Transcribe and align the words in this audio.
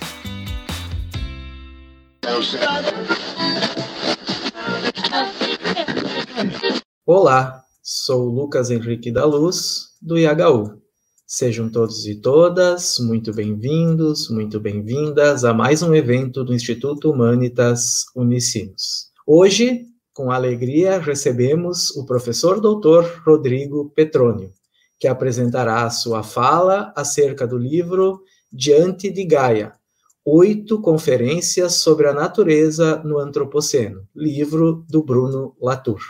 Olá, 7.05 7.63
sou 7.83 8.25
Lucas 8.25 8.71
Henrique 8.71 9.11
da 9.11 9.25
Luz, 9.25 9.91
do 10.01 10.17
IHU. 10.17 10.84
Sejam 11.27 11.67
todos 11.67 12.05
e 12.05 12.13
todas 12.21 12.99
muito 12.99 13.33
bem-vindos, 13.33 14.29
muito 14.29 14.59
bem-vindas 14.59 15.43
a 15.43 15.55
mais 15.55 15.81
um 15.81 15.95
evento 15.95 16.43
do 16.43 16.53
Instituto 16.53 17.11
Humanitas 17.11 18.05
Unicinos. 18.15 19.09
Hoje, 19.25 19.87
com 20.13 20.29
alegria, 20.29 20.99
recebemos 20.99 21.89
o 21.97 22.05
professor 22.05 22.61
doutor 22.61 23.23
Rodrigo 23.25 23.89
Petrônio, 23.95 24.53
que 24.99 25.07
apresentará 25.07 25.83
a 25.83 25.89
sua 25.89 26.21
fala 26.21 26.93
acerca 26.95 27.47
do 27.47 27.57
livro 27.57 28.21
Diante 28.53 29.09
de 29.09 29.25
Gaia, 29.25 29.73
Oito 30.23 30.79
Conferências 30.79 31.77
sobre 31.77 32.07
a 32.07 32.13
Natureza 32.13 33.01
no 33.03 33.17
Antropoceno, 33.17 34.07
livro 34.15 34.85
do 34.87 35.03
Bruno 35.03 35.57
Latour. 35.59 36.03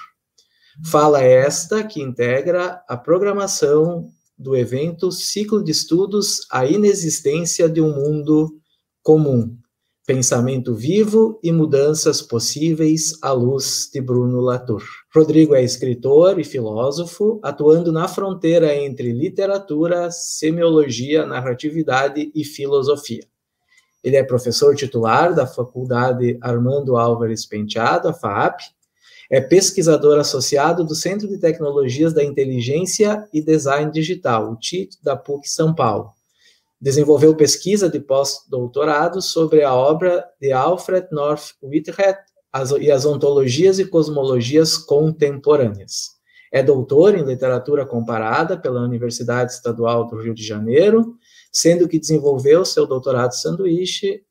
Fala 0.83 1.23
esta 1.23 1.85
que 1.85 2.01
integra 2.01 2.83
a 2.85 2.97
programação 2.97 4.09
do 4.37 4.55
evento 4.55 5.11
Ciclo 5.11 5.63
de 5.63 5.71
Estudos 5.71 6.45
A 6.51 6.65
Inexistência 6.65 7.69
de 7.69 7.81
um 7.81 7.93
Mundo 7.93 8.59
Comum, 9.01 9.57
Pensamento 10.05 10.75
Vivo 10.75 11.39
e 11.41 11.51
Mudanças 11.51 12.21
Possíveis 12.21 13.17
à 13.21 13.31
Luz 13.31 13.89
de 13.91 13.99
Bruno 13.99 14.39
Latour. 14.39 14.83
Rodrigo 15.13 15.55
é 15.55 15.63
escritor 15.63 16.39
e 16.39 16.43
filósofo, 16.43 17.39
atuando 17.41 17.91
na 17.91 18.07
fronteira 18.07 18.75
entre 18.75 19.11
literatura, 19.11 20.11
semiologia, 20.11 21.25
narratividade 21.25 22.31
e 22.35 22.43
filosofia. 22.43 23.25
Ele 24.03 24.17
é 24.17 24.23
professor 24.23 24.75
titular 24.75 25.33
da 25.33 25.47
Faculdade 25.47 26.37
Armando 26.39 26.95
Álvares 26.97 27.43
Penteado, 27.43 28.07
a 28.07 28.13
FAAP, 28.13 28.59
é 29.31 29.41
pesquisador 29.41 30.19
associado 30.19 30.83
do 30.83 30.95
Centro 30.95 31.27
de 31.27 31.37
Tecnologias 31.37 32.13
da 32.13 32.23
Inteligência 32.23 33.27
e 33.33 33.41
Design 33.41 33.91
Digital, 33.91 34.51
o 34.51 34.55
TIT, 34.55 34.97
da 35.03 35.15
PUC 35.15 35.49
São 35.49 35.73
Paulo. 35.73 36.11
Desenvolveu 36.79 37.35
pesquisa 37.35 37.89
de 37.89 37.99
pós-doutorado 37.99 39.21
sobre 39.21 39.63
a 39.63 39.73
obra 39.73 40.25
de 40.39 40.51
Alfred 40.51 41.07
North 41.11 41.53
Whitehead 41.61 42.19
e 42.79 42.91
as 42.91 43.05
ontologias 43.05 43.79
e 43.79 43.85
cosmologias 43.85 44.77
contemporâneas. 44.77 46.15
É 46.51 46.63
doutor 46.63 47.15
em 47.15 47.23
literatura 47.23 47.85
comparada 47.85 48.57
pela 48.57 48.81
Universidade 48.81 49.51
Estadual 49.51 50.07
do 50.07 50.21
Rio 50.21 50.33
de 50.33 50.45
Janeiro 50.45 51.17
sendo 51.55 51.87
que 51.87 51.97
desenvolveu 51.97 52.65
seu 52.65 52.85
doutorado 52.85 53.31
sanduíche 53.31 54.21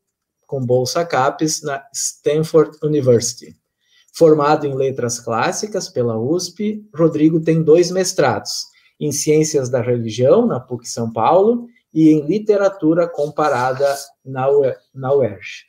com 0.46 0.60
bolsa 0.60 1.06
CAPES 1.06 1.62
na 1.62 1.82
Stanford 1.90 2.76
University. 2.82 3.56
Formado 4.16 4.64
em 4.64 4.76
letras 4.76 5.18
clássicas 5.18 5.88
pela 5.88 6.16
USP, 6.16 6.86
Rodrigo 6.94 7.40
tem 7.40 7.60
dois 7.60 7.90
mestrados, 7.90 8.66
em 9.00 9.10
Ciências 9.10 9.68
da 9.68 9.80
Religião, 9.80 10.46
na 10.46 10.60
PUC 10.60 10.88
São 10.88 11.12
Paulo, 11.12 11.66
e 11.92 12.10
em 12.10 12.24
Literatura 12.24 13.08
Comparada, 13.08 13.92
na, 14.24 14.48
UERJ. 15.12 15.64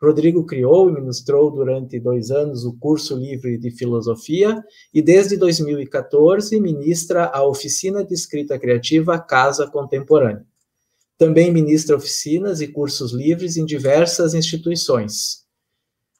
Rodrigo 0.00 0.46
criou 0.46 0.88
e 0.88 0.92
ministrou 0.92 1.50
durante 1.50 1.98
dois 1.98 2.30
anos 2.30 2.64
o 2.64 2.78
curso 2.78 3.16
livre 3.16 3.58
de 3.58 3.72
filosofia 3.72 4.62
e, 4.94 5.02
desde 5.02 5.36
2014, 5.36 6.60
ministra 6.60 7.26
a 7.26 7.44
oficina 7.44 8.04
de 8.04 8.14
escrita 8.14 8.56
criativa 8.60 9.18
Casa 9.18 9.66
Contemporânea. 9.66 10.46
Também 11.16 11.52
ministra 11.52 11.96
oficinas 11.96 12.60
e 12.60 12.68
cursos 12.68 13.12
livres 13.12 13.56
em 13.56 13.64
diversas 13.64 14.34
instituições. 14.34 15.47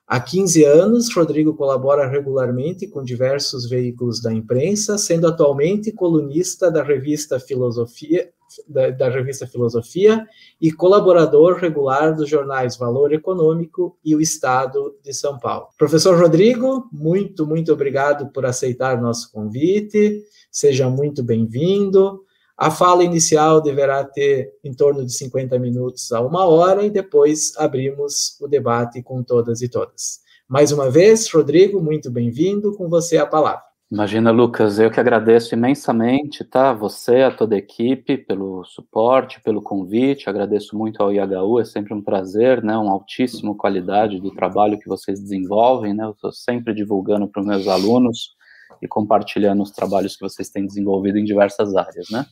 Há 0.09 0.19
15 0.19 0.65
anos, 0.65 1.15
Rodrigo 1.15 1.53
colabora 1.53 2.09
regularmente 2.09 2.87
com 2.87 3.05
diversos 3.05 3.69
veículos 3.69 4.23
da 4.23 4.33
imprensa, 4.33 4.97
sendo 4.97 5.27
atualmente 5.27 5.93
colunista 5.93 6.71
da 6.71 6.83
revista 6.83 7.39
Filosofia, 7.39 8.31
da, 8.67 8.89
da, 8.89 9.11
revista 9.11 9.47
Filosofia 9.47 10.27
e 10.59 10.73
colaborador 10.73 11.59
regular 11.59 12.17
dos 12.17 12.27
jornais 12.27 12.79
Valor 12.79 13.13
Econômico 13.13 13.99
e 14.03 14.17
o 14.17 14.21
Estado 14.23 14.97
de 15.05 15.13
São 15.13 15.39
Paulo. 15.39 15.67
Professor 15.77 16.19
Rodrigo, 16.19 16.89
muito, 16.91 17.47
muito 17.47 17.71
obrigado 17.71 18.33
por 18.33 18.47
aceitar 18.47 19.03
nosso 19.03 19.31
convite. 19.31 20.23
Seja 20.51 20.89
muito 20.89 21.23
bem-vindo. 21.23 22.25
A 22.61 22.73
fala 22.73 23.05
inicial 23.05 23.61
deverá 23.61 24.03
ter 24.03 24.53
em 24.65 24.75
torno 24.75 25.07
de 25.07 25.13
50 25.13 25.57
minutos 25.61 26.11
a 26.11 26.21
uma 26.21 26.45
hora 26.45 26.83
e 26.83 26.91
depois 26.91 27.57
abrimos 27.57 28.37
o 28.41 28.49
debate 28.49 29.01
com 29.01 29.23
todas 29.23 29.63
e 29.63 29.69
todas. 29.69 30.19
Mais 30.49 30.73
uma 30.73 30.91
vez, 30.91 31.31
Rodrigo, 31.31 31.81
muito 31.81 32.11
bem-vindo. 32.11 32.77
Com 32.77 32.89
você 32.89 33.17
a 33.17 33.25
palavra. 33.25 33.63
Imagina, 33.89 34.33
Lucas, 34.33 34.81
eu 34.81 34.91
que 34.91 34.99
agradeço 34.99 35.55
imensamente, 35.55 36.45
tá? 36.45 36.73
Você, 36.73 37.23
a 37.23 37.31
toda 37.31 37.55
a 37.55 37.59
equipe, 37.59 38.19
pelo 38.19 38.65
suporte, 38.65 39.41
pelo 39.41 39.63
convite. 39.63 40.29
Agradeço 40.29 40.77
muito 40.77 41.01
ao 41.01 41.13
IHU, 41.13 41.61
é 41.61 41.65
sempre 41.65 41.95
um 41.95 42.03
prazer, 42.03 42.61
né? 42.61 42.77
Uma 42.77 42.91
altíssima 42.91 43.55
qualidade 43.55 44.21
do 44.21 44.35
trabalho 44.35 44.81
que 44.81 44.89
vocês 44.89 45.21
desenvolvem, 45.21 45.95
né? 45.95 46.05
Eu 46.05 46.11
estou 46.11 46.33
sempre 46.33 46.75
divulgando 46.75 47.29
para 47.29 47.41
os 47.41 47.47
meus 47.47 47.69
alunos 47.69 48.37
e 48.83 48.89
compartilhando 48.89 49.63
os 49.63 49.71
trabalhos 49.71 50.17
que 50.17 50.23
vocês 50.23 50.51
têm 50.51 50.67
desenvolvido 50.67 51.19
em 51.19 51.25
diversas 51.25 51.75
áreas, 51.75 52.09
né? 52.11 52.27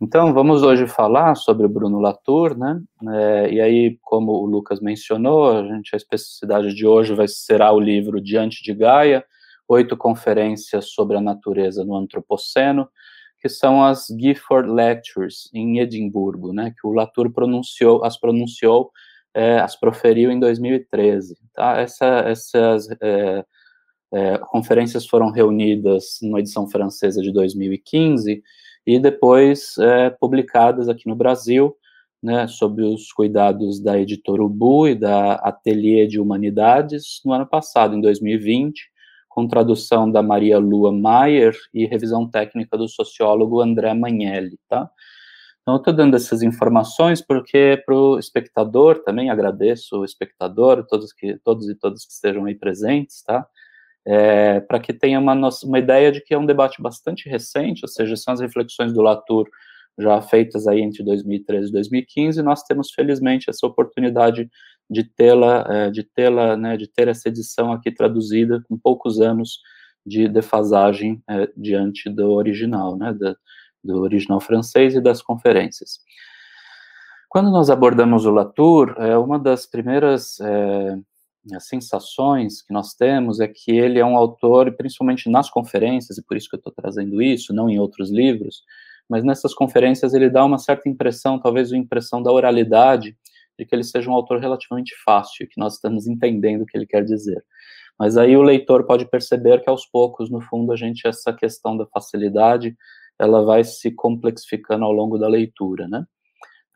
Então, 0.00 0.34
vamos 0.34 0.62
hoje 0.62 0.86
falar 0.86 1.34
sobre 1.36 1.64
o 1.64 1.68
Bruno 1.70 1.98
Latour, 1.98 2.56
né? 2.56 2.82
É, 3.14 3.50
e 3.50 3.60
aí, 3.60 3.98
como 4.02 4.32
o 4.32 4.44
Lucas 4.44 4.78
mencionou, 4.78 5.50
a 5.50 5.62
gente 5.62 5.94
a 5.94 5.96
especificidade 5.96 6.74
de 6.74 6.86
hoje 6.86 7.14
vai 7.14 7.26
será 7.26 7.72
o 7.72 7.80
livro 7.80 8.20
Diante 8.20 8.62
de 8.62 8.74
Gaia, 8.74 9.24
oito 9.66 9.96
conferências 9.96 10.90
sobre 10.90 11.16
a 11.16 11.20
natureza 11.20 11.82
no 11.82 11.96
antropoceno, 11.96 12.86
que 13.40 13.48
são 13.48 13.82
as 13.82 14.08
Gifford 14.08 14.70
Lectures 14.70 15.48
em 15.54 15.78
Edimburgo, 15.78 16.52
né? 16.52 16.74
Que 16.78 16.86
o 16.86 16.92
Latour 16.92 17.32
pronunciou, 17.32 18.04
as 18.04 18.20
pronunciou, 18.20 18.90
é, 19.32 19.58
as 19.58 19.76
proferiu 19.76 20.30
em 20.30 20.38
2013. 20.38 21.38
Tá? 21.54 21.78
Essa, 21.78 22.06
essas 22.26 22.86
é, 23.00 23.44
é, 24.12 24.38
conferências 24.38 25.06
foram 25.06 25.30
reunidas 25.30 26.18
numa 26.22 26.40
edição 26.40 26.68
francesa 26.68 27.20
de 27.20 27.32
2015 27.32 28.42
e 28.86 28.98
depois 28.98 29.76
é, 29.78 30.10
publicadas 30.10 30.88
aqui 30.88 31.08
no 31.08 31.16
Brasil, 31.16 31.76
né, 32.22 32.46
sob 32.46 32.82
os 32.82 33.12
cuidados 33.12 33.80
da 33.80 33.98
editora 33.98 34.42
Ubu 34.42 34.88
e 34.88 34.94
da 34.94 35.34
Ateliê 35.34 36.06
de 36.06 36.20
Humanidades, 36.20 37.20
no 37.24 37.32
ano 37.32 37.46
passado, 37.46 37.94
em 37.94 38.00
2020, 38.00 38.90
com 39.28 39.46
tradução 39.46 40.10
da 40.10 40.22
Maria 40.22 40.58
Lua 40.58 40.90
Maier 40.90 41.54
e 41.74 41.84
revisão 41.84 42.28
técnica 42.28 42.78
do 42.78 42.88
sociólogo 42.88 43.60
André 43.60 43.92
Magnelli, 43.92 44.58
tá? 44.68 44.90
Então, 45.60 45.74
eu 45.74 45.78
estou 45.78 45.92
dando 45.92 46.14
essas 46.14 46.42
informações 46.42 47.20
porque 47.20 47.82
para 47.84 47.94
o 47.94 48.18
espectador, 48.20 49.02
também 49.02 49.30
agradeço 49.30 49.98
o 49.98 50.04
espectador, 50.04 50.86
todos, 50.86 51.12
que, 51.12 51.36
todos 51.44 51.68
e 51.68 51.74
todas 51.74 52.06
que 52.06 52.12
estejam 52.12 52.44
aí 52.44 52.54
presentes, 52.54 53.22
tá? 53.24 53.46
É, 54.06 54.60
para 54.60 54.78
que 54.78 54.92
tenha 54.92 55.18
uma, 55.18 55.34
uma 55.64 55.78
ideia 55.78 56.12
de 56.12 56.20
que 56.20 56.32
é 56.32 56.38
um 56.38 56.46
debate 56.46 56.80
bastante 56.80 57.28
recente, 57.28 57.80
ou 57.82 57.88
seja, 57.88 58.16
são 58.16 58.32
as 58.34 58.40
reflexões 58.40 58.92
do 58.92 59.02
Latour 59.02 59.48
já 59.98 60.20
feitas 60.20 60.68
aí 60.68 60.80
entre 60.80 61.02
2013 61.02 61.68
e 61.68 61.72
2015, 61.72 62.38
e 62.38 62.42
nós 62.42 62.62
temos 62.62 62.90
felizmente 62.92 63.50
essa 63.50 63.66
oportunidade 63.66 64.48
de 64.88 65.02
tê-la, 65.02 65.66
é, 65.68 65.90
de 65.90 66.04
tê-la, 66.04 66.56
né, 66.56 66.76
de 66.76 66.86
ter 66.86 67.08
essa 67.08 67.28
edição 67.28 67.72
aqui 67.72 67.90
traduzida 67.90 68.62
com 68.68 68.78
poucos 68.78 69.20
anos 69.20 69.60
de 70.04 70.28
defasagem 70.28 71.20
é, 71.28 71.50
diante 71.56 72.08
do 72.08 72.30
original, 72.30 72.96
né, 72.96 73.12
do, 73.12 73.36
do 73.82 74.00
original 74.02 74.38
francês 74.38 74.94
e 74.94 75.00
das 75.00 75.20
conferências. 75.20 75.98
Quando 77.28 77.50
nós 77.50 77.70
abordamos 77.70 78.24
o 78.24 78.30
Latour, 78.30 78.94
é 78.98 79.18
uma 79.18 79.38
das 79.38 79.66
primeiras 79.66 80.38
é, 80.40 80.98
as 81.54 81.68
sensações 81.68 82.62
que 82.62 82.72
nós 82.72 82.94
temos 82.94 83.40
é 83.40 83.46
que 83.46 83.70
ele 83.70 83.98
é 83.98 84.04
um 84.04 84.16
autor, 84.16 84.72
principalmente 84.76 85.28
nas 85.28 85.48
conferências, 85.48 86.18
e 86.18 86.22
por 86.22 86.36
isso 86.36 86.48
que 86.48 86.56
eu 86.56 86.58
estou 86.58 86.72
trazendo 86.72 87.22
isso, 87.22 87.54
não 87.54 87.68
em 87.68 87.78
outros 87.78 88.10
livros, 88.10 88.62
mas 89.08 89.24
nessas 89.24 89.54
conferências 89.54 90.14
ele 90.14 90.28
dá 90.28 90.44
uma 90.44 90.58
certa 90.58 90.88
impressão, 90.88 91.38
talvez 91.38 91.70
uma 91.70 91.78
impressão 91.78 92.22
da 92.22 92.32
oralidade, 92.32 93.16
de 93.58 93.64
que 93.64 93.74
ele 93.74 93.84
seja 93.84 94.10
um 94.10 94.14
autor 94.14 94.40
relativamente 94.40 94.94
fácil, 95.04 95.48
que 95.48 95.58
nós 95.58 95.74
estamos 95.74 96.06
entendendo 96.06 96.62
o 96.62 96.66
que 96.66 96.76
ele 96.76 96.86
quer 96.86 97.04
dizer. 97.04 97.42
Mas 97.98 98.16
aí 98.16 98.36
o 98.36 98.42
leitor 98.42 98.84
pode 98.84 99.08
perceber 99.08 99.62
que 99.62 99.70
aos 99.70 99.86
poucos, 99.86 100.28
no 100.30 100.40
fundo, 100.40 100.72
a 100.72 100.76
gente, 100.76 101.06
essa 101.06 101.32
questão 101.32 101.76
da 101.76 101.86
facilidade, 101.86 102.76
ela 103.18 103.42
vai 103.42 103.64
se 103.64 103.90
complexificando 103.90 104.84
ao 104.84 104.92
longo 104.92 105.16
da 105.16 105.28
leitura, 105.28 105.88
né? 105.88 106.04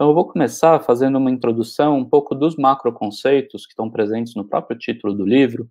Então 0.00 0.08
eu 0.08 0.14
vou 0.14 0.26
começar 0.26 0.81
fazendo 0.81 1.19
uma 1.19 1.31
introdução 1.31 1.99
um 1.99 2.06
pouco 2.06 2.35
dos 2.35 2.56
macroconceitos 2.56 3.67
que 3.67 3.73
estão 3.73 3.91
presentes 3.91 4.35
no 4.35 4.49
próprio 4.49 4.79
título 4.79 5.12
do 5.12 5.26
livro, 5.26 5.69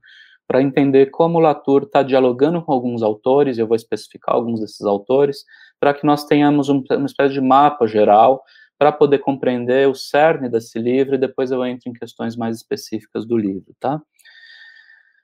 para 0.48 0.62
entender 0.62 1.08
como 1.08 1.40
Latour 1.40 1.82
está 1.82 2.04
dialogando 2.04 2.62
com 2.62 2.72
alguns 2.72 3.02
autores, 3.02 3.58
eu 3.58 3.66
vou 3.66 3.76
especificar 3.76 4.36
alguns 4.36 4.60
desses 4.60 4.82
autores, 4.82 5.44
para 5.80 5.96
que 5.96 6.06
nós 6.06 6.26
tenhamos 6.26 6.70
um, 6.70 6.84
uma 6.92 7.08
espécie 7.08 7.34
de 7.34 7.42
mapa 7.42 7.88
geral 7.88 8.44
para 8.78 8.92
poder 8.92 9.18
compreender 9.18 9.90
o 9.90 9.96
cerne 9.96 10.48
desse 10.48 10.78
livro 10.78 11.16
e 11.16 11.18
depois 11.18 11.50
eu 11.50 11.66
entro 11.66 11.90
em 11.90 11.94
questões 11.94 12.36
mais 12.36 12.58
específicas 12.58 13.26
do 13.26 13.36
livro, 13.36 13.76
tá? 13.80 14.00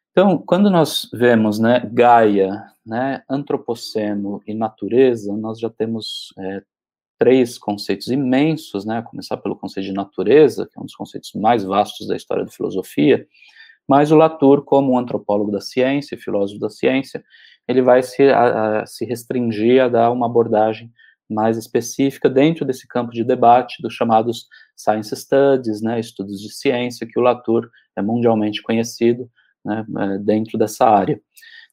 Então, 0.10 0.36
quando 0.36 0.68
nós 0.68 1.08
vemos, 1.14 1.60
né, 1.60 1.88
Gaia, 1.94 2.60
né, 2.84 3.22
antropoceno 3.30 4.42
e 4.48 4.56
natureza, 4.56 5.38
nós 5.38 5.60
já 5.60 5.70
temos 5.70 6.34
é, 6.40 6.64
três 7.18 7.58
conceitos 7.58 8.08
imensos, 8.08 8.86
né, 8.86 9.02
começar 9.02 9.38
pelo 9.38 9.56
conceito 9.56 9.88
de 9.88 9.94
natureza, 9.94 10.66
que 10.66 10.78
é 10.78 10.82
um 10.82 10.86
dos 10.86 10.96
conceitos 10.96 11.32
mais 11.34 11.64
vastos 11.64 12.08
da 12.08 12.16
história 12.16 12.44
da 12.44 12.52
filosofia, 12.52 13.26
mas 13.88 14.12
o 14.12 14.16
Latour, 14.16 14.64
como 14.64 14.94
um 14.94 14.98
antropólogo 14.98 15.52
da 15.52 15.62
ciência, 15.62 16.18
filósofo 16.18 16.60
da 16.60 16.70
ciência, 16.70 17.24
ele 17.68 17.82
vai 17.82 18.02
se, 18.04 18.24
a, 18.24 18.82
a, 18.82 18.86
se 18.86 19.06
restringir 19.06 19.82
a 19.82 19.88
dar 19.88 20.12
uma 20.12 20.26
abordagem 20.26 20.92
mais 21.30 21.58
específica 21.58 22.30
dentro 22.30 22.66
desse 22.66 22.88
campo 22.88 23.12
de 23.12 23.24
debate 23.24 23.82
dos 23.82 23.94
chamados 23.94 24.48
science 24.76 25.16
studies, 25.16 25.82
né, 25.82 26.00
estudos 26.00 26.40
de 26.42 26.54
ciência, 26.54 27.08
que 27.08 27.20
o 27.20 27.22
Latour 27.22 27.70
é 27.96 28.02
mundialmente 28.02 28.62
conhecido 28.62 29.30
né, 29.64 29.86
é, 30.00 30.18
dentro 30.20 30.58
dessa 30.58 30.86
área. 30.86 31.20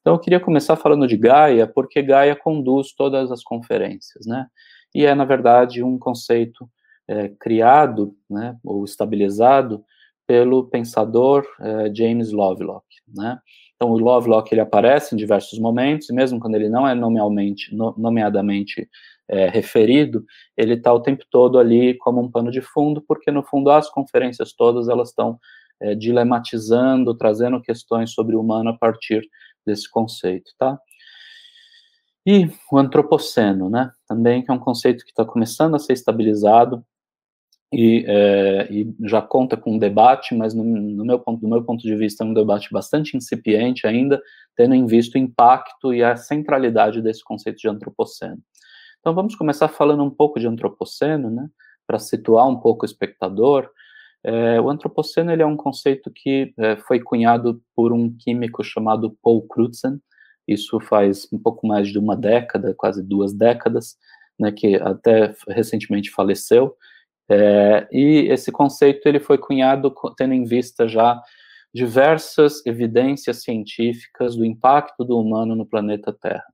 Então, 0.01 0.15
eu 0.15 0.19
queria 0.19 0.41
começar 0.41 0.77
falando 0.77 1.07
de 1.07 1.17
Gaia, 1.17 1.67
porque 1.67 2.03
Gaia 2.03 2.35
conduz 2.35 2.93
todas 2.93 3.31
as 3.31 3.43
conferências, 3.43 4.27
né, 4.27 4.47
e 4.95 5.07
é, 5.07 5.15
na 5.15 5.25
verdade, 5.25 5.83
um 5.83 5.99
conceito 5.99 6.69
é, 7.09 7.29
criado, 7.41 8.15
né, 8.31 8.57
ou 8.65 8.85
estabilizado 8.85 9.85
pelo 10.27 10.65
pensador 10.69 11.45
é, 11.61 11.95
James 11.95 12.33
Lovelock, 12.33 12.87
né, 13.09 13.39
então, 13.83 13.95
o 13.95 13.99
Lovelock 13.99 14.55
ele 14.55 14.61
aparece 14.61 15.13
em 15.13 15.19
diversos 15.19 15.59
momentos, 15.59 16.09
e 16.09 16.15
mesmo 16.15 16.39
quando 16.39 16.55
ele 16.55 16.69
não 16.69 16.87
é 16.87 16.95
nomealmente, 16.95 17.75
nomeadamente 17.75 18.89
é, 19.29 19.49
referido, 19.49 20.25
ele 20.57 20.75
está 20.75 20.93
o 20.93 21.01
tempo 21.01 21.25
todo 21.29 21.59
ali 21.59 21.99
como 21.99 22.21
um 22.21 22.31
pano 22.31 22.49
de 22.49 22.61
fundo, 22.61 23.03
porque 23.03 23.33
no 23.33 23.43
fundo 23.43 23.71
as 23.71 23.91
conferências 23.91 24.53
todas 24.53 24.89
elas 24.89 25.09
estão 25.09 25.37
é, 25.81 25.97
dilematizando, 25.97 27.13
trazendo 27.17 27.61
questões 27.61 28.13
sobre 28.13 28.37
o 28.37 28.41
humano 28.41 28.71
a 28.71 28.79
partir 28.79 29.29
desse 29.67 29.91
conceito, 29.91 30.53
tá? 30.57 30.79
E 32.27 32.49
o 32.71 32.79
antropoceno, 32.79 33.69
né? 33.69 33.91
Também 34.07 34.43
que 34.43 34.51
é 34.51 34.55
um 34.55 34.59
conceito 34.59 35.05
que 35.05 35.11
está 35.11 35.25
começando 35.25 35.75
a 35.75 35.79
ser 35.79 35.93
estabilizado 35.93 36.85
e, 37.73 38.05
é, 38.07 38.69
e, 38.71 38.95
já 39.01 39.23
conta 39.23 39.57
com 39.57 39.73
um 39.73 39.79
debate, 39.79 40.35
mas 40.35 40.53
no, 40.53 40.63
no, 40.63 41.05
meu 41.05 41.19
ponto, 41.19 41.41
do 41.41 41.49
meu 41.49 41.65
ponto 41.65 41.81
de 41.83 41.97
vista 41.97 42.23
é 42.23 42.27
um 42.27 42.35
debate 42.35 42.69
bastante 42.71 43.17
incipiente 43.17 43.87
ainda, 43.87 44.21
tendo 44.55 44.75
em 44.75 44.85
vista 44.85 45.19
o 45.19 45.21
impacto 45.21 45.93
e 45.93 46.03
a 46.03 46.15
centralidade 46.15 47.01
desse 47.01 47.25
conceito 47.25 47.59
de 47.59 47.69
antropoceno. 47.69 48.39
Então 49.01 49.15
vamos 49.15 49.35
começar 49.35 49.69
falando 49.69 50.05
um 50.05 50.11
pouco 50.11 50.39
de 50.39 50.47
antropoceno, 50.47 51.31
né, 51.31 51.49
para 51.87 51.99
situar 51.99 52.47
um 52.47 52.61
pouco 52.61 52.85
o 52.85 52.87
espectador. 52.87 53.69
É, 54.23 54.61
o 54.61 54.71
antropoceno 54.71 55.33
ele 55.33 55.43
é 55.43 55.47
um 55.47 55.57
conceito 55.57 56.11
que 56.15 56.53
é, 56.59 56.77
foi 56.77 57.01
cunhado 57.01 57.61
por 57.75 57.93
um 57.93 58.15
químico 58.15 58.63
chamado 58.63 59.17
Paul 59.23 59.43
Crutzen, 59.49 59.99
isso 60.47 60.81
faz 60.81 61.29
um 61.33 61.39
pouco 61.39 61.67
mais 61.67 61.89
de 61.89 61.99
uma 61.99 62.17
década, 62.17 62.75
quase 62.77 63.03
duas 63.03 63.33
décadas, 63.33 63.97
né, 64.39 64.51
que 64.51 64.77
até 64.77 65.35
recentemente 65.49 66.11
faleceu, 66.11 66.77
é, 67.29 67.89
e 67.91 68.29
esse 68.31 68.51
conceito 68.51 69.07
ele 69.07 69.21
foi 69.21 69.39
cunhado 69.39 69.95
tendo 70.17 70.35
em 70.35 70.45
vista 70.45 70.89
já 70.89 71.21
diversas 71.73 72.65
evidências 72.67 73.43
científicas 73.43 74.37
do 74.37 74.45
impacto 74.45 75.05
do 75.05 75.19
humano 75.19 75.57
no 75.57 75.65
planeta 75.65 76.13
Terra. 76.13 76.45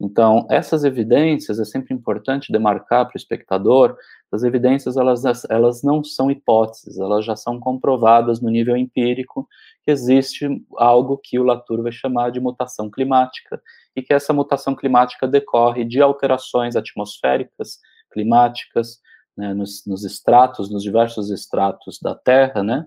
Então, 0.00 0.46
essas 0.50 0.84
evidências, 0.84 1.60
é 1.60 1.64
sempre 1.64 1.94
importante 1.94 2.52
demarcar 2.52 3.06
para 3.06 3.14
o 3.14 3.16
espectador, 3.16 3.96
as 4.32 4.42
evidências, 4.42 4.96
elas, 4.96 5.22
elas 5.48 5.82
não 5.82 6.02
são 6.02 6.30
hipóteses, 6.30 6.98
elas 6.98 7.24
já 7.24 7.36
são 7.36 7.60
comprovadas 7.60 8.40
no 8.40 8.50
nível 8.50 8.76
empírico 8.76 9.48
que 9.84 9.90
existe 9.90 10.46
algo 10.76 11.18
que 11.18 11.38
o 11.38 11.42
Latour 11.42 11.82
vai 11.82 11.92
chamar 11.92 12.30
de 12.30 12.40
mutação 12.40 12.90
climática, 12.90 13.60
e 13.94 14.02
que 14.02 14.14
essa 14.14 14.32
mutação 14.32 14.74
climática 14.74 15.28
decorre 15.28 15.84
de 15.84 16.00
alterações 16.00 16.76
atmosféricas, 16.76 17.78
climáticas, 18.12 19.00
né, 19.36 19.54
nos, 19.54 19.84
nos 19.86 20.04
estratos, 20.04 20.70
nos 20.70 20.82
diversos 20.82 21.30
estratos 21.30 21.98
da 22.00 22.14
Terra, 22.14 22.62
né, 22.62 22.86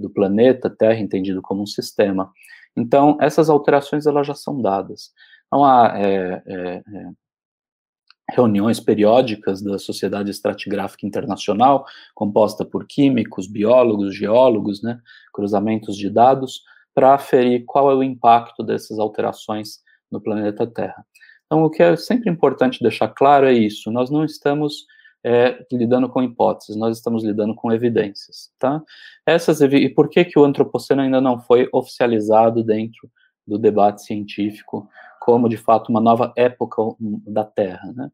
do 0.00 0.10
planeta 0.10 0.68
Terra, 0.68 0.98
entendido 0.98 1.40
como 1.40 1.62
um 1.62 1.66
sistema. 1.66 2.32
Então, 2.76 3.16
essas 3.20 3.48
alterações, 3.48 4.06
elas 4.06 4.26
já 4.26 4.34
são 4.34 4.60
dadas. 4.60 5.12
Então, 5.46 5.64
há 5.64 5.94
é, 5.96 6.42
é, 6.46 6.82
é, 6.86 7.10
reuniões 8.30 8.78
periódicas 8.78 9.62
da 9.62 9.78
Sociedade 9.78 10.30
Estratigráfica 10.30 11.06
Internacional, 11.06 11.86
composta 12.14 12.64
por 12.64 12.86
químicos, 12.86 13.46
biólogos, 13.46 14.14
geólogos, 14.14 14.82
né, 14.82 15.00
cruzamentos 15.32 15.96
de 15.96 16.10
dados, 16.10 16.62
para 16.94 17.14
aferir 17.14 17.64
qual 17.64 17.90
é 17.90 17.94
o 17.94 18.02
impacto 18.02 18.62
dessas 18.62 18.98
alterações 18.98 19.80
no 20.10 20.20
planeta 20.20 20.66
Terra. 20.66 21.06
Então, 21.46 21.62
o 21.62 21.70
que 21.70 21.82
é 21.82 21.96
sempre 21.96 22.30
importante 22.30 22.82
deixar 22.82 23.08
claro 23.08 23.46
é 23.46 23.52
isso: 23.52 23.90
nós 23.90 24.10
não 24.10 24.24
estamos 24.24 24.86
é, 25.24 25.64
lidando 25.72 26.08
com 26.08 26.22
hipóteses, 26.22 26.76
nós 26.76 26.96
estamos 26.96 27.24
lidando 27.24 27.54
com 27.54 27.72
evidências, 27.72 28.50
tá? 28.58 28.82
Essas 29.26 29.60
e 29.60 29.88
por 29.88 30.08
que 30.08 30.24
que 30.24 30.38
o 30.38 30.44
antropoceno 30.44 31.02
ainda 31.02 31.20
não 31.20 31.40
foi 31.40 31.68
oficializado 31.72 32.62
dentro 32.62 33.10
do 33.48 33.58
debate 33.58 34.02
científico 34.02 34.88
como 35.20 35.48
de 35.48 35.56
fato 35.56 35.88
uma 35.88 36.00
nova 36.00 36.32
época 36.36 36.82
da 37.26 37.44
Terra, 37.44 37.92
né? 37.94 38.10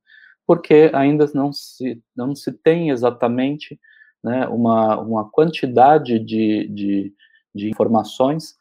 Porque 0.47 0.91
ainda 0.93 1.27
não 1.35 1.53
se, 1.53 2.03
não 2.15 2.35
se 2.35 2.53
tem 2.53 2.91
exatamente 2.91 3.79
né, 4.23 4.47
uma, 4.49 5.01
uma 5.01 5.31
quantidade 5.31 6.19
de, 6.19 6.69
de, 6.69 7.15
de 7.55 7.71
informações 7.71 8.57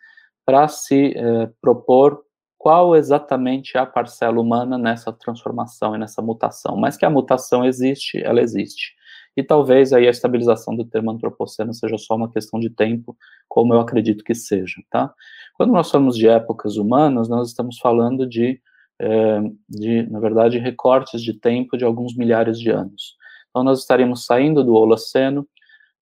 para 0.46 0.68
se 0.68 1.14
é, 1.16 1.50
propor 1.62 2.24
qual 2.58 2.96
exatamente 2.96 3.76
é 3.76 3.80
a 3.80 3.86
parcela 3.86 4.40
humana 4.40 4.78
nessa 4.78 5.12
transformação 5.12 5.96
e 5.96 5.98
nessa 5.98 6.22
mutação. 6.22 6.78
Mas 6.78 6.96
que 6.96 7.06
a 7.06 7.10
mutação 7.10 7.66
existe, 7.66 8.24
ela 8.24 8.42
existe. 8.42 8.94
E 9.36 9.44
talvez 9.44 9.92
aí 9.94 10.08
a 10.08 10.12
estabilização 10.12 10.76
do 10.76 10.86
termo 10.86 11.12
antropoceno 11.12 11.74
seja 11.74 11.98
só 11.98 12.16
uma 12.16 12.30
questão 12.30 12.60
de 12.60 12.70
tempo, 12.70 13.18
como 13.48 13.74
eu 13.74 13.80
acredito 13.80 14.24
que 14.24 14.36
seja, 14.36 14.82
tá? 14.90 15.14
Quando 15.56 15.72
nós 15.72 15.90
falamos 15.90 16.16
de 16.16 16.28
épocas 16.28 16.78
humanas, 16.78 17.28
nós 17.28 17.50
estamos 17.50 17.80
falando 17.80 18.28
de, 18.28 18.62
é, 19.00 19.42
de, 19.68 20.04
na 20.10 20.20
verdade, 20.20 20.60
recortes 20.60 21.22
de 21.22 21.34
tempo 21.34 21.78
de 21.78 21.84
alguns 21.84 22.16
milhares 22.16 22.60
de 22.60 22.70
anos. 22.70 23.16
Então, 23.50 23.64
nós 23.64 23.80
estaríamos 23.80 24.26
saindo 24.26 24.64
do 24.64 24.74
Holoceno, 24.74 25.48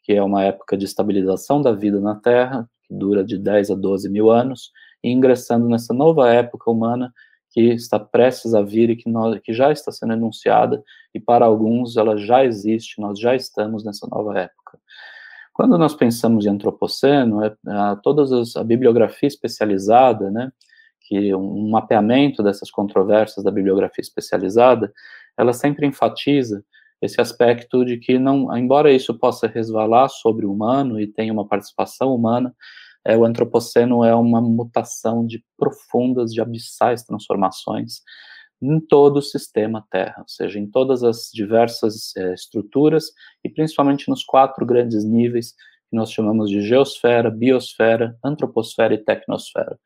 que 0.04 0.14
é 0.14 0.24
uma 0.24 0.44
época 0.44 0.78
de 0.78 0.86
estabilização 0.86 1.62
da 1.62 1.72
vida 1.72 2.00
na 2.00 2.16
Terra, 2.16 2.70
que 2.84 2.94
dura 2.94 3.24
de 3.24 3.38
10 3.38 3.72
a 3.72 3.76
12 3.76 4.10
mil 4.10 4.30
anos, 4.30 4.72
e 5.04 5.10
ingressando 5.10 5.68
nessa 5.68 5.94
nova 5.94 6.32
época 6.32 6.70
humana 6.70 7.14
que 7.52 7.62
está 7.62 8.00
prestes 8.00 8.54
a 8.54 8.62
vir 8.62 8.90
e 8.90 8.96
que, 8.96 9.10
nós, 9.10 9.40
que 9.42 9.54
já 9.54 9.72
está 9.72 9.92
sendo 9.92 10.14
enunciada, 10.14 10.82
e 11.14 11.20
para 11.20 11.46
alguns 11.46 11.98
ela 11.98 12.18
já 12.18 12.46
existe, 12.46 13.00
nós 13.00 13.20
já 13.20 13.36
estamos 13.36 13.84
nessa 13.84 14.08
nova 14.08 14.38
época. 14.40 14.80
Quando 15.54 15.78
nós 15.78 15.94
pensamos 15.94 16.46
em 16.46 16.50
antropoceno, 16.50 17.44
é, 17.44 17.48
é, 17.48 17.96
todas 18.02 18.32
as, 18.32 18.56
a 18.56 18.64
bibliografia 18.64 19.28
especializada, 19.28 20.32
né, 20.32 20.52
que 21.02 21.36
um, 21.36 21.66
um 21.66 21.70
mapeamento 21.70 22.42
dessas 22.42 22.72
controvérsias 22.72 23.44
da 23.44 23.52
bibliografia 23.52 24.02
especializada, 24.02 24.92
ela 25.38 25.52
sempre 25.52 25.86
enfatiza 25.86 26.64
esse 27.02 27.20
aspecto 27.20 27.84
de 27.84 27.98
que 27.98 28.18
não, 28.18 28.56
embora 28.56 28.94
isso 28.94 29.18
possa 29.18 29.48
resvalar 29.48 30.08
sobre 30.08 30.46
o 30.46 30.54
humano 30.54 31.00
e 31.02 31.08
tenha 31.08 31.34
uma 31.34 31.48
participação 31.48 32.16
humana, 32.16 32.56
é, 33.06 33.18
o 33.18 33.26
antropoceno 33.26 34.04
é 34.04 34.14
uma 34.16 34.42
mutação 34.42 35.26
de 35.26 35.44
profundas, 35.58 36.32
de 36.32 36.42
abissais 36.42 37.04
transformações 37.04 38.02
em 38.62 38.80
todo 38.80 39.18
o 39.18 39.22
sistema 39.22 39.84
Terra, 39.90 40.18
ou 40.20 40.28
seja, 40.28 40.60
em 40.60 40.70
todas 40.70 41.04
as 41.04 41.32
diversas 41.34 42.16
é, 42.16 42.34
estruturas 42.34 43.12
e 43.44 43.50
principalmente 43.50 44.08
nos 44.08 44.24
quatro 44.24 44.66
grandes 44.66 45.04
níveis 45.04 45.54
que 45.90 45.96
nós 45.96 46.12
chamamos 46.12 46.50
de 46.50 46.62
geosfera, 46.62 47.32
biosfera, 47.32 48.16
antroposfera 48.24 48.94
e 48.94 49.00
tecnosfera. 49.00 49.80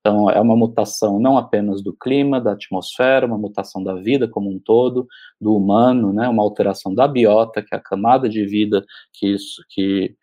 Então, 0.00 0.30
é 0.30 0.40
uma 0.40 0.56
mutação 0.56 1.18
não 1.18 1.36
apenas 1.36 1.82
do 1.82 1.92
clima, 1.92 2.40
da 2.40 2.52
atmosfera, 2.52 3.26
uma 3.26 3.38
mutação 3.38 3.82
da 3.82 3.94
vida 3.94 4.28
como 4.28 4.50
um 4.50 4.58
todo, 4.58 5.06
do 5.40 5.56
humano, 5.56 6.12
né, 6.12 6.28
uma 6.28 6.42
alteração 6.42 6.94
da 6.94 7.08
biota, 7.08 7.62
que 7.62 7.74
é 7.74 7.78
a 7.78 7.82
camada 7.82 8.28
de 8.28 8.46
vida 8.46 8.84
que, 9.12 9.26
isso, 9.34 9.62
que, 9.70 10.14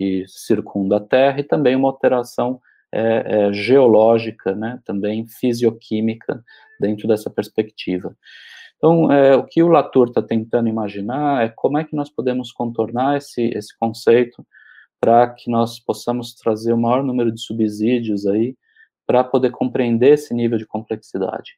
que 0.00 0.24
circunda 0.26 0.96
a 0.96 1.00
Terra, 1.00 1.40
e 1.40 1.44
também 1.44 1.76
uma 1.76 1.88
alteração 1.88 2.58
é, 2.90 3.48
é, 3.48 3.52
geológica, 3.52 4.54
né, 4.54 4.80
também 4.82 5.26
fisioquímica, 5.26 6.42
dentro 6.80 7.06
dessa 7.06 7.28
perspectiva. 7.28 8.16
Então, 8.78 9.12
é, 9.12 9.36
o 9.36 9.44
que 9.44 9.62
o 9.62 9.68
Latour 9.68 10.08
está 10.08 10.22
tentando 10.22 10.70
imaginar 10.70 11.44
é 11.44 11.50
como 11.50 11.76
é 11.76 11.84
que 11.84 11.94
nós 11.94 12.08
podemos 12.08 12.50
contornar 12.50 13.18
esse, 13.18 13.42
esse 13.54 13.76
conceito 13.78 14.42
para 14.98 15.28
que 15.28 15.50
nós 15.50 15.78
possamos 15.78 16.32
trazer 16.34 16.72
o 16.72 16.78
maior 16.78 17.04
número 17.04 17.30
de 17.30 17.42
subsídios 17.42 18.26
aí 18.26 18.56
para 19.06 19.22
poder 19.22 19.50
compreender 19.50 20.14
esse 20.14 20.32
nível 20.32 20.56
de 20.56 20.66
complexidade. 20.66 21.52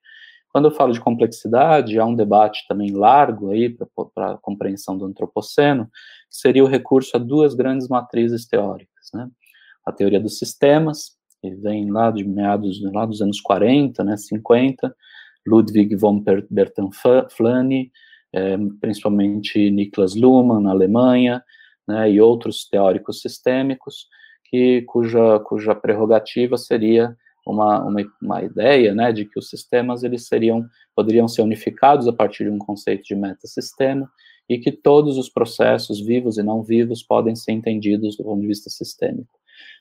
Quando 0.49 0.65
eu 0.65 0.73
falo 0.73 0.93
de 0.93 1.01
complexidade, 1.01 1.97
há 1.97 2.05
um 2.05 2.17
debate 2.17 2.67
também 2.67 2.91
largo 2.91 3.53
aí 3.53 3.71
para 4.15 4.33
a 4.33 4.39
compreensão 4.39 4.99
do 4.99 5.05
antropoceno, 5.05 5.89
que 6.33 6.39
seria 6.39 6.65
o 6.65 6.67
recurso 6.67 7.15
a 7.15 7.21
duas 7.21 7.55
grandes 7.55 7.89
matrizes 7.89 8.47
teóricas, 8.47 9.11
né? 9.13 9.29
A 9.85 9.93
teoria 9.93 10.19
dos 10.19 10.39
sistemas, 10.39 11.13
que 11.43 11.51
vem 11.57 11.91
lá 11.91 12.11
de 12.11 12.25
meados 12.25 12.81
lá 12.93 13.05
dos 13.05 13.21
anos 13.21 13.41
40, 13.41 14.03
né, 14.03 14.17
50, 14.17 14.95
Ludwig 15.47 15.95
von 15.97 16.25
Bertalanffy, 16.49 17.91
é, 18.33 18.57
principalmente 18.81 19.71
Niklas 19.71 20.15
Luhmann 20.15 20.63
na 20.63 20.71
Alemanha, 20.71 21.43
né, 21.87 22.11
e 22.11 22.21
outros 22.21 22.67
teóricos 22.69 23.21
sistêmicos, 23.21 24.07
que 24.45 24.83
cuja 24.83 25.41
cuja 25.41 25.75
prerrogativa 25.75 26.57
seria 26.57 27.17
uma, 27.45 27.83
uma, 27.83 28.01
uma, 28.23 28.43
ideia, 28.43 28.95
né, 28.95 29.13
de 29.13 29.25
que 29.25 29.39
os 29.39 29.51
sistemas 29.51 30.05
eles 30.05 30.29
seriam, 30.29 30.65
poderiam 30.95 31.27
ser 31.27 31.43
unificados 31.43 32.07
a 32.07 32.13
partir 32.13 32.45
de 32.45 32.51
um 32.51 32.59
conceito 32.59 33.03
de 33.03 33.17
metasistema 33.17 34.09
e 34.49 34.59
que 34.59 34.73
todos 34.73 35.19
os 35.19 35.29
processos 35.29 36.01
vivos 36.01 36.39
e 36.39 36.43
não 36.43 36.63
vivos 36.63 37.03
podem 37.03 37.35
ser 37.35 37.53
entendidos 37.53 38.17
do 38.17 38.25
ponto 38.25 38.41
de 38.41 38.47
vista 38.47 38.69
sistêmico. 38.69 39.39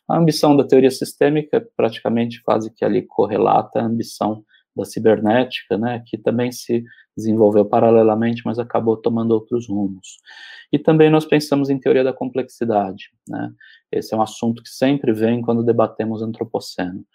A 0.08 0.18
ambição 0.18 0.56
da 0.56 0.64
teoria 0.64 0.92
sistêmica 0.92 1.58
é 1.58 1.60
praticamente 1.76 2.42
quase 2.44 2.72
que 2.74 2.84
ali 2.84 3.02
correlata 3.02 3.80
à 3.80 3.86
ambição 3.86 4.44
da 4.76 4.86
cibernética, 4.86 5.78
né, 5.78 6.02
que 6.06 6.18
também 6.18 6.52
se 6.52 6.84
desenvolveu 7.16 7.66
paralelamente, 7.66 8.42
mas 8.46 8.58
acabou 8.58 8.96
tomando 8.96 9.32
outros 9.32 9.68
rumos. 9.68 10.18
E 10.72 10.80
também 10.80 11.10
nós 11.10 11.26
pensamos 11.26 11.70
em 11.70 11.78
teoria 11.78 12.04
da 12.04 12.14
complexidade, 12.14 13.10
né, 13.28 13.52
esse 13.92 14.14
é 14.14 14.18
um 14.18 14.22
assunto 14.22 14.64
que 14.64 14.70
sempre 14.70 15.12
vem 15.12 15.42
quando 15.42 15.64
debatemos 15.64 16.22
antropoceno. 16.22 17.06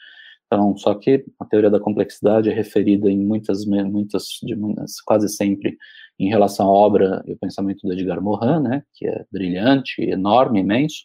Então, 0.46 0.76
só 0.76 0.94
que 0.94 1.24
a 1.40 1.44
teoria 1.44 1.70
da 1.70 1.80
complexidade 1.80 2.48
é 2.48 2.52
referida 2.52 3.10
em 3.10 3.18
muitas, 3.18 3.64
muitas, 3.66 4.38
de, 4.42 4.56
quase 5.04 5.28
sempre 5.28 5.76
em 6.18 6.28
relação 6.28 6.66
à 6.66 6.70
obra 6.70 7.22
e 7.26 7.32
o 7.32 7.38
pensamento 7.38 7.86
do 7.86 7.92
Edgar 7.92 8.20
Morin, 8.20 8.60
né, 8.60 8.82
que 8.94 9.06
é 9.06 9.24
brilhante, 9.30 10.02
enorme, 10.02 10.60
imenso, 10.60 11.04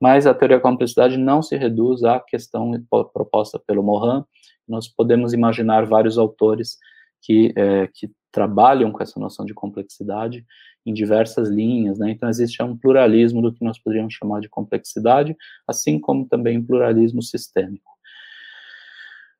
mas 0.00 0.26
a 0.26 0.34
teoria 0.34 0.56
da 0.58 0.62
complexidade 0.62 1.16
não 1.16 1.42
se 1.42 1.56
reduz 1.56 2.04
à 2.04 2.20
questão 2.20 2.72
proposta 3.12 3.58
pelo 3.58 3.82
Morin. 3.82 4.24
Nós 4.66 4.86
podemos 4.88 5.32
imaginar 5.32 5.86
vários 5.86 6.18
autores 6.18 6.76
que, 7.20 7.52
é, 7.56 7.88
que 7.92 8.10
trabalham 8.30 8.92
com 8.92 9.02
essa 9.02 9.18
noção 9.18 9.44
de 9.44 9.54
complexidade 9.54 10.44
em 10.86 10.92
diversas 10.92 11.48
linhas, 11.48 11.98
né? 11.98 12.10
Então 12.10 12.28
existe 12.28 12.62
um 12.62 12.76
pluralismo 12.76 13.42
do 13.42 13.52
que 13.52 13.64
nós 13.64 13.78
poderíamos 13.78 14.14
chamar 14.14 14.40
de 14.40 14.48
complexidade, 14.48 15.36
assim 15.66 15.98
como 15.98 16.28
também 16.28 16.58
um 16.58 16.64
pluralismo 16.64 17.22
sistêmico 17.22 17.98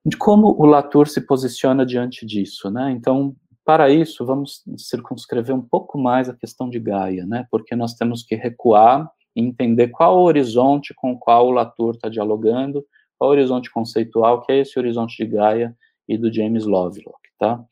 de 0.08 0.16
como 0.16 0.56
o 0.58 0.64
Latour 0.64 1.06
se 1.06 1.20
posiciona 1.20 1.84
diante 1.84 2.24
disso, 2.24 2.70
né? 2.70 2.90
Então, 2.92 3.36
para 3.68 3.90
isso, 3.90 4.24
vamos 4.24 4.62
circunscrever 4.78 5.54
um 5.54 5.60
pouco 5.60 5.98
mais 5.98 6.26
a 6.26 6.34
questão 6.34 6.70
de 6.70 6.80
Gaia, 6.80 7.26
né? 7.26 7.46
Porque 7.50 7.76
nós 7.76 7.92
temos 7.92 8.22
que 8.22 8.34
recuar 8.34 9.06
e 9.36 9.42
entender 9.42 9.88
qual 9.88 10.16
o 10.16 10.22
horizonte 10.22 10.94
com 10.94 11.12
o 11.12 11.18
qual 11.18 11.48
o 11.48 11.50
Latour 11.50 11.94
está 11.94 12.08
dialogando, 12.08 12.82
qual 13.18 13.28
o 13.28 13.32
horizonte 13.34 13.70
conceitual, 13.70 14.40
que 14.40 14.52
é 14.52 14.60
esse 14.60 14.78
horizonte 14.78 15.22
de 15.22 15.30
Gaia 15.30 15.76
e 16.08 16.16
do 16.16 16.32
James 16.32 16.64
Lovelock, 16.64 17.20
tá? 17.38 17.62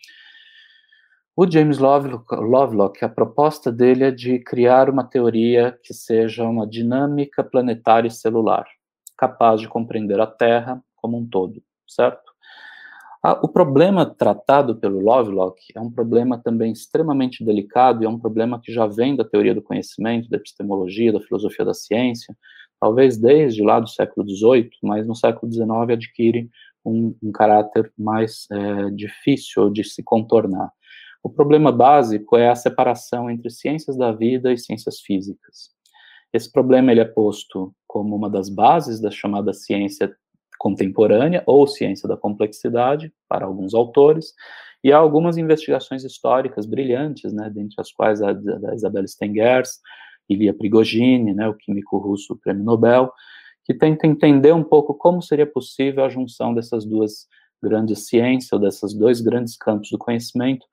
O 1.35 1.51
James 1.51 1.79
Lovelock, 1.79 3.03
a 3.03 3.09
proposta 3.09 3.73
dele 3.73 4.05
é 4.05 4.11
de 4.11 4.39
criar 4.41 4.91
uma 4.91 5.03
teoria 5.03 5.81
que 5.83 5.95
seja 5.95 6.45
uma 6.45 6.67
dinâmica 6.67 7.43
planetária 7.43 8.09
e 8.09 8.11
celular, 8.11 8.67
capaz 9.17 9.63
de 9.63 9.69
compreender 9.69 10.21
a 10.21 10.27
Terra 10.27 10.79
como 10.95 11.17
um 11.17 11.27
todo 11.27 11.63
certo? 11.89 12.33
Ah, 13.29 13.41
o 13.43 13.49
problema 13.49 14.07
tratado 14.07 14.77
pelo 14.77 15.01
Lovelock 15.01 15.61
é 15.75 15.81
um 15.81 15.91
problema 15.91 16.39
também 16.39 16.71
extremamente 16.71 17.45
delicado 17.45 18.01
e 18.01 18.07
é 18.07 18.09
um 18.09 18.21
problema 18.21 18.61
que 18.61 18.73
já 18.73 18.87
vem 18.87 19.17
da 19.17 19.25
teoria 19.25 19.53
do 19.53 19.61
conhecimento, 19.61 20.31
da 20.31 20.37
epistemologia, 20.37 21.13
da 21.13 21.19
filosofia 21.19 21.65
da 21.65 21.75
ciência, 21.75 22.37
talvez 22.81 23.19
desde 23.19 23.65
lá 23.65 23.81
do 23.81 23.89
século 23.89 24.25
XVIII, 24.25 24.71
mas 24.81 25.09
no 25.09 25.17
século 25.17 25.51
XIX 25.51 25.69
adquire 25.91 26.49
um, 26.85 27.17
um 27.21 27.33
caráter 27.33 27.93
mais 27.99 28.47
é, 28.49 28.91
difícil 28.91 29.71
de 29.71 29.83
se 29.83 30.05
contornar. 30.05 30.71
O 31.21 31.29
problema 31.29 31.73
básico 31.73 32.37
é 32.37 32.49
a 32.49 32.55
separação 32.55 33.29
entre 33.29 33.51
ciências 33.51 33.97
da 33.97 34.13
vida 34.13 34.53
e 34.53 34.57
ciências 34.57 35.01
físicas. 35.01 35.71
Esse 36.33 36.53
problema 36.53 36.93
ele 36.93 37.01
é 37.01 37.05
posto 37.05 37.75
como 37.89 38.15
uma 38.15 38.31
das 38.31 38.49
bases 38.49 39.01
da 39.01 39.11
chamada 39.11 39.53
ciência 39.53 40.15
contemporânea 40.59 41.43
ou 41.47 41.67
ciência 41.67 42.09
da 42.09 42.17
complexidade 42.17 43.13
para 43.29 43.47
alguns 43.47 43.75
autores, 43.75 44.33
e 44.83 44.93
há 44.93 44.99
algumas 44.99 45.37
investigações 45.37 46.05
históricas 46.05 46.67
brilhantes, 46.67 47.33
né, 47.33 47.51
dentre 47.53 47.75
as 47.79 47.91
quais 47.91 48.23
a 48.23 48.33
da 48.33 48.75
Isabel 48.75 49.07
Stengers, 49.07 49.81
Ilia 50.29 50.55
Prigogine, 50.55 51.35
né, 51.35 51.49
o 51.49 51.55
químico 51.55 51.99
russo 51.99 52.35
o 52.35 52.39
prêmio 52.39 52.65
Nobel, 52.65 53.11
que 53.65 53.75
tenta 53.75 54.07
entender 54.07 54.53
um 54.55 54.63
pouco 54.63 54.95
como 54.95 55.21
seria 55.21 55.47
possível 55.47 56.05
a 56.05 56.09
junção 56.09 56.55
dessas 56.55 56.85
duas 56.85 57.27
grandes 57.63 58.07
ciências, 58.07 58.53
ou 58.53 58.59
desses 58.59 58.95
dois 58.95 59.21
grandes 59.21 59.57
campos 59.57 59.91
do 59.91 59.99
conhecimento, 59.99 60.65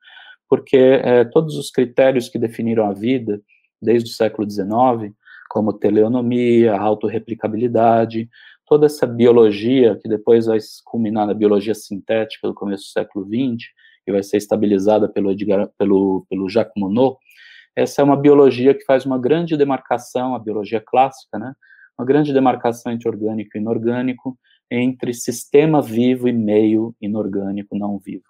porque 0.48 0.76
é, 0.76 1.24
todos 1.24 1.56
os 1.56 1.70
critérios 1.70 2.28
que 2.28 2.38
definiram 2.38 2.86
a 2.86 2.92
vida 2.92 3.40
desde 3.82 4.10
o 4.10 4.14
século 4.14 4.48
XIX, 4.48 5.12
como 5.50 5.72
teleonomia, 5.72 6.76
autorreplicabilidade, 6.76 8.28
toda 8.74 8.86
essa 8.86 9.06
biologia, 9.06 9.96
que 10.02 10.08
depois 10.08 10.46
vai 10.46 10.58
culminar 10.84 11.28
na 11.28 11.32
biologia 11.32 11.76
sintética 11.76 12.48
do 12.48 12.52
começo 12.54 12.82
do 12.82 12.88
século 12.88 13.24
XX, 13.24 13.68
e 14.04 14.10
vai 14.10 14.20
ser 14.20 14.38
estabilizada 14.38 15.08
pelo, 15.08 15.30
Edgar, 15.30 15.70
pelo, 15.78 16.26
pelo 16.28 16.48
Jacques 16.48 16.74
Monod, 16.76 17.16
essa 17.76 18.02
é 18.02 18.04
uma 18.04 18.16
biologia 18.16 18.74
que 18.74 18.84
faz 18.84 19.06
uma 19.06 19.16
grande 19.16 19.56
demarcação, 19.56 20.34
a 20.34 20.40
biologia 20.40 20.82
clássica, 20.84 21.38
né? 21.38 21.54
Uma 21.96 22.04
grande 22.04 22.32
demarcação 22.32 22.90
entre 22.90 23.08
orgânico 23.08 23.56
e 23.56 23.60
inorgânico, 23.60 24.36
entre 24.68 25.14
sistema 25.14 25.80
vivo 25.80 26.26
e 26.26 26.32
meio 26.32 26.92
inorgânico 27.00 27.78
não 27.78 27.96
vivo. 27.96 28.24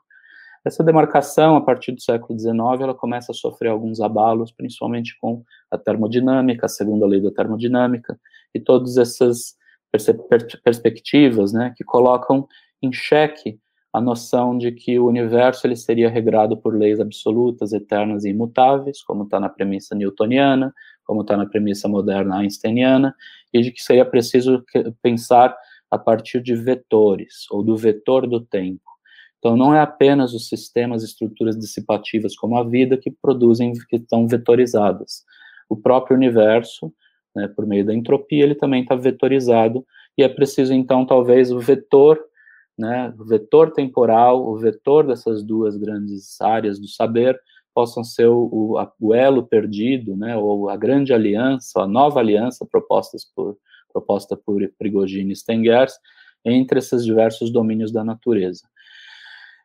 Essa 0.63 0.85
demarcação, 0.85 1.57
a 1.57 1.63
partir 1.63 1.93
do 1.93 2.03
século 2.03 2.39
XIX, 2.39 2.59
ela 2.81 2.95
começa 2.95 3.33
a 3.33 3.35
sofrer 3.35 3.71
alguns 3.71 3.99
abalos, 3.99 4.53
principalmente 4.53 5.17
com 5.19 5.43
a 5.71 5.79
termodinâmica, 5.79 6.67
a 6.67 6.69
segunda 6.69 7.07
lei 7.07 7.23
da 7.23 7.31
termodinâmica, 7.31 8.21
e 8.55 8.61
todas 8.61 8.99
essas 8.99 9.57
perspectivas, 10.63 11.53
né, 11.53 11.73
que 11.77 11.85
colocam 11.85 12.47
em 12.83 12.93
xeque 12.93 13.59
a 13.93 14.01
noção 14.01 14.59
de 14.59 14.73
que 14.73 14.99
o 14.99 15.07
universo 15.07 15.67
ele 15.67 15.77
seria 15.77 16.11
regrado 16.11 16.57
por 16.57 16.77
leis 16.77 16.99
absolutas, 16.99 17.73
eternas 17.73 18.25
e 18.25 18.31
imutáveis, 18.31 19.03
como 19.05 19.23
está 19.23 19.39
na 19.39 19.49
premissa 19.49 19.95
newtoniana, 19.95 20.75
como 21.05 21.21
está 21.21 21.37
na 21.37 21.47
premissa 21.47 21.87
moderna 21.89 22.39
einsteiniana, 22.39 23.15
e 23.53 23.63
de 23.63 23.71
que 23.71 23.81
seria 23.81 24.05
preciso 24.05 24.65
pensar 25.01 25.57
a 25.89 25.97
partir 25.97 26.43
de 26.43 26.57
vetores, 26.57 27.49
ou 27.53 27.63
do 27.63 27.77
vetor 27.77 28.27
do 28.27 28.41
tempo. 28.41 28.83
Então, 29.39 29.57
não 29.57 29.73
é 29.73 29.81
apenas 29.81 30.35
os 30.35 30.49
sistemas 30.49 31.03
e 31.03 31.07
estruturas 31.07 31.57
dissipativas 31.57 32.35
como 32.35 32.57
a 32.57 32.65
vida 32.65 32.97
que 32.97 33.13
produzem, 33.13 33.73
que 33.89 33.97
estão 33.97 34.27
vetorizadas. 34.27 35.23
O 35.69 35.77
próprio 35.77 36.17
universo 36.17 36.93
né, 37.35 37.49
por 37.49 37.67
meio 37.67 37.85
da 37.85 37.95
entropia, 37.95 38.45
ele 38.45 38.55
também 38.55 38.83
está 38.83 38.95
vetorizado, 38.95 39.85
e 40.17 40.23
é 40.23 40.29
preciso, 40.29 40.73
então, 40.73 41.05
talvez 41.05 41.51
o 41.51 41.59
vetor, 41.59 42.21
né, 42.79 43.13
o 43.19 43.25
vetor 43.25 43.73
temporal, 43.73 44.47
o 44.47 44.57
vetor 44.57 45.07
dessas 45.07 45.43
duas 45.43 45.77
grandes 45.77 46.41
áreas 46.41 46.79
do 46.79 46.87
saber, 46.87 47.39
possam 47.75 48.05
ser 48.05 48.29
o, 48.29 48.49
o, 48.53 48.87
o 49.01 49.15
elo 49.15 49.45
perdido, 49.45 50.17
né, 50.17 50.37
ou 50.37 50.69
a 50.69 50.77
grande 50.77 51.13
aliança, 51.13 51.83
a 51.83 51.89
nova 51.89 52.21
aliança 52.21 52.65
propostas 52.65 53.25
por, 53.35 53.57
proposta 53.93 54.37
por 54.37 54.63
Prigogine 54.79 55.33
e 55.33 55.37
Stengers, 55.37 55.95
entre 56.45 56.79
esses 56.79 57.05
diversos 57.05 57.51
domínios 57.51 57.91
da 57.91 58.05
natureza. 58.05 58.63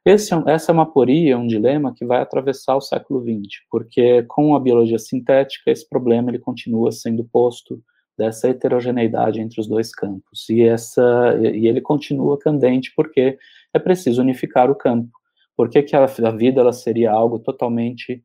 Esse, 0.05 0.33
é 0.33 0.37
essa 0.47 0.71
é 0.71 0.73
uma 0.73 0.83
aporia, 0.83 1.37
um 1.37 1.45
dilema 1.45 1.93
que 1.93 2.05
vai 2.05 2.21
atravessar 2.21 2.75
o 2.75 2.81
século 2.81 3.21
XX, 3.21 3.61
porque 3.69 4.23
com 4.23 4.55
a 4.55 4.59
biologia 4.59 4.97
sintética 4.97 5.69
esse 5.69 5.87
problema 5.87 6.31
ele 6.31 6.39
continua 6.39 6.91
sendo 6.91 7.23
posto 7.25 7.83
dessa 8.17 8.49
heterogeneidade 8.49 9.39
entre 9.39 9.61
os 9.61 9.67
dois 9.67 9.93
campos. 9.93 10.49
E, 10.49 10.61
essa, 10.61 11.37
e 11.41 11.67
ele 11.67 11.79
continua 11.79 12.37
candente 12.37 12.91
porque 12.95 13.37
é 13.73 13.79
preciso 13.79 14.21
unificar 14.21 14.69
o 14.69 14.75
campo. 14.75 15.11
Por 15.55 15.69
que, 15.69 15.83
que 15.83 15.95
a, 15.95 16.03
a 16.03 16.31
vida 16.31 16.61
ela 16.61 16.73
seria 16.73 17.11
algo 17.11 17.39
totalmente 17.39 18.21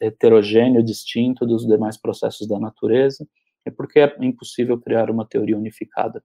heterogêneo, 0.00 0.82
distinto 0.82 1.46
dos 1.46 1.66
demais 1.66 1.96
processos 1.96 2.46
da 2.46 2.58
natureza? 2.58 3.26
É 3.66 3.70
porque 3.70 4.00
é 4.00 4.16
impossível 4.20 4.78
criar 4.80 5.10
uma 5.10 5.26
teoria 5.26 5.56
unificada. 5.56 6.22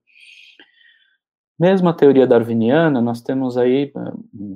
Mesmo 1.58 1.88
a 1.88 1.92
teoria 1.94 2.26
darwiniana, 2.26 3.00
nós 3.00 3.22
temos 3.22 3.56
aí 3.56 3.84
eh, 3.84 4.12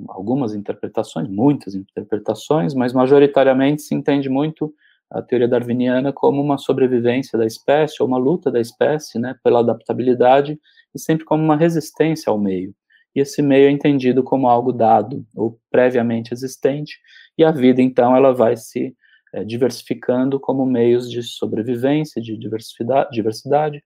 algumas 0.09 0.53
interpretações, 0.53 1.27
muitas 1.27 1.73
interpretações, 1.73 2.75
mas 2.75 2.93
majoritariamente 2.93 3.81
se 3.81 3.95
entende 3.95 4.29
muito 4.29 4.71
a 5.09 5.21
teoria 5.21 5.47
darwiniana 5.47 6.13
como 6.13 6.41
uma 6.41 6.57
sobrevivência 6.57 7.37
da 7.37 7.45
espécie, 7.45 7.97
ou 8.01 8.07
uma 8.07 8.19
luta 8.19 8.51
da 8.51 8.61
espécie, 8.61 9.19
né, 9.19 9.35
pela 9.43 9.59
adaptabilidade, 9.59 10.59
e 10.93 10.99
sempre 10.99 11.25
como 11.25 11.43
uma 11.43 11.57
resistência 11.57 12.29
ao 12.29 12.39
meio. 12.39 12.73
E 13.15 13.19
esse 13.19 13.41
meio 13.41 13.67
é 13.67 13.71
entendido 13.71 14.23
como 14.23 14.47
algo 14.47 14.71
dado, 14.71 15.25
ou 15.35 15.59
previamente 15.69 16.33
existente, 16.33 16.97
e 17.37 17.43
a 17.43 17.51
vida, 17.51 17.81
então, 17.81 18.15
ela 18.15 18.31
vai 18.31 18.55
se 18.55 18.95
é, 19.33 19.43
diversificando 19.43 20.39
como 20.39 20.65
meios 20.65 21.09
de 21.09 21.23
sobrevivência, 21.23 22.21
de 22.21 22.37
diversidade, 22.37 23.09
diversidade 23.11 23.83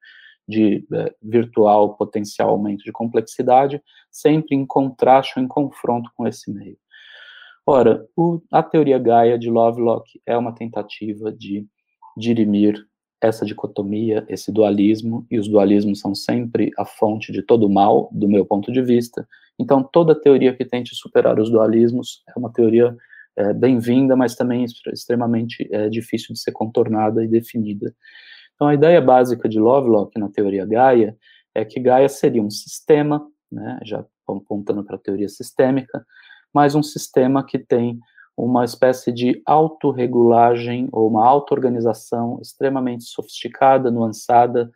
de 0.47 0.85
é, 0.93 1.13
virtual 1.21 1.95
potencial 1.95 2.49
aumento 2.49 2.83
de 2.83 2.91
complexidade, 2.91 3.81
sempre 4.11 4.55
em 4.55 4.65
contraste 4.65 5.33
ou 5.37 5.43
em 5.43 5.47
confronto 5.47 6.09
com 6.15 6.27
esse 6.27 6.51
meio. 6.51 6.77
Ora, 7.65 8.05
o, 8.15 8.41
a 8.51 8.61
teoria 8.61 8.99
Gaia 8.99 9.39
de 9.39 9.49
Lovelock 9.49 10.21
é 10.25 10.37
uma 10.37 10.53
tentativa 10.53 11.31
de 11.31 11.65
dirimir 12.15 12.85
essa 13.19 13.45
dicotomia, 13.45 14.23
esse 14.29 14.51
dualismo, 14.51 15.25
e 15.31 15.39
os 15.39 15.47
dualismos 15.47 15.99
são 15.99 16.13
sempre 16.13 16.71
a 16.77 16.85
fonte 16.85 17.31
de 17.31 17.41
todo 17.41 17.65
o 17.65 17.73
mal, 17.73 18.09
do 18.11 18.27
meu 18.27 18.45
ponto 18.45 18.71
de 18.71 18.81
vista. 18.81 19.27
Então, 19.57 19.83
toda 19.83 20.19
teoria 20.19 20.55
que 20.55 20.65
tente 20.65 20.95
superar 20.95 21.39
os 21.39 21.49
dualismos 21.49 22.23
é 22.29 22.37
uma 22.37 22.51
teoria 22.51 22.95
é, 23.37 23.53
bem-vinda, 23.53 24.15
mas 24.15 24.35
também 24.35 24.65
extremamente 24.93 25.67
é, 25.71 25.89
difícil 25.89 26.33
de 26.33 26.39
ser 26.39 26.51
contornada 26.51 27.23
e 27.23 27.27
definida. 27.27 27.93
Então, 28.55 28.67
a 28.67 28.73
ideia 28.73 29.01
básica 29.01 29.47
de 29.47 29.59
Lovelock 29.59 30.17
na 30.17 30.29
teoria 30.29 30.65
Gaia 30.65 31.17
é 31.53 31.63
que 31.63 31.79
Gaia 31.79 32.09
seria 32.09 32.41
um 32.41 32.49
sistema, 32.49 33.25
né, 33.51 33.79
já 33.83 34.05
apontando 34.27 34.83
para 34.83 34.95
a 34.95 34.99
teoria 34.99 35.29
sistêmica, 35.29 36.05
mas 36.53 36.73
um 36.73 36.83
sistema 36.83 37.45
que 37.45 37.59
tem 37.59 37.99
uma 38.37 38.65
espécie 38.65 39.11
de 39.11 39.41
autorregulagem 39.45 40.89
ou 40.91 41.07
uma 41.07 41.25
auto-organização 41.25 42.39
extremamente 42.41 43.05
sofisticada, 43.05 43.89
nuançada 43.89 44.69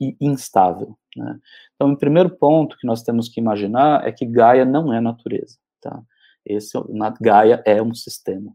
e 0.00 0.16
instável. 0.20 0.96
Né? 1.16 1.38
Então, 1.74 1.92
o 1.92 1.98
primeiro 1.98 2.30
ponto 2.30 2.76
que 2.78 2.86
nós 2.86 3.02
temos 3.02 3.28
que 3.28 3.40
imaginar 3.40 4.06
é 4.06 4.12
que 4.12 4.24
Gaia 4.24 4.64
não 4.64 4.92
é 4.92 5.00
natureza. 5.00 5.58
Tá? 5.80 6.00
Esse, 6.44 6.78
na, 6.88 7.10
Gaia 7.20 7.62
é 7.66 7.82
um 7.82 7.94
sistema. 7.94 8.52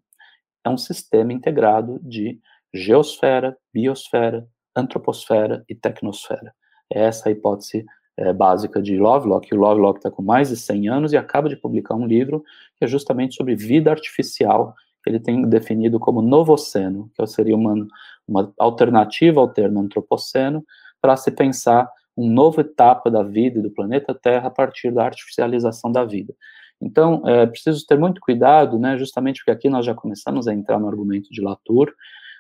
É 0.64 0.70
um 0.70 0.78
sistema 0.78 1.34
integrado 1.34 2.00
de 2.02 2.40
geosfera, 2.74 3.58
biosfera, 3.74 4.48
antroposfera 4.76 5.64
e 5.70 5.76
tecnosfera. 5.76 6.54
Essa 6.90 7.30
é 7.30 7.32
a 7.32 7.32
hipótese 7.32 7.86
é, 8.18 8.32
básica 8.34 8.82
de 8.82 8.98
Lovelock. 8.98 9.54
O 9.54 9.58
Lovelock 9.58 10.00
está 10.00 10.12
com 10.12 10.22
mais 10.22 10.50
de 10.50 10.58
100 10.58 10.90
anos 10.90 11.14
e 11.14 11.18
acaba 11.18 11.50
de 11.50 11.56
publicar 11.56 11.96
um 11.96 12.06
livro 12.06 12.44
que 12.78 12.86
é 12.86 12.88
justamente 12.88 13.36
sobre 13.36 13.56
vida 13.56 13.92
artificial, 13.92 14.74
que 15.04 15.10
ele 15.10 15.20
tem 15.20 15.42
definido 15.48 16.00
como 16.00 16.22
novoceno, 16.22 17.10
que 17.16 17.28
seria 17.28 17.56
uma, 17.56 17.88
uma 18.28 18.54
alternativa 18.58 19.40
ao 19.40 19.48
termo 19.48 19.80
antropoceno, 19.80 20.64
para 21.02 21.16
se 21.16 21.32
pensar 21.32 21.90
uma 22.18 22.32
nova 22.32 22.62
etapa 22.62 23.12
da 23.12 23.22
vida 23.22 23.60
e 23.60 23.62
do 23.62 23.70
planeta 23.70 24.14
Terra 24.14 24.48
a 24.48 24.52
partir 24.52 24.92
da 24.92 25.04
artificialização 25.06 25.92
da 25.92 26.04
vida. 26.06 26.34
Então, 26.82 27.22
é 27.28 27.46
preciso 27.46 27.86
ter 27.86 27.98
muito 27.98 28.20
cuidado, 28.22 28.80
né, 28.80 28.98
justamente 28.98 29.40
porque 29.40 29.52
aqui 29.52 29.70
nós 29.70 29.86
já 29.86 29.94
começamos 29.94 30.48
a 30.48 30.54
entrar 30.54 30.80
no 30.80 30.88
argumento 30.88 31.30
de 31.30 31.42
Latour, 31.42 31.94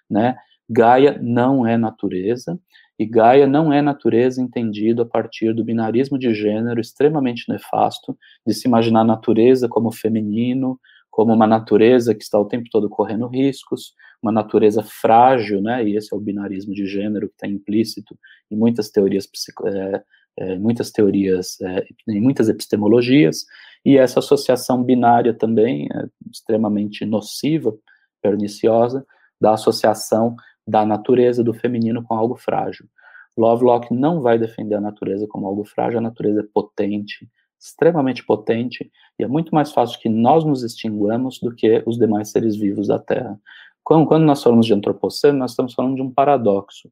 né, 0.09 0.35
Gaia 0.69 1.19
não 1.21 1.65
é 1.65 1.77
natureza, 1.77 2.59
e 2.97 3.05
Gaia 3.05 3.45
não 3.45 3.73
é 3.73 3.81
natureza 3.81 4.41
entendido 4.41 5.01
a 5.01 5.05
partir 5.05 5.53
do 5.53 5.63
binarismo 5.63 6.17
de 6.17 6.33
gênero 6.33 6.79
extremamente 6.79 7.49
nefasto, 7.49 8.17
de 8.45 8.53
se 8.53 8.67
imaginar 8.67 9.03
natureza 9.03 9.67
como 9.67 9.91
feminino, 9.91 10.79
como 11.11 11.33
uma 11.33 11.47
natureza 11.47 12.15
que 12.15 12.23
está 12.23 12.39
o 12.39 12.45
tempo 12.45 12.67
todo 12.71 12.89
correndo 12.89 13.27
riscos, 13.27 13.93
uma 14.21 14.31
natureza 14.31 14.83
frágil, 14.83 15.61
né? 15.61 15.83
E 15.87 15.95
esse 15.95 16.13
é 16.13 16.17
o 16.17 16.19
binarismo 16.19 16.73
de 16.73 16.85
gênero 16.85 17.27
que 17.27 17.35
está 17.35 17.47
implícito 17.47 18.17
em 18.49 18.55
muitas 18.57 18.89
teorias, 18.89 19.27
é, 19.65 20.03
é, 20.37 20.57
muitas 20.57 20.91
teorias, 20.91 21.59
é, 21.61 21.85
em 22.09 22.21
muitas 22.21 22.49
epistemologias, 22.49 23.45
e 23.85 23.97
essa 23.97 24.19
associação 24.19 24.83
binária 24.83 25.33
também 25.33 25.87
é 25.93 26.05
extremamente 26.29 27.05
nociva, 27.05 27.73
perniciosa, 28.21 29.05
da 29.39 29.53
associação 29.53 30.35
da 30.67 30.85
natureza 30.85 31.43
do 31.43 31.53
feminino 31.53 32.03
com 32.03 32.15
algo 32.15 32.35
frágil. 32.35 32.85
Lovelock 33.37 33.93
não 33.93 34.21
vai 34.21 34.39
defender 34.39 34.75
a 34.75 34.81
natureza 34.81 35.27
como 35.27 35.45
algo 35.45 35.65
frágil, 35.65 35.99
a 35.99 36.01
natureza 36.01 36.39
é 36.39 36.43
potente, 36.53 37.29
extremamente 37.59 38.25
potente, 38.25 38.89
e 39.19 39.23
é 39.23 39.27
muito 39.27 39.53
mais 39.53 39.71
fácil 39.71 39.99
que 39.99 40.09
nós 40.09 40.43
nos 40.43 40.63
extinguamos 40.63 41.39
do 41.39 41.53
que 41.53 41.83
os 41.85 41.97
demais 41.97 42.29
seres 42.29 42.55
vivos 42.55 42.87
da 42.87 42.99
Terra. 42.99 43.39
Quando, 43.83 44.07
quando 44.07 44.23
nós 44.23 44.41
falamos 44.41 44.65
de 44.65 44.73
antropoceno, 44.73 45.37
nós 45.37 45.51
estamos 45.51 45.73
falando 45.73 45.95
de 45.95 46.01
um 46.01 46.11
paradoxo. 46.11 46.89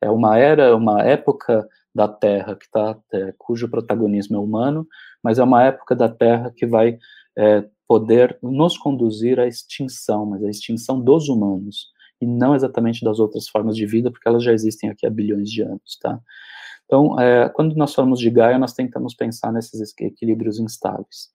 É 0.00 0.10
uma 0.10 0.36
era, 0.38 0.76
uma 0.76 1.02
época 1.02 1.66
da 1.94 2.08
Terra 2.08 2.56
que 2.56 2.68
tá, 2.70 2.98
é, 3.12 3.32
cujo 3.38 3.68
protagonismo 3.68 4.36
é 4.36 4.40
humano, 4.40 4.86
mas 5.22 5.38
é 5.38 5.44
uma 5.44 5.62
época 5.62 5.94
da 5.94 6.08
Terra 6.08 6.52
que 6.54 6.66
vai 6.66 6.98
é, 7.38 7.64
poder 7.86 8.36
nos 8.42 8.76
conduzir 8.76 9.38
à 9.38 9.46
extinção, 9.46 10.26
mas 10.26 10.42
à 10.42 10.50
extinção 10.50 11.00
dos 11.00 11.28
humanos 11.28 11.93
e 12.24 12.26
não 12.26 12.54
exatamente 12.54 13.04
das 13.04 13.18
outras 13.18 13.48
formas 13.48 13.76
de 13.76 13.86
vida, 13.86 14.10
porque 14.10 14.28
elas 14.28 14.42
já 14.42 14.52
existem 14.52 14.90
aqui 14.90 15.06
há 15.06 15.10
bilhões 15.10 15.50
de 15.50 15.62
anos, 15.62 15.98
tá? 16.00 16.18
Então, 16.86 17.18
é, 17.18 17.48
quando 17.48 17.74
nós 17.76 17.94
falamos 17.94 18.18
de 18.18 18.30
Gaia, 18.30 18.58
nós 18.58 18.72
tentamos 18.72 19.14
pensar 19.14 19.52
nesses 19.52 19.94
equilíbrios 19.98 20.58
instáveis. 20.58 21.30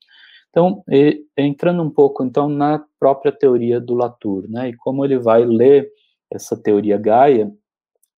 Então, 0.49 0.83
e, 0.89 1.25
entrando 1.37 1.81
um 1.81 1.89
pouco, 1.89 2.23
então, 2.23 2.49
na 2.49 2.83
própria 2.99 3.31
teoria 3.31 3.79
do 3.79 3.93
Latour, 3.93 4.49
né, 4.49 4.69
e 4.69 4.75
como 4.75 5.05
ele 5.05 5.17
vai 5.17 5.45
ler 5.45 5.89
essa 6.31 6.55
teoria 6.55 6.97
Gaia 6.97 7.51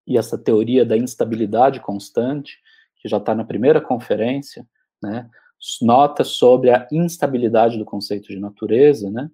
e 0.07 0.17
essa 0.17 0.38
teoria 0.38 0.86
da 0.86 0.97
instabilidade 0.97 1.79
constante, 1.79 2.57
que 2.97 3.10
já 3.10 3.17
está 3.17 3.36
na 3.36 3.43
primeira 3.43 3.81
conferência, 3.81 4.65
né, 5.01 5.29
nota 5.81 6.23
sobre 6.23 6.71
a 6.71 6.88
instabilidade 6.91 7.77
do 7.77 7.86
conceito 7.86 8.27
de 8.29 8.39
natureza, 8.39 9.10
né, 9.10 9.29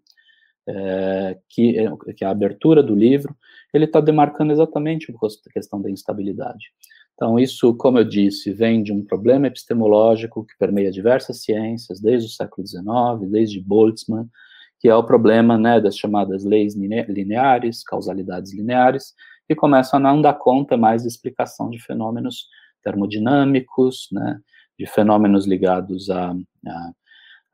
é, 0.67 1.38
que, 1.49 1.80
é, 1.80 2.13
que 2.15 2.25
a 2.25 2.30
abertura 2.30 2.84
do 2.84 2.95
livro, 2.95 3.36
ele 3.73 3.86
está 3.86 4.01
demarcando 4.01 4.51
exatamente 4.51 5.12
a 5.12 5.51
questão 5.51 5.82
da 5.82 5.89
instabilidade. 5.89 6.65
Então, 7.13 7.39
isso, 7.39 7.73
como 7.75 7.97
eu 7.97 8.03
disse, 8.03 8.53
vem 8.53 8.84
de 8.84 8.93
um 8.93 9.03
problema 9.03 9.47
epistemológico 9.47 10.45
que 10.45 10.53
permeia 10.60 10.91
diversas 10.91 11.41
ciências, 11.41 11.99
desde 11.99 12.27
o 12.27 12.32
século 12.32 12.67
XIX, 12.67 13.32
desde 13.32 13.60
Boltzmann, 13.60 14.30
que 14.80 14.88
é 14.88 14.95
o 14.95 15.03
problema 15.03 15.58
né, 15.58 15.82
das 15.82 15.97
chamadas 15.97 16.43
leis 16.43 16.75
lineares, 16.75 17.84
causalidades 17.84 18.53
lineares, 18.53 19.15
que 19.47 19.56
começam 19.56 19.97
a 19.97 20.03
não 20.03 20.21
dar 20.21 20.34
conta 20.34 20.77
mais 20.77 21.01
de 21.01 21.08
explicação 21.08 21.69
de 21.71 21.82
fenômenos 21.82 22.47
termodinâmicos, 22.84 24.10
né, 24.12 24.39
de 24.77 24.86
fenômenos 24.86 25.47
ligados 25.47 26.12
a, 26.12 26.32
a 26.67 26.91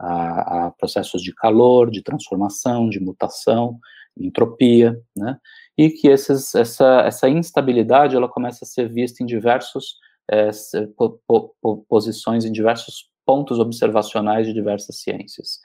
a, 0.03 0.65
a 0.67 0.71
processos 0.71 1.21
de 1.21 1.33
calor, 1.33 1.89
de 1.89 2.03
transformação, 2.03 2.89
de 2.89 2.99
mutação, 2.99 3.79
entropia, 4.17 4.99
né? 5.15 5.37
E 5.77 5.89
que 5.89 6.07
esses, 6.07 6.53
essa, 6.53 7.01
essa 7.01 7.29
instabilidade 7.29 8.15
ela 8.15 8.29
começa 8.29 8.63
a 8.63 8.67
ser 8.67 8.87
vista 8.89 9.23
em 9.23 9.25
diversos 9.25 9.95
é, 10.29 10.49
po, 10.95 11.19
po, 11.27 11.85
posições, 11.89 12.45
em 12.45 12.51
diversos 12.51 13.09
pontos 13.25 13.59
observacionais 13.59 14.45
de 14.45 14.53
diversas 14.53 15.01
ciências, 15.01 15.59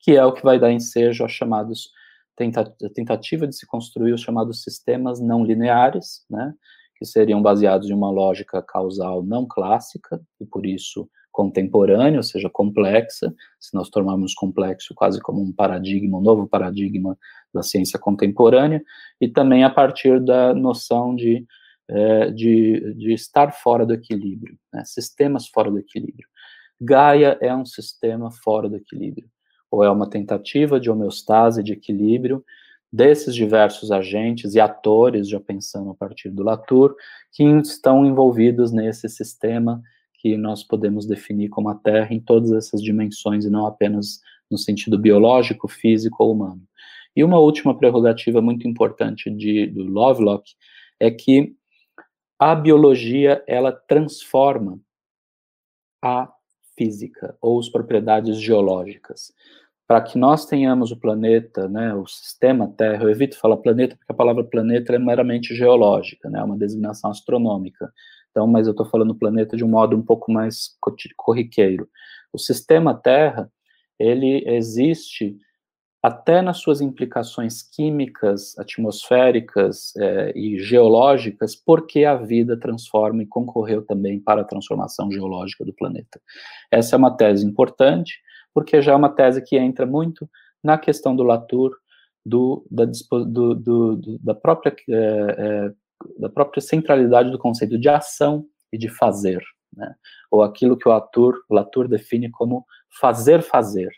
que 0.00 0.16
é 0.16 0.24
o 0.24 0.32
que 0.32 0.42
vai 0.42 0.58
dar 0.58 0.72
ensejo 0.72 1.22
aos 1.22 1.32
chamados 1.32 1.90
tentativa 2.94 3.46
de 3.46 3.54
se 3.54 3.66
construir 3.66 4.12
os 4.14 4.22
chamados 4.22 4.62
sistemas 4.62 5.20
não 5.20 5.44
lineares, 5.44 6.24
né? 6.30 6.54
Que 6.96 7.04
seriam 7.04 7.42
baseados 7.42 7.90
em 7.90 7.92
uma 7.92 8.10
lógica 8.10 8.62
causal 8.62 9.22
não 9.22 9.46
clássica 9.46 10.20
e 10.40 10.46
por 10.46 10.64
isso 10.64 11.08
contemporânea, 11.32 12.18
ou 12.18 12.22
seja, 12.22 12.48
complexa, 12.50 13.34
se 13.58 13.74
nós 13.74 13.88
tornarmos 13.88 14.34
complexo 14.34 14.94
quase 14.94 15.20
como 15.20 15.42
um 15.42 15.50
paradigma, 15.50 16.18
um 16.18 16.20
novo 16.20 16.46
paradigma 16.46 17.18
da 17.52 17.62
ciência 17.62 17.98
contemporânea, 17.98 18.82
e 19.20 19.26
também 19.26 19.64
a 19.64 19.70
partir 19.70 20.20
da 20.20 20.54
noção 20.54 21.16
de, 21.16 21.44
é, 21.88 22.30
de, 22.30 22.94
de, 22.94 23.12
estar 23.12 23.52
fora 23.52 23.86
do 23.86 23.94
equilíbrio, 23.94 24.56
né, 24.72 24.84
sistemas 24.84 25.48
fora 25.48 25.70
do 25.70 25.78
equilíbrio. 25.78 26.28
Gaia 26.80 27.38
é 27.40 27.54
um 27.54 27.64
sistema 27.64 28.30
fora 28.30 28.68
do 28.68 28.76
equilíbrio, 28.76 29.28
ou 29.70 29.82
é 29.82 29.90
uma 29.90 30.08
tentativa 30.08 30.78
de 30.78 30.90
homeostase, 30.90 31.62
de 31.62 31.72
equilíbrio, 31.72 32.44
desses 32.92 33.34
diversos 33.34 33.90
agentes 33.90 34.54
e 34.54 34.60
atores, 34.60 35.28
já 35.28 35.40
pensando 35.40 35.90
a 35.90 35.94
partir 35.94 36.28
do 36.28 36.42
Latour, 36.42 36.94
que 37.32 37.42
estão 37.42 38.04
envolvidos 38.04 38.70
nesse 38.70 39.08
sistema 39.08 39.82
que 40.22 40.36
nós 40.36 40.62
podemos 40.62 41.04
definir 41.04 41.48
como 41.48 41.68
a 41.68 41.74
Terra 41.74 42.14
em 42.14 42.20
todas 42.20 42.52
essas 42.52 42.80
dimensões 42.80 43.44
e 43.44 43.50
não 43.50 43.66
apenas 43.66 44.20
no 44.48 44.56
sentido 44.56 44.96
biológico, 44.96 45.66
físico 45.66 46.22
ou 46.22 46.32
humano. 46.32 46.62
E 47.16 47.24
uma 47.24 47.40
última 47.40 47.76
prerrogativa 47.76 48.40
muito 48.40 48.68
importante 48.68 49.28
de, 49.28 49.66
do 49.66 49.82
Lovelock 49.82 50.54
é 51.00 51.10
que 51.10 51.56
a 52.38 52.54
biologia 52.54 53.42
ela 53.48 53.72
transforma 53.72 54.78
a 56.00 56.32
física 56.76 57.36
ou 57.40 57.58
as 57.58 57.68
propriedades 57.68 58.40
geológicas. 58.40 59.32
Para 59.88 60.00
que 60.00 60.16
nós 60.16 60.46
tenhamos 60.46 60.92
o 60.92 60.96
planeta, 60.96 61.68
né, 61.68 61.92
o 61.94 62.06
sistema 62.06 62.72
Terra, 62.76 63.02
eu 63.02 63.10
evito 63.10 63.38
falar 63.38 63.56
planeta 63.56 63.96
porque 63.96 64.12
a 64.12 64.16
palavra 64.16 64.44
planeta 64.44 64.94
é 64.94 64.98
meramente 64.98 65.54
geológica, 65.54 66.30
né, 66.30 66.38
é 66.38 66.44
uma 66.44 66.56
designação 66.56 67.10
astronômica. 67.10 67.92
Então, 68.32 68.46
mas 68.46 68.66
eu 68.66 68.72
estou 68.72 68.86
falando 68.86 69.14
planeta 69.14 69.56
de 69.56 69.64
um 69.64 69.68
modo 69.68 69.96
um 69.96 70.02
pouco 70.02 70.32
mais 70.32 70.76
corriqueiro. 71.16 71.88
O 72.32 72.38
sistema 72.38 72.94
Terra, 72.94 73.48
ele 73.98 74.42
existe 74.46 75.36
até 76.02 76.42
nas 76.42 76.58
suas 76.58 76.80
implicações 76.80 77.62
químicas, 77.62 78.58
atmosféricas 78.58 79.94
é, 79.96 80.32
e 80.36 80.58
geológicas, 80.58 81.54
porque 81.54 82.04
a 82.04 82.16
vida 82.16 82.58
transforma 82.58 83.22
e 83.22 83.26
concorreu 83.26 83.82
também 83.82 84.18
para 84.18 84.40
a 84.40 84.44
transformação 84.44 85.12
geológica 85.12 85.64
do 85.64 85.72
planeta. 85.72 86.20
Essa 86.72 86.96
é 86.96 86.98
uma 86.98 87.16
tese 87.16 87.46
importante, 87.46 88.18
porque 88.52 88.82
já 88.82 88.92
é 88.92 88.96
uma 88.96 89.10
tese 89.10 89.42
que 89.42 89.56
entra 89.56 89.86
muito 89.86 90.28
na 90.62 90.76
questão 90.76 91.14
do 91.14 91.22
Latour, 91.22 91.76
do, 92.26 92.66
da, 92.68 92.84
do, 92.84 93.54
do, 93.54 94.18
da, 94.18 94.34
própria, 94.34 94.74
é, 94.88 94.94
é, 94.94 95.72
da 96.18 96.28
própria 96.28 96.60
centralidade 96.60 97.30
do 97.30 97.38
conceito 97.38 97.78
de 97.78 97.88
ação 97.88 98.46
e 98.72 98.78
de 98.78 98.88
fazer, 98.88 99.42
né? 99.74 99.94
ou 100.30 100.42
aquilo 100.42 100.76
que 100.76 100.88
o 100.88 100.92
Latour, 100.92 101.34
Latour 101.50 101.88
define 101.88 102.30
como 102.30 102.64
fazer 103.00 103.42
fazer, 103.42 103.90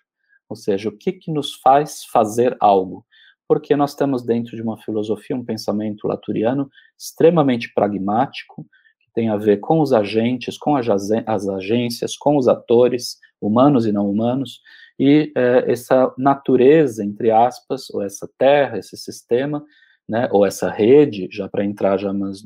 ou 0.49 0.57
seja, 0.57 0.89
o 0.89 0.97
que, 0.97 1.13
que 1.13 1.33
nos 1.33 1.55
faz 1.55 2.05
fazer 2.05 2.57
algo? 2.61 3.05
Porque 3.47 3.77
nós 3.77 3.95
temos 3.95 4.25
dentro 4.25 4.57
de 4.57 4.63
uma 4.63 4.79
filosofia, 4.79 5.37
um 5.37 5.45
pensamento 5.45 6.07
laturiano 6.07 6.71
extremamente 6.99 7.73
pragmático, 7.75 8.67
que 9.01 9.11
tem 9.13 9.29
a 9.29 9.37
ver 9.37 9.59
com 9.59 9.81
os 9.81 9.93
agentes, 9.93 10.57
com 10.57 10.77
as 10.77 11.49
agências, 11.49 12.17
com 12.17 12.37
os 12.37 12.49
atores, 12.49 13.19
humanos 13.41 13.87
e 13.87 13.93
não 13.93 14.09
humanos, 14.09 14.61
e 14.99 15.33
é, 15.37 15.71
essa 15.71 16.13
natureza, 16.17 17.05
entre 17.05 17.31
aspas, 17.31 17.91
ou 17.91 18.03
essa 18.03 18.29
terra, 18.39 18.79
esse 18.79 18.97
sistema, 18.97 19.65
né, 20.09 20.29
ou 20.33 20.45
essa 20.45 20.71
rede, 20.71 21.29
já 21.31 21.49
para 21.49 21.65
entrar 21.65 21.99
já 21.99 22.13
nos, 22.13 22.45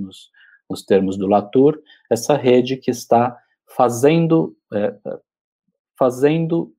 nos 0.68 0.84
termos 0.84 1.16
do 1.16 1.26
Latour, 1.26 1.80
essa 2.10 2.36
rede 2.36 2.76
que 2.76 2.90
está 2.90 3.36
fazendo, 3.66 4.56
é, 4.72 4.94
fazendo 5.98 6.72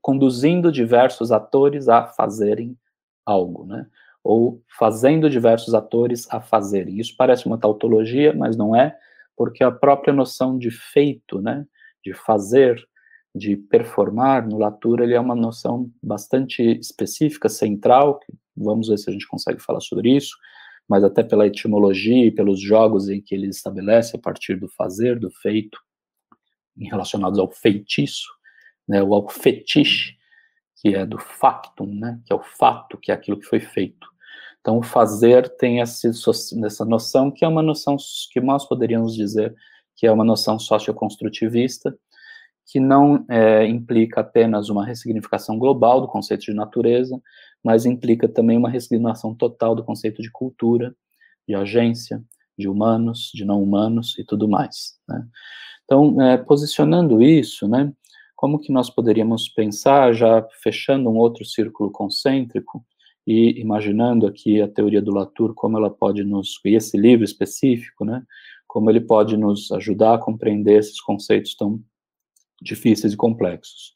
conduzindo 0.00 0.72
diversos 0.72 1.30
atores 1.30 1.88
a 1.88 2.06
fazerem 2.06 2.76
algo, 3.24 3.64
né? 3.64 3.86
Ou 4.22 4.60
fazendo 4.78 5.30
diversos 5.30 5.74
atores 5.74 6.26
a 6.30 6.40
fazerem. 6.40 6.98
Isso 6.98 7.14
parece 7.16 7.46
uma 7.46 7.58
tautologia, 7.58 8.32
mas 8.32 8.56
não 8.56 8.74
é, 8.74 8.96
porque 9.36 9.62
a 9.62 9.70
própria 9.70 10.12
noção 10.12 10.58
de 10.58 10.70
feito, 10.70 11.40
né? 11.40 11.64
De 12.04 12.12
fazer, 12.12 12.76
de 13.34 13.56
performar 13.56 14.46
no 14.46 14.58
Latour, 14.58 15.00
ele 15.00 15.14
é 15.14 15.20
uma 15.20 15.34
noção 15.34 15.90
bastante 16.02 16.62
específica, 16.78 17.48
central, 17.48 18.20
vamos 18.56 18.88
ver 18.88 18.98
se 18.98 19.10
a 19.10 19.12
gente 19.12 19.26
consegue 19.26 19.60
falar 19.60 19.80
sobre 19.80 20.16
isso, 20.16 20.36
mas 20.88 21.02
até 21.02 21.22
pela 21.22 21.46
etimologia 21.46 22.26
e 22.26 22.30
pelos 22.30 22.60
jogos 22.60 23.08
em 23.08 23.20
que 23.20 23.34
ele 23.34 23.48
estabelece 23.48 24.16
a 24.16 24.18
partir 24.18 24.56
do 24.56 24.68
fazer, 24.68 25.18
do 25.18 25.30
feito, 25.30 25.78
relacionados 26.78 27.38
ao 27.38 27.50
feitiço, 27.50 28.28
né, 28.86 29.02
o 29.02 29.28
fetiche, 29.28 30.14
que 30.76 30.94
é 30.94 31.04
do 31.04 31.18
factum, 31.18 31.86
né, 31.86 32.20
que 32.24 32.32
é 32.32 32.36
o 32.36 32.42
fato, 32.42 32.98
que 32.98 33.10
é 33.10 33.14
aquilo 33.14 33.38
que 33.38 33.46
foi 33.46 33.60
feito. 33.60 34.06
Então, 34.60 34.78
o 34.78 34.82
fazer 34.82 35.48
tem 35.56 35.80
essa, 35.80 36.08
essa 36.08 36.84
noção 36.84 37.30
que 37.30 37.44
é 37.44 37.48
uma 37.48 37.62
noção 37.62 37.96
que 38.32 38.40
nós 38.40 38.66
poderíamos 38.68 39.14
dizer 39.14 39.54
que 39.96 40.06
é 40.06 40.12
uma 40.12 40.24
noção 40.24 40.58
socioconstrutivista, 40.58 41.96
que 42.66 42.80
não 42.80 43.24
é, 43.30 43.64
implica 43.66 44.20
apenas 44.20 44.68
uma 44.68 44.84
ressignificação 44.84 45.58
global 45.58 46.00
do 46.00 46.08
conceito 46.08 46.46
de 46.46 46.52
natureza, 46.52 47.18
mas 47.66 47.84
implica 47.84 48.28
também 48.28 48.56
uma 48.56 48.70
ressignificação 48.70 49.34
total 49.34 49.74
do 49.74 49.82
conceito 49.82 50.22
de 50.22 50.30
cultura, 50.30 50.94
de 51.48 51.52
agência, 51.52 52.22
de 52.56 52.68
humanos, 52.68 53.28
de 53.34 53.44
não 53.44 53.60
humanos 53.60 54.16
e 54.20 54.24
tudo 54.24 54.48
mais. 54.48 54.94
Né? 55.08 55.26
Então, 55.84 56.22
é, 56.22 56.36
posicionando 56.36 57.20
isso, 57.20 57.66
né, 57.66 57.92
como 58.36 58.60
que 58.60 58.72
nós 58.72 58.88
poderíamos 58.88 59.48
pensar, 59.48 60.12
já 60.12 60.46
fechando 60.62 61.10
um 61.10 61.16
outro 61.16 61.44
círculo 61.44 61.90
concêntrico, 61.90 62.86
e 63.26 63.60
imaginando 63.60 64.28
aqui 64.28 64.62
a 64.62 64.68
teoria 64.68 65.02
do 65.02 65.12
Latour, 65.12 65.52
como 65.52 65.76
ela 65.76 65.90
pode 65.90 66.22
nos, 66.22 66.60
e 66.64 66.76
esse 66.76 66.96
livro 66.96 67.24
específico, 67.24 68.04
né, 68.04 68.22
como 68.68 68.88
ele 68.88 69.00
pode 69.00 69.36
nos 69.36 69.72
ajudar 69.72 70.14
a 70.14 70.18
compreender 70.18 70.78
esses 70.78 71.00
conceitos 71.00 71.56
tão 71.56 71.82
difíceis 72.62 73.12
e 73.12 73.16
complexos. 73.16 73.95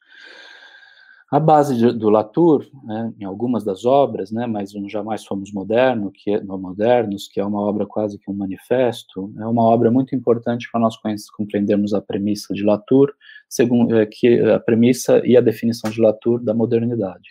A 1.30 1.38
base 1.38 1.76
de, 1.76 1.92
do 1.92 2.10
Latour, 2.10 2.66
né, 2.82 3.12
em 3.20 3.24
algumas 3.24 3.62
das 3.62 3.84
obras, 3.84 4.32
né, 4.32 4.48
mas 4.48 4.74
um 4.74 4.88
Jamais 4.88 5.24
Fomos 5.24 5.52
moderno, 5.52 6.10
que 6.10 6.32
é, 6.32 6.42
Modernos, 6.42 7.28
que 7.28 7.38
é 7.38 7.44
uma 7.44 7.60
obra 7.60 7.86
quase 7.86 8.18
que 8.18 8.28
um 8.28 8.34
manifesto, 8.34 9.32
é 9.38 9.46
uma 9.46 9.62
obra 9.62 9.92
muito 9.92 10.12
importante 10.16 10.68
para 10.72 10.80
nós 10.80 10.96
compreendermos 11.36 11.94
a 11.94 12.00
premissa 12.00 12.52
de 12.52 12.64
Latour, 12.64 13.12
segundo, 13.48 13.96
é, 13.96 14.06
que 14.06 14.40
a 14.40 14.58
premissa 14.58 15.24
e 15.24 15.36
a 15.36 15.40
definição 15.40 15.88
de 15.88 16.00
Latour 16.00 16.42
da 16.42 16.52
modernidade. 16.52 17.30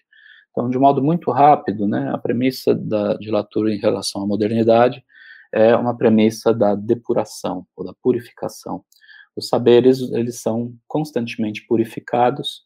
Então, 0.51 0.69
de 0.69 0.79
modo 0.79 1.03
muito 1.03 1.29
rápido, 1.29 1.85
né, 1.85 2.09
a 2.13 2.17
premissa 2.17 2.73
da, 2.73 3.15
de 3.15 3.29
Latour 3.29 3.67
em 3.67 3.79
relação 3.79 4.23
à 4.23 4.25
modernidade 4.25 5.03
é 5.51 5.75
uma 5.75 5.97
premissa 5.97 6.53
da 6.53 6.73
depuração, 6.73 7.65
ou 7.75 7.83
da 7.83 7.93
purificação. 8.01 8.81
Os 9.35 9.49
saberes, 9.49 9.99
eles 10.13 10.39
são 10.39 10.73
constantemente 10.88 11.65
purificados, 11.67 12.62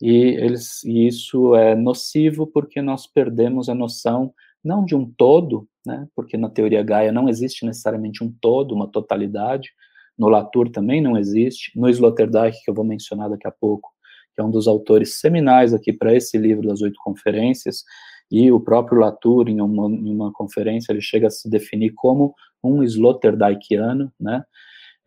e, 0.00 0.12
eles, 0.12 0.82
e 0.84 1.06
isso 1.06 1.54
é 1.54 1.74
nocivo 1.74 2.46
porque 2.46 2.80
nós 2.80 3.06
perdemos 3.06 3.68
a 3.68 3.74
noção 3.74 4.32
não 4.64 4.84
de 4.84 4.94
um 4.94 5.04
todo, 5.06 5.68
né, 5.86 6.06
porque 6.14 6.36
na 6.36 6.48
teoria 6.48 6.82
Gaia 6.82 7.12
não 7.12 7.28
existe 7.28 7.64
necessariamente 7.64 8.22
um 8.22 8.32
todo, 8.40 8.74
uma 8.74 8.88
totalidade, 8.88 9.70
no 10.18 10.28
Latour 10.28 10.70
também 10.70 11.00
não 11.00 11.16
existe, 11.16 11.72
no 11.78 11.88
Sloterdijk, 11.88 12.64
que 12.64 12.70
eu 12.70 12.74
vou 12.74 12.84
mencionar 12.84 13.30
daqui 13.30 13.46
a 13.46 13.52
pouco, 13.52 13.90
que 14.34 14.40
é 14.40 14.44
um 14.44 14.50
dos 14.50 14.66
autores 14.66 15.20
seminais 15.20 15.72
aqui 15.72 15.92
para 15.92 16.14
esse 16.14 16.36
livro 16.36 16.66
das 16.66 16.82
oito 16.82 17.00
conferências, 17.02 17.84
e 18.30 18.52
o 18.52 18.60
próprio 18.60 18.98
Latour, 18.98 19.48
em 19.48 19.60
uma, 19.60 19.86
em 19.86 20.12
uma 20.12 20.32
conferência, 20.32 20.92
ele 20.92 21.00
chega 21.00 21.28
a 21.28 21.30
se 21.30 21.48
definir 21.48 21.92
como 21.94 22.34
um 22.62 22.82
Sloterdijkiano, 22.82 24.12
né, 24.20 24.44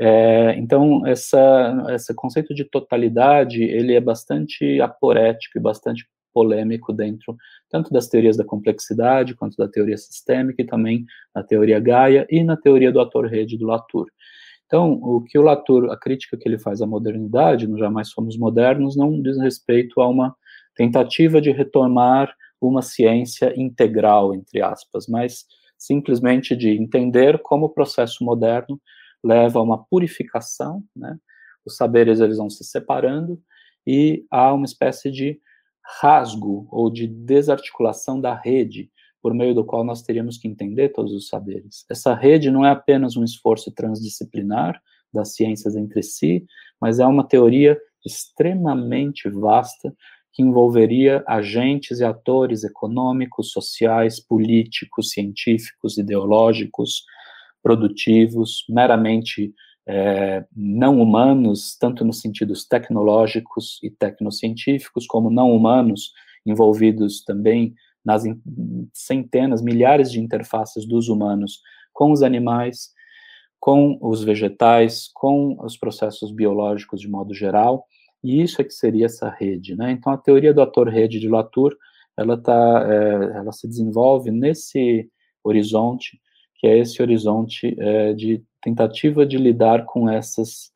é, 0.04 0.56
então, 0.58 1.06
essa, 1.06 1.86
esse 1.92 2.12
conceito 2.16 2.56
de 2.56 2.64
totalidade, 2.64 3.62
ele 3.62 3.94
é 3.94 4.02
bastante 4.02 4.82
aporético 4.82 5.60
e 5.60 5.62
bastante 5.62 6.08
polêmico 6.34 6.92
dentro 6.92 7.38
tanto 7.70 7.92
das 7.94 8.08
teorias 8.08 8.36
da 8.36 8.44
complexidade, 8.44 9.36
quanto 9.36 9.56
da 9.56 9.68
teoria 9.68 9.96
sistêmica, 9.96 10.60
e 10.60 10.66
também 10.66 11.06
na 11.36 11.44
teoria 11.44 11.80
Gaia 11.80 12.26
e 12.32 12.44
na 12.44 12.58
teoria 12.58 12.92
do 12.92 13.00
ator-rede 13.00 13.60
do 13.60 13.68
Latour. 13.68 14.08
Então, 14.66 14.94
o 14.94 15.22
que 15.22 15.38
o 15.38 15.44
Latour, 15.44 15.92
a 15.92 15.98
crítica 16.00 16.36
que 16.36 16.50
ele 16.50 16.58
faz 16.58 16.82
à 16.82 16.88
modernidade, 16.88 17.68
no 17.68 17.78
Jamais 17.78 18.12
Fomos 18.12 18.36
Modernos, 18.40 18.98
não 18.98 19.22
diz 19.22 19.38
respeito 19.38 20.02
a 20.02 20.08
uma 20.08 20.36
tentativa 20.76 21.40
de 21.40 21.52
retomar 21.52 22.34
uma 22.60 22.82
ciência 22.82 23.54
integral, 23.56 24.34
entre 24.34 24.64
aspas, 24.64 25.06
mas 25.08 25.46
simplesmente 25.78 26.56
de 26.56 26.70
entender 26.70 27.40
como 27.44 27.68
o 27.68 27.70
processo 27.70 28.24
moderno 28.24 28.82
leva 29.24 29.60
a 29.60 29.62
uma 29.62 29.84
purificação, 29.86 30.84
né? 30.96 31.18
Os 31.66 31.76
saberes 31.76 32.20
eles 32.20 32.38
vão 32.38 32.50
se 32.50 32.64
separando 32.64 33.40
e 33.86 34.26
há 34.32 34.54
uma 34.54 34.66
espécie 34.66 35.12
de 35.12 35.40
rasgo 36.02 36.68
ou 36.72 36.90
de 36.90 37.08
desarticulação 37.08 38.20
da 38.20 38.36
rede 38.36 38.90
por 39.22 39.34
meio 39.34 39.54
do 39.54 39.64
qual 39.64 39.84
nós 39.84 40.02
teríamos 40.02 40.38
que 40.38 40.48
entender 40.48 40.90
todos 40.90 41.14
os 41.14 41.28
saberes. 41.28 41.86
Essa 41.90 42.16
rede 42.16 42.50
não 42.50 42.66
é 42.66 42.72
apenas 42.72 43.16
um 43.16 43.24
esforço 43.24 43.72
transdisciplinar 43.72 44.82
das 45.14 45.36
ciências 45.36 45.76
entre 45.76 46.02
si, 46.02 46.46
mas 46.80 47.00
é 47.00 47.06
uma 47.06 47.28
teoria 47.28 47.78
extremamente 48.04 49.30
vasta 49.30 49.94
que 50.34 50.42
envolveria 50.42 51.24
agentes 51.28 52.00
e 52.00 52.06
atores 52.06 52.64
econômicos, 52.64 53.52
sociais, 53.52 54.20
políticos, 54.20 55.10
científicos, 55.12 55.98
ideológicos, 55.98 57.04
produtivos, 57.62 58.66
meramente 58.70 59.54
é, 59.88 60.46
não 60.56 61.02
humanos, 61.02 61.76
tanto 61.80 62.06
nos 62.06 62.22
sentidos 62.22 62.66
tecnológicos 62.66 63.80
e 63.84 63.90
tecnocientíficos, 63.90 65.06
como 65.06 65.30
não 65.30 65.52
humanos, 65.52 66.12
envolvidos 66.46 67.24
também 67.24 67.74
nas 68.04 68.24
centenas, 68.94 69.62
milhares 69.62 70.12
de 70.12 70.20
interfaces 70.20 70.88
dos 70.88 71.08
humanos 71.08 71.62
com 71.94 72.12
os 72.12 72.24
animais, 72.24 72.90
com 73.60 73.98
os 74.02 74.24
vegetais, 74.24 75.08
com 75.14 75.56
os 75.64 75.78
processos 75.78 76.32
biológicos 76.32 77.00
de 77.00 77.08
modo 77.08 77.34
geral, 77.34 77.86
e 78.24 78.42
isso 78.42 78.62
é 78.62 78.64
que 78.64 78.74
seria 78.74 79.06
essa 79.06 79.30
rede, 79.30 79.76
né? 79.76 79.92
Então, 79.92 80.12
a 80.12 80.18
teoria 80.18 80.54
do 80.54 80.62
ator-rede 80.62 81.20
de 81.20 81.28
Latour, 81.28 81.76
ela, 82.18 82.38
tá, 82.38 82.88
é, 82.88 83.38
ela 83.38 83.52
se 83.52 83.68
desenvolve 83.68 84.32
nesse 84.32 85.10
horizonte, 85.44 86.20
que 86.62 86.68
é 86.68 86.78
esse 86.78 87.02
horizonte 87.02 87.76
é, 87.80 88.14
de 88.14 88.44
tentativa 88.62 89.26
de 89.26 89.36
lidar 89.36 89.84
com 89.86 90.08
essas 90.08 90.70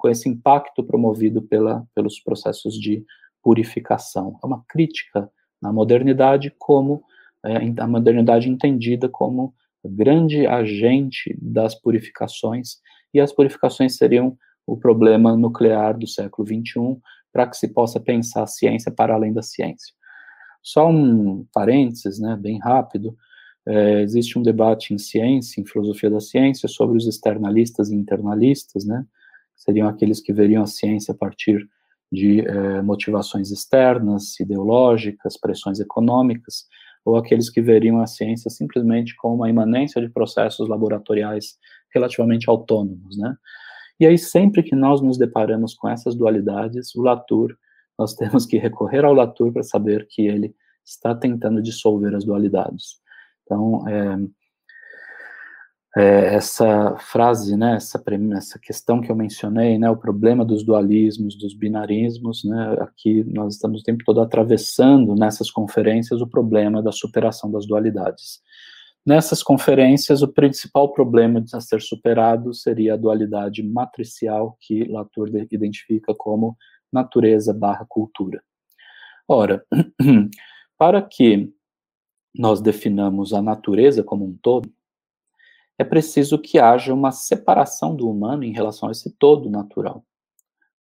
com 0.00 0.08
esse 0.08 0.28
impacto 0.28 0.84
promovido 0.84 1.42
pela, 1.42 1.84
pelos 1.96 2.20
processos 2.20 2.74
de 2.78 3.04
purificação. 3.42 4.38
É 4.40 4.46
uma 4.46 4.64
crítica 4.68 5.28
na 5.60 5.72
modernidade 5.72 6.54
como 6.56 7.02
é, 7.44 7.56
a 7.82 7.88
modernidade 7.88 8.48
entendida 8.48 9.08
como 9.08 9.52
grande 9.84 10.46
agente 10.46 11.36
das 11.42 11.74
purificações, 11.74 12.76
e 13.12 13.20
as 13.20 13.32
purificações 13.32 13.96
seriam 13.96 14.38
o 14.64 14.76
problema 14.76 15.36
nuclear 15.36 15.98
do 15.98 16.06
século 16.06 16.46
XXI, 16.46 16.96
para 17.32 17.48
que 17.48 17.56
se 17.56 17.66
possa 17.66 17.98
pensar 17.98 18.44
a 18.44 18.46
ciência 18.46 18.92
para 18.92 19.14
além 19.14 19.32
da 19.32 19.42
ciência. 19.42 19.92
Só 20.62 20.88
um 20.88 21.44
parênteses, 21.52 22.20
né, 22.20 22.36
bem 22.40 22.60
rápido, 22.60 23.16
é, 23.66 24.02
existe 24.02 24.38
um 24.38 24.42
debate 24.42 24.92
em 24.92 24.98
ciência, 24.98 25.60
em 25.60 25.66
filosofia 25.66 26.10
da 26.10 26.20
ciência, 26.20 26.68
sobre 26.68 26.96
os 26.96 27.06
externalistas 27.06 27.90
e 27.90 27.94
internalistas, 27.94 28.84
né, 28.84 29.04
seriam 29.56 29.88
aqueles 29.88 30.20
que 30.20 30.32
veriam 30.32 30.62
a 30.62 30.66
ciência 30.66 31.12
a 31.12 31.16
partir 31.16 31.68
de 32.12 32.40
é, 32.40 32.82
motivações 32.82 33.50
externas, 33.50 34.38
ideológicas, 34.38 35.38
pressões 35.38 35.80
econômicas, 35.80 36.66
ou 37.04 37.16
aqueles 37.16 37.50
que 37.50 37.60
veriam 37.60 38.00
a 38.00 38.06
ciência 38.06 38.50
simplesmente 38.50 39.14
como 39.16 39.36
uma 39.36 39.50
imanência 39.50 40.00
de 40.00 40.08
processos 40.08 40.68
laboratoriais 40.68 41.58
relativamente 41.92 42.48
autônomos, 42.48 43.18
né? 43.18 43.36
E 44.00 44.06
aí, 44.06 44.18
sempre 44.18 44.62
que 44.62 44.74
nós 44.74 45.00
nos 45.00 45.16
deparamos 45.16 45.72
com 45.74 45.88
essas 45.88 46.16
dualidades, 46.16 46.94
o 46.96 47.02
Latour, 47.02 47.54
nós 47.98 48.14
temos 48.14 48.44
que 48.44 48.58
recorrer 48.58 49.04
ao 49.04 49.14
Latour 49.14 49.52
para 49.52 49.62
saber 49.62 50.06
que 50.08 50.22
ele 50.26 50.54
está 50.84 51.14
tentando 51.14 51.62
dissolver 51.62 52.14
as 52.14 52.24
dualidades. 52.24 53.00
Então, 53.44 53.86
é, 53.88 54.18
é, 55.96 56.34
essa 56.34 56.96
frase, 56.98 57.56
né, 57.56 57.76
essa, 57.76 58.02
essa 58.36 58.58
questão 58.58 59.00
que 59.00 59.10
eu 59.10 59.14
mencionei, 59.14 59.78
né, 59.78 59.88
o 59.88 59.96
problema 59.96 60.44
dos 60.44 60.64
dualismos, 60.64 61.38
dos 61.38 61.54
binarismos, 61.54 62.42
né, 62.44 62.76
aqui 62.80 63.22
nós 63.32 63.54
estamos 63.54 63.80
o 63.80 63.84
tempo 63.84 64.02
todo 64.04 64.20
atravessando 64.20 65.14
nessas 65.14 65.50
conferências 65.50 66.20
o 66.20 66.26
problema 66.26 66.82
da 66.82 66.90
superação 66.90 67.50
das 67.50 67.66
dualidades. 67.66 68.40
Nessas 69.06 69.42
conferências, 69.42 70.22
o 70.22 70.28
principal 70.28 70.90
problema 70.90 71.44
a 71.52 71.60
ser 71.60 71.82
superado 71.82 72.54
seria 72.54 72.94
a 72.94 72.96
dualidade 72.96 73.62
matricial 73.62 74.56
que 74.60 74.84
Latour 74.84 75.28
identifica 75.50 76.14
como 76.16 76.56
natureza 76.90 77.52
barra 77.52 77.84
cultura. 77.86 78.42
Ora, 79.28 79.62
para 80.78 81.02
que 81.02 81.52
nós 82.34 82.60
definamos 82.60 83.32
a 83.32 83.40
natureza 83.40 84.02
como 84.02 84.24
um 84.24 84.36
todo, 84.36 84.70
é 85.78 85.84
preciso 85.84 86.38
que 86.38 86.58
haja 86.58 86.92
uma 86.92 87.12
separação 87.12 87.94
do 87.94 88.08
humano 88.08 88.44
em 88.44 88.52
relação 88.52 88.88
a 88.88 88.92
esse 88.92 89.10
todo 89.18 89.50
natural, 89.50 90.04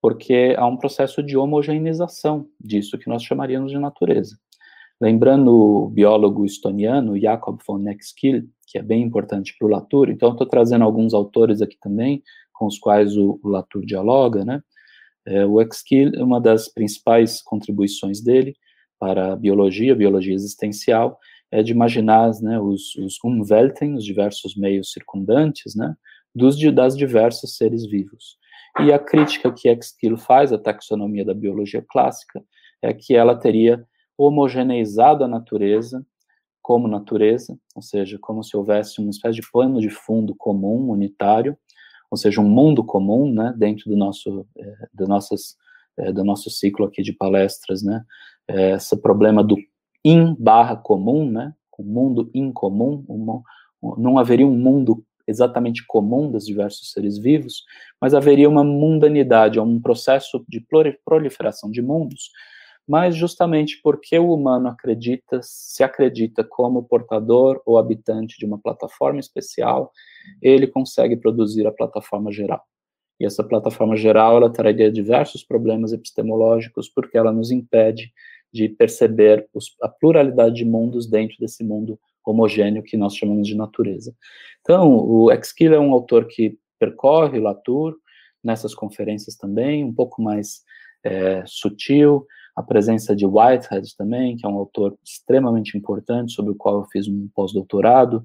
porque 0.00 0.54
há 0.56 0.66
um 0.66 0.76
processo 0.76 1.22
de 1.22 1.36
homogeneização 1.36 2.48
disso 2.58 2.98
que 2.98 3.08
nós 3.08 3.22
chamaríamos 3.22 3.70
de 3.70 3.78
natureza. 3.78 4.36
Lembrando 5.00 5.52
o 5.52 5.88
biólogo 5.88 6.44
estoniano 6.44 7.18
Jakob 7.18 7.58
von 7.66 7.88
Exkill, 7.88 8.48
que 8.66 8.78
é 8.78 8.82
bem 8.82 9.02
importante 9.02 9.56
para 9.58 9.66
o 9.66 9.70
Latour, 9.70 10.10
então 10.10 10.32
estou 10.32 10.46
trazendo 10.46 10.84
alguns 10.84 11.14
autores 11.14 11.62
aqui 11.62 11.76
também, 11.80 12.22
com 12.52 12.66
os 12.66 12.78
quais 12.78 13.16
o, 13.16 13.40
o 13.42 13.48
Latour 13.48 13.84
dialoga, 13.86 14.44
né? 14.44 14.60
É, 15.26 15.46
o 15.46 15.60
Exkill, 15.60 16.12
uma 16.22 16.40
das 16.40 16.68
principais 16.68 17.40
contribuições 17.42 18.20
dele 18.20 18.54
para 18.98 19.32
a 19.32 19.36
biologia, 19.36 19.94
biologia 19.94 20.34
existencial, 20.34 21.18
é 21.52 21.62
de 21.62 21.72
imaginar 21.72 22.30
né, 22.40 22.60
os, 22.60 22.94
os 22.96 23.18
Umwelten, 23.24 23.94
os 23.94 24.04
diversos 24.04 24.54
meios 24.56 24.92
circundantes, 24.92 25.74
né, 25.74 25.94
dos, 26.34 26.56
das 26.72 26.96
diversos 26.96 27.56
seres 27.56 27.86
vivos. 27.86 28.38
E 28.80 28.92
a 28.92 28.98
crítica 28.98 29.52
que 29.52 29.68
Exkill 29.68 30.16
faz 30.16 30.52
à 30.52 30.58
taxonomia 30.58 31.24
da 31.24 31.34
biologia 31.34 31.84
clássica 31.88 32.42
é 32.80 32.94
que 32.94 33.14
ela 33.14 33.36
teria 33.36 33.84
homogeneizado 34.16 35.24
a 35.24 35.28
natureza 35.28 36.04
como 36.62 36.86
natureza, 36.86 37.58
ou 37.74 37.82
seja, 37.82 38.18
como 38.20 38.44
se 38.44 38.56
houvesse 38.56 39.00
uma 39.00 39.10
espécie 39.10 39.40
de 39.40 39.50
plano 39.50 39.80
de 39.80 39.90
fundo 39.90 40.34
comum, 40.36 40.90
unitário, 40.90 41.56
ou 42.10 42.16
seja, 42.16 42.40
um 42.40 42.48
mundo 42.48 42.84
comum, 42.84 43.32
né, 43.32 43.52
dentro 43.56 43.88
do 43.88 43.96
nosso, 43.96 44.46
é, 44.56 44.88
do, 44.92 45.06
nossas, 45.06 45.56
é, 45.98 46.12
do 46.12 46.24
nosso 46.24 46.50
ciclo 46.50 46.86
aqui 46.86 47.02
de 47.02 47.12
palestras, 47.12 47.82
né, 47.82 48.04
é, 48.46 48.72
esse 48.72 48.96
problema 49.00 49.42
do 49.42 49.56
in 50.04 50.34
barra 50.38 50.76
comum, 50.76 51.30
né, 51.30 51.54
um 51.78 51.84
mundo 51.84 52.30
incomum, 52.34 53.04
um, 53.08 53.42
não 53.96 54.18
haveria 54.18 54.46
um 54.46 54.56
mundo 54.56 55.04
exatamente 55.26 55.86
comum 55.86 56.30
dos 56.30 56.44
diversos 56.44 56.92
seres 56.92 57.16
vivos, 57.16 57.64
mas 58.00 58.14
haveria 58.14 58.48
uma 58.48 58.64
mundanidade, 58.64 59.60
um 59.60 59.80
processo 59.80 60.44
de 60.48 60.64
proliferação 61.04 61.70
de 61.70 61.80
mundos, 61.80 62.30
mas 62.86 63.14
justamente 63.14 63.80
porque 63.82 64.18
o 64.18 64.34
humano 64.34 64.68
acredita, 64.68 65.40
se 65.42 65.82
acredita 65.84 66.42
como 66.42 66.82
portador 66.82 67.62
ou 67.64 67.78
habitante 67.78 68.36
de 68.38 68.44
uma 68.44 68.58
plataforma 68.58 69.20
especial, 69.20 69.92
ele 70.42 70.66
consegue 70.66 71.16
produzir 71.16 71.66
a 71.66 71.72
plataforma 71.72 72.32
geral. 72.32 72.62
E 73.20 73.26
essa 73.26 73.44
plataforma 73.44 73.96
geral, 73.96 74.38
ela 74.38 74.50
traria 74.50 74.90
diversos 74.90 75.44
problemas 75.44 75.92
epistemológicos, 75.92 76.88
porque 76.88 77.16
ela 77.16 77.30
nos 77.30 77.50
impede 77.50 78.10
de 78.52 78.68
perceber 78.68 79.48
os, 79.54 79.76
a 79.82 79.88
pluralidade 79.88 80.56
de 80.56 80.64
mundos 80.64 81.06
dentro 81.06 81.36
desse 81.38 81.64
mundo 81.64 81.98
homogêneo 82.24 82.82
que 82.82 82.96
nós 82.96 83.16
chamamos 83.16 83.48
de 83.48 83.56
natureza. 83.56 84.14
Então, 84.60 84.92
o 84.94 85.32
Exkill 85.32 85.74
é 85.74 85.80
um 85.80 85.92
autor 85.92 86.26
que 86.26 86.58
percorre 86.78 87.38
Latour 87.38 87.96
nessas 88.42 88.74
conferências 88.74 89.36
também, 89.36 89.84
um 89.84 89.92
pouco 89.92 90.22
mais 90.22 90.62
é, 91.04 91.42
sutil, 91.46 92.26
a 92.56 92.62
presença 92.62 93.14
de 93.14 93.26
Whitehead 93.26 93.96
também, 93.96 94.36
que 94.36 94.44
é 94.44 94.48
um 94.48 94.56
autor 94.56 94.96
extremamente 95.04 95.76
importante, 95.76 96.32
sobre 96.32 96.52
o 96.52 96.56
qual 96.56 96.80
eu 96.80 96.86
fiz 96.90 97.08
um 97.08 97.28
pós-doutorado, 97.34 98.24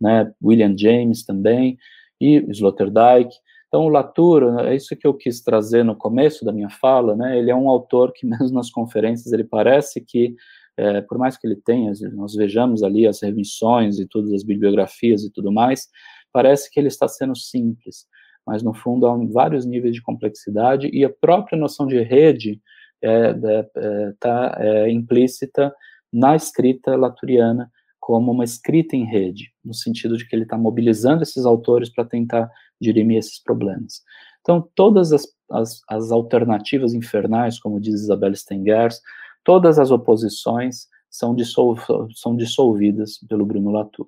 né, 0.00 0.32
William 0.42 0.76
James 0.76 1.24
também, 1.24 1.78
e 2.20 2.38
Sloterdijk, 2.50 3.30
então, 3.68 3.82
o 3.82 3.88
Latour, 3.88 4.60
é 4.60 4.74
isso 4.76 4.96
que 4.96 5.06
eu 5.06 5.14
quis 5.14 5.40
trazer 5.42 5.84
no 5.84 5.96
começo 5.96 6.44
da 6.44 6.52
minha 6.52 6.70
fala, 6.70 7.16
né? 7.16 7.38
Ele 7.38 7.50
é 7.50 7.54
um 7.54 7.68
autor 7.68 8.12
que, 8.12 8.24
mesmo 8.26 8.54
nas 8.54 8.70
conferências, 8.70 9.32
ele 9.32 9.44
parece 9.44 10.00
que, 10.00 10.34
é, 10.76 11.00
por 11.00 11.18
mais 11.18 11.36
que 11.36 11.46
ele 11.46 11.56
tenha, 11.56 11.92
nós 12.12 12.34
vejamos 12.34 12.82
ali 12.82 13.06
as 13.06 13.20
remissões 13.22 13.98
e 13.98 14.06
todas 14.06 14.32
as 14.32 14.44
bibliografias 14.44 15.24
e 15.24 15.32
tudo 15.32 15.50
mais, 15.52 15.88
parece 16.32 16.70
que 16.70 16.78
ele 16.78 16.88
está 16.88 17.08
sendo 17.08 17.34
simples, 17.34 18.06
mas 18.46 18.62
no 18.62 18.74
fundo 18.74 19.06
há 19.06 19.16
vários 19.32 19.64
níveis 19.66 19.94
de 19.94 20.02
complexidade 20.02 20.88
e 20.92 21.04
a 21.04 21.10
própria 21.10 21.58
noção 21.58 21.86
de 21.86 22.00
rede 22.02 22.60
está 23.02 23.48
é, 23.48 23.70
é, 23.76 24.12
tá, 24.20 24.56
é, 24.60 24.90
implícita 24.90 25.74
na 26.12 26.36
escrita 26.36 26.94
laturiana 26.94 27.70
como 27.98 28.30
uma 28.30 28.44
escrita 28.44 28.94
em 28.94 29.04
rede, 29.04 29.50
no 29.64 29.74
sentido 29.74 30.16
de 30.16 30.26
que 30.28 30.36
ele 30.36 30.44
está 30.44 30.56
mobilizando 30.56 31.22
esses 31.22 31.44
autores 31.44 31.90
para 31.90 32.04
tentar 32.04 32.48
dirimir 32.80 33.18
esses 33.18 33.42
problemas. 33.42 34.02
Então, 34.40 34.68
todas 34.74 35.12
as, 35.12 35.26
as, 35.50 35.80
as 35.88 36.12
alternativas 36.12 36.94
infernais, 36.94 37.58
como 37.58 37.80
diz 37.80 37.94
Isabel 38.02 38.34
Stengers, 38.34 39.00
todas 39.42 39.78
as 39.78 39.90
oposições 39.90 40.86
são, 41.10 41.34
dissol, 41.34 41.76
são 42.14 42.36
dissolvidas 42.36 43.18
pelo 43.28 43.46
Bruno 43.46 43.70
Latour. 43.70 44.06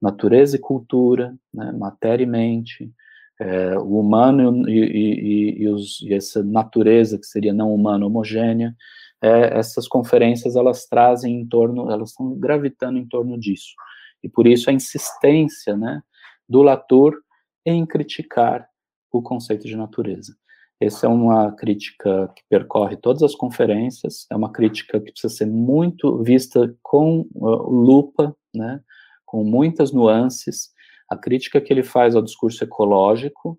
Natureza 0.00 0.56
e 0.56 0.60
cultura, 0.60 1.34
né, 1.52 1.72
matéria 1.72 2.24
e 2.24 2.26
mente, 2.26 2.90
é, 3.38 3.78
o 3.78 4.00
humano 4.00 4.68
e, 4.68 4.78
e, 4.78 5.62
e, 5.62 5.68
os, 5.68 6.02
e, 6.02 6.14
essa 6.14 6.42
natureza 6.42 7.18
que 7.18 7.26
seria 7.26 7.52
não 7.52 7.74
humana 7.74 8.06
homogênea, 8.06 8.74
é, 9.22 9.58
essas 9.58 9.86
conferências 9.86 10.56
elas 10.56 10.86
trazem 10.86 11.40
em 11.40 11.46
torno, 11.46 11.90
elas 11.90 12.10
estão 12.10 12.34
gravitando 12.34 12.98
em 12.98 13.06
torno 13.06 13.38
disso. 13.38 13.74
E 14.22 14.28
por 14.28 14.46
isso 14.46 14.68
a 14.68 14.72
insistência 14.72 15.76
né, 15.76 16.02
do 16.48 16.62
Latour 16.62 17.14
em 17.64 17.84
criticar 17.86 18.68
o 19.12 19.22
conceito 19.22 19.66
de 19.66 19.76
natureza. 19.76 20.34
Essa 20.80 21.06
é 21.06 21.08
uma 21.10 21.52
crítica 21.52 22.32
que 22.34 22.42
percorre 22.48 22.96
todas 22.96 23.22
as 23.22 23.34
conferências, 23.34 24.26
é 24.30 24.36
uma 24.36 24.50
crítica 24.50 24.98
que 24.98 25.12
precisa 25.12 25.34
ser 25.34 25.46
muito 25.46 26.22
vista 26.22 26.74
com 26.82 27.28
uh, 27.34 27.70
lupa, 27.70 28.34
né, 28.54 28.80
com 29.26 29.44
muitas 29.44 29.92
nuances. 29.92 30.70
A 31.08 31.16
crítica 31.16 31.60
que 31.60 31.72
ele 31.72 31.82
faz 31.82 32.16
ao 32.16 32.22
discurso 32.22 32.64
ecológico 32.64 33.58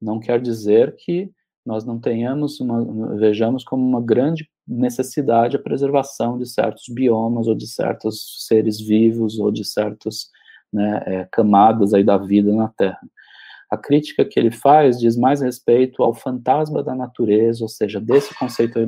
não 0.00 0.18
quer 0.18 0.40
dizer 0.40 0.96
que 0.96 1.30
nós 1.64 1.84
não 1.84 2.00
tenhamos 2.00 2.58
uma, 2.58 3.14
vejamos 3.16 3.64
como 3.64 3.86
uma 3.86 4.00
grande 4.00 4.48
necessidade 4.66 5.56
a 5.56 5.62
preservação 5.62 6.38
de 6.38 6.46
certos 6.46 6.84
biomas 6.88 7.46
ou 7.46 7.54
de 7.54 7.66
certos 7.66 8.46
seres 8.46 8.80
vivos 8.80 9.38
ou 9.38 9.50
de 9.50 9.64
certas 9.64 10.28
né, 10.72 11.02
é, 11.06 11.28
camadas 11.30 11.92
aí 11.92 12.02
da 12.02 12.16
vida 12.16 12.52
na 12.52 12.68
Terra. 12.68 13.00
A 13.72 13.78
crítica 13.78 14.22
que 14.22 14.38
ele 14.38 14.50
faz 14.50 14.98
diz 14.98 15.16
mais 15.16 15.40
respeito 15.40 16.02
ao 16.02 16.12
fantasma 16.12 16.82
da 16.82 16.94
natureza, 16.94 17.64
ou 17.64 17.68
seja, 17.70 17.98
desse 17.98 18.34
conceito 18.38 18.78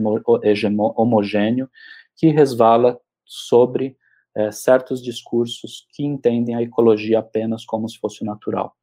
homogêneo 0.95 1.71
que 2.15 2.29
resvala 2.29 3.01
sobre 3.25 3.97
é, 4.37 4.53
certos 4.53 5.03
discursos 5.03 5.87
que 5.95 6.05
entendem 6.05 6.55
a 6.55 6.61
ecologia 6.61 7.21
apenas 7.21 7.65
como 7.65 7.89
se 7.89 7.99
fosse 7.99 8.27
natural. 8.27 8.75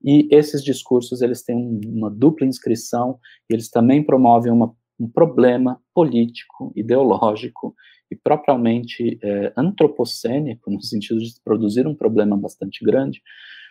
E 0.00 0.28
esses 0.30 0.62
discursos, 0.62 1.20
eles 1.20 1.42
têm 1.42 1.80
uma 1.84 2.08
dupla 2.08 2.46
inscrição, 2.46 3.18
eles 3.48 3.68
também 3.68 4.04
promovem 4.04 4.52
uma, 4.52 4.72
um 5.00 5.08
problema 5.08 5.82
político, 5.92 6.72
ideológico 6.76 7.74
e 8.08 8.14
propriamente 8.14 9.18
é, 9.20 9.52
antropocênico, 9.56 10.70
no 10.70 10.80
sentido 10.80 11.18
de 11.18 11.34
produzir 11.44 11.88
um 11.88 11.94
problema 11.94 12.36
bastante 12.36 12.84
grande, 12.84 13.20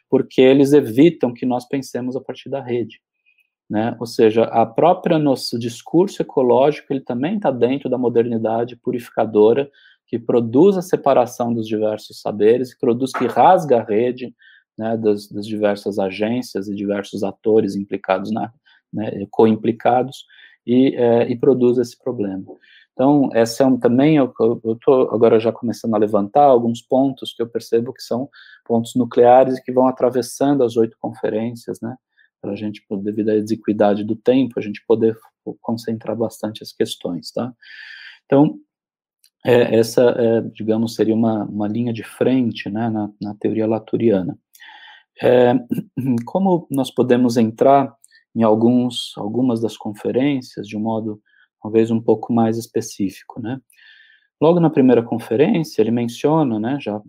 porque 0.09 0.41
eles 0.41 0.73
evitam 0.73 1.33
que 1.33 1.45
nós 1.45 1.67
pensemos 1.67 2.15
a 2.15 2.21
partir 2.21 2.49
da 2.49 2.61
rede. 2.61 2.99
Né? 3.69 3.95
Ou 3.99 4.05
seja, 4.05 4.45
a 4.45 4.65
própria 4.65 5.19
nosso 5.19 5.59
discurso 5.59 6.21
ecológico 6.21 6.91
ele 6.91 7.01
também 7.01 7.35
está 7.35 7.51
dentro 7.51 7.87
da 7.87 7.97
modernidade 7.97 8.75
purificadora 8.75 9.69
que 10.07 10.17
produz 10.17 10.75
a 10.75 10.81
separação 10.81 11.53
dos 11.53 11.67
diversos 11.67 12.19
saberes, 12.19 12.73
que 12.73 12.79
produz, 12.79 13.11
que 13.11 13.27
rasga 13.27 13.79
a 13.79 13.83
rede 13.83 14.33
né, 14.75 14.97
das, 14.97 15.27
das, 15.27 15.45
diversas 15.45 15.99
agências 15.99 16.67
e 16.67 16.75
diversos 16.75 17.21
atores 17.21 17.75
implicados, 17.75 18.31
na, 18.31 18.51
né, 18.91 19.27
co-implicados, 19.29 20.25
e, 20.65 20.95
é, 20.95 21.29
e, 21.29 21.35
produz 21.35 21.77
esse 21.77 21.97
problema. 21.97 22.43
Então, 22.99 23.29
essa 23.31 23.63
é 23.63 23.65
um, 23.65 23.79
também, 23.79 24.17
eu 24.17 24.33
estou 24.73 25.09
agora 25.13 25.39
já 25.39 25.53
começando 25.53 25.95
a 25.95 25.97
levantar 25.97 26.43
alguns 26.43 26.81
pontos 26.81 27.33
que 27.33 27.41
eu 27.41 27.47
percebo 27.47 27.93
que 27.93 28.03
são 28.03 28.27
pontos 28.65 28.93
nucleares 28.93 29.57
e 29.57 29.63
que 29.63 29.71
vão 29.71 29.87
atravessando 29.87 30.65
as 30.65 30.75
oito 30.75 30.97
conferências, 30.99 31.79
né, 31.81 31.95
para 32.41 32.51
a 32.51 32.55
gente, 32.57 32.85
devido 33.01 33.29
à 33.29 33.35
desequidade 33.35 34.03
do 34.03 34.17
tempo, 34.17 34.59
a 34.59 34.61
gente 34.61 34.83
poder 34.85 35.17
concentrar 35.61 36.13
bastante 36.13 36.61
as 36.61 36.73
questões, 36.73 37.31
tá? 37.31 37.53
Então, 38.25 38.59
é, 39.45 39.77
essa, 39.77 40.03
é, 40.17 40.41
digamos, 40.53 40.95
seria 40.95 41.15
uma, 41.15 41.45
uma 41.45 41.69
linha 41.69 41.93
de 41.93 42.03
frente 42.03 42.69
né, 42.69 42.89
na, 42.89 43.09
na 43.21 43.33
teoria 43.33 43.65
laturiana. 43.65 44.37
É, 45.23 45.53
como 46.25 46.67
nós 46.69 46.91
podemos 46.91 47.37
entrar 47.37 47.95
em 48.35 48.43
alguns, 48.43 49.13
algumas 49.15 49.61
das 49.61 49.77
conferências 49.77 50.67
de 50.67 50.75
um 50.75 50.81
modo 50.81 51.21
talvez 51.61 51.91
um 51.91 52.01
pouco 52.01 52.33
mais 52.33 52.57
específico, 52.57 53.41
né? 53.41 53.59
Logo 54.41 54.59
na 54.59 54.69
primeira 54.69 55.03
conferência, 55.03 55.81
ele 55.81 55.91
menciona, 55.91 56.57
né, 56.57 56.77
já, 56.79 57.01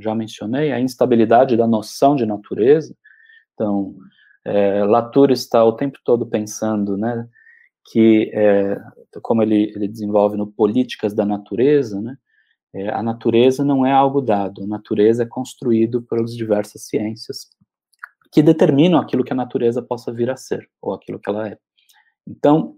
já 0.00 0.14
mencionei, 0.14 0.72
a 0.72 0.80
instabilidade 0.80 1.54
da 1.54 1.66
noção 1.66 2.16
de 2.16 2.24
natureza. 2.24 2.96
Então, 3.52 3.94
é, 4.46 4.82
Latour 4.84 5.30
está 5.30 5.62
o 5.62 5.74
tempo 5.74 5.98
todo 6.02 6.26
pensando, 6.26 6.96
né, 6.96 7.28
que, 7.92 8.30
é, 8.32 8.80
como 9.20 9.42
ele, 9.42 9.72
ele 9.76 9.86
desenvolve 9.86 10.38
no 10.38 10.50
Políticas 10.50 11.12
da 11.12 11.26
Natureza, 11.26 12.00
né, 12.00 12.16
é, 12.72 12.88
a 12.88 13.02
natureza 13.02 13.64
não 13.64 13.84
é 13.84 13.92
algo 13.92 14.22
dado, 14.22 14.62
a 14.62 14.66
natureza 14.66 15.24
é 15.24 15.26
construído 15.26 16.02
pelas 16.02 16.34
diversas 16.34 16.86
ciências 16.86 17.48
que 18.32 18.42
determinam 18.42 18.98
aquilo 18.98 19.24
que 19.24 19.32
a 19.32 19.36
natureza 19.36 19.82
possa 19.82 20.12
vir 20.12 20.30
a 20.30 20.36
ser, 20.36 20.68
ou 20.80 20.94
aquilo 20.94 21.18
que 21.18 21.28
ela 21.28 21.48
é. 21.48 21.58
Então, 22.26 22.76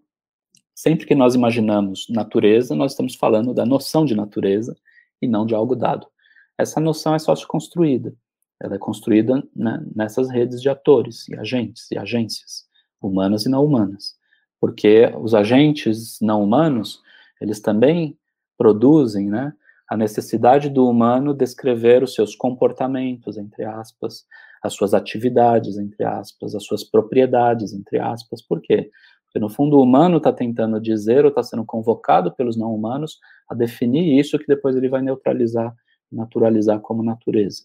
sempre 0.74 1.06
que 1.06 1.14
nós 1.14 1.34
imaginamos 1.34 2.06
natureza, 2.08 2.74
nós 2.74 2.92
estamos 2.92 3.14
falando 3.14 3.54
da 3.54 3.66
noção 3.66 4.04
de 4.04 4.14
natureza 4.14 4.76
e 5.20 5.26
não 5.26 5.46
de 5.46 5.54
algo 5.54 5.76
dado. 5.76 6.06
Essa 6.58 6.80
noção 6.80 7.14
é 7.14 7.18
sócio-construída, 7.18 8.14
ela 8.60 8.74
é 8.74 8.78
construída 8.78 9.42
né, 9.54 9.84
nessas 9.94 10.30
redes 10.30 10.60
de 10.60 10.68
atores 10.68 11.28
e 11.28 11.36
agentes 11.36 11.90
e 11.90 11.98
agências, 11.98 12.64
humanas 13.00 13.46
e 13.46 13.48
não 13.48 13.64
humanas 13.64 14.16
porque 14.62 15.12
os 15.20 15.34
agentes 15.34 16.20
não 16.20 16.44
humanos, 16.44 17.02
eles 17.40 17.58
também 17.58 18.16
produzem, 18.56 19.28
né, 19.28 19.52
a 19.90 19.96
necessidade 19.96 20.70
do 20.70 20.88
humano 20.88 21.34
descrever 21.34 22.00
os 22.00 22.14
seus 22.14 22.36
comportamentos, 22.36 23.36
entre 23.36 23.64
aspas, 23.64 24.24
as 24.62 24.72
suas 24.74 24.94
atividades, 24.94 25.76
entre 25.76 26.04
aspas, 26.04 26.54
as 26.54 26.62
suas 26.62 26.84
propriedades, 26.84 27.72
entre 27.72 27.98
aspas. 27.98 28.40
Por 28.40 28.62
quê? 28.62 28.88
Porque, 29.32 29.40
no 29.40 29.48
fundo, 29.48 29.78
o 29.78 29.82
humano 29.82 30.18
está 30.18 30.30
tentando 30.30 30.78
dizer 30.78 31.24
ou 31.24 31.30
está 31.30 31.42
sendo 31.42 31.64
convocado 31.64 32.30
pelos 32.32 32.54
não 32.54 32.74
humanos 32.74 33.18
a 33.48 33.54
definir 33.54 34.20
isso 34.20 34.38
que 34.38 34.46
depois 34.46 34.76
ele 34.76 34.90
vai 34.90 35.00
neutralizar, 35.00 35.74
naturalizar 36.10 36.78
como 36.80 37.02
natureza. 37.02 37.62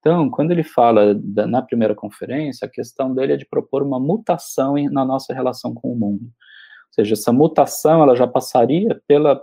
Então, 0.00 0.28
quando 0.28 0.50
ele 0.50 0.64
fala 0.64 1.14
da, 1.14 1.46
na 1.46 1.62
primeira 1.62 1.94
conferência, 1.94 2.66
a 2.66 2.70
questão 2.70 3.14
dele 3.14 3.34
é 3.34 3.36
de 3.36 3.46
propor 3.46 3.84
uma 3.84 4.00
mutação 4.00 4.76
em, 4.76 4.88
na 4.88 5.04
nossa 5.04 5.32
relação 5.32 5.72
com 5.72 5.92
o 5.92 5.96
mundo. 5.96 6.24
Ou 6.24 6.92
seja, 6.92 7.14
essa 7.14 7.32
mutação 7.32 8.02
ela 8.02 8.16
já 8.16 8.26
passaria 8.26 9.00
pela, 9.06 9.40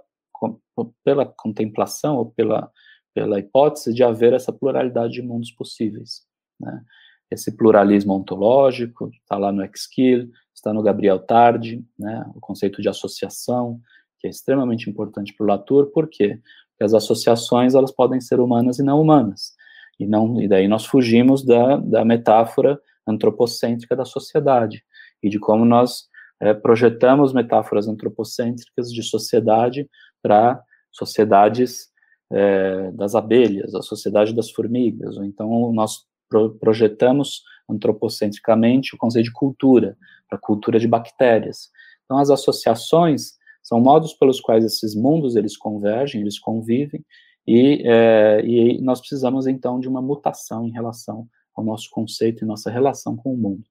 pela 1.02 1.26
contemplação 1.26 2.18
ou 2.18 2.26
pela, 2.26 2.70
pela 3.14 3.40
hipótese 3.40 3.94
de 3.94 4.04
haver 4.04 4.34
essa 4.34 4.52
pluralidade 4.52 5.14
de 5.14 5.22
mundos 5.22 5.52
possíveis. 5.52 6.26
Né? 6.60 6.84
Esse 7.32 7.56
pluralismo 7.56 8.14
ontológico 8.14 9.10
está 9.14 9.38
lá 9.38 9.52
no 9.52 9.64
Exkill, 9.64 10.30
está 10.64 10.74
no 10.74 10.82
Gabriel 10.82 11.20
Tardi, 11.20 11.86
né? 12.00 12.26
o 12.34 12.40
conceito 12.40 12.82
de 12.82 12.88
associação, 12.88 13.82
que 14.18 14.28
é 14.28 14.30
extremamente 14.30 14.90
importante 14.90 15.34
para 15.34 15.44
o 15.44 15.48
Latour, 15.48 15.88
por 15.88 16.08
quê? 16.08 16.40
Porque 16.70 16.86
as 16.86 16.94
associações 16.94 17.76
elas 17.76 17.92
podem 17.92 18.22
ser 18.22 18.40
humanas 18.40 18.80
e 18.80 18.84
não 18.84 19.02
humanas. 19.02 19.54
E, 20.00 20.08
não, 20.08 20.42
e 20.42 20.48
daí 20.48 20.68
nós 20.68 20.86
fugimos 20.86 21.46
da, 21.46 21.76
da 21.78 22.06
metáfora 22.06 22.80
antropocêntrica 23.06 23.96
da 23.96 24.06
sociedade 24.06 24.84
e 25.22 25.30
de 25.30 25.38
como 25.38 25.66
nós 25.66 26.06
é, 26.40 26.54
projetamos 26.54 27.34
metáforas 27.34 27.88
antropocêntricas 27.88 28.92
de 28.92 29.04
sociedade 29.04 29.88
para 30.22 30.62
sociedades 30.92 31.90
é, 32.32 32.90
das 32.92 33.14
abelhas, 33.16 33.76
a 33.76 33.82
sociedade 33.82 34.34
das 34.34 34.50
formigas, 34.50 35.18
ou 35.18 35.26
então 35.26 35.72
nós 35.74 36.06
pro, 36.34 36.56
projetamos 36.56 37.44
antropocentricamente 37.70 38.96
o 38.96 38.98
conceito 38.98 39.26
de 39.26 39.34
cultura, 39.34 39.96
para 40.28 40.38
a 40.38 40.42
cultura 40.42 40.80
de 40.80 40.88
bactérias. 40.88 41.70
Então 42.04 42.18
as 42.18 42.32
associações 42.32 43.34
são 43.62 43.80
modos 43.80 44.14
pelos 44.14 44.42
quais 44.42 44.66
esses 44.66 44.96
mundos 44.96 45.36
eles 45.36 45.56
convergem, 45.56 46.22
eles 46.22 46.40
convivem, 46.40 47.06
e, 47.48 47.84
é, 47.86 48.42
e 48.46 48.82
nós 48.82 49.00
precisamos, 49.00 49.48
então, 49.48 49.80
de 49.80 49.88
uma 49.88 50.02
mutação 50.02 50.68
em 50.68 50.72
relação 50.72 51.28
ao 51.54 51.64
nosso 51.64 51.90
conceito 51.92 52.44
e 52.44 52.48
nossa 52.48 52.72
relação 52.72 53.16
com 53.16 53.34
o 53.34 53.38
mundo. 53.38 53.64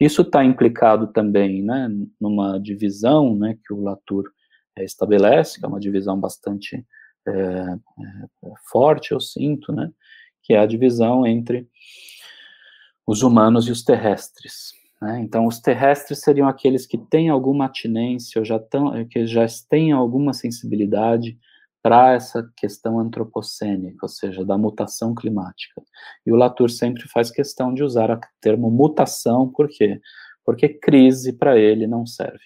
Isso 0.00 0.22
está 0.22 0.44
implicado 0.44 1.08
também 1.08 1.62
né, 1.62 1.88
numa 2.20 2.58
divisão 2.58 3.36
né, 3.36 3.56
que 3.64 3.72
o 3.72 3.82
Latour 3.82 4.24
é, 4.76 4.84
estabelece, 4.84 5.58
que 5.58 5.64
é 5.64 5.68
uma 5.68 5.80
divisão 5.80 6.18
bastante 6.18 6.84
é, 7.26 7.32
é, 7.32 7.76
forte, 8.70 9.12
eu 9.12 9.20
sinto, 9.20 9.72
né, 9.72 9.90
que 10.48 10.54
é 10.54 10.58
a 10.58 10.66
divisão 10.66 11.26
entre 11.26 11.68
os 13.06 13.22
humanos 13.22 13.68
e 13.68 13.70
os 13.70 13.84
terrestres. 13.84 14.72
Né? 15.00 15.20
Então, 15.20 15.46
os 15.46 15.60
terrestres 15.60 16.20
seriam 16.20 16.48
aqueles 16.48 16.86
que 16.86 16.96
têm 16.96 17.28
alguma 17.28 17.66
atinência, 17.66 18.38
ou 18.38 18.46
já 18.46 18.58
tão, 18.58 19.06
que 19.06 19.26
já 19.26 19.44
têm 19.68 19.92
alguma 19.92 20.32
sensibilidade 20.32 21.38
para 21.82 22.14
essa 22.14 22.50
questão 22.56 22.98
antropocênica, 22.98 23.98
ou 24.02 24.08
seja, 24.08 24.42
da 24.42 24.56
mutação 24.56 25.14
climática. 25.14 25.82
E 26.26 26.32
o 26.32 26.36
Latour 26.36 26.70
sempre 26.70 27.06
faz 27.08 27.30
questão 27.30 27.72
de 27.72 27.84
usar 27.84 28.10
o 28.10 28.18
termo 28.40 28.70
mutação, 28.70 29.52
por 29.52 29.68
quê? 29.68 30.00
Porque 30.44 30.70
crise 30.70 31.34
para 31.34 31.58
ele 31.58 31.86
não 31.86 32.06
serve. 32.06 32.44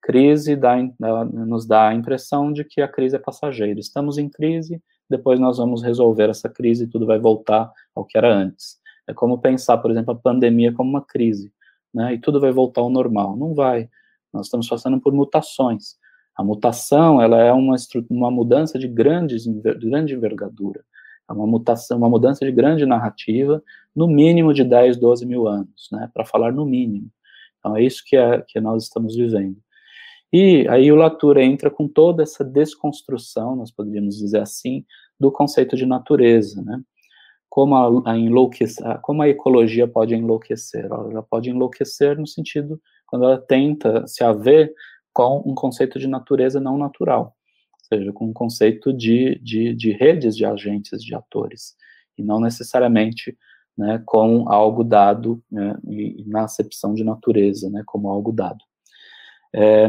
Crise 0.00 0.54
dá, 0.54 0.76
nos 1.32 1.66
dá 1.66 1.88
a 1.88 1.94
impressão 1.94 2.52
de 2.52 2.64
que 2.64 2.80
a 2.80 2.86
crise 2.86 3.16
é 3.16 3.18
passageira. 3.18 3.80
Estamos 3.80 4.18
em 4.18 4.28
crise, 4.28 4.80
depois 5.10 5.40
nós 5.40 5.58
vamos 5.58 5.82
resolver 5.82 6.30
essa 6.30 6.48
crise 6.48 6.84
e 6.84 6.86
tudo 6.86 7.04
vai 7.04 7.18
voltar 7.18 7.70
ao 7.94 8.04
que 8.04 8.16
era 8.16 8.32
antes. 8.32 8.78
É 9.06 9.12
como 9.12 9.38
pensar, 9.38 9.78
por 9.78 9.90
exemplo, 9.90 10.14
a 10.14 10.16
pandemia 10.16 10.72
como 10.72 10.88
uma 10.88 11.04
crise, 11.04 11.52
né? 11.92 12.14
E 12.14 12.18
tudo 12.18 12.40
vai 12.40 12.52
voltar 12.52 12.80
ao 12.80 12.88
normal. 12.88 13.36
Não 13.36 13.52
vai. 13.54 13.88
Nós 14.32 14.46
estamos 14.46 14.68
passando 14.68 15.00
por 15.00 15.12
mutações. 15.12 15.96
A 16.36 16.44
mutação, 16.44 17.20
ela 17.20 17.42
é 17.42 17.52
uma, 17.52 17.74
uma 18.08 18.30
mudança 18.30 18.78
de, 18.78 18.86
grandes, 18.86 19.42
de 19.44 19.90
grande 19.90 20.14
envergadura. 20.14 20.84
É 21.28 21.32
uma 21.32 21.46
mutação, 21.46 21.98
uma 21.98 22.08
mudança 22.08 22.44
de 22.44 22.52
grande 22.52 22.86
narrativa, 22.86 23.62
no 23.94 24.06
mínimo 24.06 24.54
de 24.54 24.64
10, 24.64 24.96
12 24.96 25.26
mil 25.26 25.46
anos, 25.46 25.88
né, 25.92 26.08
para 26.14 26.24
falar 26.24 26.52
no 26.52 26.64
mínimo. 26.64 27.10
Então, 27.58 27.76
é 27.76 27.82
isso 27.82 28.02
que, 28.06 28.16
é, 28.16 28.42
que 28.46 28.60
nós 28.60 28.84
estamos 28.84 29.14
vivendo. 29.14 29.56
E 30.32 30.66
aí 30.68 30.92
o 30.92 30.96
Latour 30.96 31.38
entra 31.38 31.70
com 31.70 31.88
toda 31.88 32.22
essa 32.22 32.44
desconstrução, 32.44 33.56
nós 33.56 33.70
poderíamos 33.70 34.16
dizer 34.16 34.40
assim, 34.40 34.84
do 35.18 35.30
conceito 35.30 35.76
de 35.76 35.84
natureza, 35.84 36.62
né? 36.62 36.80
Como 37.48 37.74
a, 37.74 38.12
a 38.12 38.16
enlouquecer, 38.16 39.00
como 39.00 39.22
a 39.22 39.28
ecologia 39.28 39.88
pode 39.88 40.14
enlouquecer? 40.14 40.84
Ela 40.84 41.22
pode 41.22 41.50
enlouquecer 41.50 42.16
no 42.16 42.26
sentido 42.26 42.80
quando 43.06 43.24
ela 43.24 43.38
tenta 43.38 44.06
se 44.06 44.22
haver 44.22 44.72
com 45.12 45.42
um 45.44 45.54
conceito 45.54 45.98
de 45.98 46.06
natureza 46.06 46.60
não 46.60 46.78
natural, 46.78 47.34
ou 47.74 47.98
seja, 47.98 48.12
com 48.12 48.26
um 48.26 48.32
conceito 48.32 48.92
de, 48.92 49.38
de, 49.42 49.74
de 49.74 49.90
redes 49.90 50.36
de 50.36 50.44
agentes, 50.44 51.02
de 51.02 51.14
atores, 51.14 51.74
e 52.16 52.22
não 52.22 52.40
necessariamente 52.40 53.36
né, 53.76 54.00
com 54.06 54.48
algo 54.48 54.84
dado, 54.84 55.42
né, 55.50 55.76
e, 55.88 56.24
na 56.26 56.44
acepção 56.44 56.94
de 56.94 57.02
natureza, 57.02 57.68
né, 57.68 57.82
como 57.84 58.08
algo 58.08 58.30
dado. 58.30 58.64
É, 59.52 59.88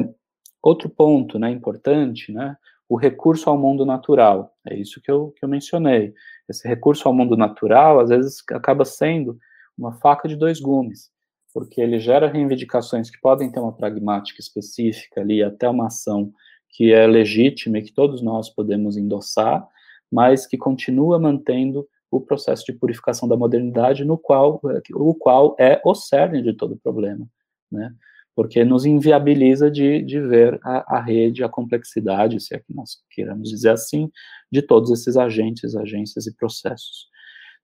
outro 0.61 0.89
ponto 0.89 1.39
né, 1.39 1.49
importante, 1.49 2.31
né, 2.31 2.55
o 2.87 2.97
recurso 2.97 3.49
ao 3.49 3.57
mundo 3.57 3.85
natural, 3.85 4.53
é 4.67 4.75
isso 4.75 5.01
que 5.01 5.09
eu, 5.09 5.33
que 5.37 5.45
eu 5.45 5.49
mencionei. 5.49 6.13
Esse 6.49 6.67
recurso 6.67 7.07
ao 7.07 7.13
mundo 7.13 7.37
natural, 7.37 7.99
às 8.01 8.09
vezes, 8.09 8.43
acaba 8.51 8.83
sendo 8.83 9.37
uma 9.77 9.93
faca 9.93 10.27
de 10.27 10.35
dois 10.35 10.59
gumes, 10.59 11.09
porque 11.53 11.79
ele 11.79 11.99
gera 11.99 12.27
reivindicações 12.27 13.09
que 13.09 13.19
podem 13.21 13.49
ter 13.49 13.59
uma 13.59 13.71
pragmática 13.71 14.41
específica 14.41 15.21
ali, 15.21 15.41
até 15.41 15.69
uma 15.69 15.87
ação 15.87 16.33
que 16.67 16.91
é 16.93 17.07
legítima 17.07 17.77
e 17.77 17.81
que 17.81 17.93
todos 17.93 18.21
nós 18.21 18.49
podemos 18.49 18.97
endossar, 18.97 19.65
mas 20.11 20.45
que 20.45 20.57
continua 20.57 21.17
mantendo 21.17 21.87
o 22.09 22.19
processo 22.19 22.65
de 22.65 22.73
purificação 22.73 23.27
da 23.27 23.37
modernidade, 23.37 24.03
no 24.03 24.17
qual, 24.17 24.61
o 24.93 25.15
qual 25.15 25.55
é 25.57 25.81
o 25.85 25.95
cerne 25.95 26.41
de 26.41 26.53
todo 26.53 26.73
o 26.73 26.79
problema, 26.79 27.25
né? 27.71 27.93
Porque 28.35 28.63
nos 28.63 28.85
inviabiliza 28.85 29.69
de, 29.69 30.01
de 30.01 30.19
ver 30.19 30.59
a, 30.63 30.97
a 30.97 31.01
rede, 31.01 31.43
a 31.43 31.49
complexidade, 31.49 32.39
se 32.39 32.55
é 32.55 32.59
que 32.59 32.73
nós 32.73 32.97
queiramos 33.09 33.49
dizer 33.49 33.71
assim, 33.71 34.09
de 34.51 34.61
todos 34.61 34.89
esses 34.91 35.17
agentes, 35.17 35.75
agências 35.75 36.27
e 36.27 36.35
processos. 36.35 37.09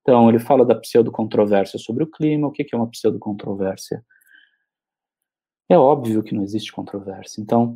Então, 0.01 0.29
ele 0.29 0.39
fala 0.39 0.65
da 0.65 0.75
pseudo-controvérsia 0.75 1.77
sobre 1.77 2.03
o 2.03 2.07
clima. 2.07 2.47
O 2.47 2.51
que 2.51 2.65
é 2.71 2.77
uma 2.77 2.89
pseudo-controvérsia? 2.89 4.03
É 5.69 5.77
óbvio 5.77 6.23
que 6.23 6.33
não 6.33 6.43
existe 6.43 6.71
controvérsia. 6.71 7.41
Então, 7.41 7.75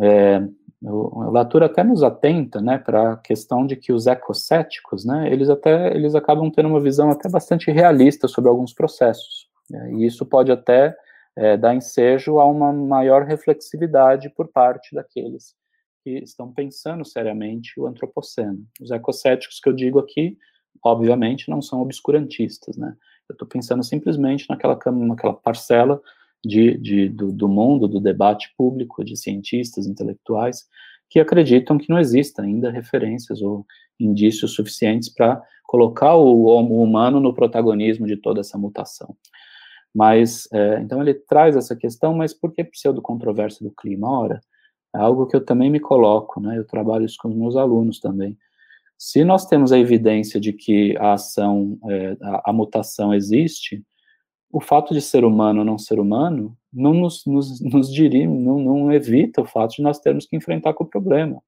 é, 0.00 0.40
o, 0.82 1.30
Latour 1.30 1.62
até 1.62 1.82
nos 1.82 2.02
atenta, 2.02 2.60
né, 2.60 2.76
para 2.78 3.12
a 3.12 3.16
questão 3.16 3.66
de 3.66 3.76
que 3.76 3.92
os 3.92 4.06
ecocéticos, 4.06 5.04
né, 5.04 5.32
eles 5.32 5.48
até 5.48 5.94
eles 5.94 6.14
acabam 6.14 6.50
tendo 6.50 6.68
uma 6.68 6.80
visão 6.80 7.10
até 7.10 7.28
bastante 7.28 7.70
realista 7.70 8.28
sobre 8.28 8.50
alguns 8.50 8.72
processos. 8.72 9.48
E 9.96 10.04
isso 10.04 10.26
pode 10.26 10.52
até 10.52 10.94
é, 11.36 11.56
dar 11.56 11.74
ensejo 11.74 12.38
a 12.38 12.44
uma 12.44 12.72
maior 12.72 13.24
reflexividade 13.24 14.30
por 14.30 14.48
parte 14.48 14.94
daqueles 14.94 15.54
que 16.02 16.18
estão 16.18 16.52
pensando 16.52 17.04
seriamente 17.04 17.78
o 17.78 17.86
antropoceno. 17.86 18.66
Os 18.80 18.90
ecocéticos 18.90 19.60
que 19.60 19.68
eu 19.68 19.72
digo 19.72 19.98
aqui 19.98 20.36
obviamente, 20.84 21.48
não 21.48 21.60
são 21.60 21.80
obscurantistas, 21.80 22.76
né? 22.76 22.94
Eu 23.28 23.34
estou 23.34 23.46
pensando 23.46 23.82
simplesmente 23.82 24.46
naquela, 24.48 24.78
naquela 24.92 25.34
parcela 25.34 26.00
de, 26.44 26.76
de 26.78 27.08
do, 27.08 27.32
do, 27.32 27.48
mundo, 27.48 27.86
do 27.86 28.00
debate 28.00 28.52
público, 28.56 29.04
de 29.04 29.16
cientistas, 29.16 29.86
intelectuais, 29.86 30.66
que 31.08 31.20
acreditam 31.20 31.78
que 31.78 31.88
não 31.88 31.98
existem 31.98 32.44
ainda 32.44 32.70
referências 32.70 33.42
ou 33.42 33.66
indícios 33.98 34.54
suficientes 34.54 35.08
para 35.08 35.40
colocar 35.64 36.16
o, 36.16 36.46
o 36.46 36.82
humano 36.82 37.20
no 37.20 37.34
protagonismo 37.34 38.06
de 38.06 38.16
toda 38.16 38.40
essa 38.40 38.58
mutação. 38.58 39.16
Mas, 39.94 40.48
é, 40.52 40.80
então 40.80 41.02
ele 41.02 41.14
traz 41.14 41.56
essa 41.56 41.76
questão, 41.76 42.14
mas 42.14 42.32
por 42.32 42.52
que 42.52 42.64
pseudo-controvérsia 42.64 43.66
do 43.66 43.74
clima? 43.74 44.10
Ora, 44.10 44.40
é 44.94 44.98
algo 44.98 45.26
que 45.26 45.36
eu 45.36 45.44
também 45.44 45.70
me 45.70 45.80
coloco, 45.80 46.40
né? 46.40 46.58
Eu 46.58 46.66
trabalho 46.66 47.04
isso 47.04 47.16
com 47.20 47.28
os 47.28 47.36
meus 47.36 47.56
alunos 47.56 48.00
também. 48.00 48.36
Se 48.98 49.24
nós 49.24 49.46
temos 49.46 49.72
a 49.72 49.78
evidência 49.78 50.40
de 50.40 50.52
que 50.52 50.96
a 50.98 51.14
ação, 51.14 51.78
é, 51.90 52.16
a, 52.22 52.50
a, 52.50 52.52
mutação 52.52 53.12
existe, 53.12 53.82
o 54.50 54.60
fato 54.60 54.94
de 54.94 55.00
ser 55.00 55.24
humano 55.24 55.60
ou 55.60 55.64
não 55.64 55.78
ser 55.78 55.98
humano 55.98 56.56
não 56.72 56.94
nos, 56.94 57.24
nos, 57.26 57.60
nos 57.60 57.92
dirime, 57.92 58.38
não, 58.38 58.60
não 58.60 58.92
evita 58.92 59.42
o 59.42 59.46
fato 59.46 59.76
de 59.76 59.82
nós 59.82 59.98
termos 59.98 60.26
que 60.26 60.36
enfrentar 60.36 60.74
com 60.74 60.84
o 60.84 60.88
problema. 60.88 61.42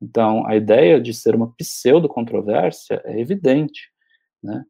Então, 0.00 0.46
a 0.46 0.54
ideia 0.56 1.00
de 1.00 1.12
ser 1.14 1.34
uma 1.34 1.52
pseudo-controvérsia 1.56 3.00
é 3.04 3.18
evidente, 3.20 3.90
né? 4.42 4.64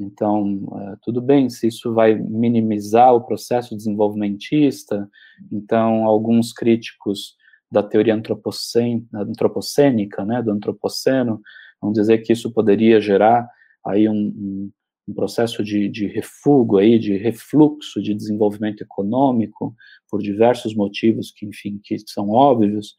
Então, 0.00 0.60
é, 0.80 0.96
tudo 1.02 1.20
bem 1.20 1.50
se 1.50 1.66
isso 1.66 1.92
vai 1.92 2.14
minimizar 2.14 3.12
o 3.14 3.24
processo 3.24 3.76
desenvolvimentista, 3.76 5.10
então 5.50 6.04
alguns 6.04 6.52
críticos 6.52 7.36
da 7.70 7.82
teoria 7.82 8.14
antropocênica, 8.14 10.24
né, 10.24 10.42
do 10.42 10.52
antropoceno, 10.52 11.42
Vamos 11.80 11.98
dizer 11.98 12.18
que 12.18 12.32
isso 12.32 12.52
poderia 12.52 13.00
gerar 13.00 13.48
aí 13.84 14.08
um, 14.08 14.14
um, 14.14 14.72
um 15.08 15.14
processo 15.14 15.62
de, 15.62 15.88
de 15.88 16.06
refúgio, 16.06 16.78
aí, 16.78 16.98
de 16.98 17.16
refluxo 17.16 18.02
de 18.02 18.14
desenvolvimento 18.14 18.82
econômico, 18.82 19.74
por 20.10 20.20
diversos 20.20 20.74
motivos 20.74 21.30
que, 21.30 21.46
enfim, 21.46 21.80
que 21.82 21.96
são 22.06 22.30
óbvios, 22.30 22.96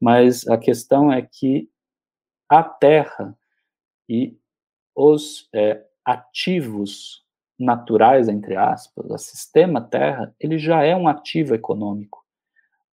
mas 0.00 0.46
a 0.48 0.56
questão 0.56 1.12
é 1.12 1.22
que 1.22 1.68
a 2.48 2.62
Terra 2.62 3.36
e 4.08 4.36
os 4.94 5.48
é, 5.54 5.84
ativos 6.04 7.22
naturais, 7.58 8.28
entre 8.28 8.56
aspas, 8.56 9.10
o 9.10 9.18
sistema 9.18 9.80
Terra, 9.80 10.34
ele 10.40 10.58
já 10.58 10.82
é 10.82 10.96
um 10.96 11.06
ativo 11.06 11.54
econômico 11.54 12.22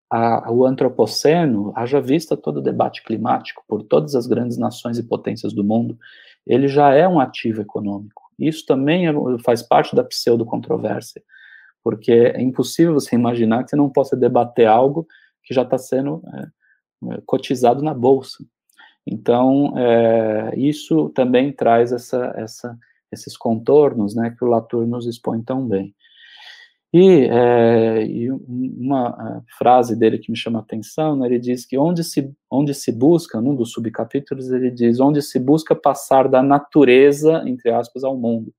a, 0.10 0.52
o 0.52 0.66
antropoceno, 0.66 1.72
haja 1.76 2.02
vista 2.02 2.36
todo 2.36 2.58
o 2.58 2.62
debate 2.62 3.04
climático 3.04 3.64
por 3.68 3.84
todas 3.84 4.16
as 4.16 4.26
grandes 4.26 4.58
nações 4.58 4.98
e 4.98 5.04
potências 5.04 5.54
do 5.54 5.64
mundo, 5.64 5.98
ele 6.48 6.68
já 6.68 6.94
é 6.94 7.08
um 7.08 7.20
ativo 7.20 7.62
econômico. 7.62 8.24
Isso 8.38 8.66
também 8.66 9.08
é, 9.08 9.14
faz 9.44 9.62
parte 9.62 9.96
da 9.96 10.04
pseudo-controvérsia, 10.04 11.22
porque 11.84 12.12
é 12.12 12.42
impossível 12.42 12.94
você 12.94 13.16
imaginar 13.16 13.64
que 13.64 13.70
você 13.70 13.76
não 13.76 13.90
possa 13.90 14.16
debater 14.16 14.66
algo 14.66 15.06
que 15.44 15.54
já 15.54 15.62
está 15.62 15.78
sendo 15.78 16.24
é, 16.34 17.14
é, 17.14 17.22
cotizado 17.26 17.84
na 17.84 17.94
bolsa. 17.94 18.44
Então, 19.06 19.74
é, 19.78 20.54
isso 20.58 21.10
também 21.10 21.52
traz 21.52 21.92
essa, 21.92 22.34
essa, 22.36 22.78
esses 23.12 23.36
contornos 23.38 24.16
né, 24.16 24.36
que 24.38 24.44
o 24.44 24.48
Latour 24.48 24.86
nos 24.86 25.06
expõe 25.06 25.42
tão 25.42 25.68
bem. 25.68 25.96
E, 26.92 27.28
é, 27.30 28.04
e 28.04 28.32
uma 28.32 29.44
frase 29.60 29.96
dele 29.96 30.18
que 30.18 30.32
me 30.32 30.38
chama 30.38 30.58
a 30.60 30.62
atenção, 30.62 31.16
né, 31.16 31.28
ele 31.28 31.38
diz 31.38 31.66
que 31.66 31.78
onde 31.78 32.04
se, 32.04 32.34
onde 32.50 32.74
se 32.74 32.92
busca, 32.92 33.40
num 33.40 33.56
dos 33.56 33.72
subcapítulos, 33.72 34.50
ele 34.52 34.72
diz 34.72 35.00
onde 35.00 35.22
se 35.22 35.40
busca 35.40 35.76
passar 35.76 36.28
da 36.28 36.42
natureza, 36.42 37.44
entre 37.46 37.70
aspas, 37.72 38.04
ao 38.04 38.18
mundo. 38.18 38.52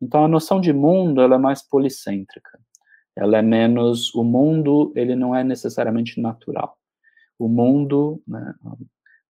Então, 0.00 0.24
a 0.24 0.28
noção 0.28 0.60
de 0.60 0.72
mundo, 0.72 1.22
ela 1.22 1.36
é 1.36 1.38
mais 1.38 1.62
policêntrica. 1.62 2.58
Ela 3.16 3.38
é 3.38 3.42
menos, 3.42 4.14
o 4.14 4.22
mundo, 4.22 4.92
ele 4.94 5.16
não 5.16 5.34
é 5.34 5.42
necessariamente 5.42 6.20
natural. 6.20 6.76
O 7.38 7.48
mundo, 7.48 8.22
né, 8.28 8.54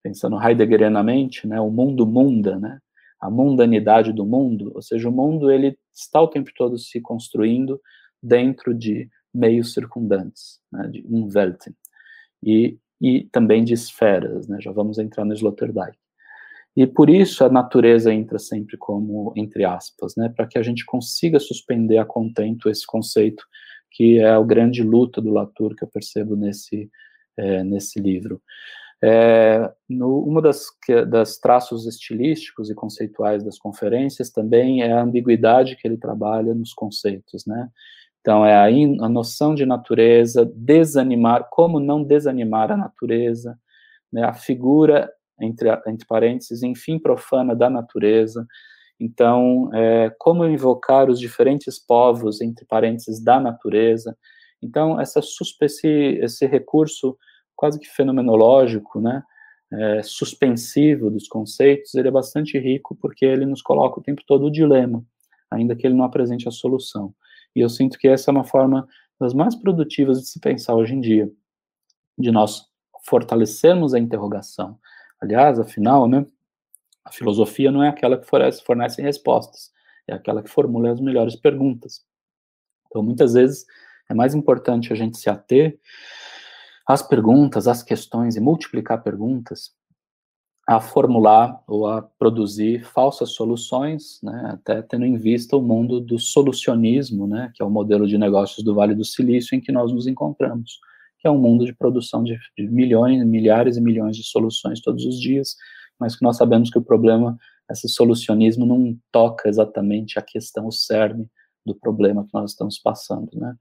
pensando 0.02 0.40
heideggerianamente, 0.40 1.46
né, 1.46 1.60
o 1.60 1.70
mundo 1.70 2.04
munda, 2.04 2.58
né, 2.58 2.80
a 3.26 3.30
mundanidade 3.30 4.12
do 4.12 4.24
mundo, 4.24 4.72
ou 4.74 4.82
seja, 4.82 5.08
o 5.08 5.12
mundo, 5.12 5.50
ele 5.50 5.76
está 5.92 6.20
o 6.20 6.28
tempo 6.28 6.50
todo 6.56 6.78
se 6.78 7.00
construindo, 7.00 7.80
dentro 8.22 8.72
de 8.72 9.08
meios 9.34 9.74
circundantes, 9.74 10.60
né, 10.72 10.88
de 10.88 11.04
Umwelten, 11.08 11.74
e, 12.42 12.78
e 13.00 13.24
também 13.32 13.64
de 13.64 13.74
esferas, 13.74 14.48
né, 14.48 14.58
já 14.60 14.72
vamos 14.72 14.98
entrar 14.98 15.24
no 15.24 15.34
Sloterdijk. 15.34 15.98
E 16.76 16.86
por 16.86 17.08
isso 17.08 17.44
a 17.44 17.48
natureza 17.48 18.12
entra 18.12 18.38
sempre 18.38 18.76
como, 18.76 19.32
entre 19.34 19.64
aspas, 19.64 20.14
né, 20.16 20.28
para 20.28 20.46
que 20.46 20.58
a 20.58 20.62
gente 20.62 20.84
consiga 20.84 21.40
suspender 21.40 21.98
a 21.98 22.04
contento 22.04 22.68
esse 22.68 22.86
conceito 22.86 23.44
que 23.90 24.18
é 24.18 24.36
o 24.36 24.44
grande 24.44 24.82
luta 24.82 25.20
do 25.20 25.32
Latour 25.32 25.74
que 25.74 25.82
eu 25.82 25.88
percebo 25.88 26.36
nesse, 26.36 26.90
é, 27.36 27.64
nesse 27.64 27.98
livro. 27.98 28.42
É, 29.02 29.70
no, 29.88 30.20
uma 30.20 30.40
das, 30.40 30.66
das 31.08 31.38
traços 31.38 31.86
estilísticos 31.86 32.70
e 32.70 32.74
conceituais 32.74 33.44
das 33.44 33.58
conferências 33.58 34.30
também 34.30 34.82
é 34.82 34.92
a 34.92 35.02
ambiguidade 35.02 35.76
que 35.76 35.86
ele 35.86 35.98
trabalha 35.98 36.54
nos 36.54 36.72
conceitos, 36.72 37.44
né? 37.46 37.68
Então, 38.20 38.44
é 38.44 38.56
a, 38.56 38.64
a 38.64 39.08
noção 39.08 39.54
de 39.54 39.64
natureza, 39.64 40.50
desanimar, 40.52 41.48
como 41.48 41.78
não 41.78 42.02
desanimar 42.02 42.72
a 42.72 42.76
natureza, 42.76 43.56
né, 44.12 44.24
a 44.24 44.34
figura, 44.34 45.08
entre, 45.40 45.70
entre 45.86 46.06
parênteses, 46.08 46.62
enfim, 46.62 46.98
profana 46.98 47.54
da 47.54 47.70
natureza. 47.70 48.44
Então, 48.98 49.70
é, 49.72 50.10
como 50.18 50.44
invocar 50.44 51.08
os 51.08 51.20
diferentes 51.20 51.78
povos, 51.78 52.40
entre 52.40 52.64
parênteses, 52.64 53.22
da 53.22 53.38
natureza. 53.38 54.16
Então, 54.60 55.00
essa 55.00 55.20
esse 55.20 56.46
recurso 56.46 57.16
quase 57.56 57.78
que 57.78 57.86
fenomenológico, 57.86 59.00
né, 59.00 59.22
é, 59.72 60.02
suspensivo 60.02 61.10
dos 61.10 61.26
conceitos, 61.26 61.94
ele 61.94 62.08
é 62.08 62.10
bastante 62.10 62.58
rico 62.58 62.94
porque 62.94 63.24
ele 63.24 63.46
nos 63.46 63.62
coloca 63.62 63.98
o 63.98 64.02
tempo 64.02 64.22
todo 64.26 64.46
o 64.46 64.50
dilema, 64.50 65.04
ainda 65.50 65.74
que 65.74 65.86
ele 65.86 65.94
não 65.94 66.04
apresente 66.04 66.48
a 66.48 66.52
solução. 66.52 67.14
E 67.54 67.60
eu 67.60 67.68
sinto 67.68 67.98
que 67.98 68.06
essa 68.06 68.30
é 68.30 68.32
uma 68.32 68.44
forma 68.44 68.86
das 69.18 69.32
mais 69.32 69.54
produtivas 69.54 70.20
de 70.20 70.28
se 70.28 70.38
pensar 70.38 70.74
hoje 70.74 70.94
em 70.94 71.00
dia, 71.00 71.30
de 72.18 72.30
nós 72.30 72.66
fortalecermos 73.04 73.94
a 73.94 73.98
interrogação. 73.98 74.78
Aliás, 75.20 75.58
afinal, 75.58 76.06
né, 76.06 76.26
a 77.04 77.10
filosofia 77.10 77.70
não 77.70 77.82
é 77.82 77.88
aquela 77.88 78.18
que 78.18 78.26
fornece, 78.26 78.62
fornece 78.62 79.00
respostas, 79.00 79.70
é 80.06 80.14
aquela 80.14 80.42
que 80.42 80.50
formula 80.50 80.90
as 80.90 81.00
melhores 81.00 81.34
perguntas. 81.36 82.04
Então, 82.86 83.02
muitas 83.02 83.34
vezes, 83.34 83.64
é 84.08 84.14
mais 84.14 84.34
importante 84.34 84.92
a 84.92 84.96
gente 84.96 85.16
se 85.18 85.28
ater 85.28 85.78
as 86.86 87.02
perguntas, 87.02 87.66
as 87.66 87.82
questões 87.82 88.36
e 88.36 88.40
multiplicar 88.40 89.02
perguntas 89.02 89.70
a 90.68 90.80
formular 90.80 91.62
ou 91.66 91.86
a 91.86 92.02
produzir 92.02 92.84
falsas 92.84 93.30
soluções, 93.30 94.18
né, 94.20 94.50
até 94.52 94.82
tendo 94.82 95.04
em 95.04 95.16
vista 95.16 95.56
o 95.56 95.62
mundo 95.62 96.00
do 96.00 96.18
solucionismo, 96.18 97.26
né, 97.26 97.52
que 97.54 97.62
é 97.62 97.66
o 97.66 97.70
modelo 97.70 98.06
de 98.06 98.18
negócios 98.18 98.64
do 98.64 98.74
Vale 98.74 98.94
do 98.94 99.04
Silício 99.04 99.54
em 99.56 99.60
que 99.60 99.70
nós 99.70 99.92
nos 99.92 100.08
encontramos, 100.08 100.80
que 101.20 101.28
é 101.28 101.30
um 101.30 101.38
mundo 101.38 101.64
de 101.64 101.72
produção 101.72 102.24
de, 102.24 102.36
de 102.58 102.68
milhões, 102.68 103.24
milhares 103.24 103.76
e 103.76 103.80
milhões 103.80 104.16
de 104.16 104.24
soluções 104.24 104.80
todos 104.80 105.04
os 105.04 105.20
dias, 105.20 105.54
mas 106.00 106.16
que 106.16 106.24
nós 106.24 106.36
sabemos 106.36 106.68
que 106.68 106.78
o 106.78 106.84
problema, 106.84 107.38
esse 107.70 107.88
solucionismo 107.88 108.66
não 108.66 108.98
toca 109.12 109.48
exatamente 109.48 110.18
a 110.18 110.22
questão, 110.22 110.66
o 110.66 110.72
cerne 110.72 111.30
do 111.64 111.76
problema 111.76 112.24
que 112.24 112.34
nós 112.34 112.50
estamos 112.50 112.76
passando, 112.78 113.30
né. 113.34 113.54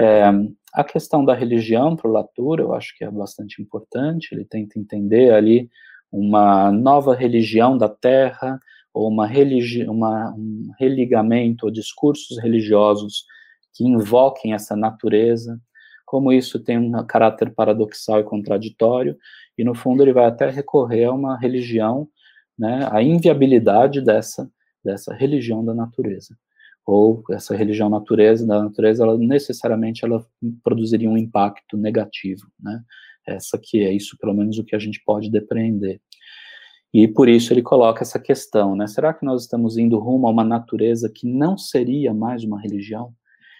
É, 0.00 0.24
a 0.72 0.82
questão 0.82 1.24
da 1.24 1.34
religião 1.34 1.94
para 1.94 2.08
o 2.08 2.12
Latour, 2.12 2.58
eu 2.58 2.72
acho 2.72 2.96
que 2.96 3.04
é 3.04 3.10
bastante 3.10 3.60
importante, 3.60 4.32
ele 4.32 4.46
tenta 4.46 4.78
entender 4.78 5.34
ali 5.34 5.68
uma 6.10 6.72
nova 6.72 7.14
religião 7.14 7.76
da 7.76 7.88
terra, 7.88 8.58
ou 8.92 9.08
uma, 9.08 9.26
religi 9.26 9.84
uma, 9.84 10.32
um 10.32 10.70
religamento 10.78 11.66
ou 11.66 11.72
discursos 11.72 12.38
religiosos 12.38 13.24
que 13.74 13.84
invoquem 13.84 14.52
essa 14.52 14.74
natureza, 14.74 15.60
como 16.04 16.32
isso 16.32 16.58
tem 16.58 16.78
um 16.78 17.06
caráter 17.06 17.54
paradoxal 17.54 18.20
e 18.20 18.24
contraditório, 18.24 19.16
e 19.56 19.62
no 19.62 19.74
fundo 19.74 20.02
ele 20.02 20.12
vai 20.12 20.24
até 20.24 20.50
recorrer 20.50 21.04
a 21.04 21.12
uma 21.12 21.38
religião, 21.38 22.08
né, 22.58 22.88
a 22.90 23.02
inviabilidade 23.02 24.00
dessa, 24.00 24.50
dessa 24.84 25.14
religião 25.14 25.64
da 25.64 25.74
natureza, 25.74 26.36
ou 26.90 27.22
essa 27.30 27.54
religião 27.54 27.88
natureza 27.88 28.46
da 28.46 28.62
natureza, 28.62 29.04
ela 29.04 29.16
necessariamente 29.16 30.04
ela 30.04 30.24
produziria 30.62 31.08
um 31.08 31.16
impacto 31.16 31.76
negativo, 31.76 32.46
né, 32.58 32.82
essa 33.26 33.58
que 33.58 33.82
é 33.82 33.92
isso, 33.92 34.16
pelo 34.18 34.34
menos, 34.34 34.58
o 34.58 34.64
que 34.64 34.74
a 34.74 34.78
gente 34.78 35.02
pode 35.04 35.30
depreender. 35.30 36.00
E 36.92 37.06
por 37.06 37.28
isso 37.28 37.52
ele 37.52 37.62
coloca 37.62 38.02
essa 38.02 38.18
questão, 38.18 38.74
né? 38.74 38.88
Será 38.88 39.14
que 39.14 39.24
nós 39.24 39.42
estamos 39.42 39.78
indo 39.78 39.96
rumo 39.98 40.26
a 40.26 40.30
uma 40.30 40.42
natureza 40.42 41.08
que 41.08 41.24
não 41.24 41.56
seria 41.56 42.12
mais 42.12 42.42
uma 42.42 42.60
religião? 42.60 43.14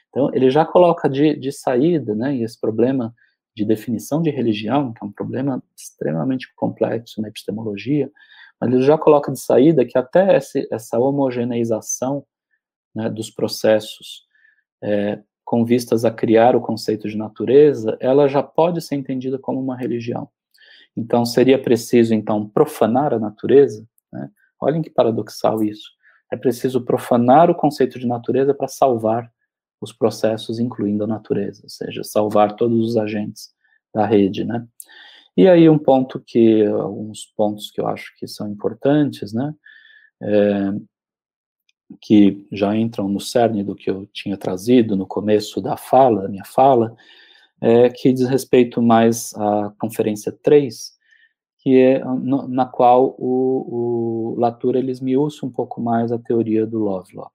Então, 0.09 0.35
ele 0.35 0.51
já 0.51 0.64
coloca 0.64 1.09
de, 1.09 1.37
de 1.37 1.53
saída, 1.53 2.12
né? 2.12 2.35
E 2.35 2.43
esse 2.43 2.61
problema 2.61 3.14
de 3.55 3.64
definição 3.64 4.20
de 4.20 4.31
religião, 4.31 4.93
que 4.93 5.05
é 5.05 5.07
um 5.07 5.12
problema 5.12 5.62
extremamente 5.76 6.53
complexo 6.57 7.22
na 7.22 7.28
epistemologia, 7.28 8.11
mas 8.61 8.72
ele 8.72 8.83
já 8.83 8.99
coloca 8.99 9.31
de 9.31 9.39
saída 9.39 9.85
que 9.85 9.97
até 9.97 10.37
esse, 10.37 10.66
essa 10.70 10.99
homogeneização 10.99 12.24
né, 12.95 13.09
dos 13.09 13.30
processos 13.30 14.24
é, 14.82 15.20
com 15.45 15.64
vistas 15.64 16.05
a 16.05 16.11
criar 16.11 16.55
o 16.55 16.61
conceito 16.61 17.09
de 17.09 17.16
natureza, 17.16 17.97
ela 18.01 18.28
já 18.28 18.43
pode 18.43 18.80
ser 18.80 18.95
entendida 18.95 19.38
como 19.38 19.61
uma 19.61 19.76
religião. 19.76 20.28
Então, 20.97 21.24
seria 21.24 21.61
preciso, 21.61 22.14
então, 22.14 22.49
profanar 22.49 23.14
a 23.14 23.18
natureza? 23.18 23.84
Né? 24.12 24.30
Olhem 24.61 24.82
que 24.82 24.91
paradoxal 24.91 25.62
isso. 25.62 25.91
É 26.32 26.36
preciso 26.36 26.84
profanar 26.84 27.51
o 27.51 27.55
conceito 27.55 27.99
de 27.99 28.07
natureza 28.07 28.55
para 28.55 28.68
salvar 28.68 29.30
os 29.80 29.93
processos, 29.93 30.59
incluindo 30.59 31.05
a 31.05 31.07
natureza, 31.07 31.62
ou 31.64 31.70
seja, 31.70 32.05
salvar 32.05 32.55
todos 32.55 32.91
os 32.91 32.97
agentes 32.97 33.51
da 33.95 34.07
rede, 34.07 34.45
né? 34.45 34.66
E 35.36 35.49
aí 35.49 35.68
um 35.68 35.78
ponto 35.78 36.20
que, 36.20 36.64
alguns 36.66 37.24
pontos 37.36 37.70
que 37.70 37.80
eu 37.80 37.86
acho 37.86 38.14
que 38.16 38.28
são 38.28 38.49
importantes, 38.49 39.32
né? 39.32 39.55
É, 40.22 40.72
que 42.01 42.47
já 42.53 42.76
entram 42.76 43.09
no 43.09 43.20
cerne 43.20 43.64
do 43.64 43.74
que 43.74 43.91
eu 43.91 44.07
tinha 44.12 44.36
trazido 44.36 44.97
no 44.97 45.07
começo 45.07 45.61
da 45.61 45.76
fala, 45.76 46.22
da 46.22 46.28
minha 46.28 46.45
fala, 46.45 46.95
é, 47.61 47.88
que 47.91 48.12
diz 48.12 48.28
respeito 48.28 48.80
mais 48.80 49.34
à 49.34 49.72
conferência 49.78 50.32
3, 50.32 50.93
que 51.59 51.76
é 51.76 52.05
no, 52.05 52.49
na 52.49 52.66
qual 52.66 53.14
o, 53.18 54.34
o 54.34 54.41
Latour 54.41 54.76
ele 54.76 54.91
esmiuça 54.91 55.45
um 55.45 55.51
pouco 55.51 55.80
mais 55.80 56.11
a 56.11 56.18
teoria 56.18 56.66
do 56.66 56.78
Lovelock. 56.78 57.32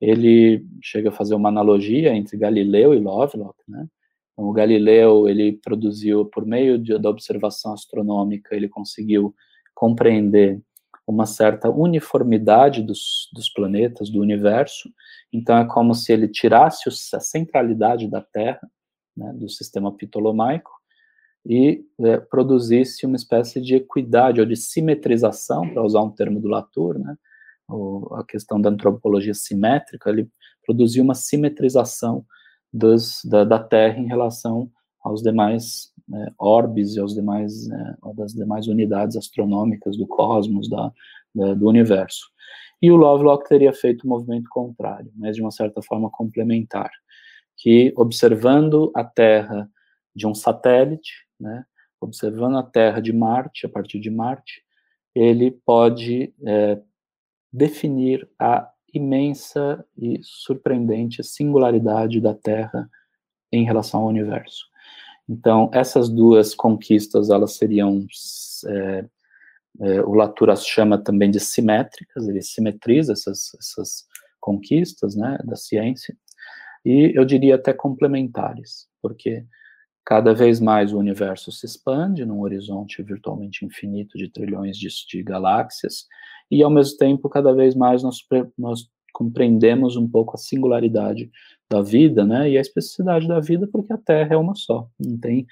Ele 0.00 0.66
chega 0.82 1.10
a 1.10 1.12
fazer 1.12 1.34
uma 1.34 1.48
analogia 1.48 2.14
entre 2.14 2.36
Galileu 2.36 2.94
e 2.94 2.98
Lovelock, 2.98 3.58
né? 3.68 3.86
Então, 4.32 4.48
o 4.48 4.52
Galileu 4.52 5.28
ele 5.28 5.52
produziu 5.52 6.24
por 6.24 6.46
meio 6.46 6.78
de, 6.78 6.98
da 6.98 7.10
observação 7.10 7.74
astronômica, 7.74 8.56
ele 8.56 8.68
conseguiu 8.68 9.34
compreender 9.74 10.60
uma 11.06 11.26
certa 11.26 11.70
uniformidade 11.70 12.82
dos, 12.82 13.28
dos 13.32 13.48
planetas, 13.48 14.08
do 14.08 14.20
universo. 14.20 14.88
Então, 15.32 15.56
é 15.58 15.66
como 15.66 15.94
se 15.94 16.12
ele 16.12 16.28
tirasse 16.28 16.88
a 16.88 17.20
centralidade 17.20 18.08
da 18.08 18.20
Terra, 18.20 18.70
né, 19.16 19.32
do 19.34 19.48
sistema 19.48 19.92
ptolomaico, 19.92 20.70
e 21.44 21.84
é, 22.00 22.18
produzisse 22.18 23.04
uma 23.04 23.16
espécie 23.16 23.60
de 23.60 23.74
equidade 23.74 24.40
ou 24.40 24.46
de 24.46 24.56
simetrização, 24.56 25.68
para 25.68 25.82
usar 25.82 26.02
um 26.02 26.10
termo 26.10 26.40
do 26.40 26.48
Latour, 26.48 26.98
né, 26.98 27.16
a 28.12 28.24
questão 28.24 28.60
da 28.60 28.70
antropologia 28.70 29.34
simétrica, 29.34 30.10
ele 30.10 30.28
produziu 30.64 31.02
uma 31.02 31.14
simetrização 31.14 32.24
dos, 32.72 33.20
da, 33.24 33.44
da 33.44 33.58
Terra 33.58 33.98
em 33.98 34.06
relação 34.06 34.70
aos 35.02 35.22
demais 35.22 35.91
é, 36.14 36.32
orbes 36.38 36.94
e 36.94 37.00
aos 37.00 37.14
demais, 37.14 37.68
é, 37.70 37.96
das 38.14 38.32
demais 38.32 38.66
unidades 38.68 39.16
astronômicas 39.16 39.96
do 39.96 40.06
cosmos, 40.06 40.68
da, 40.68 40.92
da, 41.34 41.54
do 41.54 41.68
universo. 41.68 42.30
E 42.80 42.90
o 42.90 42.96
Lovelock 42.96 43.48
teria 43.48 43.72
feito 43.72 44.02
o 44.02 44.06
um 44.06 44.10
movimento 44.10 44.48
contrário, 44.50 45.12
mas 45.14 45.36
de 45.36 45.42
uma 45.42 45.50
certa 45.50 45.80
forma 45.82 46.10
complementar, 46.10 46.90
que 47.56 47.92
observando 47.96 48.90
a 48.94 49.04
Terra 49.04 49.70
de 50.14 50.26
um 50.26 50.34
satélite, 50.34 51.12
né, 51.38 51.64
observando 52.00 52.58
a 52.58 52.62
Terra 52.62 53.00
de 53.00 53.12
Marte, 53.12 53.66
a 53.66 53.68
partir 53.68 54.00
de 54.00 54.10
Marte, 54.10 54.62
ele 55.14 55.50
pode 55.50 56.34
é, 56.44 56.80
definir 57.52 58.28
a 58.38 58.68
imensa 58.92 59.84
e 59.96 60.18
surpreendente 60.22 61.22
singularidade 61.22 62.20
da 62.20 62.34
Terra 62.34 62.88
em 63.50 63.64
relação 63.64 64.00
ao 64.00 64.08
universo. 64.08 64.71
Então, 65.32 65.70
essas 65.72 66.10
duas 66.10 66.54
conquistas, 66.54 67.30
elas 67.30 67.54
seriam, 67.54 68.06
é, 68.66 69.04
é, 69.80 70.02
o 70.02 70.12
Latour 70.12 70.50
as 70.50 70.66
chama 70.66 70.98
também 70.98 71.30
de 71.30 71.40
simétricas, 71.40 72.28
ele 72.28 72.42
simetriza 72.42 73.14
essas, 73.14 73.50
essas 73.58 74.04
conquistas, 74.38 75.16
né, 75.16 75.38
da 75.42 75.56
ciência, 75.56 76.14
e 76.84 77.12
eu 77.14 77.24
diria 77.24 77.54
até 77.54 77.72
complementares, 77.72 78.86
porque 79.00 79.46
cada 80.04 80.34
vez 80.34 80.60
mais 80.60 80.92
o 80.92 80.98
universo 80.98 81.50
se 81.50 81.64
expande 81.64 82.26
num 82.26 82.42
horizonte 82.42 83.02
virtualmente 83.02 83.64
infinito 83.64 84.18
de 84.18 84.28
trilhões 84.28 84.76
de, 84.76 84.88
de 85.08 85.22
galáxias, 85.22 86.06
e 86.50 86.62
ao 86.62 86.70
mesmo 86.70 86.98
tempo, 86.98 87.30
cada 87.30 87.54
vez 87.54 87.74
mais 87.74 88.02
nós, 88.02 88.18
nós 88.58 88.86
compreendemos 89.12 89.96
um 89.96 90.08
pouco 90.08 90.34
a 90.34 90.38
singularidade 90.38 91.30
da 91.70 91.80
vida, 91.80 92.24
né, 92.24 92.50
e 92.50 92.58
a 92.58 92.60
especificidade 92.60 93.26
da 93.28 93.40
vida, 93.40 93.66
porque 93.66 93.92
a 93.92 93.98
Terra 93.98 94.34
é 94.34 94.36
uma 94.36 94.54
só, 94.54 94.88
não 94.98 95.18
tem, 95.18 95.46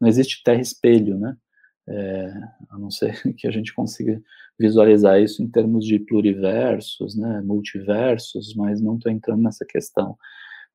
não 0.00 0.08
existe 0.08 0.42
Terra 0.42 0.60
espelho, 0.60 1.18
né, 1.18 1.36
é, 1.88 2.32
a 2.70 2.78
não 2.78 2.90
ser 2.90 3.20
que 3.36 3.46
a 3.46 3.50
gente 3.50 3.74
consiga 3.74 4.20
visualizar 4.58 5.20
isso 5.20 5.42
em 5.42 5.48
termos 5.48 5.84
de 5.84 5.98
pluriversos, 5.98 7.16
né, 7.16 7.40
multiversos, 7.42 8.54
mas 8.54 8.80
não 8.80 8.96
estou 8.96 9.10
entrando 9.10 9.42
nessa 9.42 9.64
questão. 9.64 10.16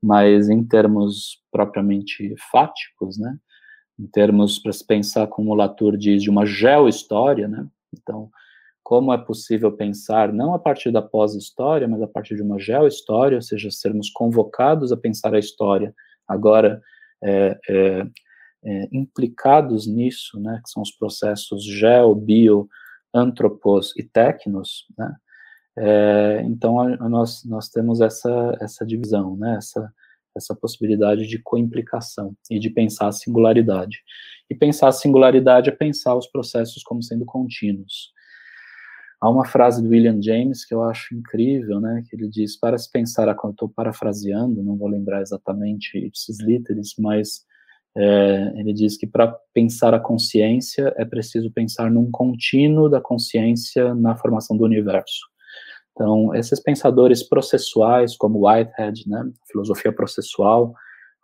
Mas 0.02 0.50
em 0.50 0.64
termos 0.64 1.42
propriamente 1.52 2.36
fáticos, 2.52 3.18
né, 3.18 3.38
em 4.00 4.08
termos 4.08 4.60
para 4.60 4.72
se 4.72 4.86
pensar 4.86 5.28
como 5.28 5.56
Latour 5.56 5.98
diz 5.98 6.22
de 6.22 6.30
uma 6.30 6.46
geohistória, 6.46 7.48
né, 7.48 7.68
então 7.94 8.30
como 8.88 9.12
é 9.12 9.18
possível 9.18 9.70
pensar, 9.70 10.32
não 10.32 10.54
a 10.54 10.60
partir 10.60 10.94
da 10.94 11.02
pós-história, 11.02 11.90
mas 11.90 12.02
a 12.02 12.08
partir 12.08 12.38
de 12.38 12.42
uma 12.42 12.58
geohistória, 12.58 13.36
ou 13.36 13.42
seja, 13.42 13.70
sermos 13.70 14.10
convocados 14.10 14.94
a 14.94 14.96
pensar 14.96 15.36
a 15.36 15.40
história, 15.40 15.94
agora 16.26 16.82
é, 17.22 17.60
é, 17.70 18.08
é, 18.64 18.88
implicados 18.94 19.86
nisso, 19.88 20.40
né, 20.40 20.62
que 20.64 20.70
são 20.70 20.82
os 20.82 20.90
processos 20.90 21.66
geo, 21.66 22.16
bio, 22.16 22.70
antropos 23.14 23.94
e 23.98 24.04
tecnos, 24.04 24.86
né, 24.98 25.14
é, 25.78 26.42
então 26.46 26.80
a, 26.80 26.94
a 26.94 27.10
nós, 27.10 27.44
nós 27.44 27.68
temos 27.68 28.00
essa, 28.00 28.58
essa 28.62 28.86
divisão, 28.86 29.36
né, 29.36 29.58
essa, 29.58 29.94
essa 30.34 30.56
possibilidade 30.56 31.28
de 31.28 31.40
coimplicação 31.40 32.34
e 32.50 32.58
de 32.58 32.70
pensar 32.70 33.10
a 33.10 33.12
singularidade. 33.12 33.98
E 34.50 34.56
pensar 34.56 34.88
a 34.88 34.94
singularidade 34.94 35.68
é 35.68 35.74
pensar 35.74 36.16
os 36.16 36.28
processos 36.28 36.84
como 36.84 37.04
sendo 37.04 37.26
contínuos. 37.26 38.16
Há 39.20 39.30
uma 39.30 39.46
frase 39.46 39.82
do 39.82 39.90
William 39.90 40.22
James 40.22 40.64
que 40.64 40.74
eu 40.74 40.84
acho 40.84 41.16
incrível, 41.16 41.80
né, 41.80 42.04
que 42.08 42.16
ele 42.16 42.30
diz, 42.30 42.58
para 42.58 42.78
se 42.78 42.92
pensar, 42.92 43.28
eu 43.28 43.50
estou 43.50 43.68
parafraseando, 43.68 44.62
não 44.62 44.78
vou 44.78 44.88
lembrar 44.88 45.22
exatamente 45.22 45.98
esses 46.14 46.40
literis, 46.40 46.94
mas 47.00 47.44
é, 47.96 48.54
ele 48.58 48.74
diz 48.74 48.96
que 48.96 49.08
para 49.08 49.36
pensar 49.54 49.96
a 49.96 50.00
consciência 50.00 50.94
é 50.98 51.04
preciso 51.04 51.52
pensar 51.52 51.90
num 51.90 52.12
contínuo 52.12 52.88
da 52.88 53.02
consciência 53.02 53.96
na 53.96 54.16
formação 54.16 54.56
do 54.56 54.64
universo. 54.64 55.26
Então, 55.94 56.36
esses 56.36 56.60
pensadores 56.60 57.24
processuais, 57.24 58.16
como 58.16 58.48
Whitehead, 58.48 59.10
né, 59.10 59.32
filosofia 59.52 59.92
processual, 59.92 60.76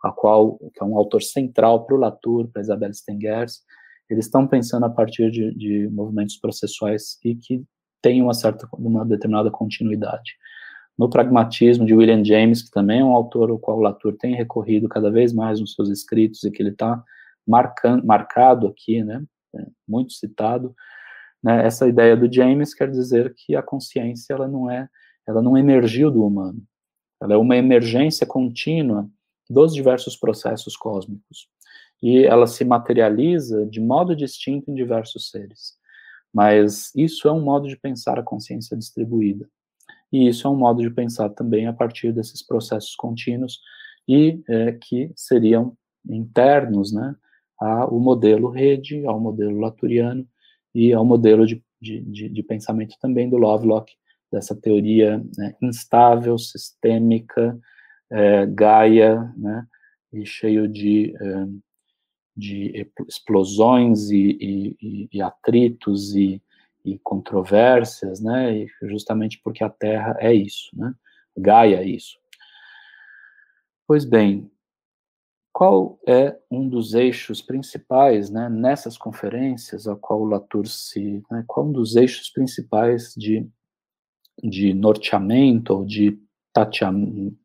a 0.02 0.10
qual 0.10 0.58
que 0.58 0.82
é 0.82 0.84
um 0.84 0.98
autor 0.98 1.22
central 1.22 1.86
para 1.86 1.94
o 1.94 1.98
Latour, 1.98 2.48
para 2.48 2.60
Isabelle 2.60 2.92
Stengers, 2.92 3.62
eles 4.10 4.26
estão 4.26 4.48
pensando 4.48 4.84
a 4.84 4.90
partir 4.90 5.30
de, 5.30 5.54
de 5.54 5.88
movimentos 5.90 6.36
processuais 6.36 7.18
e 7.24 7.36
que 7.36 7.64
têm 8.04 8.20
uma 8.20 8.34
certa, 8.34 8.68
uma 8.74 9.02
determinada 9.02 9.50
continuidade. 9.50 10.36
No 10.98 11.08
pragmatismo 11.08 11.86
de 11.86 11.94
William 11.94 12.22
James, 12.22 12.62
que 12.62 12.70
também 12.70 13.00
é 13.00 13.04
um 13.04 13.14
autor 13.14 13.48
ao 13.48 13.58
qual 13.58 13.80
Latour 13.80 14.14
tem 14.18 14.34
recorrido 14.34 14.90
cada 14.90 15.10
vez 15.10 15.32
mais 15.32 15.58
nos 15.58 15.72
seus 15.72 15.88
escritos 15.88 16.44
e 16.44 16.50
que 16.50 16.62
ele 16.62 16.68
está 16.68 17.02
marcado 18.04 18.66
aqui, 18.66 19.02
né, 19.02 19.24
é, 19.56 19.66
muito 19.88 20.12
citado, 20.12 20.74
né, 21.42 21.64
essa 21.66 21.88
ideia 21.88 22.14
do 22.14 22.30
James 22.30 22.74
quer 22.74 22.90
dizer 22.90 23.34
que 23.34 23.56
a 23.56 23.62
consciência 23.62 24.34
ela 24.34 24.46
não 24.46 24.70
é, 24.70 24.86
ela 25.26 25.40
não 25.40 25.56
emergiu 25.56 26.10
do 26.10 26.26
humano, 26.26 26.62
ela 27.22 27.32
é 27.32 27.36
uma 27.38 27.56
emergência 27.56 28.26
contínua 28.26 29.08
dos 29.48 29.72
diversos 29.72 30.14
processos 30.14 30.76
cósmicos 30.76 31.48
e 32.02 32.26
ela 32.26 32.46
se 32.46 32.66
materializa 32.66 33.64
de 33.64 33.80
modo 33.80 34.14
distinto 34.14 34.70
em 34.70 34.74
diversos 34.74 35.30
seres. 35.30 35.82
Mas 36.34 36.90
isso 36.96 37.28
é 37.28 37.32
um 37.32 37.40
modo 37.40 37.68
de 37.68 37.76
pensar 37.76 38.18
a 38.18 38.22
consciência 38.22 38.76
distribuída. 38.76 39.48
E 40.12 40.28
isso 40.28 40.46
é 40.46 40.50
um 40.50 40.56
modo 40.56 40.82
de 40.82 40.90
pensar 40.90 41.28
também 41.28 41.66
a 41.68 41.72
partir 41.72 42.12
desses 42.12 42.44
processos 42.44 42.96
contínuos 42.96 43.60
e 44.08 44.42
é, 44.48 44.72
que 44.72 45.12
seriam 45.14 45.76
internos 46.08 46.92
né, 46.92 47.14
ao 47.58 47.98
modelo 48.00 48.50
rede, 48.50 49.06
ao 49.06 49.20
modelo 49.20 49.58
laturiano 49.60 50.26
e 50.74 50.92
ao 50.92 51.04
modelo 51.04 51.46
de, 51.46 51.62
de, 51.80 52.00
de, 52.00 52.28
de 52.28 52.42
pensamento 52.42 52.96
também 53.00 53.30
do 53.30 53.36
Lovelock, 53.36 53.92
dessa 54.30 54.56
teoria 54.56 55.24
né, 55.38 55.54
instável, 55.62 56.36
sistêmica, 56.36 57.56
é, 58.10 58.46
Gaia, 58.46 59.32
né, 59.36 59.66
e 60.12 60.26
cheio 60.26 60.68
de, 60.68 61.14
é, 61.16 61.46
de 62.36 62.88
explosões 63.08 64.10
e, 64.10 64.76
e, 64.80 65.08
e 65.12 65.22
atritos 65.22 66.14
e, 66.14 66.42
e, 66.84 66.98
controvérsias, 66.98 68.20
né, 68.20 68.56
e 68.56 68.68
justamente 68.82 69.40
porque 69.42 69.62
a 69.62 69.70
Terra 69.70 70.16
é 70.18 70.32
isso, 70.32 70.70
né, 70.74 70.94
Gaia 71.36 71.76
é 71.76 71.84
isso. 71.84 72.18
Pois 73.86 74.04
bem, 74.04 74.50
qual 75.52 76.00
é 76.04 76.36
um 76.50 76.68
dos 76.68 76.94
eixos 76.94 77.40
principais, 77.40 78.28
né, 78.28 78.48
nessas 78.48 78.98
conferências 78.98 79.86
a 79.86 79.94
qual 79.94 80.22
o 80.22 80.24
Latour 80.24 80.66
se, 80.66 81.22
né, 81.30 81.44
qual 81.46 81.66
um 81.66 81.72
dos 81.72 81.94
eixos 81.94 82.28
principais 82.28 83.14
de, 83.16 83.46
de 84.42 84.74
norteamento 84.74 85.72
ou 85.72 85.84
de 85.84 86.18
tatear, 86.52 86.92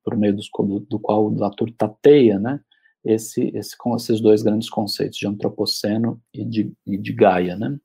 por 0.03 0.17
meio 0.17 0.35
dos, 0.35 0.49
do, 0.49 0.79
do 0.79 0.99
qual 0.99 1.25
o 1.25 1.37
Latour 1.37 1.71
tateia, 1.77 2.39
né, 2.39 2.59
esse, 3.03 3.51
esse, 3.55 3.77
com 3.77 3.95
esses 3.95 4.19
dois 4.21 4.41
grandes 4.41 4.69
conceitos 4.69 5.17
de 5.17 5.27
antropoceno 5.27 6.21
e 6.33 6.45
de, 6.45 6.71
e 6.85 6.97
de 6.97 7.13
Gaia, 7.13 7.55
né. 7.55 7.77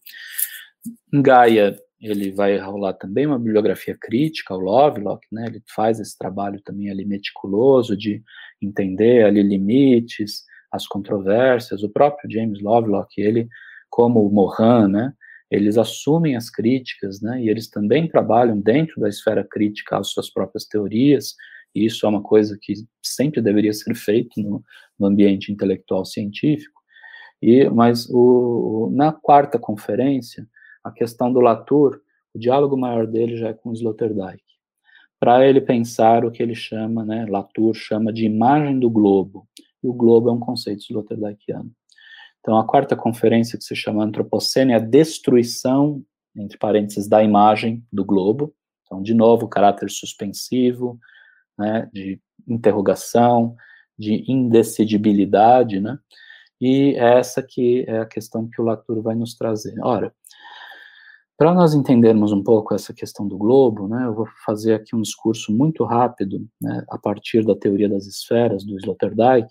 Em 1.13 1.23
Gaia, 1.23 1.79
ele 2.01 2.33
vai 2.33 2.59
rolar 2.59 2.93
também 2.95 3.27
uma 3.27 3.39
bibliografia 3.39 3.97
crítica, 3.99 4.55
o 4.55 4.59
Lovelock, 4.59 5.27
né, 5.33 5.47
ele 5.47 5.63
faz 5.75 5.99
esse 6.01 6.17
trabalho 6.19 6.61
também 6.63 6.91
ali 6.91 7.05
meticuloso 7.05 7.97
de 7.97 8.23
entender 8.61 9.25
ali 9.25 9.43
limites, 9.43 10.45
as 10.71 10.87
controvérsias, 10.87 11.83
o 11.83 11.89
próprio 11.89 12.31
James 12.31 12.61
Lovelock, 12.61 13.21
ele, 13.21 13.49
como 13.89 14.27
o 14.27 14.31
Mohan, 14.31 14.89
né, 14.89 15.13
eles 15.51 15.79
assumem 15.79 16.37
as 16.37 16.51
críticas, 16.51 17.23
né, 17.23 17.41
e 17.41 17.49
eles 17.49 17.71
também 17.71 18.09
trabalham 18.09 18.61
dentro 18.61 19.01
da 19.01 19.09
esfera 19.09 19.47
crítica 19.49 19.99
as 19.99 20.09
suas 20.09 20.29
próprias 20.31 20.67
teorias, 20.67 21.35
e 21.75 21.85
isso 21.85 22.07
é 22.07 22.09
uma 22.09 22.23
coisa 22.23 22.59
que 22.61 22.75
sempre 23.03 23.43
deveria 23.43 23.73
ser 23.73 23.95
feito 23.95 24.41
no, 24.41 24.63
no 24.99 25.07
ambiente 25.07 25.53
intelectual 25.53 26.05
científico, 26.05 26.81
e, 27.43 27.69
mas 27.69 28.09
o, 28.11 28.91
na 28.95 29.13
quarta 29.13 29.59
conferência, 29.59 30.47
a 30.83 30.91
questão 30.91 31.33
do 31.33 31.41
Latour, 31.41 32.01
o 32.35 32.39
diálogo 32.39 32.77
maior 32.77 33.07
dele 33.07 33.37
já 33.37 33.49
é 33.49 33.53
com 33.55 33.73
Sloterdijk, 33.73 34.43
para 35.19 35.47
ele 35.47 35.61
pensar 35.61 36.25
o 36.25 36.31
que 36.31 36.43
ele 36.43 36.55
chama, 36.55 37.05
né, 37.05 37.27
Latour 37.29 37.75
chama 37.75 38.13
de 38.13 38.25
imagem 38.25 38.79
do 38.79 38.91
globo, 38.91 39.47
e 39.83 39.89
o 39.89 39.93
globo 39.93 40.31
é 40.31 40.33
um 40.33 40.41
conceito 40.41 40.83
sloterdijkiano. 40.83 41.71
Então, 42.41 42.59
a 42.59 42.67
quarta 42.67 42.95
conferência, 42.97 43.59
que 43.59 43.65
se 43.65 43.75
chama 43.75 44.05
Antropocene, 44.05 44.73
é 44.73 44.77
a 44.77 44.79
destruição, 44.79 46.03
entre 46.37 46.59
parênteses, 46.59 47.09
da 47.09 47.23
imagem 47.23 47.83
do 47.93 48.05
globo. 48.05 48.55
Então, 48.83 49.03
de 49.03 49.15
novo, 49.15 49.49
caráter 49.49 49.91
suspensivo, 49.91 50.99
né, 51.59 51.89
de 51.93 52.21
interrogação, 52.47 53.55
de 53.99 54.25
indecidibilidade, 54.31 55.81
né? 55.81 55.99
E 56.61 56.95
essa 56.97 57.43
que 57.43 57.85
é 57.89 57.99
a 57.99 58.07
questão 58.07 58.49
que 58.49 58.61
o 58.61 58.65
Latour 58.65 59.03
vai 59.03 59.15
nos 59.15 59.35
trazer. 59.35 59.75
Ora, 59.83 60.13
para 61.37 61.53
nós 61.53 61.75
entendermos 61.75 62.33
um 62.33 62.43
pouco 62.43 62.75
essa 62.75 62.95
questão 62.95 63.27
do 63.27 63.37
globo, 63.37 63.89
né, 63.89 64.07
eu 64.07 64.15
vou 64.15 64.27
fazer 64.47 64.75
aqui 64.75 64.95
um 64.95 65.03
discurso 65.03 65.53
muito 65.53 65.85
rápido, 65.85 66.47
né, 66.61 66.85
a 66.89 66.97
partir 66.97 67.45
da 67.45 67.57
teoria 67.57 67.89
das 67.89 68.07
esferas 68.07 68.65
do 68.65 68.77
Sloterdijk, 68.77 69.49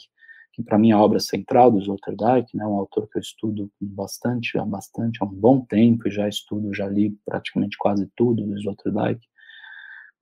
que 0.54 0.64
para 0.64 0.78
mim 0.80 0.92
é 0.92 0.94
a 0.94 1.02
obra 1.02 1.20
central 1.20 1.72
do 1.72 1.80
Sloterdijk, 1.80 2.56
né, 2.56 2.66
um 2.66 2.76
autor 2.78 3.10
que 3.10 3.18
eu 3.18 3.22
estudo 3.22 3.70
bastante, 3.82 4.58
há 4.58 4.66
bastante, 4.66 5.20
há 5.22 5.26
um 5.26 5.34
bom 5.34 5.60
tempo, 5.60 6.08
e 6.08 6.12
já 6.12 6.28
estudo, 6.30 6.74
já 6.74 6.88
li 6.88 7.18
praticamente 7.26 7.78
quase 7.78 8.10
tudo 8.16 8.46
do 8.46 8.58
Sloterdijk. 8.58 9.20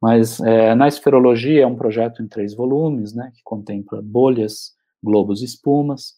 Mas 0.01 0.39
é, 0.39 0.73
na 0.73 0.87
esferologia 0.87 1.63
é 1.63 1.67
um 1.67 1.75
projeto 1.75 2.23
em 2.23 2.27
três 2.27 2.55
volumes, 2.55 3.13
né, 3.13 3.31
que 3.35 3.43
contempla 3.43 4.01
bolhas, 4.01 4.73
globos 5.03 5.41
e 5.41 5.45
espumas, 5.45 6.15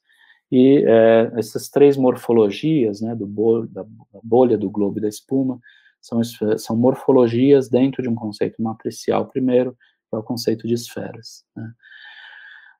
e 0.49 0.83
é, 0.87 1.31
essas 1.35 1.67
três 1.67 1.97
morfologias, 1.97 3.01
né, 3.01 3.15
do 3.15 3.27
bol 3.27 3.67
da 3.67 3.85
bolha, 4.23 4.57
do 4.57 4.69
globo 4.69 4.99
e 4.99 5.01
da 5.01 5.09
espuma, 5.09 5.59
são, 5.99 6.21
são 6.57 6.77
morfologias 6.77 7.69
dentro 7.69 8.01
de 8.01 8.09
um 8.09 8.15
conceito 8.15 8.61
matricial 8.61 9.25
primeiro, 9.27 9.75
que 10.09 10.15
é 10.15 10.17
o 10.17 10.23
conceito 10.23 10.67
de 10.67 10.75
esferas. 10.75 11.43
Né. 11.55 11.69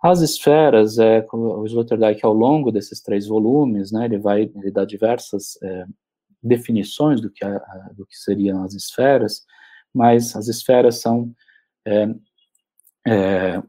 As 0.01 0.22
esferas, 0.22 0.99
é, 0.99 1.26
o 1.32 1.66
Sloterdijk, 1.66 2.26
ao 2.26 2.34
longo 2.34 2.72
desses 2.72 3.01
três 3.01 3.26
volumes, 3.26 3.91
né, 3.91 4.06
ele 4.06 4.20
vai 4.20 4.51
ele 4.56 4.72
dá 4.72 4.86
diversas 4.86 5.58
é, 5.64 5.86
definições 6.41 7.22
do 7.22 7.30
que, 7.30 7.45
do 7.95 8.06
que 8.06 8.18
seriam 8.18 8.64
as 8.64 8.74
esferas, 8.74 9.45
mas 9.93 10.35
as 10.35 10.47
esferas 10.47 10.99
são, 10.99 11.31
é, 11.85 12.07
é, 13.05 13.61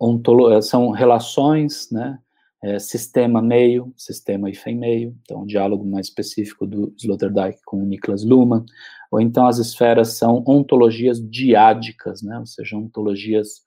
são 0.63 0.91
relações, 0.91 1.91
né, 1.91 2.19
é, 2.63 2.79
sistema 2.79 3.43
meio, 3.43 3.93
sistema 3.97 4.49
hífen 4.49 4.77
meio, 4.77 5.15
então 5.23 5.43
um 5.43 5.47
diálogo 5.47 5.85
mais 5.85 6.07
específico 6.07 6.67
do 6.67 6.95
Sloterdijk 6.97 7.61
com 7.67 7.83
o 7.83 7.85
Niklas 7.85 8.25
Luhmann, 8.25 8.65
ou 9.11 9.21
então 9.21 9.47
as 9.47 9.59
esferas 9.59 10.17
são 10.17 10.43
ontologias 10.47 11.21
diádicas, 11.21 12.23
né, 12.23 12.39
ou 12.39 12.47
seja, 12.47 12.77
ontologias 12.77 13.63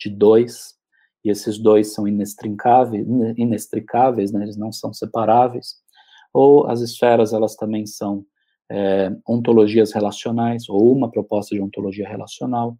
de 0.00 0.08
dois, 0.08 0.76
e 1.22 1.30
esses 1.30 1.58
dois 1.58 1.92
são 1.92 2.08
inextricáveis, 2.08 3.06
inextricáveis 3.36 4.32
né, 4.32 4.42
eles 4.44 4.56
não 4.56 4.72
são 4.72 4.94
separáveis, 4.94 5.74
ou 6.32 6.66
as 6.68 6.80
esferas, 6.80 7.32
elas 7.32 7.54
também 7.54 7.84
são 7.84 8.24
é, 8.70 9.10
ontologias 9.26 9.92
relacionais, 9.92 10.68
ou 10.68 10.92
uma 10.94 11.10
proposta 11.10 11.54
de 11.54 11.60
ontologia 11.60 12.08
relacional, 12.08 12.76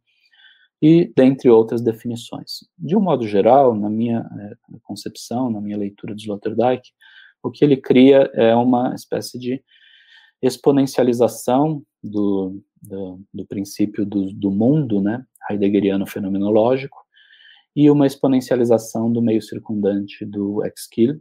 e 0.80 1.12
dentre 1.16 1.50
outras 1.50 1.82
definições. 1.82 2.68
De 2.78 2.96
um 2.96 3.00
modo 3.00 3.26
geral, 3.26 3.74
na 3.74 3.90
minha 3.90 4.28
é, 4.38 4.52
concepção, 4.82 5.50
na 5.50 5.60
minha 5.60 5.76
leitura 5.76 6.14
de 6.14 6.22
Sloterdijk, 6.22 6.82
o 7.42 7.50
que 7.50 7.64
ele 7.64 7.76
cria 7.76 8.30
é 8.34 8.54
uma 8.54 8.94
espécie 8.94 9.38
de 9.38 9.62
exponencialização 10.40 11.82
do, 12.02 12.62
do, 12.80 13.20
do 13.34 13.46
princípio 13.46 14.06
do, 14.06 14.32
do 14.32 14.50
mundo, 14.50 15.00
né, 15.00 15.24
heideggeriano 15.50 16.06
fenomenológico, 16.06 16.96
e 17.74 17.90
uma 17.90 18.06
exponencialização 18.06 19.12
do 19.12 19.22
meio 19.22 19.42
circundante 19.42 20.24
do 20.24 20.64
Exkill, 20.64 21.20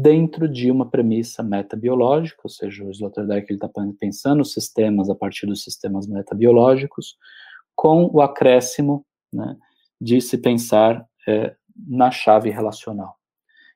dentro 0.00 0.48
de 0.48 0.70
uma 0.70 0.88
premissa 0.88 1.42
metabiológica, 1.42 2.42
ou 2.44 2.48
seja, 2.48 2.84
o 2.84 2.90
Sloterdijk 2.92 3.52
está 3.52 3.68
pensando 3.98 4.42
os 4.42 4.52
sistemas 4.52 5.10
a 5.10 5.14
partir 5.14 5.44
dos 5.44 5.64
sistemas 5.64 6.06
metabiológicos, 6.06 7.16
com 7.74 8.08
o 8.12 8.20
acréscimo 8.20 9.04
né, 9.32 9.56
de 10.00 10.20
se 10.20 10.38
pensar 10.38 11.04
é, 11.26 11.56
na 11.76 12.12
chave 12.12 12.48
relacional. 12.48 13.16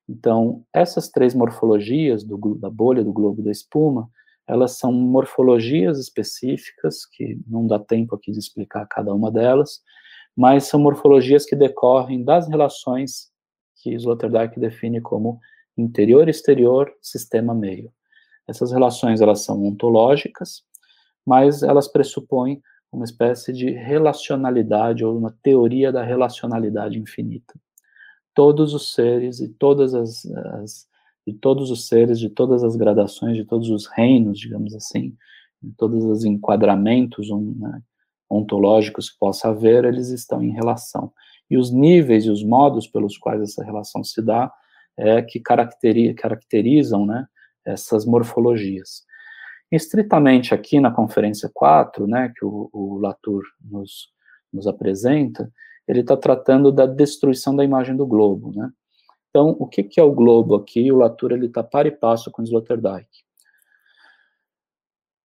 Então, 0.09 0.65
essas 0.73 1.09
três 1.09 1.35
morfologias 1.35 2.23
do, 2.23 2.55
da 2.55 2.71
bolha, 2.71 3.03
do 3.03 3.13
globo 3.13 3.43
da 3.43 3.51
espuma, 3.51 4.09
elas 4.47 4.79
são 4.79 4.93
morfologias 4.93 5.99
específicas, 5.99 7.05
que 7.05 7.37
não 7.49 7.67
dá 7.67 7.81
tempo 7.81 8.15
aqui 8.15 8.31
de 8.31 8.39
explicar 8.39 8.87
cada 8.87 9.13
uma 9.13 9.29
delas, 9.29 9.81
mas 10.37 10.65
são 10.69 10.79
morfologias 10.79 11.45
que 11.45 11.57
decorrem 11.57 12.23
das 12.23 12.49
relações 12.49 13.33
que 13.83 13.91
Sloterdijk 13.95 14.61
define 14.61 15.01
como 15.01 15.41
interior, 15.77 16.29
exterior, 16.29 16.93
sistema, 17.01 17.55
meio. 17.55 17.93
Essas 18.47 18.73
relações 18.73 19.21
elas 19.21 19.45
são 19.45 19.65
ontológicas, 19.65 20.63
mas 21.25 21.63
elas 21.63 21.89
pressupõem 21.89 22.61
uma 22.91 23.05
espécie 23.05 23.53
de 23.53 23.71
relacionalidade 23.71 25.05
ou 25.05 25.17
uma 25.17 25.35
teoria 25.43 25.91
da 25.91 26.03
relacionalidade 26.03 26.99
infinita. 26.99 27.55
todos 28.35 28.73
os 28.73 28.95
seres 28.95 29.41
e 29.41 29.49
todas 29.49 29.95
as, 29.95 30.25
as 30.25 30.87
de 31.27 31.33
todos 31.33 31.71
os 31.71 31.87
seres, 31.87 32.19
de 32.19 32.29
todas 32.29 32.65
as 32.65 32.77
gradações, 32.77 33.37
de 33.37 33.45
todos 33.45 33.71
os 33.71 33.87
reinos, 33.87 34.39
digamos 34.39 34.75
assim, 34.75 35.15
de 35.63 35.73
todos 35.77 36.05
os 36.05 36.25
enquadramentos 36.25 37.31
um, 37.31 37.55
né, 37.59 37.81
ontológicos 38.29 39.11
que 39.11 39.19
possa 39.19 39.49
haver, 39.49 39.85
eles 39.85 40.09
estão 40.09 40.43
em 40.43 40.51
relação. 40.51 41.13
E 41.49 41.57
os 41.57 41.71
níveis 41.71 42.25
e 42.25 42.31
os 42.31 42.43
modos 42.43 42.89
pelos 42.89 43.17
quais 43.17 43.41
essa 43.41 43.63
relação 43.63 44.03
se 44.03 44.21
dá 44.21 44.53
é 44.97 45.23
que 45.23 45.41
caracteri 45.41 46.15
caracterizam 46.15 47.07
né, 47.07 47.27
essas 47.65 48.05
morfologias. 48.05 49.05
Estritamente 49.71 50.55
aqui 50.55 50.81
na 50.81 50.91
conferência 50.91 51.51
4, 51.53 52.07
né, 52.07 52.33
que 52.37 52.45
o, 52.45 52.69
o 52.73 52.99
Latour 52.99 53.43
nos, 53.61 54.09
nos 54.53 54.67
apresenta, 54.67 55.51
ele 55.89 56.01
está 56.01 56.17
tratando 56.17 56.71
da 56.71 56.87
destruição 56.87 57.57
da 57.57 57.65
imagem 57.65 57.97
do 57.97 58.07
globo, 58.07 58.53
né? 58.55 58.71
Então, 59.31 59.57
o 59.59 59.67
que, 59.67 59.83
que 59.83 59.99
é 59.99 60.03
o 60.03 60.13
globo 60.13 60.55
aqui? 60.55 60.93
O 60.93 60.99
Latour 60.99 61.33
está 61.33 61.65
par 61.65 61.87
e 61.87 61.91
passo 61.91 62.31
com 62.31 62.43
o 62.43 62.45
Sloterdijk. 62.45 63.09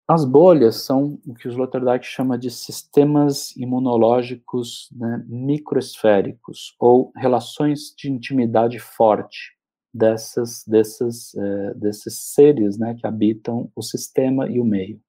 As 0.07 0.27
bolhas 0.27 0.83
são 0.83 1.19
o 1.27 1.33
que 1.33 1.49
o 1.49 1.51
Sloterdijk 1.51 2.05
chama 2.05 2.37
de 2.37 2.51
sistemas 2.51 3.57
imunológicos 3.57 4.91
né, 4.93 5.25
microesféricos, 5.27 6.77
ou 6.79 7.11
relações 7.17 7.95
de 7.97 8.11
intimidade 8.11 8.79
forte 8.79 9.54
dessas, 9.95 10.64
desses, 10.66 11.32
é, 11.36 11.74
desses 11.74 12.18
seres 12.34 12.76
né, 12.76 12.97
que 12.99 13.07
habitam 13.07 13.70
o 13.76 13.82
sistema 13.82 14.49
e 14.51 14.59
o 14.59 14.64
meio. 14.64 15.01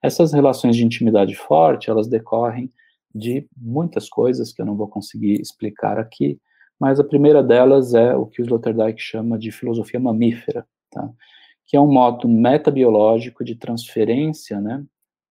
Essas 0.00 0.32
relações 0.32 0.76
de 0.76 0.84
intimidade 0.84 1.34
forte, 1.34 1.90
elas 1.90 2.06
decorrem 2.06 2.72
de 3.12 3.48
muitas 3.56 4.08
coisas 4.08 4.52
que 4.52 4.62
eu 4.62 4.66
não 4.66 4.76
vou 4.76 4.88
conseguir 4.88 5.40
explicar 5.40 5.98
aqui, 5.98 6.40
mas 6.78 7.00
a 7.00 7.04
primeira 7.04 7.42
delas 7.42 7.92
é 7.92 8.14
o 8.14 8.24
que 8.24 8.40
o 8.40 8.44
Sloterdijk 8.44 9.00
chama 9.02 9.36
de 9.36 9.50
filosofia 9.50 9.98
mamífera, 9.98 10.64
tá? 10.90 11.10
que 11.66 11.76
é 11.76 11.80
um 11.80 11.92
modo 11.92 12.28
metabiológico 12.28 13.44
de 13.44 13.56
transferência, 13.56 14.60
né? 14.60 14.82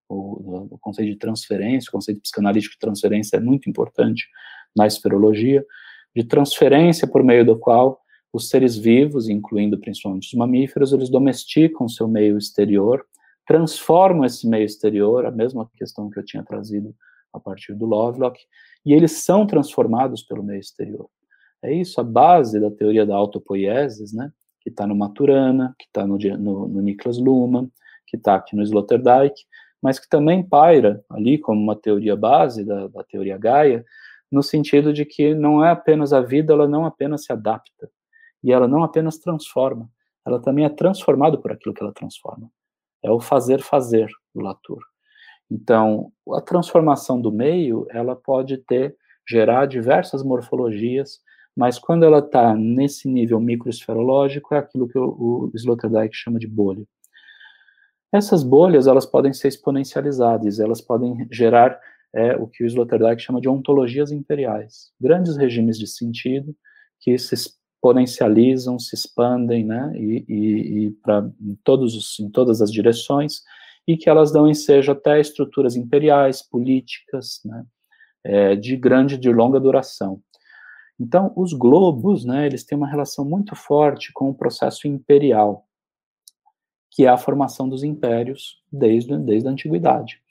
O, 0.08 0.74
o, 0.74 0.78
conceito 0.80 1.12
de 1.12 1.18
transferência, 1.18 1.90
o 1.90 1.92
conceito 1.92 2.22
psicanalítico 2.22 2.74
de 2.74 2.80
transferência 2.80 3.38
é 3.38 3.40
muito 3.40 3.70
importante 3.70 4.28
na 4.76 4.88
esferologia, 4.88 5.64
de 6.16 6.24
transferência 6.24 7.08
por 7.08 7.24
meio 7.24 7.46
do 7.46 7.58
qual 7.58 8.02
os 8.32 8.50
seres 8.50 8.78
vivos, 8.78 9.28
incluindo 9.28 9.80
principalmente 9.80 10.28
os 10.28 10.34
mamíferos, 10.34 10.94
eles 10.94 11.10
domesticam 11.10 11.88
seu 11.88 12.08
meio 12.08 12.38
exterior, 12.38 13.06
transformam 13.48 14.26
esse 14.26 14.48
meio 14.48 14.66
exterior, 14.66 15.26
a 15.26 15.32
mesma 15.32 15.70
questão 15.76 16.10
que 16.10 16.20
eu 16.20 16.26
tinha 16.26 16.44
trazido 16.44 16.96
a 17.34 17.40
partir 17.40 17.74
do 17.74 17.86
Lovelock, 17.86 18.40
e 18.86 18.94
eles 18.94 19.24
são 19.24 19.46
transformados 19.46 20.24
pelo 20.24 20.44
meio 20.44 20.60
exterior. 20.60 21.10
É 21.64 21.74
isso 21.74 22.00
a 22.00 22.04
base 22.04 22.60
da 22.60 22.72
teoria 22.72 23.06
da 23.06 23.16
autopoiesis, 23.16 24.14
né? 24.14 24.32
Que 24.62 24.70
está 24.70 24.88
no 24.88 24.96
Maturana, 24.96 25.76
que 25.78 25.86
está 25.86 26.06
no, 26.06 26.18
no, 26.18 26.68
no 26.68 26.82
Niklas 26.82 27.18
Luhmann, 27.18 27.70
que 28.08 28.18
está 28.18 28.36
aqui 28.36 28.56
no 28.56 28.64
Sloterdijk, 28.64 29.36
mas 29.82 30.00
que 30.00 30.08
também 30.08 30.44
paira 30.44 31.04
ali 31.10 31.38
como 31.38 31.62
uma 31.62 31.76
teoria 31.76 32.16
base 32.16 32.64
da, 32.64 32.88
da 32.88 33.04
teoria 33.04 33.38
Gaia, 33.38 33.84
no 34.32 34.44
sentido 34.44 34.94
de 34.94 35.06
que 35.06 35.34
não 35.34 35.64
é 35.64 35.72
apenas 35.72 36.14
a 36.14 36.22
vida, 36.22 36.54
ela 36.54 36.68
não 36.68 36.86
apenas 36.86 37.24
se 37.24 37.34
adapta, 37.34 37.90
e 38.44 38.52
ela 38.52 38.68
não 38.68 38.84
apenas 38.84 39.18
transforma, 39.18 39.90
ela 40.26 40.42
também 40.42 40.66
é 40.66 40.70
transformada 40.70 41.38
por 41.38 41.52
aquilo 41.52 41.74
que 41.74 41.84
ela 41.84 41.94
transforma. 41.94 42.50
É 43.04 43.12
o 43.12 43.20
fazer 43.20 43.62
fazer 43.62 44.10
do 44.34 44.42
Latour. 44.42 44.80
Então, 45.50 46.12
a 46.34 46.42
transformação 46.42 47.20
do 47.20 47.32
meio, 47.32 47.88
ela 47.90 48.16
pode 48.16 48.58
ter 48.58 48.96
gerar 49.28 49.66
diversas 49.66 50.24
morfologias 50.24 51.22
mas 51.60 51.78
quando 51.78 52.06
ela 52.06 52.20
está 52.20 52.56
nesse 52.56 53.10
nível 53.10 53.38
microesferológico, 53.38 54.56
é 54.56 54.60
aquilo 54.60 54.88
que 54.88 54.98
o, 54.98 55.50
o 55.50 55.52
Sloterdijk 55.54 56.16
chama 56.16 56.40
de 56.40 56.48
bolha. 56.48 56.86
Essas 58.14 58.44
bolhas, 58.44 58.88
elas 58.88 59.06
podem 59.06 59.34
ser 59.34 59.50
exponencializadas, 59.50 60.62
elas 60.62 60.80
podem 60.80 61.28
gerar 61.30 61.78
é, 62.16 62.34
o 62.38 62.48
que 62.48 62.64
o 62.64 62.66
Sloterdijk 62.66 63.22
chama 63.22 63.42
de 63.42 63.50
ontologias 63.50 64.10
imperiais, 64.10 64.94
grandes 65.02 65.36
regimes 65.36 65.78
de 65.78 65.86
sentido 65.86 66.56
que 66.98 67.18
se 67.18 67.36
exponencializam, 67.80 68.78
se 68.78 68.94
expandem, 68.94 69.64
né, 69.64 69.92
e, 69.96 70.26
e, 70.28 70.86
e 70.86 70.92
para 70.92 71.30
todos 71.64 71.96
os, 71.96 72.20
em 72.20 72.30
todas 72.30 72.62
as 72.62 72.72
direções, 72.72 73.42
e 73.88 73.98
que 73.98 74.10
elas 74.10 74.32
dão 74.32 74.48
ensejo 74.48 74.92
até 74.92 75.20
estruturas 75.20 75.76
imperiais, 75.76 76.42
políticas, 76.48 77.40
né, 77.46 77.66
é, 78.24 78.56
de 78.56 78.76
grande, 78.76 79.18
de 79.18 79.32
longa 79.32 79.60
duração. 79.60 80.22
Então, 81.00 81.32
os 81.36 81.54
globos, 81.54 82.26
né, 82.26 82.46
eles 82.46 82.66
têm 82.66 82.78
uma 82.78 82.90
relação 82.90 83.24
muito 83.24 83.56
forte 83.56 84.12
com 84.14 84.30
o 84.30 84.36
processo 84.36 84.86
imperial, 84.86 85.66
que 86.92 87.06
é 87.06 87.08
a 87.08 87.18
formação 87.18 87.70
dos 87.70 87.84
impérios 87.84 88.62
desde, 88.70 89.18
desde 89.18 89.48
a 89.48 89.52
antiguidade. 89.52 90.22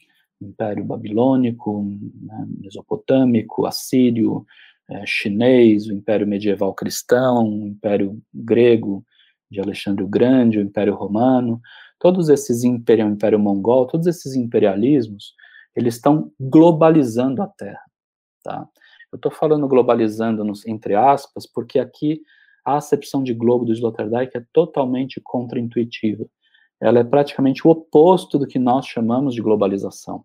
Império 0.40 0.84
babilônico, 0.84 1.82
né, 2.20 2.46
mesopotâmico, 2.60 3.64
assírio, 3.64 4.44
é, 4.90 5.04
chinês, 5.06 5.86
o 5.86 5.92
Império 5.92 6.26
medieval 6.26 6.74
cristão, 6.74 7.46
o 7.46 7.66
Império 7.66 8.20
grego 8.32 9.04
de 9.50 9.60
Alexandre 9.60 10.02
o 10.02 10.08
Grande, 10.08 10.58
o 10.58 10.62
Império 10.62 10.94
romano, 10.94 11.60
todos 11.98 12.28
esses 12.28 12.64
impérios, 12.64 13.08
o 13.08 13.12
Império 13.12 13.38
mongol, 13.38 13.86
todos 13.86 14.06
esses 14.06 14.34
imperialismos, 14.34 15.34
eles 15.74 15.94
estão 15.94 16.32
globalizando 16.40 17.42
a 17.42 17.46
Terra, 17.46 17.84
tá? 18.42 18.68
Eu 19.10 19.16
estou 19.16 19.32
falando 19.32 19.66
globalizando 19.66 20.44
nos, 20.44 20.66
entre 20.66 20.94
aspas, 20.94 21.46
porque 21.46 21.78
aqui 21.78 22.20
a 22.64 22.76
acepção 22.76 23.22
de 23.22 23.32
globo 23.32 23.64
do 23.64 23.72
Sloterdijk 23.72 24.36
é 24.36 24.44
totalmente 24.52 25.20
contraintuitiva. 25.22 26.26
Ela 26.80 27.00
é 27.00 27.04
praticamente 27.04 27.66
o 27.66 27.70
oposto 27.70 28.38
do 28.38 28.46
que 28.46 28.58
nós 28.58 28.86
chamamos 28.86 29.34
de 29.34 29.40
globalização. 29.40 30.24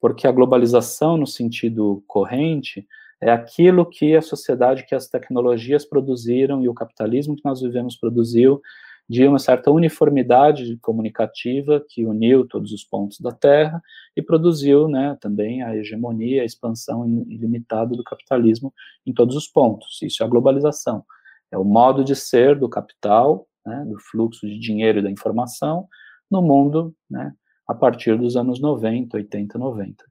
Porque 0.00 0.26
a 0.26 0.32
globalização, 0.32 1.18
no 1.18 1.26
sentido 1.26 2.02
corrente, 2.06 2.86
é 3.20 3.30
aquilo 3.30 3.84
que 3.84 4.16
a 4.16 4.22
sociedade, 4.22 4.86
que 4.86 4.94
as 4.94 5.08
tecnologias 5.08 5.84
produziram 5.84 6.62
e 6.62 6.68
o 6.68 6.74
capitalismo 6.74 7.34
que 7.34 7.44
nós 7.44 7.60
vivemos 7.60 7.96
produziu 7.96 8.60
de 9.08 9.26
uma 9.26 9.38
certa 9.38 9.70
uniformidade 9.70 10.76
comunicativa 10.82 11.82
que 11.88 12.04
uniu 12.04 12.46
todos 12.46 12.72
os 12.72 12.84
pontos 12.84 13.18
da 13.20 13.32
Terra 13.32 13.82
e 14.14 14.20
produziu 14.20 14.86
né, 14.86 15.16
também 15.20 15.62
a 15.62 15.74
hegemonia, 15.74 16.42
a 16.42 16.44
expansão 16.44 17.06
ilimitada 17.26 17.96
do 17.96 18.04
capitalismo 18.04 18.72
em 19.06 19.12
todos 19.14 19.34
os 19.34 19.48
pontos. 19.48 19.98
Isso 20.02 20.22
é 20.22 20.26
a 20.26 20.28
globalização. 20.28 21.04
É 21.50 21.56
o 21.56 21.64
modo 21.64 22.04
de 22.04 22.14
ser 22.14 22.58
do 22.58 22.68
capital, 22.68 23.48
né, 23.64 23.84
do 23.88 23.98
fluxo 23.98 24.46
de 24.46 24.58
dinheiro 24.58 24.98
e 24.98 25.02
da 25.02 25.10
informação 25.10 25.88
no 26.30 26.42
mundo 26.42 26.94
né, 27.10 27.32
a 27.66 27.74
partir 27.74 28.18
dos 28.18 28.36
anos 28.36 28.60
90, 28.60 29.16
80, 29.16 29.58
90. 29.58 30.04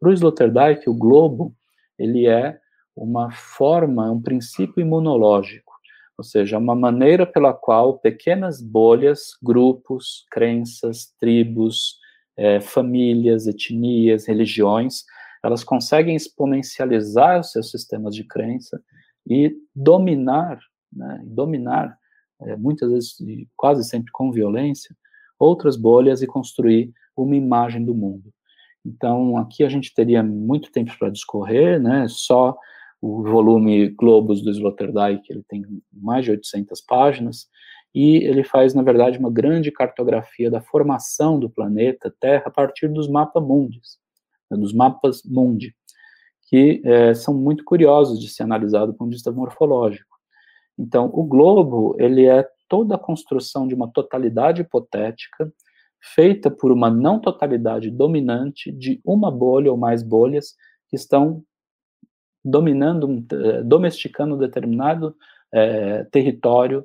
Para 0.00 0.08
o 0.08 0.12
Sloterdijk, 0.12 0.88
o 0.88 0.94
globo 0.94 1.54
ele 1.98 2.26
é 2.26 2.58
uma 2.96 3.30
forma, 3.30 4.10
um 4.10 4.20
princípio 4.20 4.80
imunológico 4.80 5.72
ou 6.22 6.24
seja, 6.24 6.58
uma 6.58 6.74
maneira 6.74 7.26
pela 7.26 7.52
qual 7.52 7.98
pequenas 7.98 8.62
bolhas, 8.62 9.36
grupos, 9.42 10.24
crenças, 10.30 11.12
tribos, 11.18 11.98
é, 12.36 12.60
famílias, 12.60 13.46
etnias, 13.46 14.26
religiões, 14.26 15.04
elas 15.42 15.64
conseguem 15.64 16.14
exponencializar 16.14 17.40
os 17.40 17.50
seus 17.50 17.70
sistemas 17.70 18.14
de 18.14 18.24
crença 18.24 18.80
e 19.28 19.52
dominar, 19.74 20.60
né, 20.92 21.20
dominar, 21.24 21.98
é, 22.42 22.56
muitas 22.56 22.90
vezes, 22.90 23.16
quase 23.56 23.82
sempre 23.82 24.12
com 24.12 24.30
violência, 24.30 24.94
outras 25.38 25.76
bolhas 25.76 26.22
e 26.22 26.26
construir 26.26 26.92
uma 27.16 27.34
imagem 27.34 27.84
do 27.84 27.94
mundo. 27.94 28.32
Então, 28.84 29.36
aqui 29.36 29.62
a 29.64 29.68
gente 29.68 29.94
teria 29.94 30.22
muito 30.22 30.70
tempo 30.72 30.92
para 30.98 31.10
discorrer, 31.10 31.80
né, 31.80 32.06
só 32.08 32.56
o 33.00 33.22
volume 33.22 33.88
Globos 33.90 34.42
do 34.42 34.50
Sloterdijk, 34.50 35.22
ele 35.28 35.44
tem 35.48 35.64
mais 35.92 36.24
de 36.24 36.30
800 36.30 36.80
páginas, 36.82 37.48
e 37.94 38.18
ele 38.18 38.42
faz, 38.42 38.74
na 38.74 38.82
verdade, 38.82 39.18
uma 39.18 39.30
grande 39.30 39.70
cartografia 39.70 40.50
da 40.50 40.60
formação 40.60 41.38
do 41.38 41.50
planeta 41.50 42.14
Terra 42.20 42.44
a 42.46 42.50
partir 42.50 42.88
dos 42.88 43.08
mapas 43.08 43.42
mundis, 43.42 43.98
né, 44.50 44.56
dos 44.56 44.72
mapas 44.72 45.22
mundi, 45.24 45.74
que 46.48 46.80
é, 46.84 47.14
são 47.14 47.34
muito 47.34 47.64
curiosos 47.64 48.20
de 48.20 48.28
ser 48.28 48.44
analisado 48.44 48.92
do 48.92 48.98
ponto 48.98 49.10
de 49.10 49.16
vista 49.16 49.30
morfológico. 49.30 50.16
Então, 50.78 51.10
o 51.12 51.24
globo, 51.24 51.94
ele 51.98 52.26
é 52.26 52.48
toda 52.68 52.94
a 52.94 52.98
construção 52.98 53.66
de 53.66 53.74
uma 53.74 53.90
totalidade 53.92 54.62
hipotética, 54.62 55.52
feita 56.02 56.50
por 56.50 56.72
uma 56.72 56.90
não 56.90 57.20
totalidade 57.20 57.90
dominante 57.90 58.72
de 58.72 59.00
uma 59.04 59.30
bolha 59.30 59.70
ou 59.70 59.78
mais 59.78 60.02
bolhas 60.02 60.54
que 60.88 60.96
estão 60.96 61.42
dominando, 62.44 63.24
eh, 63.32 63.62
domesticando 63.62 64.34
um 64.34 64.38
determinado 64.38 65.14
é, 65.54 66.04
território, 66.04 66.84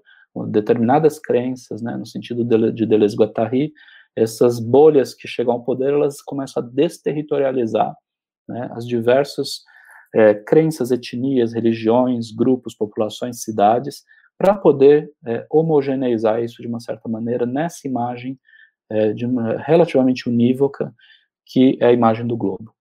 determinadas 0.49 1.18
crenças, 1.18 1.82
né, 1.82 1.95
no 1.95 2.05
sentido 2.05 2.43
de, 2.43 2.72
de 2.72 2.86
Deleuze-Guattari, 2.86 3.74
essas 4.15 4.59
bolhas 4.59 5.13
que 5.13 5.28
chegam 5.28 5.53
ao 5.53 5.63
poder, 5.63 5.93
elas 5.93 6.22
começam 6.22 6.61
a 6.61 6.65
desterritorializar 6.65 7.95
né, 8.47 8.70
as 8.74 8.86
diversos, 8.86 9.63
é, 10.13 10.34
crenças, 10.34 10.91
etnias, 10.91 11.53
religiões, 11.53 12.32
grupos, 12.32 12.76
populações, 12.76 13.41
cidades, 13.41 14.03
para 14.38 14.53
poder 14.53 15.11
é, 15.26 15.45
homogeneizar 15.49 16.43
isso 16.43 16.61
de 16.61 16.68
uma 16.68 16.80
certa 16.80 17.09
maneira 17.09 17.45
nessa 17.45 17.88
imagem 17.88 18.39
é, 18.89 19.13
de 19.13 19.25
uma, 19.25 19.57
relativamente 19.57 20.29
unívoca, 20.29 20.93
que 21.45 21.77
é 21.81 21.88
a 21.88 21.93
imagem 21.93 22.25
do 22.25 22.38
globo. 22.38 22.73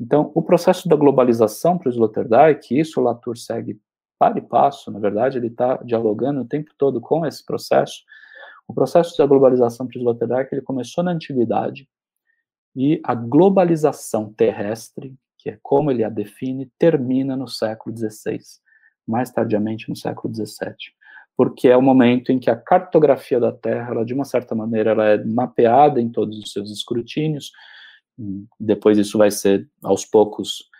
Então, 0.00 0.32
o 0.34 0.42
processo 0.42 0.88
da 0.88 0.96
globalização 0.96 1.78
para 1.78 1.88
o 1.88 1.92
Sloterdijk, 1.92 2.78
isso 2.78 3.00
o 3.00 3.04
Latour 3.04 3.36
segue 3.36 3.80
para 4.18 4.38
e 4.38 4.42
passo, 4.42 4.90
na 4.90 4.98
verdade, 4.98 5.38
ele 5.38 5.48
está 5.48 5.76
dialogando 5.78 6.40
o 6.40 6.44
tempo 6.44 6.72
todo 6.76 7.00
com 7.00 7.26
esse 7.26 7.44
processo. 7.44 8.02
O 8.66 8.74
processo 8.74 9.16
da 9.16 9.26
globalização 9.26 9.86
para 9.86 9.96
o 9.96 10.00
Sloterdijk, 10.00 10.52
ele 10.52 10.62
começou 10.62 11.04
na 11.04 11.12
antiguidade, 11.12 11.88
e 12.76 13.00
a 13.04 13.14
globalização 13.14 14.32
terrestre, 14.32 15.14
que 15.38 15.50
é 15.50 15.58
como 15.62 15.90
ele 15.90 16.02
a 16.02 16.08
define, 16.08 16.72
termina 16.76 17.36
no 17.36 17.46
século 17.46 17.96
XVI, 17.96 18.40
mais 19.06 19.30
tardiamente 19.30 19.88
no 19.88 19.94
século 19.94 20.34
XVII 20.34 20.74
porque 21.36 21.68
é 21.68 21.76
o 21.76 21.82
momento 21.82 22.30
em 22.30 22.38
que 22.38 22.50
a 22.50 22.56
cartografia 22.56 23.40
da 23.40 23.52
Terra, 23.52 23.90
ela, 23.90 24.04
de 24.04 24.14
uma 24.14 24.24
certa 24.24 24.54
maneira, 24.54 24.90
ela 24.90 25.06
é 25.06 25.24
mapeada 25.24 26.00
em 26.00 26.08
todos 26.08 26.38
os 26.38 26.52
seus 26.52 26.70
escrutínios, 26.70 27.50
depois 28.58 28.96
isso 28.96 29.18
vai 29.18 29.30
ser, 29.30 29.68
aos 29.82 30.04
poucos, 30.04 30.70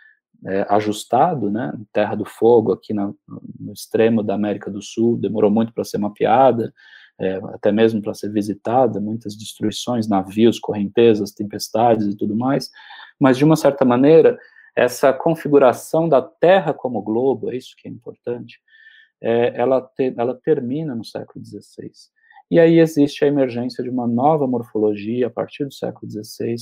é, 0.45 0.65
ajustado, 0.69 1.49
né, 1.49 1.73
Terra 1.91 2.15
do 2.15 2.25
Fogo, 2.25 2.71
aqui 2.71 2.93
na, 2.93 3.11
no 3.59 3.73
extremo 3.73 4.21
da 4.21 4.35
América 4.35 4.69
do 4.69 4.81
Sul, 4.81 5.17
demorou 5.17 5.49
muito 5.49 5.73
para 5.73 5.83
ser 5.83 5.97
mapeada, 5.97 6.73
é, 7.19 7.35
até 7.53 7.71
mesmo 7.71 8.01
para 8.01 8.13
ser 8.13 8.31
visitada, 8.31 8.99
muitas 8.99 9.35
destruições, 9.35 10.07
navios, 10.07 10.59
correntezas, 10.59 11.31
tempestades 11.31 12.07
e 12.07 12.15
tudo 12.15 12.35
mais, 12.35 12.69
mas, 13.19 13.37
de 13.37 13.45
uma 13.45 13.55
certa 13.55 13.85
maneira, 13.85 14.37
essa 14.75 15.13
configuração 15.13 16.07
da 16.07 16.21
Terra 16.21 16.73
como 16.73 17.01
globo, 17.01 17.49
é 17.49 17.55
isso 17.55 17.73
que 17.77 17.87
é 17.87 17.91
importante, 17.91 18.59
é, 19.21 19.59
ela, 19.59 19.81
te, 19.81 20.13
ela 20.17 20.35
termina 20.35 20.95
no 20.95 21.03
século 21.03 21.43
XVI. 21.43 21.91
E 22.49 22.59
aí 22.59 22.79
existe 22.79 23.23
a 23.23 23.27
emergência 23.27 23.83
de 23.83 23.89
uma 23.89 24.07
nova 24.07 24.47
morfologia 24.47 25.27
a 25.27 25.29
partir 25.29 25.65
do 25.65 25.73
século 25.73 26.11
XVI, 26.11 26.55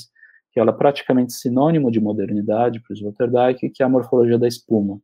que 0.51 0.59
ela 0.59 0.71
é 0.71 0.73
praticamente 0.73 1.33
sinônimo 1.33 1.91
de 1.91 1.99
modernidade 1.99 2.79
para 2.79 2.93
o 2.93 2.95
Sloterdijk, 2.95 3.69
que 3.69 3.83
é 3.83 3.85
a 3.85 3.89
morfologia 3.89 4.37
da 4.37 4.47
espuma, 4.47 5.01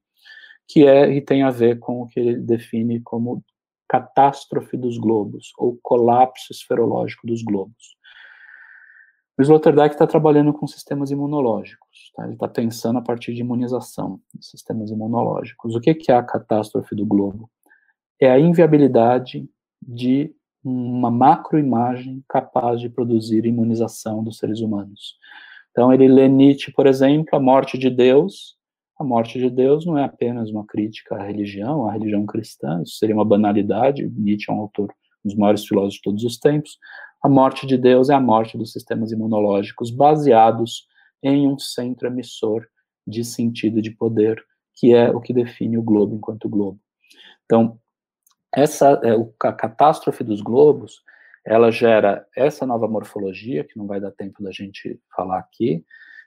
que 0.67 0.85
é 0.85 1.11
e 1.11 1.21
tem 1.21 1.43
a 1.43 1.49
ver 1.49 1.79
com 1.79 2.01
o 2.01 2.07
que 2.07 2.19
ele 2.19 2.37
define 2.37 3.01
como 3.01 3.43
catástrofe 3.89 4.77
dos 4.77 4.99
globos, 4.99 5.51
ou 5.57 5.79
colapso 5.81 6.53
esferológico 6.53 7.25
dos 7.25 7.41
globos. 7.43 7.97
O 9.39 9.41
Sloterdijk 9.41 9.95
está 9.95 10.05
trabalhando 10.05 10.51
com 10.51 10.67
sistemas 10.67 11.11
imunológicos, 11.11 12.11
tá? 12.13 12.25
ele 12.25 12.33
está 12.33 12.45
pensando 12.45 12.99
a 12.99 13.01
partir 13.01 13.33
de 13.33 13.39
imunização, 13.39 14.19
sistemas 14.37 14.91
imunológicos. 14.91 15.75
O 15.75 15.79
que, 15.79 15.95
que 15.95 16.11
é 16.11 16.15
a 16.15 16.21
catástrofe 16.21 16.93
do 16.93 17.05
globo? 17.05 17.49
É 18.19 18.29
a 18.29 18.37
inviabilidade 18.37 19.49
de 19.81 20.35
uma 20.61 21.09
macroimagem 21.09 22.21
capaz 22.27 22.81
de 22.81 22.89
produzir 22.89 23.45
imunização 23.45 24.21
dos 24.21 24.39
seres 24.39 24.59
humanos. 24.59 25.15
Então, 25.71 25.93
ele 25.93 26.09
lê 26.09 26.27
Nietzsche, 26.27 26.73
por 26.73 26.85
exemplo, 26.85 27.29
a 27.31 27.39
morte 27.39 27.77
de 27.77 27.89
Deus. 27.89 28.57
A 28.99 29.05
morte 29.05 29.39
de 29.39 29.49
Deus 29.49 29.85
não 29.85 29.97
é 29.97 30.03
apenas 30.03 30.49
uma 30.51 30.65
crítica 30.65 31.15
à 31.15 31.23
religião, 31.23 31.87
à 31.87 31.93
religião 31.93 32.25
cristã, 32.25 32.81
isso 32.83 32.97
seria 32.97 33.15
uma 33.15 33.23
banalidade. 33.23 34.05
Nietzsche 34.17 34.51
é 34.51 34.53
um 34.53 34.59
autor, 34.59 34.93
um 35.23 35.29
dos 35.29 35.37
maiores 35.37 35.65
filósofos 35.65 35.95
de 35.95 36.01
todos 36.01 36.23
os 36.23 36.37
tempos. 36.37 36.77
A 37.21 37.29
morte 37.29 37.67
de 37.67 37.77
Deus 37.77 38.09
é 38.09 38.13
a 38.13 38.19
morte 38.19 38.57
dos 38.57 38.71
sistemas 38.71 39.11
imunológicos 39.11 39.91
baseados 39.91 40.87
em 41.21 41.47
um 41.47 41.57
centro 41.59 42.07
emissor 42.07 42.65
de 43.05 43.23
sentido 43.23 43.81
de 43.81 43.91
poder, 43.91 44.41
que 44.75 44.93
é 44.93 45.09
o 45.09 45.19
que 45.19 45.33
define 45.33 45.77
o 45.77 45.83
globo 45.83 46.15
enquanto 46.15 46.47
globo. 46.47 46.79
Então, 47.45 47.77
essa 48.53 48.99
é, 49.03 49.11
a 49.47 49.53
catástrofe 49.53 50.23
dos 50.23 50.41
globos, 50.41 51.01
ela 51.45 51.71
gera 51.71 52.25
essa 52.35 52.65
nova 52.65 52.87
morfologia, 52.87 53.63
que 53.63 53.77
não 53.77 53.87
vai 53.87 53.99
dar 53.99 54.11
tempo 54.11 54.41
da 54.43 54.51
gente 54.51 54.99
falar 55.15 55.39
aqui, 55.39 55.83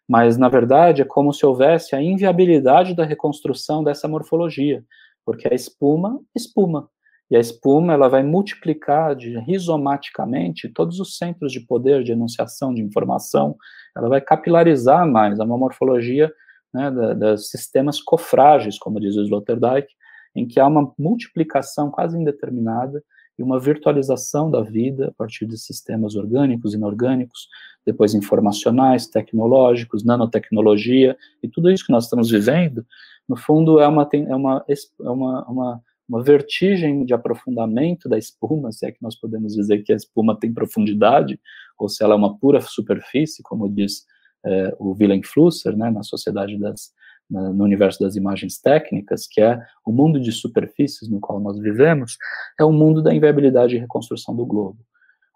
mas, 0.08 0.36
na 0.36 0.48
verdade, 0.48 1.00
é 1.00 1.04
como 1.04 1.32
se 1.32 1.46
houvesse 1.46 1.94
a 1.94 2.02
inviabilidade 2.02 2.94
da 2.94 3.04
reconstrução 3.04 3.82
dessa 3.82 4.08
morfologia, 4.08 4.84
porque 5.24 5.48
a 5.48 5.54
espuma, 5.54 6.20
espuma. 6.34 6.88
E 7.30 7.36
a 7.36 7.40
espuma 7.40 7.94
ela 7.94 8.08
vai 8.08 8.22
multiplicar 8.22 9.16
de, 9.16 9.38
rizomaticamente 9.38 10.68
todos 10.68 11.00
os 11.00 11.16
centros 11.16 11.50
de 11.50 11.60
poder, 11.60 12.02
de 12.02 12.12
enunciação, 12.12 12.74
de 12.74 12.82
informação, 12.82 13.56
ela 13.96 14.08
vai 14.08 14.20
capilarizar 14.20 15.06
mais, 15.08 15.38
é 15.38 15.44
uma 15.44 15.56
morfologia 15.56 16.32
né, 16.72 16.90
dos 16.90 17.50
sistemas 17.50 18.00
cofrágeis, 18.00 18.78
como 18.78 19.00
diz 19.00 19.16
o 19.16 19.22
Sloterdijk, 19.22 19.88
em 20.34 20.46
que 20.46 20.58
há 20.58 20.66
uma 20.66 20.92
multiplicação 20.98 21.90
quase 21.90 22.18
indeterminada 22.18 23.02
e 23.38 23.42
uma 23.42 23.58
virtualização 23.58 24.50
da 24.50 24.62
vida 24.62 25.08
a 25.08 25.12
partir 25.12 25.46
de 25.46 25.58
sistemas 25.58 26.14
orgânicos, 26.14 26.74
inorgânicos, 26.74 27.48
depois 27.84 28.14
informacionais, 28.14 29.06
tecnológicos, 29.06 30.04
nanotecnologia, 30.04 31.16
e 31.42 31.48
tudo 31.48 31.70
isso 31.70 31.84
que 31.84 31.92
nós 31.92 32.04
estamos 32.04 32.30
vivendo, 32.30 32.86
no 33.28 33.36
fundo, 33.36 33.80
é 33.80 33.86
uma, 33.86 34.08
é 34.12 34.34
uma, 34.34 34.64
é 34.68 35.10
uma, 35.10 35.44
uma 35.46 35.82
uma 36.12 36.22
vertigem 36.22 37.06
de 37.06 37.14
aprofundamento 37.14 38.06
da 38.06 38.18
espuma, 38.18 38.70
se 38.70 38.84
é 38.84 38.92
que 38.92 39.02
nós 39.02 39.16
podemos 39.16 39.54
dizer 39.54 39.82
que 39.82 39.94
a 39.94 39.96
espuma 39.96 40.38
tem 40.38 40.52
profundidade, 40.52 41.40
ou 41.78 41.88
se 41.88 42.04
ela 42.04 42.12
é 42.12 42.16
uma 42.16 42.36
pura 42.38 42.60
superfície, 42.60 43.42
como 43.42 43.66
diz 43.66 44.04
é, 44.44 44.76
o 44.78 44.90
Willem 44.92 45.22
Flusser, 45.22 45.74
né, 45.74 45.90
na 45.90 46.02
Sociedade 46.02 46.58
das, 46.58 46.92
no 47.30 47.64
universo 47.64 47.98
das 47.98 48.14
imagens 48.14 48.60
técnicas, 48.60 49.26
que 49.26 49.40
é 49.40 49.58
o 49.86 49.90
mundo 49.90 50.20
de 50.20 50.30
superfícies 50.32 51.08
no 51.08 51.18
qual 51.18 51.40
nós 51.40 51.58
vivemos, 51.58 52.18
é 52.60 52.64
o 52.64 52.72
mundo 52.72 53.02
da 53.02 53.14
inviabilidade 53.14 53.76
e 53.76 53.78
reconstrução 53.78 54.36
do 54.36 54.44
globo. 54.44 54.84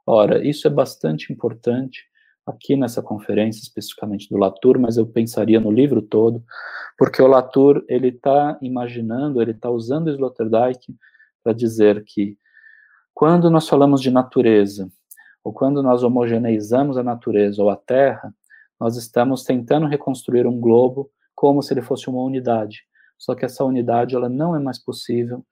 Ora, 0.07 0.47
isso 0.47 0.67
é 0.67 0.71
bastante 0.71 1.33
importante 1.33 2.05
aqui 2.47 2.77
nessa 2.77 3.03
conferência, 3.03 3.61
especificamente 3.61 4.29
do 4.29 4.39
Latour, 4.39 4.79
mas 4.79 4.97
eu 4.97 5.07
pensaria 5.07 5.59
no 5.59 5.71
livro 5.71 6.01
todo, 6.01 6.45
porque 6.97 7.21
o 7.21 7.27
Latour, 7.27 7.85
ele 7.89 8.09
está 8.09 8.57
imaginando, 8.63 9.43
ele 9.43 9.51
está 9.51 9.69
usando 9.69 10.07
o 10.07 10.11
Sloterdijk 10.11 10.95
para 11.43 11.53
dizer 11.53 12.05
que 12.05 12.39
quando 13.13 13.51
nós 13.51 13.69
falamos 13.69 14.01
de 14.01 14.11
natureza, 14.11 14.89
ou 15.43 15.53
quando 15.53 15.83
nós 15.83 16.03
homogeneizamos 16.03 16.97
a 16.97 17.03
natureza 17.03 17.63
ou 17.63 17.71
a 17.71 17.77
Terra, 17.77 18.35
nós 18.79 18.97
estamos 18.97 19.43
tentando 19.43 19.87
reconstruir 19.87 20.47
um 20.47 20.61
globo 20.61 21.11
como 21.35 21.63
se 21.63 21.73
ele 21.73 21.83
fosse 21.83 22.09
uma 22.09 22.23
unidade. 22.23 22.83
Só 23.19 23.35
que 23.35 23.45
essa 23.45 23.65
unidade 23.65 24.15
ela 24.15 24.29
não 24.29 24.55
é 24.55 24.59
mais 24.59 24.79
possível 24.79 25.45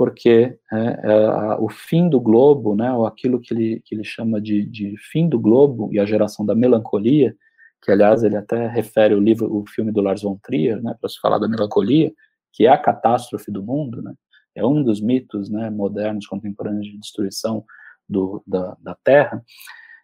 porque 0.00 0.58
é, 0.72 0.78
é, 0.78 1.56
o 1.58 1.68
fim 1.68 2.08
do 2.08 2.18
globo, 2.18 2.74
né, 2.74 2.90
ou 2.90 3.04
aquilo 3.04 3.38
que 3.38 3.52
ele, 3.52 3.82
que 3.84 3.94
ele 3.94 4.02
chama 4.02 4.40
de, 4.40 4.64
de 4.64 4.96
fim 4.96 5.28
do 5.28 5.38
globo 5.38 5.90
e 5.92 6.00
a 6.00 6.06
geração 6.06 6.46
da 6.46 6.54
melancolia, 6.54 7.36
que 7.82 7.90
aliás 7.90 8.22
ele 8.22 8.34
até 8.34 8.66
refere 8.66 9.14
o 9.14 9.20
livro, 9.20 9.54
o 9.54 9.66
filme 9.66 9.92
do 9.92 10.00
Lars 10.00 10.22
von 10.22 10.38
Trier, 10.42 10.82
né, 10.82 10.96
para 10.98 11.10
se 11.10 11.20
falar 11.20 11.36
da 11.36 11.46
melancolia, 11.46 12.10
que 12.50 12.64
é 12.64 12.70
a 12.70 12.78
catástrofe 12.78 13.52
do 13.52 13.62
mundo, 13.62 14.00
né, 14.00 14.14
é 14.54 14.64
um 14.64 14.82
dos 14.82 15.02
mitos, 15.02 15.50
né, 15.50 15.68
modernos, 15.68 16.26
contemporâneos 16.26 16.86
de 16.86 16.98
destruição 16.98 17.62
do, 18.08 18.42
da, 18.46 18.78
da 18.80 18.96
Terra, 19.04 19.44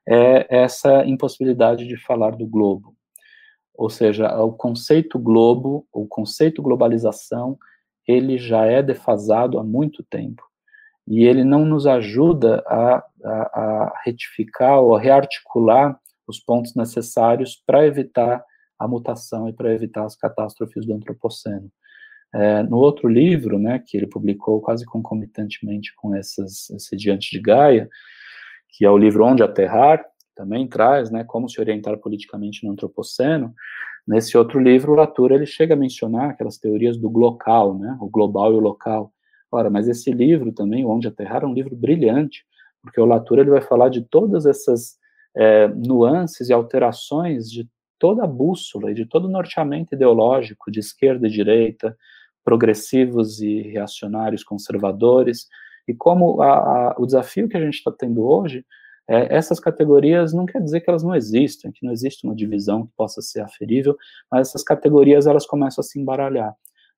é 0.06 0.58
essa 0.58 1.06
impossibilidade 1.06 1.88
de 1.88 1.96
falar 1.96 2.36
do 2.36 2.46
globo, 2.46 2.94
ou 3.74 3.88
seja, 3.88 4.28
o 4.42 4.52
conceito 4.52 5.18
globo, 5.18 5.88
o 5.90 6.06
conceito 6.06 6.60
globalização 6.60 7.58
ele 8.06 8.38
já 8.38 8.64
é 8.64 8.82
defasado 8.82 9.58
há 9.58 9.64
muito 9.64 10.02
tempo 10.04 10.42
e 11.06 11.24
ele 11.24 11.44
não 11.44 11.64
nos 11.64 11.86
ajuda 11.86 12.62
a, 12.66 13.04
a, 13.24 13.30
a 13.30 14.02
retificar 14.04 14.80
ou 14.80 14.96
a 14.96 15.00
rearticular 15.00 15.98
os 16.26 16.40
pontos 16.40 16.74
necessários 16.74 17.62
para 17.64 17.86
evitar 17.86 18.44
a 18.78 18.88
mutação 18.88 19.48
e 19.48 19.52
para 19.52 19.72
evitar 19.72 20.04
as 20.04 20.16
catástrofes 20.16 20.84
do 20.84 20.94
antropoceno. 20.94 21.70
É, 22.34 22.62
no 22.64 22.76
outro 22.76 23.08
livro, 23.08 23.58
né, 23.58 23.78
que 23.78 23.96
ele 23.96 24.06
publicou 24.06 24.60
quase 24.60 24.84
concomitantemente 24.84 25.94
com 25.96 26.14
essas, 26.14 26.68
esse 26.70 26.96
Diante 26.96 27.30
de 27.30 27.40
Gaia, 27.40 27.88
que 28.68 28.84
é 28.84 28.90
o 28.90 28.98
livro 28.98 29.24
Onde 29.24 29.42
Aterrar, 29.42 30.04
também 30.34 30.68
traz, 30.68 31.10
né, 31.10 31.24
como 31.24 31.48
se 31.48 31.60
orientar 31.60 31.96
politicamente 31.98 32.66
no 32.66 32.72
antropoceno, 32.72 33.54
Nesse 34.06 34.38
outro 34.38 34.60
livro, 34.60 34.92
o 34.92 34.94
Latour 34.94 35.32
ele 35.32 35.46
chega 35.46 35.74
a 35.74 35.76
mencionar 35.76 36.30
aquelas 36.30 36.58
teorias 36.58 36.96
do 36.96 37.10
glocal, 37.10 37.76
né, 37.76 37.96
o 38.00 38.08
global 38.08 38.52
e 38.52 38.56
o 38.56 38.60
local. 38.60 39.12
Ora, 39.50 39.68
mas 39.68 39.88
esse 39.88 40.12
livro 40.12 40.52
também, 40.52 40.84
Onde 40.84 41.08
Aterrar, 41.08 41.42
é 41.42 41.46
um 41.46 41.54
livro 41.54 41.74
brilhante, 41.74 42.44
porque 42.82 43.00
o 43.00 43.04
Latour 43.04 43.38
ele 43.38 43.50
vai 43.50 43.60
falar 43.60 43.88
de 43.88 44.02
todas 44.02 44.46
essas 44.46 44.96
é, 45.36 45.66
nuances 45.68 46.48
e 46.48 46.52
alterações 46.52 47.50
de 47.50 47.68
toda 47.98 48.24
a 48.24 48.28
bússola 48.28 48.90
e 48.90 48.94
de 48.94 49.06
todo 49.06 49.24
o 49.24 49.30
norteamento 49.30 49.94
ideológico 49.94 50.70
de 50.70 50.80
esquerda 50.80 51.26
e 51.26 51.30
direita, 51.30 51.96
progressivos 52.44 53.40
e 53.40 53.62
reacionários 53.62 54.44
conservadores, 54.44 55.48
e 55.88 55.94
como 55.94 56.40
a, 56.42 56.48
a, 56.90 56.96
o 56.98 57.06
desafio 57.06 57.48
que 57.48 57.56
a 57.56 57.60
gente 57.60 57.74
está 57.74 57.90
tendo 57.90 58.24
hoje 58.24 58.64
é, 59.08 59.36
essas 59.36 59.60
categorias 59.60 60.32
não 60.32 60.46
quer 60.46 60.60
dizer 60.60 60.80
que 60.80 60.90
elas 60.90 61.02
não 61.02 61.14
existem, 61.14 61.70
que 61.70 61.84
não 61.84 61.92
existe 61.92 62.24
uma 62.26 62.34
divisão 62.34 62.86
que 62.86 62.92
possa 62.96 63.22
ser 63.22 63.40
aferível, 63.40 63.96
mas 64.30 64.48
essas 64.48 64.62
categorias 64.64 65.26
elas 65.26 65.46
começam 65.46 65.80
a 65.82 65.84
se 65.84 65.98
embaralhar. 66.00 66.54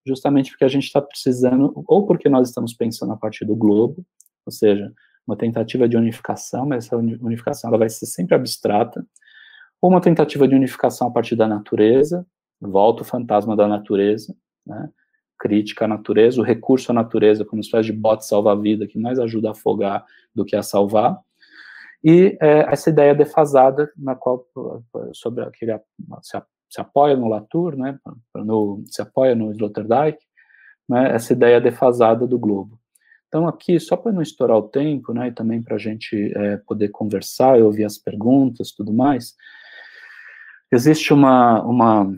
justamente 0.07 0.51
porque 0.51 0.65
a 0.65 0.69
gente 0.69 0.85
está 0.85 1.03
precisando, 1.03 1.73
ou 1.87 2.07
porque 2.07 2.29
nós 2.31 2.49
estamos 2.49 2.73
pensando 2.73 3.13
a 3.13 3.17
partir 3.17 3.45
do 3.45 3.55
globo, 3.55 4.05
ou 4.47 4.53
seja, 4.53 4.93
uma 5.27 5.37
tentativa 5.37 5.87
de 5.87 5.97
unificação, 5.97 6.65
mas 6.67 6.87
essa 6.87 6.97
unificação 6.97 7.69
ela 7.69 7.79
vai 7.79 7.91
ser 7.91 8.07
sempre 8.07 8.35
abstrata, 8.35 9.07
ou 9.83 9.91
uma 9.91 10.01
tentativa 10.01 10.49
de 10.49 10.55
unificação 10.55 11.09
a 11.09 11.11
partir 11.11 11.37
da 11.37 11.47
natureza, 11.47 12.27
volta 12.61 13.03
o 13.03 13.05
fantasma 13.05 13.55
da 13.55 13.69
natureza, 13.69 14.35
né, 14.67 14.89
crítica 15.39 15.85
à 15.85 15.89
natureza, 15.89 16.41
o 16.41 16.45
recurso 16.45 16.91
à 16.91 16.95
natureza 16.95 17.45
como 17.45 17.61
espécie 17.61 17.93
de 17.93 17.93
bote 17.93 18.27
salva-vida 18.27 18.87
que 18.87 18.99
mais 18.99 19.19
ajuda 19.19 19.49
a 19.49 19.53
afogar 19.53 20.05
do 20.35 20.45
que 20.45 20.57
a 20.57 20.63
salvar, 20.63 21.19
e 22.03 22.37
é, 22.41 22.73
essa 22.73 22.91
ideia 22.91 23.15
defasada 23.15 23.91
na 23.97 24.15
qual 24.15 24.47
sobre 25.13 25.43
aquele 25.45 25.79
se, 26.23 26.41
se 26.71 26.81
apoia 26.81 27.17
no 27.17 27.29
Latour, 27.29 27.77
né, 27.77 27.99
no, 28.35 28.83
se 28.87 29.03
apoia 29.03 29.35
no 29.35 29.51
Sloterdijk, 29.53 30.19
né, 30.89 31.15
essa 31.15 31.33
ideia 31.33 31.61
defasada 31.61 32.27
do 32.27 32.39
globo. 32.39 32.79
Então 33.27 33.47
aqui 33.47 33.79
só 33.79 33.97
para 33.97 34.13
não 34.13 34.23
estourar 34.23 34.57
o 34.57 34.69
tempo, 34.69 35.13
né, 35.13 35.29
e 35.29 35.33
também 35.33 35.63
para 35.63 35.77
a 35.77 35.79
gente 35.79 36.33
é, 36.37 36.57
poder 36.59 36.89
conversar, 36.89 37.59
e 37.59 37.63
ouvir 37.63 37.85
as 37.85 37.99
perguntas, 37.99 38.73
tudo 38.73 38.93
mais, 38.93 39.35
existe 40.71 41.13
uma 41.13 41.63
uma 41.63 42.15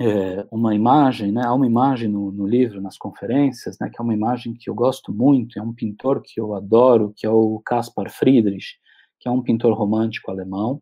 é, 0.00 0.46
uma 0.50 0.74
imagem, 0.74 1.32
né, 1.32 1.42
há 1.44 1.52
uma 1.52 1.66
imagem 1.66 2.08
no, 2.08 2.30
no, 2.30 2.46
livro, 2.46 2.80
nas 2.80 2.96
conferências, 2.96 3.76
né, 3.80 3.90
que 3.90 4.00
é 4.00 4.02
uma 4.02 4.14
imagem 4.14 4.54
que 4.54 4.70
eu 4.70 4.74
gosto 4.74 5.12
muito, 5.12 5.58
é 5.58 5.62
um 5.62 5.74
pintor 5.74 6.22
que 6.22 6.40
eu 6.40 6.54
adoro, 6.54 7.12
que 7.16 7.26
é 7.26 7.30
o 7.30 7.60
Caspar 7.64 8.08
Friedrich, 8.08 8.76
que 9.18 9.28
é 9.28 9.30
um 9.30 9.42
pintor 9.42 9.76
romântico 9.76 10.30
alemão, 10.30 10.80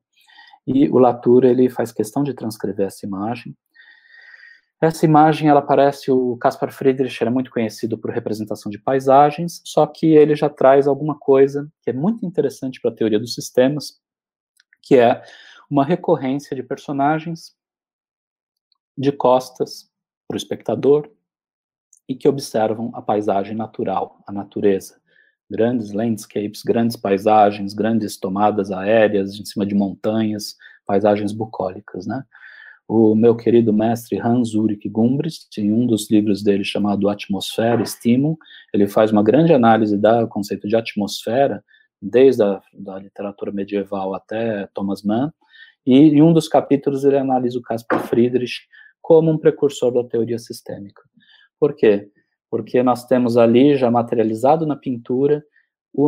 e 0.67 0.89
o 0.89 0.99
Latour, 0.99 1.45
ele 1.45 1.71
faz 1.71 1.93
questão 1.93 2.23
de 2.23 2.35
transcrever 2.35 2.89
essa 2.89 3.07
imagem. 3.07 3.57
Essa 4.83 5.07
imagem, 5.07 5.49
ela 5.49 5.63
parece, 5.63 6.11
o 6.11 6.37
Caspar 6.37 6.71
Friedrich 6.71 7.23
era 7.23 7.31
muito 7.31 7.51
conhecido 7.51 7.97
por 7.97 8.11
representação 8.11 8.71
de 8.71 8.79
paisagens, 8.79 9.63
só 9.65 9.87
que 9.87 10.07
ele 10.07 10.35
já 10.35 10.51
traz 10.51 10.87
alguma 10.87 11.19
coisa 11.19 11.67
que 11.81 11.89
é 11.89 11.93
muito 11.95 12.27
interessante 12.27 12.81
para 12.81 12.91
a 12.91 12.95
teoria 12.95 13.19
dos 13.19 13.33
sistemas, 13.33 13.99
que 14.83 14.97
é 14.97 15.23
uma 15.71 15.85
recorrência 15.85 16.55
de 16.55 16.63
personagens 16.63 17.57
de 18.97 19.13
costas 19.13 19.91
para 20.29 20.35
o 20.35 20.39
espectador 20.39 21.11
e 22.09 22.15
que 22.15 22.29
observam 22.29 22.91
a 22.95 23.03
paisagem 23.03 23.57
natural, 23.57 24.23
a 24.27 24.33
natureza. 24.33 25.01
Grandes 25.51 25.93
landscapes, 25.93 26.63
grandes 26.63 26.97
paisagens, 26.97 27.75
grandes 27.75 28.19
tomadas 28.19 28.71
aéreas 28.71 29.39
em 29.39 29.45
cima 29.45 29.65
de 29.65 29.75
montanhas, 29.75 30.57
paisagens 30.85 31.33
bucólicas, 31.33 32.07
né? 32.07 32.25
O 32.89 33.17
meu 33.17 33.35
querido 33.35 33.73
mestre 33.73 34.21
Hans 34.21 34.55
Ulrich 34.55 34.89
Gumbrist, 34.89 35.59
em 35.59 35.73
um 35.73 35.87
dos 35.87 36.09
livros 36.09 36.43
dele 36.43 36.63
chamado 36.63 37.09
Atmosfera, 37.09 37.83
Estímulo, 37.83 38.39
ele 38.73 38.87
faz 38.87 39.11
uma 39.11 39.25
grande 39.25 39.53
análise 39.53 39.97
do 39.99 40.29
conceito 40.29 40.69
de 40.69 40.77
atmosfera, 40.77 41.65
desde 42.01 42.45
a 42.45 42.61
da 42.73 42.99
literatura 42.99 43.51
medieval 43.51 44.15
até 44.15 44.69
Thomas 44.73 45.03
Mann, 45.03 45.33
e 45.85 45.95
em 45.97 46.23
um 46.23 46.33
dos 46.33 46.47
capítulos 46.47 47.05
ele 47.05 47.19
analisa 47.19 47.59
o 47.59 47.63
Caspar 47.63 48.07
Friedrich 48.07 48.61
como 49.01 49.31
um 49.31 49.39
precursor 49.39 49.93
da 49.93 50.05
teoria 50.05 50.39
sistêmica. 50.39 51.03
Por 51.59 51.75
quê? 51.75 52.11
Porque 52.51 52.83
nós 52.83 53.07
temos 53.07 53.37
ali, 53.37 53.77
já 53.77 53.91
materializado 53.91 54.67
na 54.67 54.77
pintura, 54.77 55.45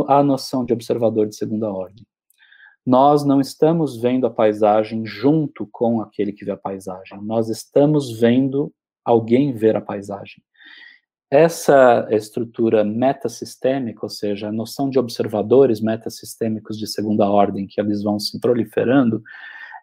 a 0.09 0.23
noção 0.23 0.65
de 0.65 0.73
observador 0.73 1.27
de 1.27 1.37
segunda 1.37 1.71
ordem. 1.71 2.07
Nós 2.85 3.25
não 3.25 3.41
estamos 3.41 4.01
vendo 4.01 4.27
a 4.27 4.31
paisagem 4.31 5.05
junto 5.05 5.69
com 5.71 6.01
aquele 6.01 6.33
que 6.33 6.45
vê 6.45 6.53
a 6.53 6.57
paisagem, 6.57 7.23
nós 7.23 7.49
estamos 7.49 8.19
vendo 8.19 8.73
alguém 9.05 9.53
ver 9.53 9.77
a 9.77 9.81
paisagem. 9.81 10.43
Essa 11.31 12.09
estrutura 12.11 12.83
metasistêmica, 12.85 14.01
ou 14.03 14.09
seja, 14.09 14.49
a 14.49 14.53
noção 14.53 14.89
de 14.89 14.99
observadores 14.99 15.81
metasistêmicos 15.81 16.79
de 16.79 16.87
segunda 16.87 17.29
ordem, 17.29 17.67
que 17.67 17.79
eles 17.79 18.03
vão 18.03 18.19
se 18.19 18.41
proliferando, 18.41 19.23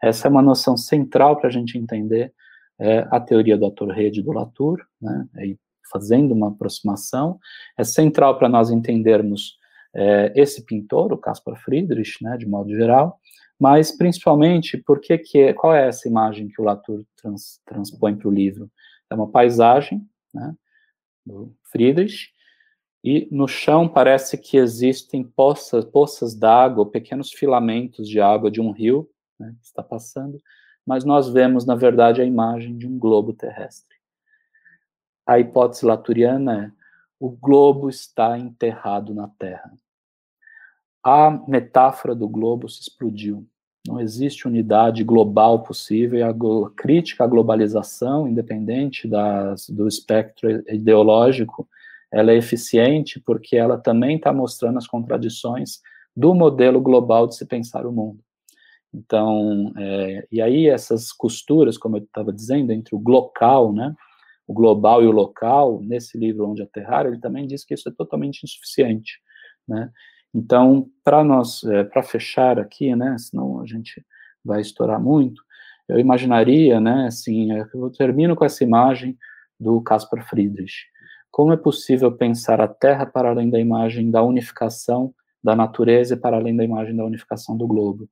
essa 0.02 0.28
é 0.28 0.32
uma 0.32 0.42
noção 0.42 0.76
central 0.76 1.38
para 1.38 1.48
a 1.48 1.52
gente 1.52 1.78
entender 1.78 2.34
é, 2.80 3.08
a 3.10 3.20
teoria 3.20 3.58
do 3.58 3.66
ator-rede 3.66 4.22
do 4.22 4.32
Latour, 4.32 4.86
né, 5.02 5.28
fazendo 5.92 6.34
uma 6.34 6.50
aproximação, 6.50 7.40
é 7.78 7.84
central 7.84 8.38
para 8.38 8.50
nós 8.50 8.70
entendermos 8.70 9.58
é, 9.94 10.34
esse 10.36 10.66
pintor, 10.66 11.14
o 11.14 11.18
Caspar 11.18 11.56
Friedrich, 11.58 12.24
né, 12.24 12.38
de 12.38 12.46
modo 12.46 12.76
geral, 12.76 13.20
mas 13.60 13.96
principalmente 13.96 14.78
porque 14.78 15.18
que, 15.18 15.54
qual 15.54 15.74
é 15.74 15.88
essa 15.88 16.08
imagem 16.08 16.50
que 16.50 16.62
o 16.62 16.66
Latour 16.66 17.06
trans, 17.16 17.62
transpõe 17.66 18.16
para 18.16 18.28
o 18.28 18.34
livro? 18.34 18.70
É 19.10 19.16
uma 19.16 19.30
paisagem, 19.30 20.06
né, 20.34 20.54
do 21.26 21.56
Friedrich, 21.72 22.34
e 23.04 23.28
no 23.32 23.48
chão 23.48 23.88
parece 23.88 24.38
que 24.38 24.58
existem 24.58 25.24
poças, 25.24 25.86
poças 25.86 26.36
d'água, 26.36 26.90
pequenos 26.90 27.32
filamentos 27.32 28.10
de 28.10 28.20
água 28.20 28.50
de 28.50 28.60
um 28.60 28.72
rio 28.72 29.08
né, 29.40 29.54
que 29.60 29.66
está 29.68 29.84
passando, 29.84 30.42
mas 30.86 31.04
nós 31.04 31.30
vemos, 31.30 31.66
na 31.66 31.76
verdade, 31.76 32.22
a 32.22 32.26
imagem 32.26 32.78
de 32.78 32.88
um 32.88 32.98
globo 32.98 33.34
terrestre. 33.34 33.96
A 35.26 35.40
hipótese 35.40 35.86
laturiana 35.86 36.66
é: 36.66 36.72
o 37.20 37.30
globo 37.30 37.90
está 37.90 38.38
enterrado 38.38 39.14
na 39.14 39.28
Terra. 39.28 39.74
A 41.04 41.32
metáfora 41.48 42.14
do 42.14 42.28
globo 42.28 42.70
se 42.70 42.82
explodiu. 42.82 43.46
Não 43.88 44.00
existe 44.00 44.48
unidade 44.48 45.04
global 45.04 45.62
possível 45.62 46.28
a 46.28 46.72
crítica 46.72 47.24
à 47.24 47.28
globalização, 47.28 48.28
independente 48.28 49.08
das, 49.08 49.70
do 49.70 49.88
espectro 49.88 50.50
ideológico, 50.68 51.68
ela 52.12 52.32
é 52.32 52.38
eficiente 52.38 53.20
porque 53.20 53.56
ela 53.56 53.78
também 53.78 54.16
está 54.18 54.34
mostrando 54.34 54.78
as 54.78 54.88
contradições 54.88 55.82
do 56.16 56.34
modelo 56.34 56.80
global 56.82 57.28
de 57.28 57.36
se 57.36 57.46
pensar 57.46 57.86
o 57.86 57.92
mundo. 57.92 58.25
Então, 58.96 59.74
é, 59.78 60.26
e 60.32 60.42
aí 60.42 60.70
essas 60.70 61.12
costuras, 61.12 61.78
como 61.78 61.98
eu 61.98 62.04
estava 62.04 62.32
dizendo, 62.32 62.72
entre 62.72 62.96
o 62.96 63.02
local, 63.06 63.74
né, 63.74 63.94
o 64.48 64.54
global 64.54 65.04
e 65.04 65.08
o 65.08 65.12
local, 65.12 65.82
nesse 65.82 66.18
livro 66.18 66.50
Onde 66.50 66.64
Aterrar, 66.64 67.06
ele 67.06 67.20
também 67.20 67.46
diz 67.46 67.66
que 67.66 67.74
isso 67.74 67.90
é 67.90 67.92
totalmente 67.92 68.44
insuficiente, 68.44 69.20
né. 69.68 69.92
Então, 70.34 70.90
para 71.04 71.24
nós, 71.24 71.64
é, 71.66 71.84
para 71.84 72.04
fechar 72.04 72.60
aqui, 72.60 72.96
né, 72.96 73.18
senão 73.18 73.62
a 73.62 73.66
gente 73.66 74.06
vai 74.44 74.62
estourar 74.62 75.02
muito, 75.02 75.42
eu 75.90 76.00
imaginaria, 76.00 76.80
né, 76.80 77.08
assim, 77.08 77.52
é, 77.52 77.66
eu 77.74 77.90
termino 77.92 78.36
com 78.36 78.46
essa 78.46 78.64
imagem 78.64 79.18
do 79.60 79.82
Caspar 79.82 80.28
Friedrich. 80.28 80.86
Como 81.32 81.52
é 81.52 81.58
possível 81.58 82.12
pensar 82.12 82.62
a 82.62 82.68
Terra 82.68 83.06
para 83.06 83.30
além 83.30 83.50
da 83.50 83.60
imagem 83.60 84.10
da 84.10 84.24
unificação 84.24 85.14
da 85.44 85.56
natureza 85.56 86.14
e 86.16 86.18
para 86.18 86.38
além 86.38 86.56
da 86.56 86.64
imagem 86.64 86.96
da 86.96 87.06
unificação 87.06 87.58
do 87.58 87.68
globo? 87.68 88.10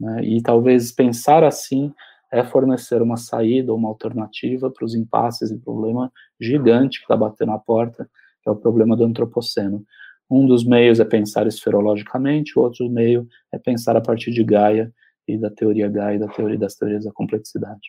Né? 0.00 0.24
E 0.24 0.42
talvez 0.42 0.92
pensar 0.92 1.44
assim 1.44 1.92
é 2.30 2.44
fornecer 2.44 3.00
uma 3.00 3.16
saída 3.16 3.72
uma 3.72 3.88
alternativa 3.88 4.70
para 4.70 4.84
os 4.84 4.94
impasses 4.94 5.50
e 5.50 5.58
problema 5.58 6.12
gigante 6.40 6.98
que 6.98 7.04
está 7.04 7.16
batendo 7.16 7.52
na 7.52 7.58
porta, 7.58 8.08
que 8.42 8.48
é 8.48 8.52
o 8.52 8.56
problema 8.56 8.96
do 8.96 9.04
antropoceno. 9.04 9.82
Um 10.30 10.46
dos 10.46 10.64
meios 10.64 11.00
é 11.00 11.04
pensar 11.04 11.46
esferologicamente, 11.46 12.58
o 12.58 12.62
outro 12.62 12.88
meio 12.88 13.26
é 13.50 13.58
pensar 13.58 13.96
a 13.96 14.00
partir 14.00 14.30
de 14.30 14.44
Gaia 14.44 14.92
e 15.26 15.38
da 15.38 15.50
teoria 15.50 15.88
Gaia 15.88 16.16
e 16.16 16.18
da 16.18 16.28
teoria 16.28 16.58
das 16.58 16.74
teorias 16.74 17.04
da 17.04 17.12
complexidade. 17.12 17.80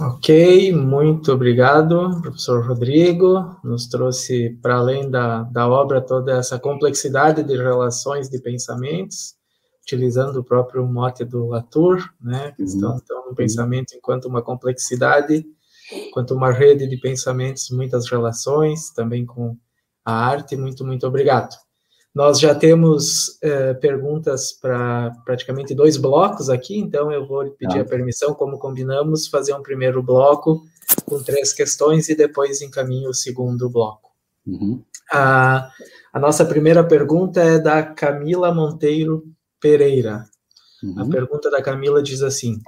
Ok, 0.00 0.72
muito 0.72 1.32
obrigado, 1.32 2.20
professor 2.22 2.64
Rodrigo. 2.66 3.56
Nos 3.64 3.88
trouxe 3.88 4.56
para 4.62 4.76
além 4.76 5.10
da, 5.10 5.42
da 5.44 5.68
obra 5.68 6.00
toda 6.00 6.32
essa 6.32 6.58
complexidade 6.60 7.42
de 7.42 7.56
relações 7.56 8.30
de 8.30 8.40
pensamentos 8.40 9.39
utilizando 9.94 10.36
o 10.36 10.44
próprio 10.44 10.86
mote 10.86 11.24
do 11.24 11.46
Latour, 11.46 12.08
né, 12.20 12.52
que 12.56 12.62
estão 12.62 12.96
então, 12.96 13.26
no 13.26 13.34
pensamento 13.34 13.94
enquanto 13.94 14.26
uma 14.26 14.42
complexidade, 14.42 15.44
enquanto 15.92 16.32
uma 16.32 16.52
rede 16.52 16.86
de 16.86 16.96
pensamentos, 16.96 17.70
muitas 17.70 18.08
relações, 18.08 18.90
também 18.90 19.26
com 19.26 19.56
a 20.04 20.12
arte. 20.12 20.56
Muito, 20.56 20.84
muito 20.84 21.06
obrigado. 21.06 21.56
Nós 22.14 22.40
já 22.40 22.54
temos 22.54 23.38
eh, 23.40 23.74
perguntas 23.74 24.52
para 24.52 25.12
praticamente 25.24 25.74
dois 25.74 25.96
blocos 25.96 26.50
aqui, 26.50 26.76
então 26.76 27.12
eu 27.12 27.26
vou 27.26 27.48
pedir 27.52 27.78
ah. 27.78 27.82
a 27.82 27.84
permissão, 27.84 28.34
como 28.34 28.58
combinamos, 28.58 29.28
fazer 29.28 29.54
um 29.54 29.62
primeiro 29.62 30.02
bloco 30.02 30.62
com 31.06 31.22
três 31.22 31.52
questões 31.52 32.08
e 32.08 32.16
depois 32.16 32.60
encaminho 32.62 33.10
o 33.10 33.14
segundo 33.14 33.70
bloco. 33.70 34.10
Uhum. 34.44 34.82
A 35.12 35.70
nossa 36.14 36.44
primeira 36.44 36.82
pergunta 36.84 37.40
é 37.40 37.58
da 37.58 37.82
Camila 37.82 38.52
Monteiro 38.52 39.24
Pereira. 39.60 40.24
Uhum. 40.82 41.02
A 41.02 41.08
pergunta 41.08 41.50
da 41.50 41.62
Camila 41.62 42.02
diz 42.02 42.22
assim: 42.22 42.58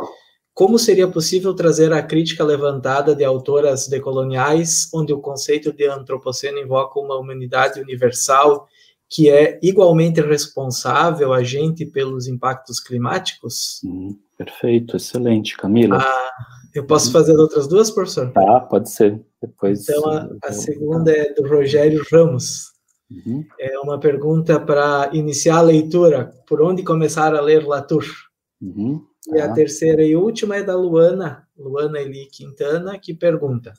Como 0.53 0.78
seria 0.78 1.09
possível 1.09 1.55
trazer 1.55 1.93
a 1.93 2.03
crítica 2.03 2.45
levantada 2.45 3.14
de 3.14 3.24
autoras 3.24 3.88
decoloniais, 3.88 4.88
onde 4.93 5.12
o 5.12 5.20
conceito 5.20 5.72
de 5.72 5.86
antropoceno 5.86 6.59
invoca 6.59 7.01
uma 7.01 7.16
humanidade 7.16 7.80
universal 7.80 8.68
que 9.09 9.28
é 9.28 9.59
igualmente 9.62 10.22
responsável, 10.22 11.34
agente 11.34 11.84
pelos 11.84 12.26
impactos 12.26 12.80
climáticos? 12.80 13.80
Uhum. 13.84 14.18
Perfeito, 14.38 14.97
excelente, 14.97 15.57
Camila. 15.57 15.99
A, 15.99 16.32
Eu 16.74 16.86
posso 16.86 17.07
uhum. 17.07 17.12
fazer 17.12 17.36
outras 17.36 17.68
duas, 17.68 17.90
professor? 17.90 18.32
Tá, 18.32 18.61
pode 18.61 18.90
ser. 18.90 19.20
Depois. 19.40 19.82
Então, 19.88 20.09
a, 20.09 20.28
a 20.45 20.53
segunda 20.53 21.12
é 21.12 21.32
do 21.34 21.47
Rogério 21.47 22.03
Ramos. 22.11 22.71
Uhum. 23.26 23.44
É 23.58 23.78
uma 23.80 23.98
pergunta 23.98 24.58
para 24.58 25.10
iniciar 25.12 25.58
a 25.58 25.62
leitura. 25.62 26.32
Por 26.46 26.62
onde 26.62 26.82
começar 26.82 27.34
a 27.34 27.40
ler 27.40 27.66
Latour? 27.66 28.04
Uhum. 28.60 29.04
E 29.28 29.40
a 29.40 29.48
tá. 29.48 29.54
terceira 29.54 30.02
e 30.02 30.16
última 30.16 30.56
é 30.56 30.62
da 30.62 30.76
Luana, 30.76 31.46
Luana 31.56 32.00
Eli 32.00 32.26
Quintana, 32.26 32.98
que 32.98 33.14
pergunta: 33.14 33.72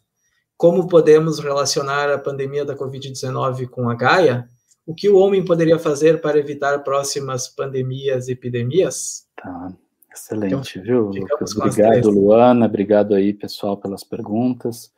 Como 0.56 0.88
podemos 0.88 1.40
relacionar 1.40 2.10
a 2.10 2.20
pandemia 2.20 2.64
da 2.64 2.76
Covid-19 2.76 3.68
com 3.68 3.90
a 3.90 3.96
Gaia? 3.96 4.48
O 4.86 4.94
que 4.94 5.10
o 5.10 5.18
homem 5.18 5.44
poderia 5.44 5.80
fazer 5.80 6.20
para 6.20 6.38
evitar 6.38 6.84
próximas 6.84 7.48
pandemias 7.48 8.28
e 8.28 8.34
epidemias? 8.34 9.26
Tá, 9.36 9.74
excelente, 10.14 10.78
então, 10.80 10.84
viu, 10.84 11.02
Lucas? 11.08 11.56
Obrigado, 11.56 12.10
Luana. 12.10 12.66
Obrigado 12.66 13.16
aí, 13.16 13.34
pessoal, 13.34 13.78
pelas 13.78 14.04
perguntas. 14.04 14.92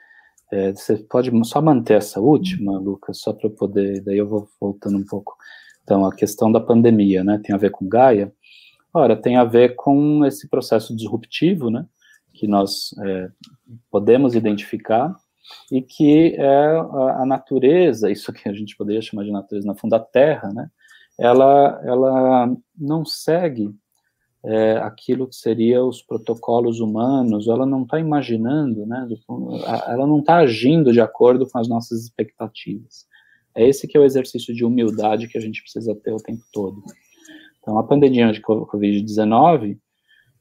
É, 0.51 0.71
você 0.71 0.97
pode 0.97 1.31
só 1.45 1.61
manter 1.61 1.95
essa 1.95 2.19
última, 2.19 2.77
Lucas, 2.77 3.19
só 3.19 3.33
para 3.33 3.47
eu 3.47 3.51
poder, 3.51 4.01
daí 4.01 4.17
eu 4.17 4.27
vou 4.27 4.47
voltando 4.59 4.97
um 4.97 5.05
pouco. 5.05 5.35
Então, 5.83 6.05
a 6.05 6.13
questão 6.15 6.51
da 6.51 6.59
pandemia, 6.59 7.23
né, 7.23 7.39
tem 7.43 7.53
a 7.53 7.57
ver 7.57 7.71
com 7.71 7.87
Gaia? 7.87 8.33
Ora, 8.93 9.15
tem 9.15 9.37
a 9.37 9.43
ver 9.43 9.75
com 9.75 10.23
esse 10.25 10.47
processo 10.47 10.95
disruptivo, 10.95 11.69
né, 11.69 11.85
que 12.33 12.47
nós 12.47 12.95
é, 13.03 13.29
podemos 13.91 14.35
identificar 14.35 15.15
e 15.71 15.81
que 15.81 16.35
é 16.35 16.47
a, 16.47 17.21
a, 17.21 17.25
natureza, 17.25 18.11
isso 18.11 18.33
que 18.33 18.47
a 18.49 18.53
gente 18.53 18.75
poderia 18.75 19.01
chamar 19.01 19.23
de 19.23 19.31
natureza 19.31 19.67
na 19.67 19.75
fundo 19.75 19.91
da 19.91 19.99
Terra, 19.99 20.49
né, 20.53 20.69
ela, 21.17 21.81
ela 21.83 22.55
não 22.77 23.05
segue 23.05 23.73
é, 24.45 24.77
aquilo 24.77 25.27
que 25.27 25.35
seria 25.35 25.83
os 25.83 26.01
protocolos 26.01 26.79
humanos, 26.79 27.47
ela 27.47 27.65
não 27.65 27.83
está 27.83 27.99
imaginando, 27.99 28.85
né, 28.85 29.07
ela 29.87 30.05
não 30.05 30.19
está 30.19 30.37
agindo 30.37 30.93
de 30.93 31.01
acordo 31.01 31.47
com 31.47 31.57
as 31.57 31.67
nossas 31.67 32.03
expectativas. 32.03 33.05
É 33.55 33.67
esse 33.67 33.87
que 33.87 33.97
é 33.97 33.99
o 33.99 34.05
exercício 34.05 34.53
de 34.53 34.63
humildade 34.63 35.27
que 35.27 35.37
a 35.37 35.41
gente 35.41 35.61
precisa 35.61 35.95
ter 35.95 36.11
o 36.11 36.17
tempo 36.17 36.43
todo. 36.53 36.83
Então, 37.59 37.79
a 37.79 37.83
pandemia 37.83 38.31
de 38.31 38.41
Covid-19, 38.41 39.79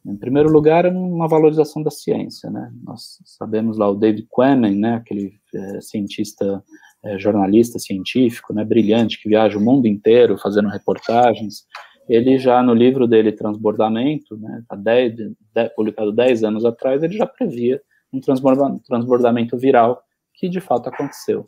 em 0.06 0.16
primeiro 0.16 0.50
lugar, 0.50 0.84
é 0.84 0.90
uma 0.90 1.26
valorização 1.26 1.82
da 1.82 1.90
ciência, 1.90 2.50
né? 2.50 2.70
Nós 2.82 3.18
sabemos 3.24 3.78
lá 3.78 3.88
o 3.88 3.94
David 3.94 4.28
Quammen, 4.30 4.74
né, 4.74 4.96
aquele 4.96 5.32
é, 5.54 5.80
cientista, 5.80 6.62
é, 7.02 7.18
jornalista 7.18 7.78
científico, 7.78 8.52
né, 8.52 8.62
brilhante, 8.64 9.18
que 9.22 9.30
viaja 9.30 9.56
o 9.56 9.62
mundo 9.62 9.86
inteiro 9.86 10.36
fazendo 10.36 10.68
reportagens, 10.68 11.64
ele 12.08 12.38
já 12.38 12.62
no 12.62 12.74
livro 12.74 13.06
dele 13.06 13.32
Transbordamento, 13.32 14.36
né, 14.36 14.62
dez, 14.78 15.14
publicado 15.74 16.12
10 16.12 16.44
anos 16.44 16.64
atrás, 16.64 17.02
ele 17.02 17.16
já 17.16 17.26
previa 17.26 17.80
um 18.12 18.20
transbordamento 18.20 19.56
viral 19.56 20.02
que 20.34 20.48
de 20.48 20.60
fato 20.60 20.88
aconteceu. 20.88 21.44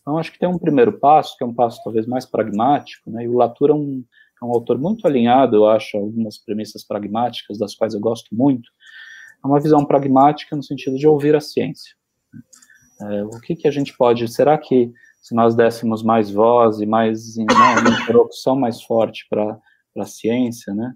Então 0.00 0.18
acho 0.18 0.32
que 0.32 0.38
tem 0.38 0.48
um 0.48 0.58
primeiro 0.58 0.98
passo, 0.98 1.36
que 1.36 1.44
é 1.44 1.46
um 1.46 1.54
passo 1.54 1.80
talvez 1.84 2.06
mais 2.06 2.26
pragmático, 2.26 3.10
né, 3.10 3.24
e 3.24 3.28
o 3.28 3.36
Latour 3.36 3.70
é 3.70 3.74
um, 3.74 4.04
é 4.42 4.44
um 4.44 4.50
autor 4.50 4.78
muito 4.78 5.06
alinhado, 5.06 5.56
eu 5.56 5.68
acho, 5.68 5.96
a 5.96 6.00
algumas 6.00 6.38
premissas 6.38 6.84
pragmáticas, 6.84 7.58
das 7.58 7.74
quais 7.74 7.94
eu 7.94 8.00
gosto 8.00 8.34
muito, 8.34 8.68
é 9.42 9.46
uma 9.46 9.60
visão 9.60 9.84
pragmática 9.84 10.56
no 10.56 10.62
sentido 10.62 10.96
de 10.96 11.06
ouvir 11.06 11.34
a 11.34 11.40
ciência. 11.40 11.94
É, 13.02 13.24
o 13.24 13.40
que, 13.40 13.56
que 13.56 13.68
a 13.68 13.70
gente 13.70 13.96
pode, 13.96 14.28
será 14.28 14.58
que 14.58 14.92
se 15.20 15.34
nós 15.34 15.54
dessemos 15.54 16.02
mais 16.02 16.30
voz 16.30 16.80
e 16.80 16.86
mais, 16.86 17.36
né, 17.36 17.44
uma 17.80 18.02
interlocução 18.02 18.56
mais 18.56 18.82
forte 18.82 19.26
para 19.28 19.58
para 19.92 20.04
a 20.04 20.06
ciência, 20.06 20.74
né? 20.74 20.94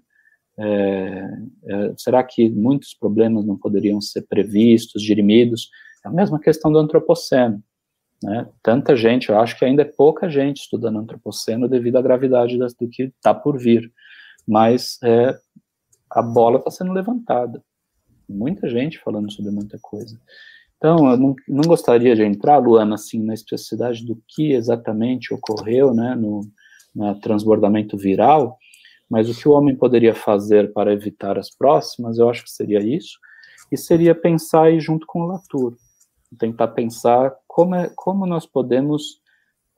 É, 0.57 1.27
é, 1.65 1.93
será 1.97 2.23
que 2.23 2.49
muitos 2.49 2.93
problemas 2.93 3.45
não 3.45 3.57
poderiam 3.57 3.99
ser 3.99 4.21
previstos, 4.23 5.01
dirimidos? 5.01 5.69
É 6.05 6.07
a 6.07 6.11
mesma 6.11 6.39
questão 6.39 6.71
do 6.71 6.79
antropoceno. 6.79 7.61
Né? 8.23 8.47
Tanta 8.63 8.95
gente, 8.95 9.29
eu 9.29 9.37
acho 9.37 9.57
que 9.57 9.65
ainda 9.65 9.81
é 9.81 9.85
pouca 9.85 10.29
gente 10.29 10.61
estudando 10.61 10.99
antropoceno 10.99 11.67
devido 11.67 11.97
à 11.97 12.01
gravidade 12.01 12.57
das, 12.57 12.73
do 12.73 12.87
que 12.87 13.03
está 13.03 13.33
por 13.33 13.57
vir, 13.57 13.91
mas 14.47 14.97
é, 15.03 15.37
a 16.09 16.21
bola 16.21 16.59
está 16.59 16.71
sendo 16.71 16.93
levantada. 16.93 17.61
Muita 18.27 18.69
gente 18.69 18.97
falando 18.99 19.31
sobre 19.31 19.51
muita 19.51 19.77
coisa. 19.81 20.19
Então, 20.77 21.09
eu 21.09 21.17
não, 21.17 21.35
não 21.47 21.63
gostaria 21.63 22.15
de 22.15 22.23
entrar, 22.23 22.57
Luana, 22.57 22.95
assim, 22.95 23.21
na 23.23 23.33
especificidade 23.33 24.05
do 24.05 24.21
que 24.27 24.53
exatamente 24.53 25.33
ocorreu 25.33 25.93
né, 25.93 26.15
no, 26.15 26.41
no 26.93 27.19
transbordamento 27.19 27.97
viral, 27.97 28.57
mas 29.09 29.29
o 29.29 29.35
que 29.39 29.47
o 29.47 29.51
homem 29.51 29.75
poderia 29.75 30.15
fazer 30.15 30.73
para 30.73 30.93
evitar 30.93 31.37
as 31.37 31.49
próximas, 31.49 32.17
eu 32.17 32.29
acho 32.29 32.43
que 32.43 32.51
seria 32.51 32.79
isso, 32.79 33.17
e 33.71 33.77
seria 33.77 34.15
pensar 34.15 34.63
aí 34.63 34.79
junto 34.79 35.05
com 35.05 35.21
o 35.21 35.27
Latour, 35.27 35.75
tentar 36.37 36.69
pensar 36.69 37.33
como, 37.47 37.75
é, 37.75 37.91
como 37.95 38.25
nós 38.25 38.45
podemos 38.45 39.21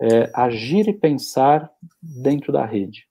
é, 0.01 0.31
agir 0.33 0.87
e 0.87 0.93
pensar 0.93 1.71
dentro 2.01 2.51
da 2.51 2.65
rede. 2.65 3.07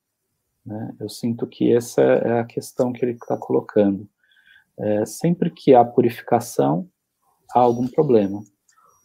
Né? 0.64 0.94
Eu 0.98 1.08
sinto 1.08 1.46
que 1.46 1.72
essa 1.72 2.02
é 2.02 2.40
a 2.40 2.44
questão 2.44 2.92
que 2.92 3.04
ele 3.04 3.12
está 3.12 3.36
colocando. 3.36 4.08
É, 4.78 5.06
sempre 5.06 5.50
que 5.50 5.74
há 5.74 5.84
purificação, 5.84 6.88
há 7.54 7.60
algum 7.60 7.86
problema. 7.86 8.42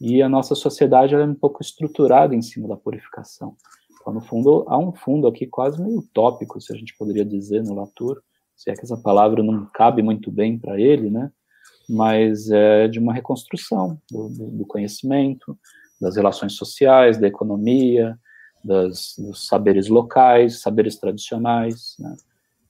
E 0.00 0.20
a 0.20 0.28
nossa 0.28 0.54
sociedade 0.54 1.14
é 1.14 1.24
um 1.24 1.34
pouco 1.34 1.62
estruturada 1.62 2.34
em 2.34 2.42
cima 2.42 2.68
da 2.68 2.76
purificação. 2.76 3.56
No 4.10 4.20
fundo, 4.20 4.64
há 4.66 4.78
um 4.78 4.92
fundo 4.92 5.26
aqui 5.26 5.46
quase 5.46 5.80
meio 5.80 5.98
utópico, 5.98 6.60
se 6.60 6.72
a 6.72 6.76
gente 6.76 6.96
poderia 6.96 7.24
dizer, 7.24 7.62
no 7.62 7.74
Latour, 7.74 8.22
se 8.56 8.70
é 8.70 8.74
que 8.74 8.82
essa 8.82 8.96
palavra 8.96 9.42
não 9.42 9.66
cabe 9.66 10.02
muito 10.02 10.30
bem 10.30 10.58
para 10.58 10.80
ele, 10.80 11.10
né? 11.10 11.30
Mas 11.88 12.50
é 12.50 12.88
de 12.88 12.98
uma 12.98 13.12
reconstrução 13.12 14.00
do, 14.10 14.28
do, 14.28 14.46
do 14.50 14.66
conhecimento, 14.66 15.58
das 16.00 16.16
relações 16.16 16.54
sociais, 16.54 17.18
da 17.18 17.28
economia, 17.28 18.18
das, 18.64 19.14
dos 19.18 19.46
saberes 19.46 19.88
locais, 19.88 20.60
saberes 20.60 20.96
tradicionais, 20.96 21.96
né? 21.98 22.16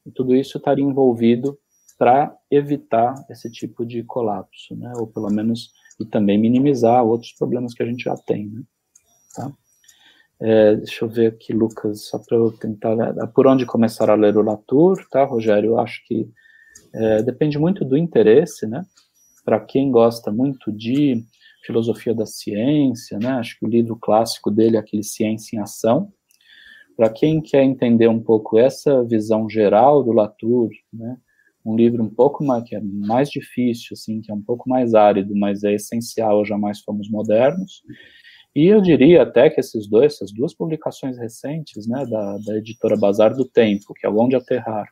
E 0.04 0.10
tudo 0.10 0.34
isso 0.34 0.58
estaria 0.58 0.84
envolvido 0.84 1.58
para 1.98 2.36
evitar 2.50 3.14
esse 3.30 3.50
tipo 3.50 3.86
de 3.86 4.02
colapso, 4.02 4.74
né? 4.74 4.92
Ou 4.96 5.06
pelo 5.06 5.30
menos 5.30 5.70
e 6.00 6.06
também 6.06 6.38
minimizar 6.38 7.04
outros 7.04 7.32
problemas 7.32 7.74
que 7.74 7.82
a 7.82 7.86
gente 7.86 8.04
já 8.04 8.16
tem, 8.16 8.48
né? 8.48 8.62
Tá? 9.34 9.52
É, 10.44 10.74
deixa 10.74 11.04
eu 11.04 11.08
ver 11.08 11.28
aqui, 11.28 11.52
Lucas, 11.52 12.06
só 12.06 12.18
para 12.18 12.36
eu 12.36 12.50
tentar. 12.50 12.96
Né, 12.96 13.14
por 13.32 13.46
onde 13.46 13.64
começar 13.64 14.10
a 14.10 14.16
ler 14.16 14.36
o 14.36 14.42
Latour, 14.42 15.06
tá, 15.08 15.24
Rogério? 15.24 15.70
Eu 15.70 15.78
acho 15.78 16.04
que 16.04 16.28
é, 16.92 17.22
depende 17.22 17.58
muito 17.58 17.84
do 17.84 17.96
interesse, 17.96 18.66
né? 18.66 18.84
Para 19.44 19.60
quem 19.60 19.92
gosta 19.92 20.32
muito 20.32 20.72
de 20.72 21.24
filosofia 21.64 22.12
da 22.12 22.26
ciência, 22.26 23.20
né? 23.20 23.28
Acho 23.34 23.56
que 23.56 23.64
o 23.64 23.68
livro 23.68 23.96
clássico 23.96 24.50
dele 24.50 24.76
é 24.76 24.80
aquele 24.80 25.04
Ciência 25.04 25.56
em 25.56 25.60
Ação. 25.60 26.12
Para 26.96 27.08
quem 27.08 27.40
quer 27.40 27.62
entender 27.62 28.08
um 28.08 28.20
pouco 28.20 28.58
essa 28.58 29.04
visão 29.04 29.48
geral 29.48 30.02
do 30.02 30.10
Latour, 30.10 30.70
né? 30.92 31.18
Um 31.64 31.76
livro 31.76 32.02
um 32.02 32.10
pouco 32.10 32.42
mais 32.42 32.64
que 32.64 32.74
é 32.74 32.80
mais 32.80 33.30
difícil, 33.30 33.90
assim, 33.92 34.20
que 34.20 34.32
é 34.32 34.34
um 34.34 34.42
pouco 34.42 34.68
mais 34.68 34.92
árido, 34.92 35.36
mas 35.36 35.62
é 35.62 35.74
essencial 35.74 36.44
Jamais 36.44 36.80
Fomos 36.80 37.08
Modernos 37.08 37.84
e 38.54 38.66
eu 38.66 38.80
diria 38.80 39.22
até 39.22 39.48
que 39.48 39.60
esses 39.60 39.86
dois, 39.86 40.14
essas 40.14 40.30
duas 40.30 40.54
publicações 40.54 41.16
recentes, 41.16 41.86
né, 41.86 42.04
da, 42.06 42.38
da 42.38 42.56
editora 42.58 42.96
Bazar 42.96 43.34
do 43.34 43.46
Tempo, 43.46 43.94
que 43.94 44.06
é 44.06 44.10
o 44.10 44.18
Onde 44.18 44.36
Aterrar, 44.36 44.88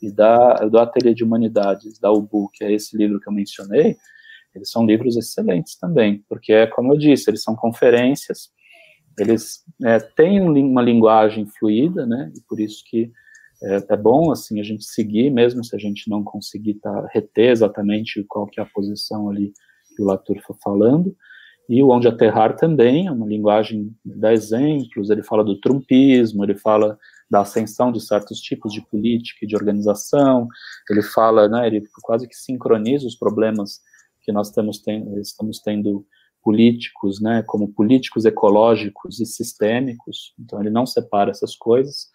e 0.00 0.10
da, 0.10 0.54
do 0.66 0.78
Ateliê 0.78 1.14
de 1.14 1.22
Humanidades, 1.22 1.98
da 1.98 2.10
UBU, 2.10 2.50
que 2.52 2.64
é 2.64 2.72
esse 2.72 2.96
livro 2.96 3.20
que 3.20 3.28
eu 3.28 3.32
mencionei, 3.32 3.96
eles 4.54 4.70
são 4.70 4.84
livros 4.84 5.16
excelentes 5.16 5.76
também, 5.76 6.24
porque, 6.28 6.52
é 6.52 6.66
como 6.66 6.92
eu 6.92 6.98
disse, 6.98 7.30
eles 7.30 7.42
são 7.42 7.54
conferências, 7.54 8.50
eles 9.18 9.62
é, 9.84 9.98
têm 9.98 10.40
uma 10.40 10.82
linguagem 10.82 11.46
fluida, 11.46 12.06
né, 12.06 12.32
e 12.34 12.40
por 12.48 12.58
isso 12.58 12.82
que 12.86 13.12
é, 13.62 13.76
é, 13.90 13.96
bom, 13.96 14.32
assim, 14.32 14.58
a 14.58 14.64
gente 14.64 14.84
seguir, 14.84 15.30
mesmo 15.30 15.62
se 15.62 15.76
a 15.76 15.78
gente 15.78 16.10
não 16.10 16.24
conseguir 16.24 16.74
tá, 16.74 17.06
reter 17.12 17.50
exatamente 17.50 18.24
qual 18.24 18.46
que 18.46 18.58
é 18.58 18.62
a 18.62 18.66
posição 18.66 19.30
ali 19.30 19.52
que 19.94 20.02
o 20.02 20.06
Latour 20.06 20.40
foi 20.44 20.56
falando, 20.62 21.14
e 21.68 21.82
o 21.82 21.90
Onde 21.90 22.08
Aterrar 22.08 22.56
também, 22.56 23.06
é 23.06 23.10
uma 23.10 23.26
linguagem 23.26 23.94
dá 24.04 24.32
exemplos, 24.32 25.10
ele 25.10 25.22
fala 25.22 25.44
do 25.44 25.58
trumpismo, 25.60 26.44
ele 26.44 26.56
fala 26.56 26.98
da 27.30 27.40
ascensão 27.40 27.90
de 27.90 28.00
certos 28.00 28.40
tipos 28.40 28.72
de 28.72 28.82
política 28.82 29.44
e 29.44 29.48
de 29.48 29.56
organização, 29.56 30.46
ele 30.90 31.02
fala, 31.02 31.48
né, 31.48 31.66
ele 31.66 31.82
quase 32.02 32.28
que 32.28 32.34
sincroniza 32.34 33.06
os 33.06 33.16
problemas 33.16 33.80
que 34.22 34.32
nós 34.32 34.48
estamos 34.48 34.80
tendo, 34.80 35.18
estamos 35.18 35.60
tendo 35.60 36.04
políticos, 36.42 37.20
né, 37.20 37.42
como 37.46 37.72
políticos 37.72 38.24
ecológicos 38.24 39.20
e 39.20 39.26
sistêmicos, 39.26 40.34
então 40.38 40.60
ele 40.60 40.70
não 40.70 40.84
separa 40.84 41.30
essas 41.30 41.56
coisas, 41.56 42.08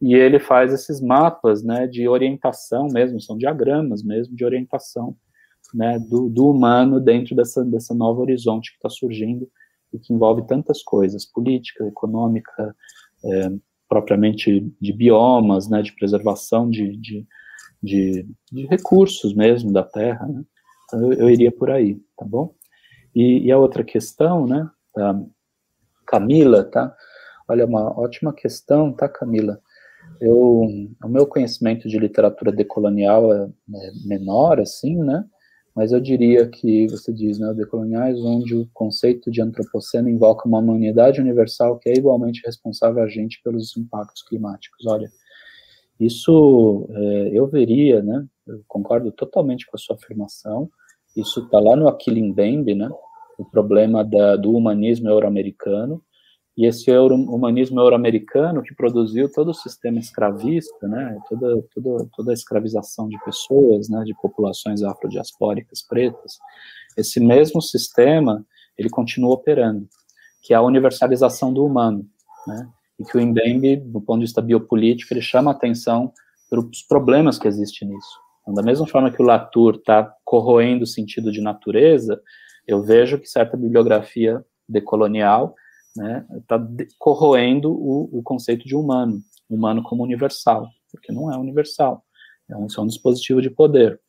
e 0.00 0.14
ele 0.14 0.40
faz 0.40 0.72
esses 0.72 1.00
mapas, 1.00 1.62
né, 1.62 1.86
de 1.86 2.08
orientação 2.08 2.88
mesmo, 2.88 3.20
são 3.20 3.36
diagramas 3.36 4.02
mesmo 4.02 4.34
de 4.34 4.44
orientação 4.44 5.16
né, 5.74 5.98
do, 5.98 6.28
do 6.28 6.50
humano 6.50 7.00
dentro 7.00 7.34
dessa, 7.34 7.64
dessa 7.64 7.94
nova 7.94 8.20
horizonte 8.20 8.70
que 8.70 8.76
está 8.76 8.88
surgindo 8.88 9.48
e 9.92 9.98
que 9.98 10.12
envolve 10.12 10.46
tantas 10.46 10.82
coisas, 10.82 11.24
política, 11.24 11.86
econômica, 11.86 12.74
é, 13.24 13.50
propriamente 13.88 14.72
de 14.80 14.92
biomas, 14.92 15.68
né, 15.68 15.82
de 15.82 15.92
preservação 15.94 16.68
de, 16.68 16.96
de, 16.96 17.26
de, 17.82 18.28
de, 18.50 18.66
recursos 18.66 19.34
mesmo 19.34 19.72
da 19.72 19.82
Terra, 19.82 20.26
né, 20.26 20.44
Então, 20.84 21.12
eu, 21.12 21.20
eu 21.20 21.30
iria 21.30 21.52
por 21.52 21.70
aí, 21.70 22.00
tá 22.16 22.24
bom? 22.24 22.54
E, 23.14 23.46
e, 23.46 23.52
a 23.52 23.58
outra 23.58 23.82
questão, 23.82 24.46
né, 24.46 24.68
Camila, 26.06 26.64
tá? 26.64 26.94
Olha, 27.48 27.64
uma 27.64 27.98
ótima 27.98 28.32
questão, 28.32 28.92
tá, 28.92 29.08
Camila? 29.08 29.60
Eu, 30.20 30.66
o 31.02 31.08
meu 31.08 31.26
conhecimento 31.26 31.88
de 31.88 31.98
literatura 31.98 32.52
decolonial 32.52 33.32
é, 33.32 33.44
é 33.44 33.92
menor, 34.04 34.60
assim, 34.60 34.96
né? 34.96 35.24
Mas 35.76 35.92
eu 35.92 36.00
diria 36.00 36.48
que 36.48 36.86
você 36.88 37.12
diz, 37.12 37.38
né, 37.38 37.52
decoloniais, 37.52 38.18
onde 38.24 38.54
o 38.54 38.66
conceito 38.72 39.30
de 39.30 39.42
antropoceno 39.42 40.08
invoca 40.08 40.48
uma 40.48 40.58
humanidade 40.58 41.20
universal 41.20 41.78
que 41.78 41.90
é 41.90 41.92
igualmente 41.92 42.40
responsável 42.46 43.02
a 43.02 43.06
gente 43.06 43.42
pelos 43.44 43.76
impactos 43.76 44.22
climáticos. 44.22 44.86
Olha, 44.86 45.12
isso 46.00 46.88
é, 46.88 47.30
eu 47.34 47.46
veria, 47.46 48.02
né? 48.02 48.26
Eu 48.46 48.62
concordo 48.66 49.12
totalmente 49.12 49.66
com 49.66 49.76
a 49.76 49.78
sua 49.78 49.96
afirmação. 49.96 50.70
Isso 51.14 51.40
está 51.40 51.60
lá 51.60 51.76
no 51.76 51.88
Achille 51.88 52.22
Mbembe, 52.22 52.74
né? 52.74 52.88
O 53.36 53.44
problema 53.44 54.02
da, 54.02 54.34
do 54.36 54.52
humanismo 54.52 55.10
euro-americano 55.10 56.02
e 56.56 56.64
esse 56.64 56.90
euro, 56.90 57.14
humanismo 57.14 57.80
euro-americano 57.80 58.62
que 58.62 58.74
produziu 58.74 59.30
todo 59.30 59.50
o 59.50 59.54
sistema 59.54 59.98
escravista, 59.98 60.88
né, 60.88 61.18
toda, 61.28 61.62
toda, 61.74 62.08
toda 62.16 62.30
a 62.30 62.34
escravização 62.34 63.08
de 63.08 63.22
pessoas, 63.24 63.90
né, 63.90 64.02
de 64.04 64.14
populações 64.14 64.82
afrodiaspóricas 64.82 65.82
pretas, 65.82 66.38
esse 66.96 67.20
mesmo 67.20 67.60
sistema, 67.60 68.44
ele 68.78 68.88
continua 68.88 69.34
operando, 69.34 69.86
que 70.40 70.54
é 70.54 70.56
a 70.56 70.62
universalização 70.62 71.52
do 71.52 71.64
humano, 71.64 72.06
né, 72.46 72.66
e 72.98 73.04
que 73.04 73.18
o 73.18 73.20
Mbembe, 73.20 73.76
do 73.76 74.00
ponto 74.00 74.20
de 74.20 74.24
vista 74.24 74.40
biopolítico, 74.40 75.12
ele 75.12 75.20
chama 75.20 75.50
atenção 75.50 76.10
para 76.48 76.60
os 76.60 76.82
problemas 76.82 77.38
que 77.38 77.46
existem 77.46 77.88
nisso. 77.88 78.18
Então, 78.40 78.54
da 78.54 78.62
mesma 78.62 78.86
forma 78.86 79.10
que 79.10 79.20
o 79.20 79.26
Latour 79.26 79.74
está 79.74 80.10
corroendo 80.24 80.84
o 80.84 80.86
sentido 80.86 81.30
de 81.30 81.42
natureza, 81.42 82.18
eu 82.66 82.82
vejo 82.82 83.18
que 83.18 83.28
certa 83.28 83.58
bibliografia 83.58 84.42
decolonial 84.66 85.54
está 85.96 86.58
né, 86.58 86.86
corroendo 86.98 87.72
o, 87.72 88.18
o, 88.18 88.22
conceito 88.22 88.66
de 88.66 88.74
humano, 88.74 89.22
humano 89.48 89.82
como 89.82 90.02
universal, 90.02 90.68
porque 90.90 91.12
não 91.12 91.32
é 91.32 91.36
universal, 91.36 92.04
é 92.48 92.56
um, 92.56 92.66
é 92.76 92.80
um 92.80 92.86
dispositivo 92.86 93.40
de 93.40 93.50
poder. 93.50 94.00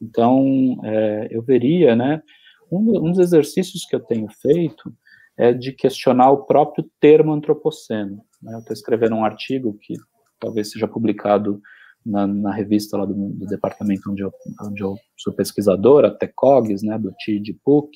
Então, 0.00 0.78
é, 0.84 1.28
eu 1.30 1.42
veria, 1.42 1.94
né, 1.94 2.22
um, 2.70 3.06
um, 3.06 3.10
dos 3.10 3.18
exercícios 3.18 3.84
que 3.84 3.94
eu 3.94 4.00
tenho 4.00 4.28
feito 4.28 4.92
é 5.36 5.52
de 5.52 5.72
questionar 5.72 6.30
o 6.30 6.44
próprio 6.44 6.88
termo 7.00 7.32
antropoceno. 7.32 8.22
Né, 8.42 8.54
eu 8.54 8.60
estou 8.60 8.72
escrevendo 8.72 9.16
um 9.16 9.24
artigo 9.24 9.76
que 9.80 9.94
talvez 10.38 10.70
seja 10.70 10.88
publicado 10.88 11.60
na, 12.04 12.26
na 12.26 12.52
revista 12.52 12.96
lá 12.96 13.04
do, 13.04 13.14
do, 13.14 13.46
departamento 13.46 14.10
onde 14.10 14.22
eu, 14.22 14.32
onde 14.62 14.82
eu 14.82 14.96
sou 15.16 15.32
pesquisador, 15.32 16.04
a 16.04 16.10
TECOGS, 16.10 16.82
né, 16.82 16.98
do 16.98 17.12
TID 17.12 17.58
PUC, 17.62 17.90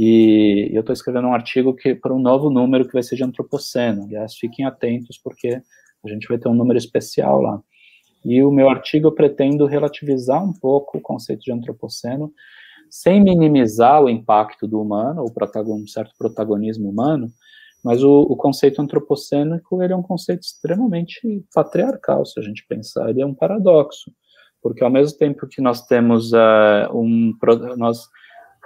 e 0.00 0.70
eu 0.72 0.78
estou 0.78 0.92
escrevendo 0.92 1.26
um 1.26 1.34
artigo 1.34 1.74
para 2.00 2.14
um 2.14 2.20
novo 2.20 2.48
número 2.50 2.86
que 2.86 2.92
vai 2.92 3.02
ser 3.02 3.16
de 3.16 3.24
antropoceno. 3.24 4.04
Aliás, 4.04 4.36
fiquem 4.36 4.64
atentos 4.64 5.18
porque 5.18 5.60
a 6.04 6.08
gente 6.08 6.28
vai 6.28 6.38
ter 6.38 6.48
um 6.48 6.54
número 6.54 6.78
especial 6.78 7.42
lá. 7.42 7.60
E 8.24 8.40
o 8.40 8.52
meu 8.52 8.68
artigo 8.70 9.08
eu 9.08 9.12
pretendo 9.12 9.66
relativizar 9.66 10.40
um 10.40 10.52
pouco 10.52 10.98
o 10.98 11.00
conceito 11.00 11.40
de 11.42 11.50
antropoceno, 11.50 12.32
sem 12.88 13.20
minimizar 13.20 14.00
o 14.00 14.08
impacto 14.08 14.68
do 14.68 14.80
humano, 14.80 15.24
ou 15.24 15.74
um 15.74 15.86
certo 15.88 16.14
protagonismo 16.16 16.88
humano, 16.88 17.28
mas 17.82 18.00
o, 18.04 18.20
o, 18.20 18.36
conceito 18.36 18.80
antropocênico 18.80 19.82
ele 19.82 19.92
é 19.92 19.96
um 19.96 20.02
conceito 20.02 20.42
extremamente 20.42 21.44
patriarcal, 21.52 22.24
se 22.24 22.38
a 22.38 22.42
gente 22.44 22.64
pensar, 22.68 23.10
ele 23.10 23.20
é 23.20 23.26
um 23.26 23.34
paradoxo, 23.34 24.12
porque 24.62 24.84
ao 24.84 24.90
mesmo 24.90 25.18
tempo 25.18 25.48
que 25.48 25.60
nós 25.60 25.84
temos 25.86 26.32
uh, 26.32 26.88
um, 26.94 27.36
nós 27.76 28.08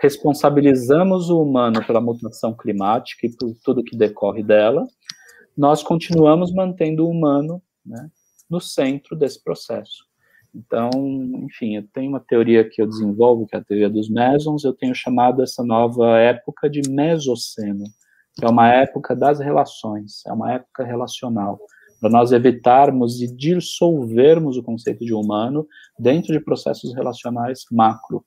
responsabilizamos 0.02 1.30
o 1.30 1.40
humano 1.40 1.86
pela 1.86 2.00
mutação 2.00 2.52
climática 2.52 3.24
e 3.24 3.30
por 3.30 3.54
tudo 3.62 3.84
que 3.84 3.96
decorre 3.96 4.42
dela, 4.42 4.84
nós 5.56 5.80
continuamos 5.80 6.52
mantendo 6.52 7.06
o 7.06 7.10
humano 7.10 7.62
né, 7.86 8.10
no 8.50 8.60
centro 8.60 9.14
desse 9.14 9.42
processo. 9.42 10.04
Então, 10.52 10.90
enfim, 11.44 11.76
eu 11.76 11.86
tenho 11.94 12.10
uma 12.10 12.20
teoria 12.20 12.68
que 12.68 12.82
eu 12.82 12.86
desenvolvo, 12.86 13.46
que 13.46 13.54
é 13.54 13.60
a 13.60 13.64
teoria 13.64 13.88
dos 13.88 14.10
mesons, 14.10 14.64
eu 14.64 14.72
tenho 14.72 14.94
chamado 14.94 15.40
essa 15.40 15.62
nova 15.62 16.18
época 16.18 16.68
de 16.68 16.82
mesoceno, 16.90 17.84
que 18.34 18.44
é 18.44 18.48
uma 18.48 18.68
época 18.74 19.14
das 19.14 19.38
relações, 19.38 20.26
é 20.26 20.32
uma 20.32 20.52
época 20.52 20.82
relacional, 20.84 21.60
para 22.00 22.10
nós 22.10 22.32
evitarmos 22.32 23.22
e 23.22 23.32
dissolvermos 23.32 24.56
o 24.56 24.64
conceito 24.64 25.04
de 25.04 25.14
humano 25.14 25.64
dentro 25.96 26.32
de 26.32 26.40
processos 26.40 26.92
relacionais 26.92 27.60
macro. 27.70 28.24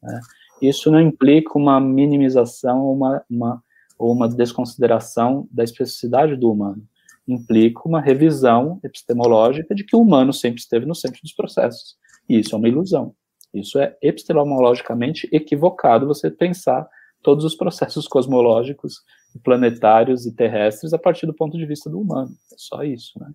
Né? 0.00 0.20
Isso 0.60 0.90
não 0.90 1.00
implica 1.00 1.58
uma 1.58 1.80
minimização 1.80 2.84
ou 2.84 2.94
uma, 2.94 3.24
uma, 3.28 3.62
ou 3.98 4.12
uma 4.12 4.28
desconsideração 4.28 5.48
da 5.50 5.64
especificidade 5.64 6.36
do 6.36 6.50
humano. 6.50 6.82
Implica 7.26 7.82
uma 7.84 8.00
revisão 8.00 8.80
epistemológica 8.84 9.74
de 9.74 9.84
que 9.84 9.96
o 9.96 10.00
humano 10.00 10.32
sempre 10.32 10.60
esteve 10.60 10.86
no 10.86 10.94
centro 10.94 11.20
dos 11.22 11.32
processos. 11.32 11.96
E 12.28 12.38
isso 12.38 12.54
é 12.54 12.58
uma 12.58 12.68
ilusão. 12.68 13.14
Isso 13.52 13.78
é 13.78 13.96
epistemologicamente 14.02 15.28
equivocado 15.32 16.06
você 16.06 16.30
pensar 16.30 16.88
todos 17.22 17.44
os 17.44 17.54
processos 17.54 18.06
cosmológicos, 18.06 19.02
planetários 19.42 20.26
e 20.26 20.34
terrestres 20.34 20.92
a 20.92 20.98
partir 20.98 21.26
do 21.26 21.34
ponto 21.34 21.56
de 21.56 21.66
vista 21.66 21.90
do 21.90 22.00
humano. 22.00 22.30
É 22.52 22.56
só 22.56 22.82
isso, 22.84 23.18
né? 23.18 23.30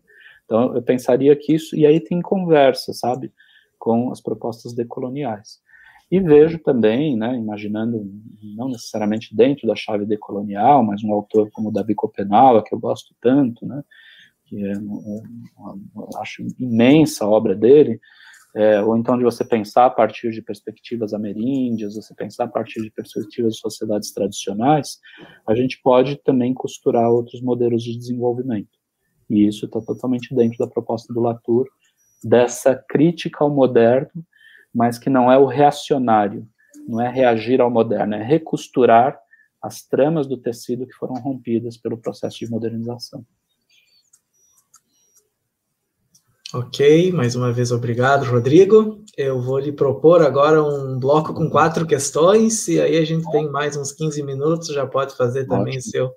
Então, 0.46 0.76
eu 0.76 0.82
pensaria 0.82 1.36
que 1.36 1.54
isso, 1.54 1.76
e 1.76 1.86
aí 1.86 2.00
tem 2.00 2.22
conversa, 2.22 2.94
sabe, 2.94 3.32
com 3.80 4.12
as 4.12 4.22
propostas 4.22 4.74
decoloniais. 4.74 5.60
E 6.12 6.20
vejo 6.20 6.60
também, 6.60 7.16
né, 7.16 7.38
imaginando, 7.38 8.06
não 8.44 8.68
necessariamente 8.68 9.34
dentro 9.34 9.66
da 9.66 9.78
chave 9.78 10.06
decolonial, 10.06 10.84
mas 10.84 11.02
um 11.02 11.14
autor 11.14 11.50
como 11.52 11.72
Davi 11.72 11.96
Copenau, 11.96 12.62
que 12.62 12.76
eu 12.76 12.80
gosto 12.80 13.16
tanto, 13.22 13.66
né, 13.66 13.82
que 14.46 14.62
é, 14.62 14.74
acho 16.20 16.46
imensa 16.60 17.24
a 17.24 17.30
obra 17.30 17.56
dele, 17.56 17.98
é, 18.54 18.82
ou 18.82 18.98
então 18.98 19.18
de 19.18 19.24
você 19.24 19.46
pensar 19.46 19.86
a 19.86 19.90
partir 19.90 20.32
de 20.32 20.42
perspectivas 20.42 21.14
ameríndias, 21.14 21.96
você 21.96 22.14
pensar 22.14 22.44
a 22.44 22.50
partir 22.50 22.82
de 22.82 22.92
perspectivas 22.92 23.54
de 23.54 23.60
sociedades 23.62 24.12
tradicionais, 24.12 25.00
a 25.48 25.56
gente 25.56 25.80
pode 25.82 26.18
também 26.18 26.54
costurar 26.54 27.10
outros 27.10 27.42
modelos 27.42 27.82
de 27.82 27.98
desenvolvimento. 27.98 28.78
E 29.30 29.48
isso 29.48 29.66
está 29.66 29.80
totalmente 29.80 30.36
dentro 30.36 30.58
da 30.58 30.68
proposta 30.68 31.14
do 31.14 31.22
Latour, 31.22 31.66
dessa 32.22 32.76
crítica 32.76 33.46
ao 33.46 33.50
moderno, 33.50 34.26
mas 34.74 34.98
que 34.98 35.10
não 35.10 35.32
é 35.32 35.38
o 35.38 35.46
reacionário, 35.46 36.48
não 36.88 37.02
é 37.02 37.10
reagir 37.10 37.62
ao 37.62 37.70
moderno, 37.70 38.16
é 38.16 38.24
recosturar 38.24 39.20
as 39.62 39.84
tramas 39.84 40.28
do 40.28 40.38
tecido 40.38 40.88
que 40.88 40.96
foram 40.96 41.16
rompidas 41.16 41.78
pelo 41.78 41.98
processo 41.98 42.40
de 42.40 42.50
modernização. 42.50 43.24
Ok, 46.54 47.14
mais 47.14 47.34
uma 47.34 47.54
vez 47.54 47.72
obrigado, 47.72 48.26
Rodrigo. 48.26 49.06
Eu 49.16 49.42
vou 49.42 49.58
lhe 49.58 49.72
propor 49.72 50.22
agora 50.22 50.62
um 50.62 51.00
bloco 51.00 51.34
com 51.34 51.50
quatro 51.50 51.86
questões, 51.86 52.68
e 52.68 52.82
aí 52.82 52.98
a 52.98 53.06
gente 53.06 53.30
tem 53.32 53.50
mais 53.50 53.78
uns 53.78 53.94
15 53.94 54.22
minutos, 54.24 54.68
já 54.68 54.86
pode 54.86 55.16
fazer 55.16 55.46
também 55.46 55.78
Ótimo. 55.78 55.92
seu 55.92 56.12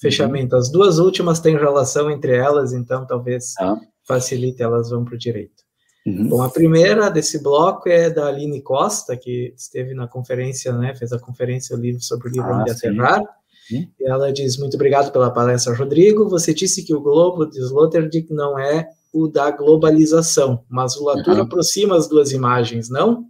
fechamento. 0.00 0.56
As 0.56 0.72
duas 0.72 0.98
últimas 0.98 1.38
têm 1.38 1.56
relação 1.56 2.10
entre 2.10 2.34
elas, 2.34 2.72
então 2.72 3.06
talvez 3.06 3.54
ah. 3.60 3.76
facilite, 4.04 4.60
elas 4.60 4.90
vão 4.90 5.04
para 5.04 5.14
o 5.14 5.18
direito. 5.18 5.65
Uhum. 6.06 6.28
Bom, 6.28 6.42
a 6.42 6.48
primeira 6.48 7.10
desse 7.10 7.42
bloco 7.42 7.88
é 7.88 8.08
da 8.08 8.28
Aline 8.28 8.62
Costa, 8.62 9.16
que 9.16 9.52
esteve 9.56 9.92
na 9.92 10.06
conferência, 10.06 10.72
né, 10.72 10.94
fez 10.94 11.12
a 11.12 11.18
conferência 11.18 11.74
livro 11.74 12.00
sobre 12.00 12.28
o 12.28 12.32
livro 12.32 12.48
ah, 12.48 12.60
Onde 12.60 12.70
Aterrar. 12.70 13.20
Uhum. 13.72 13.88
E 13.98 14.08
ela 14.08 14.32
diz, 14.32 14.56
muito 14.56 14.74
obrigado 14.74 15.10
pela 15.10 15.32
palestra, 15.32 15.74
Rodrigo. 15.74 16.28
Você 16.28 16.54
disse 16.54 16.84
que 16.84 16.94
o 16.94 17.00
globo 17.00 17.44
de 17.44 17.58
Sloterdijk 17.58 18.32
não 18.32 18.56
é 18.56 18.88
o 19.12 19.26
da 19.26 19.50
globalização, 19.50 20.62
mas 20.68 20.96
o 20.96 21.04
Latour 21.04 21.34
uhum. 21.34 21.42
aproxima 21.42 21.96
as 21.96 22.08
duas 22.08 22.30
imagens, 22.30 22.88
não? 22.88 23.24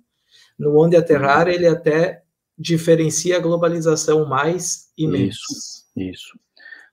No 0.59 0.79
Onde 0.79 0.97
Aterrar, 0.97 1.49
ele 1.49 1.67
até 1.67 2.23
diferencia 2.59 3.39
a 3.39 3.41
globalização 3.41 4.27
mais 4.27 4.91
imensa. 4.99 5.39
Isso, 5.51 5.85
isso. 5.97 6.39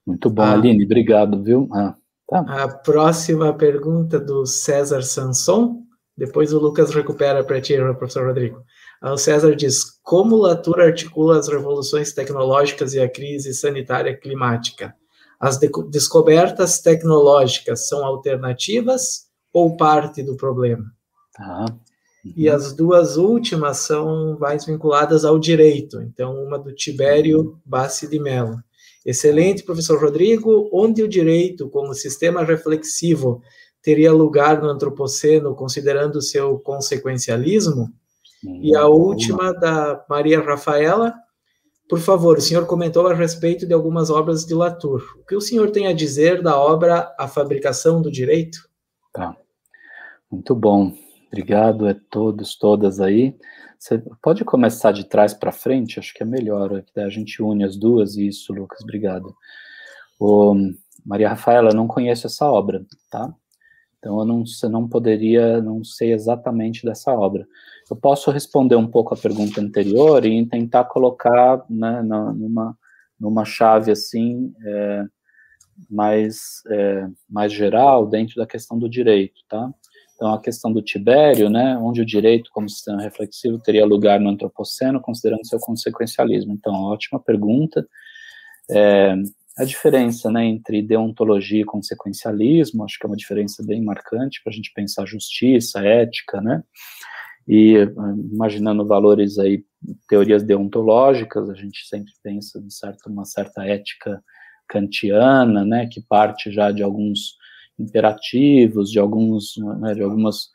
Muito 0.06 0.30
bom, 0.30 0.44
ah, 0.44 0.54
Aline, 0.54 0.86
obrigado, 0.86 1.44
viu? 1.44 1.68
Ah. 1.74 1.96
Tá. 2.28 2.40
A 2.40 2.68
próxima 2.68 3.54
pergunta 3.54 4.20
do 4.20 4.46
César 4.46 5.02
Sanson. 5.02 5.84
Depois 6.16 6.54
o 6.54 6.60
Lucas 6.60 6.94
recupera 6.94 7.44
para 7.44 7.60
ti, 7.60 7.76
professor 7.98 8.28
Rodrigo. 8.28 8.64
O 9.02 9.18
César 9.18 9.56
diz: 9.56 10.00
Como 10.04 10.38
Latour 10.38 10.80
articula 10.80 11.38
as 11.38 11.48
revoluções 11.48 12.14
tecnológicas 12.14 12.94
e 12.94 13.00
a 13.00 13.10
crise 13.10 13.54
sanitária 13.54 14.16
climática? 14.16 14.96
As 15.40 15.58
de 15.58 15.70
descobertas 15.90 16.80
tecnológicas 16.80 17.88
são 17.88 18.06
alternativas 18.06 19.28
ou 19.52 19.76
parte 19.76 20.24
do 20.24 20.38
problema? 20.38 20.86
Tá. 21.36 21.66
Uhum. 22.24 22.34
E 22.38 22.50
as 22.50 22.74
duas 22.74 23.18
últimas 23.18 23.78
são 23.80 24.38
mais 24.40 24.66
vinculadas 24.66 25.26
ao 25.26 25.38
direito. 25.38 26.02
Então, 26.02 26.42
uma 26.42 26.58
do 26.58 26.74
Tibério 26.74 27.60
Bassi 27.66 28.08
de 28.08 28.20
Mello. 28.20 28.58
Excelente, 29.06 29.64
professor 29.64 30.02
Rodrigo. 30.02 30.70
Onde 30.72 31.04
o 31.04 31.08
direito, 31.08 31.70
como 31.70 31.94
sistema 31.94 32.44
reflexivo, 32.44 33.42
teria 33.82 34.14
lugar 34.14 34.62
no 34.62 34.70
antropoceno, 34.70 35.56
considerando 35.56 36.22
seu 36.22 36.58
consequencialismo? 36.60 37.92
E 38.62 38.76
a 38.76 38.88
última 38.88 39.54
da 39.54 40.04
Maria 40.10 40.42
Rafaela. 40.42 41.14
Por 41.88 42.00
favor, 42.00 42.38
o 42.38 42.42
senhor 42.42 42.66
comentou 42.66 43.06
a 43.08 43.14
respeito 43.14 43.66
de 43.66 43.74
algumas 43.74 44.10
obras 44.10 44.46
de 44.46 44.54
Latour. 44.54 45.02
O 45.20 45.26
que 45.26 45.36
o 45.36 45.42
senhor 45.42 45.70
tem 45.72 45.88
a 45.88 45.94
dizer 45.94 46.42
da 46.42 46.58
obra 46.58 47.14
A 47.20 47.28
Fabricação 47.28 48.02
do 48.02 48.12
Direito? 48.12 48.58
Tá. 49.14 49.36
Muito 50.32 50.56
bom. 50.56 50.94
Obrigado 51.28 51.88
a 51.88 51.96
todos, 52.10 52.58
todas 52.58 53.00
aí. 53.00 53.36
Você 53.84 54.02
pode 54.22 54.46
começar 54.46 54.94
de 54.94 55.04
trás 55.04 55.34
para 55.34 55.52
frente? 55.52 56.00
Acho 56.00 56.14
que 56.14 56.24
é 56.24 56.26
melhor. 56.26 56.86
A 56.96 57.10
gente 57.10 57.44
une 57.44 57.66
as 57.66 57.76
duas. 57.76 58.16
Isso, 58.16 58.54
Lucas. 58.54 58.80
Obrigado. 58.82 59.36
O, 60.18 60.56
Maria 61.06 61.28
Rafaela, 61.28 61.74
não 61.74 61.86
conheço 61.86 62.26
essa 62.26 62.50
obra, 62.50 62.86
tá? 63.12 63.36
Então 64.00 64.20
eu 64.20 64.26
não, 64.26 64.46
não 64.70 64.88
poderia, 64.88 65.62
não 65.62 65.84
sei 65.84 66.14
exatamente 66.14 66.86
dessa 66.86 67.12
obra. 67.12 67.46
Eu 67.92 67.98
posso 67.98 68.32
responder 68.32 68.78
um 68.78 68.88
pouco 68.88 69.14
a 69.14 69.18
pergunta 69.18 69.60
anterior 69.60 70.26
e 70.26 70.46
tentar 70.46 70.86
colocar 70.86 71.66
né, 71.70 72.02
numa, 72.02 72.78
numa 73.20 73.44
chave 73.44 73.92
assim 73.92 74.54
é, 74.66 75.06
mais, 75.90 76.64
é, 76.70 77.06
mais 77.30 77.52
geral 77.52 78.08
dentro 78.08 78.38
da 78.38 78.48
questão 78.48 78.80
do 78.80 78.88
direito, 78.88 79.42
tá? 79.50 79.74
Então 80.24 80.36
a 80.36 80.42
questão 80.42 80.72
do 80.72 80.82
Tibério, 80.82 81.50
né, 81.50 81.78
onde 81.78 82.02
o 82.02 82.06
direito 82.06 82.50
como 82.54 82.70
sistema 82.70 83.02
reflexivo 83.02 83.60
teria 83.60 83.86
lugar 83.86 84.22
no 84.22 84.30
antropoceno, 84.30 85.02
considerando 85.02 85.46
seu 85.46 85.60
consequencialismo. 85.60 86.54
Então 86.54 86.74
ótima 86.74 87.20
pergunta. 87.20 87.86
É, 88.72 89.16
a 89.58 89.66
diferença 89.66 90.32
né, 90.32 90.46
entre 90.46 90.82
deontologia 90.82 91.64
e 91.64 91.66
consequencialismo, 91.66 92.86
acho 92.86 92.98
que 92.98 93.06
é 93.06 93.10
uma 93.10 93.18
diferença 93.18 93.62
bem 93.66 93.84
marcante 93.84 94.40
para 94.42 94.54
a 94.54 94.56
gente 94.56 94.72
pensar 94.74 95.06
justiça, 95.06 95.86
ética, 95.86 96.40
né? 96.40 96.64
E 97.46 97.74
imaginando 98.32 98.88
valores 98.88 99.38
aí, 99.38 99.66
teorias 100.08 100.42
deontológicas, 100.42 101.50
a 101.50 101.54
gente 101.54 101.86
sempre 101.86 102.14
pensa 102.24 102.62
de 102.62 102.74
certo, 102.74 103.10
uma 103.10 103.26
certa 103.26 103.66
ética 103.66 104.24
kantiana, 104.70 105.66
né, 105.66 105.86
que 105.92 106.00
parte 106.00 106.50
já 106.50 106.72
de 106.72 106.82
alguns 106.82 107.36
imperativos, 107.80 108.90
de 108.90 109.00
alguns, 109.00 109.56
né, 109.80 109.94
de 109.94 110.02
algumas 110.02 110.50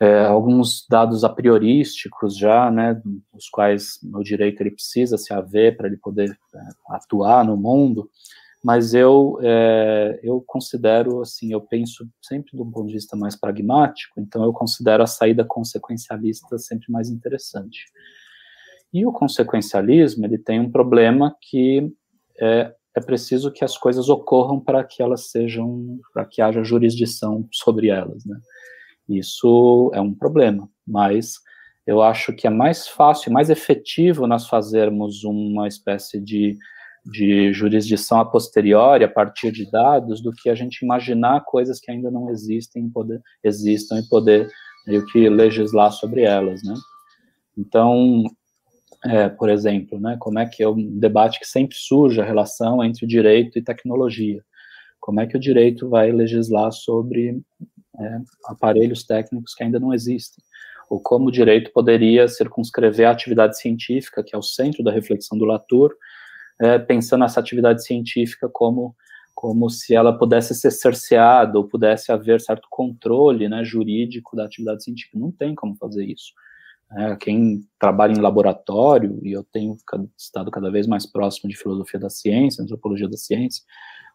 é, 0.00 0.24
alguns 0.24 0.84
dados 0.90 1.22
a 1.22 1.28
priorísticos 1.28 2.36
já, 2.36 2.70
né, 2.72 3.00
os 3.32 3.48
quais 3.48 4.00
o 4.12 4.22
direito 4.22 4.60
ele 4.60 4.72
precisa 4.72 5.16
se 5.16 5.32
haver 5.32 5.76
para 5.76 5.86
ele 5.86 5.96
poder 5.96 6.30
é, 6.30 6.58
atuar 6.88 7.44
no 7.44 7.56
mundo, 7.56 8.10
mas 8.64 8.94
eu 8.94 9.38
é, 9.42 10.18
eu 10.22 10.42
considero 10.46 11.20
assim, 11.20 11.52
eu 11.52 11.60
penso 11.60 12.08
sempre 12.20 12.56
do 12.56 12.64
ponto 12.64 12.88
de 12.88 12.94
vista 12.94 13.16
mais 13.16 13.36
pragmático, 13.36 14.20
então 14.20 14.42
eu 14.42 14.52
considero 14.52 15.02
a 15.02 15.06
saída 15.06 15.44
consequencialista 15.44 16.58
sempre 16.58 16.90
mais 16.90 17.08
interessante. 17.08 17.84
E 18.92 19.06
o 19.06 19.12
consequencialismo 19.12 20.26
ele 20.26 20.36
tem 20.36 20.60
um 20.60 20.70
problema 20.70 21.34
que 21.40 21.90
é, 22.40 22.74
é 22.96 23.00
preciso 23.00 23.50
que 23.50 23.64
as 23.64 23.76
coisas 23.76 24.08
ocorram 24.08 24.60
para 24.60 24.84
que 24.84 25.02
elas 25.02 25.30
sejam, 25.30 25.98
para 26.12 26.24
que 26.24 26.42
haja 26.42 26.62
jurisdição 26.62 27.48
sobre 27.50 27.88
elas, 27.88 28.24
né? 28.24 28.38
Isso 29.08 29.90
é 29.94 30.00
um 30.00 30.14
problema, 30.14 30.68
mas 30.86 31.34
eu 31.86 32.00
acho 32.00 32.32
que 32.32 32.46
é 32.46 32.50
mais 32.50 32.86
fácil 32.86 33.30
e 33.30 33.32
mais 33.32 33.50
efetivo 33.50 34.26
nós 34.26 34.48
fazermos 34.48 35.24
uma 35.24 35.66
espécie 35.66 36.20
de, 36.20 36.56
de 37.04 37.52
jurisdição 37.52 38.20
a 38.20 38.24
posteriori, 38.24 39.04
a 39.04 39.08
partir 39.08 39.50
de 39.50 39.68
dados, 39.70 40.22
do 40.22 40.30
que 40.30 40.48
a 40.48 40.54
gente 40.54 40.82
imaginar 40.82 41.44
coisas 41.44 41.80
que 41.80 41.90
ainda 41.90 42.10
não 42.10 42.30
existem, 42.30 42.88
poder, 42.88 43.20
existam 43.42 43.98
e 43.98 44.08
poder 44.08 44.48
meio 44.86 45.04
que 45.06 45.28
legislar 45.28 45.92
sobre 45.92 46.22
elas, 46.22 46.62
né? 46.62 46.74
Então, 47.56 48.24
é, 49.04 49.28
por 49.28 49.50
exemplo, 49.50 49.98
né, 49.98 50.16
como 50.18 50.38
é 50.38 50.46
que 50.46 50.62
é 50.62 50.68
um 50.68 50.98
debate 50.98 51.40
que 51.40 51.46
sempre 51.46 51.76
surge 51.76 52.20
a 52.20 52.24
relação 52.24 52.84
entre 52.84 53.06
direito 53.06 53.58
e 53.58 53.62
tecnologia. 53.62 54.42
Como 55.00 55.20
é 55.20 55.26
que 55.26 55.36
o 55.36 55.40
direito 55.40 55.88
vai 55.88 56.12
legislar 56.12 56.70
sobre 56.70 57.40
é, 57.98 58.20
aparelhos 58.46 59.04
técnicos 59.04 59.54
que 59.54 59.64
ainda 59.64 59.80
não 59.80 59.92
existem, 59.92 60.42
ou 60.88 61.00
como 61.00 61.28
o 61.28 61.32
direito 61.32 61.72
poderia 61.72 62.28
circunscrever 62.28 63.08
a 63.08 63.10
atividade 63.10 63.58
científica, 63.58 64.22
que 64.22 64.34
é 64.34 64.38
o 64.38 64.42
centro 64.42 64.84
da 64.84 64.92
reflexão 64.92 65.36
do 65.36 65.44
Latour, 65.44 65.92
é, 66.60 66.78
pensando 66.78 67.24
essa 67.24 67.40
atividade 67.40 67.84
científica 67.84 68.48
como 68.48 68.94
como 69.34 69.68
se 69.68 69.92
ela 69.92 70.16
pudesse 70.16 70.54
ser 70.54 70.70
cerceada 70.70 71.58
ou 71.58 71.66
pudesse 71.66 72.12
haver 72.12 72.40
certo 72.40 72.68
controle 72.70 73.48
né, 73.48 73.64
jurídico 73.64 74.36
da 74.36 74.44
atividade 74.44 74.84
científica. 74.84 75.18
Não 75.18 75.32
tem 75.32 75.54
como 75.54 75.74
fazer 75.74 76.04
isso. 76.04 76.32
É, 76.96 77.16
quem 77.16 77.62
trabalha 77.78 78.12
em 78.12 78.20
laboratório, 78.20 79.18
e 79.22 79.32
eu 79.32 79.44
tenho 79.44 79.76
estado 80.18 80.50
cada 80.50 80.70
vez 80.70 80.86
mais 80.86 81.06
próximo 81.06 81.48
de 81.48 81.56
filosofia 81.56 81.98
da 81.98 82.10
ciência, 82.10 82.62
antropologia 82.62 83.08
da 83.08 83.16
ciência, 83.16 83.62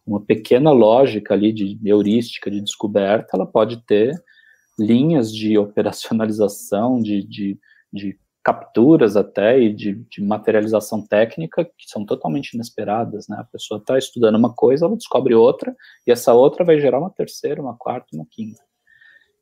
uma 0.06 0.22
pequena 0.22 0.72
lógica 0.72 1.34
ali 1.34 1.52
de 1.52 1.80
heurística, 1.84 2.49
de 2.49 2.62
descoberta, 2.62 3.36
ela 3.36 3.45
pode 3.45 3.84
ter 3.86 4.14
linhas 4.80 5.34
de 5.34 5.58
operacionalização, 5.58 7.02
de, 7.02 7.24
de, 7.24 7.60
de 7.91 8.18
capturas 8.44 9.18
até 9.18 9.60
e 9.60 9.74
de, 9.74 9.95
de, 10.10 10.24
materialização 10.24 11.06
técnica 11.06 11.66
que 11.66 11.90
são 11.90 12.06
totalmente 12.06 12.54
inesperadas, 12.54 13.28
né? 13.28 13.36
A 13.40 13.44
pessoa 13.44 13.80
está 13.80 13.98
estudando 13.98 14.36
uma 14.36 14.54
coisa, 14.54 14.86
ela 14.86 14.95
descobre 14.95 15.36
outra, 15.36 15.76
e 16.06 16.12
essa 16.12 16.34
outra 16.34 16.64
vai 16.64 16.80
gerar 16.80 16.99
uma 16.99 17.10
terceira, 17.10 17.62
uma 17.62 17.76
quarta, 17.76 18.08
uma 18.14 18.26
quinta. 18.30 18.64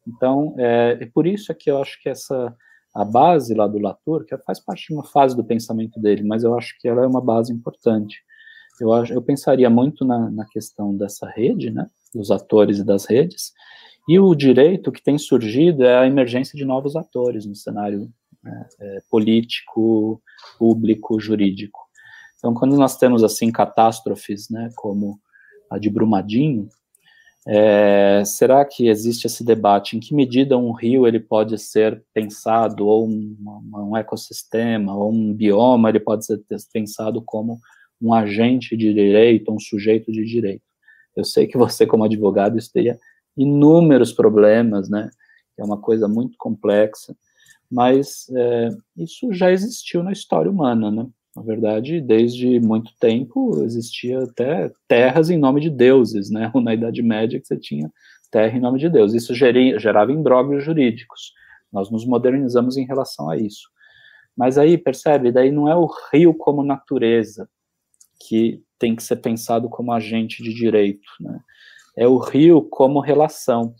Então, 0.07 0.56
é, 0.57 0.98
é 1.02 1.06
por 1.06 1.28
isso 1.28 1.52
é 1.52 1.56
que 1.56 1.70
eu 1.70 1.80
acho 1.80 2.02
que 2.02 2.10
essa 2.10 2.56
a 2.95 3.03
base 3.03 3.53
lá 3.53 3.67
do 3.67 3.77
Latour, 3.77 4.26
que 4.26 4.38
faz 4.39 4.59
parte 4.59 4.88
de 4.88 4.93
uma 4.93 5.03
fase 5.03 5.35
do 5.35 5.43
pensamento 5.43 5.99
dele, 5.99 6.23
mas 6.23 6.43
eu 6.43 6.57
acho 6.57 6.76
que 6.80 6.88
ela 6.88 7.03
é 7.03 7.07
uma 7.07 7.22
base 7.22 7.51
importante 7.51 8.23
eu, 8.80 8.89
eu 9.05 9.22
pensaria 9.22 9.69
muito 9.69 10.03
na, 10.03 10.30
na 10.30 10.45
questão 10.45 10.95
dessa 10.95 11.30
rede, 11.30 11.72
né, 11.72 11.88
dos 12.13 12.31
atores 12.31 12.80
e 12.80 12.84
das 12.84 13.05
redes, 13.05 13.53
e 14.07 14.19
o 14.19 14.35
direito 14.35 14.91
que 14.91 15.01
tem 15.01 15.17
surgido 15.17 15.84
é 15.84 15.97
a 15.99 16.07
emergência 16.07 16.57
de 16.57 16.65
novos 16.65 16.95
atores 16.95 17.45
no 17.45 17.55
cenário 17.55 18.09
né, 18.43 18.67
é, 18.80 19.01
político, 19.09 20.22
público, 20.59 21.19
jurídico. 21.19 21.80
Então, 22.38 22.53
quando 22.53 22.77
nós 22.77 22.97
temos, 22.97 23.23
assim, 23.23 23.51
catástrofes, 23.51 24.49
né, 24.49 24.69
como 24.76 25.19
a 25.72 25.80
de 25.80 25.89
Brumadinho, 25.89 26.69
é, 27.47 28.23
será 28.26 28.65
que 28.65 28.88
existe 28.88 29.27
esse 29.27 29.43
debate? 29.43 29.95
Em 29.95 29.99
que 29.99 30.15
medida 30.15 30.57
um 30.57 30.72
rio 30.72 31.05
ele 31.05 31.19
pode 31.19 31.57
ser 31.59 32.03
pensado, 32.13 32.88
ou 32.88 33.07
um, 33.07 33.38
um 33.73 33.95
ecossistema, 33.95 34.95
ou 34.95 35.11
um 35.11 35.34
bioma, 35.34 35.89
ele 35.89 35.99
pode 35.99 36.26
ser 36.26 36.41
pensado 36.73 37.22
como 37.22 37.59
um 38.01 38.13
agente 38.13 38.76
de 38.76 38.93
direito, 38.93 39.53
um 39.53 39.59
sujeito 39.59 40.11
de 40.11 40.26
direito. 40.26 40.63
Eu 41.15 41.23
sei 41.23 41.47
que 41.47 41.57
você, 41.57 41.85
como 41.85 42.03
advogado, 42.03 42.57
teria 42.73 42.99
inúmeros 43.38 44.11
problemas, 44.11 44.89
né? 44.89 45.09
É 45.57 45.63
uma 45.63 45.80
coisa 45.80 46.07
muito 46.07 46.38
complexa, 46.38 47.15
mas 47.72 48.27
é, 48.35 48.69
isso 48.97 49.31
já 49.34 49.51
existiu 49.51 50.03
na 50.03 50.11
história 50.11 50.49
humana, 50.49 50.91
né? 50.91 51.07
Na 51.36 51.41
verdade, 51.41 51.99
desde 51.99 52.60
muito 52.62 52.91
tempo 52.98 53.62
existia 53.64 54.20
até 54.24 54.72
terras 54.88 55.30
em 55.30 55.38
nome 55.38 55.60
de 55.60 55.70
deuses, 55.70 56.30
né? 56.30 56.52
Na 56.64 56.74
Idade 56.74 57.02
Média 57.02 57.40
que 57.40 57.48
você 57.48 57.57
tinha 57.57 57.91
terra 58.32 58.57
em 58.57 58.62
nome 58.62 58.80
de 58.80 58.90
Deus. 58.90 59.14
Isso 59.14 59.34
geria, 59.34 59.78
gerava 59.80 60.12
imbróglios 60.12 60.64
jurídicos. 60.64 61.34
Nós 61.72 61.91
nos 61.91 62.06
modernizamos 62.06 62.78
em 62.78 62.86
relação 62.86 63.30
a 63.30 63.38
isso. 63.38 63.70
Mas 64.36 64.57
aí, 64.57 64.78
percebe, 64.78 65.32
daí 65.32 65.52
não 65.52 65.70
é 65.70 65.76
o 65.76 65.90
rio 66.12 66.34
como 66.34 66.64
natureza, 66.64 67.49
que 68.20 68.62
tem 68.78 68.95
que 68.95 69.03
ser 69.03 69.18
pensado 69.18 69.70
como 69.70 69.91
agente 69.91 70.44
de 70.44 70.53
direito. 70.53 71.07
Né? 71.20 71.40
É 71.98 72.07
o 72.07 72.18
rio 72.18 72.62
como 72.62 72.99
relação. 72.99 73.74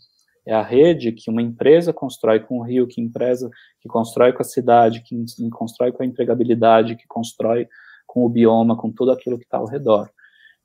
É 0.46 0.54
a 0.54 0.62
rede 0.62 1.10
que 1.10 1.28
uma 1.28 1.42
empresa 1.42 1.92
constrói 1.92 2.38
com 2.38 2.58
o 2.58 2.62
rio, 2.62 2.86
que 2.86 3.00
empresa 3.00 3.50
que 3.80 3.88
constrói 3.88 4.32
com 4.32 4.42
a 4.42 4.44
cidade, 4.44 5.02
que 5.02 5.16
constrói 5.50 5.90
com 5.90 6.02
a 6.02 6.06
empregabilidade, 6.06 6.94
que 6.94 7.06
constrói 7.06 7.68
com 8.06 8.24
o 8.24 8.28
bioma, 8.28 8.76
com 8.76 8.92
tudo 8.92 9.10
aquilo 9.10 9.38
que 9.38 9.44
está 9.44 9.58
ao 9.58 9.66
redor. 9.66 10.08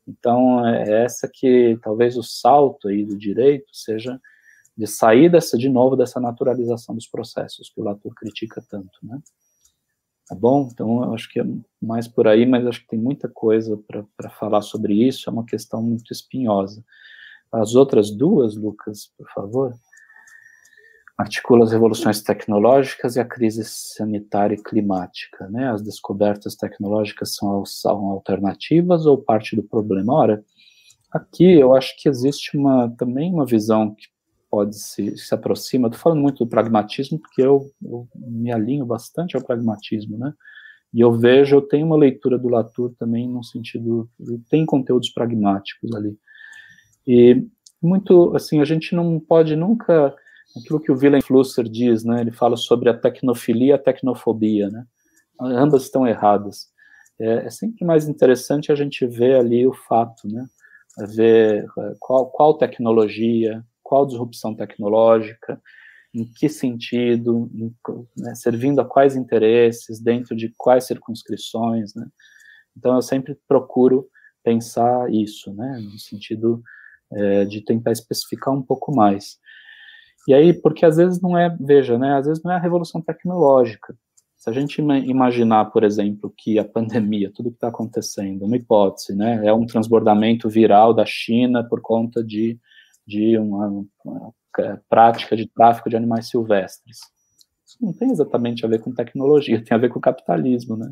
Então, 0.07 0.65
é 0.67 1.03
essa 1.03 1.29
que 1.31 1.77
talvez 1.81 2.15
o 2.15 2.23
salto 2.23 2.87
aí 2.87 3.03
do 3.05 3.17
direito 3.17 3.75
seja 3.75 4.19
de 4.77 4.87
sair 4.87 5.29
dessa, 5.29 5.57
de 5.57 5.69
novo 5.69 5.95
dessa 5.95 6.19
naturalização 6.19 6.95
dos 6.95 7.07
processos 7.07 7.69
que 7.69 7.81
o 7.81 7.83
Latour 7.83 8.13
critica 8.15 8.63
tanto, 8.69 8.99
né? 9.03 9.19
Tá 10.27 10.35
bom? 10.35 10.69
Então, 10.71 11.03
eu 11.03 11.13
acho 11.13 11.29
que 11.29 11.41
é 11.41 11.45
mais 11.81 12.07
por 12.07 12.27
aí, 12.27 12.45
mas 12.45 12.65
acho 12.65 12.81
que 12.81 12.87
tem 12.87 12.99
muita 12.99 13.27
coisa 13.27 13.77
para 14.15 14.29
falar 14.29 14.61
sobre 14.61 14.93
isso, 14.93 15.29
é 15.29 15.33
uma 15.33 15.45
questão 15.45 15.81
muito 15.81 16.13
espinhosa. 16.13 16.83
As 17.51 17.75
outras 17.75 18.09
duas, 18.09 18.55
Lucas, 18.55 19.11
por 19.17 19.27
favor. 19.33 19.73
Articula 21.17 21.65
as 21.65 21.71
revoluções 21.71 22.21
tecnológicas 22.21 23.15
e 23.15 23.19
a 23.19 23.25
crise 23.25 23.63
sanitária 23.65 24.55
e 24.55 24.63
climática. 24.63 25.47
Né? 25.49 25.69
As 25.69 25.81
descobertas 25.81 26.55
tecnológicas 26.55 27.35
são, 27.35 27.65
são 27.65 28.07
alternativas 28.07 29.05
ou 29.05 29.17
parte 29.17 29.55
do 29.55 29.63
problema? 29.63 30.13
Ora, 30.13 30.43
aqui 31.11 31.59
eu 31.59 31.75
acho 31.75 31.93
que 31.97 32.07
existe 32.07 32.57
uma, 32.57 32.89
também 32.97 33.31
uma 33.33 33.45
visão 33.45 33.93
que 33.93 34.07
pode 34.49 34.77
se, 34.77 35.17
se 35.17 35.33
aproxima. 35.33 35.87
Estou 35.87 36.01
falando 36.01 36.21
muito 36.21 36.43
do 36.43 36.49
pragmatismo 36.49 37.19
porque 37.19 37.41
eu, 37.41 37.69
eu, 37.83 38.07
me 38.15 38.51
alinho 38.51 38.85
bastante 38.85 39.35
ao 39.35 39.43
pragmatismo, 39.43 40.17
né? 40.17 40.33
E 40.93 40.99
eu 40.99 41.13
vejo, 41.13 41.55
eu 41.55 41.61
tenho 41.61 41.85
uma 41.85 41.95
leitura 41.95 42.37
do 42.37 42.49
Latour 42.49 42.93
também 42.99 43.25
no 43.29 43.41
sentido, 43.43 44.09
tem 44.49 44.65
conteúdos 44.65 45.09
pragmáticos 45.09 45.95
ali. 45.95 46.17
E 47.07 47.45
muito, 47.81 48.35
assim, 48.35 48.61
a 48.61 48.65
gente 48.65 48.93
não 48.95 49.19
pode 49.19 49.55
nunca, 49.55 50.15
aquilo 50.55 50.79
que 50.79 50.91
o 50.91 50.95
Willem 50.95 51.21
Flusser 51.21 51.67
diz, 51.67 52.03
né? 52.03 52.21
Ele 52.21 52.31
fala 52.31 52.55
sobre 52.55 52.89
a 52.89 52.97
tecnofilia 52.97 53.71
e 53.71 53.73
a 53.73 53.77
tecnofobia, 53.77 54.69
né? 54.69 54.85
Ambas 55.39 55.83
estão 55.83 56.07
erradas. 56.07 56.67
É, 57.19 57.45
é 57.45 57.49
sempre 57.49 57.85
mais 57.85 58.07
interessante 58.07 58.71
a 58.71 58.75
gente 58.75 59.05
ver 59.07 59.35
ali 59.35 59.65
o 59.65 59.73
fato, 59.73 60.27
né? 60.27 60.45
Ver 61.15 61.65
é, 61.77 61.95
qual, 61.99 62.29
qual 62.29 62.57
tecnologia, 62.57 63.63
qual 63.81 64.05
disrupção 64.05 64.53
tecnológica, 64.53 65.59
em 66.13 66.25
que 66.25 66.49
sentido, 66.49 67.49
em, 67.53 67.73
né, 68.17 68.35
servindo 68.35 68.79
a 68.81 68.85
quais 68.85 69.15
interesses, 69.15 69.99
dentro 69.99 70.35
de 70.35 70.53
quais 70.57 70.85
circunscrições, 70.85 71.95
né? 71.95 72.05
Então, 72.77 72.95
eu 72.95 73.01
sempre 73.01 73.37
procuro 73.47 74.07
pensar 74.43 75.11
isso, 75.11 75.53
né, 75.53 75.79
no 75.79 75.99
sentido 75.99 76.61
é, 77.13 77.45
de 77.45 77.61
tentar 77.61 77.91
especificar 77.91 78.53
um 78.53 78.61
pouco 78.61 78.95
mais. 78.95 79.37
E 80.27 80.33
aí, 80.33 80.53
porque 80.53 80.85
às 80.85 80.97
vezes 80.97 81.21
não 81.21 81.37
é, 81.37 81.55
veja, 81.59 81.97
né, 81.97 82.17
às 82.17 82.27
vezes 82.27 82.43
não 82.43 82.51
é 82.51 82.55
a 82.55 82.59
revolução 82.59 83.01
tecnológica. 83.01 83.95
Se 84.37 84.49
a 84.49 84.53
gente 84.53 84.81
imaginar, 84.81 85.65
por 85.65 85.83
exemplo, 85.83 86.33
que 86.35 86.57
a 86.57 86.65
pandemia, 86.65 87.31
tudo 87.33 87.49
que 87.49 87.57
está 87.57 87.67
acontecendo, 87.67 88.45
uma 88.45 88.57
hipótese, 88.57 89.15
né, 89.15 89.45
é 89.45 89.53
um 89.53 89.65
transbordamento 89.65 90.49
viral 90.49 90.93
da 90.93 91.05
China 91.05 91.63
por 91.63 91.81
conta 91.81 92.23
de 92.23 92.59
de 93.05 93.37
uma, 93.37 93.85
uma 94.05 94.33
prática 94.89 95.35
de 95.35 95.47
tráfico 95.47 95.89
de 95.89 95.95
animais 95.95 96.29
silvestres. 96.29 96.99
Isso 97.65 97.77
não 97.81 97.93
tem 97.93 98.11
exatamente 98.11 98.65
a 98.65 98.69
ver 98.69 98.79
com 98.79 98.93
tecnologia, 98.93 99.63
tem 99.63 99.75
a 99.75 99.79
ver 99.79 99.89
com 99.89 99.99
capitalismo, 99.99 100.75
né? 100.75 100.91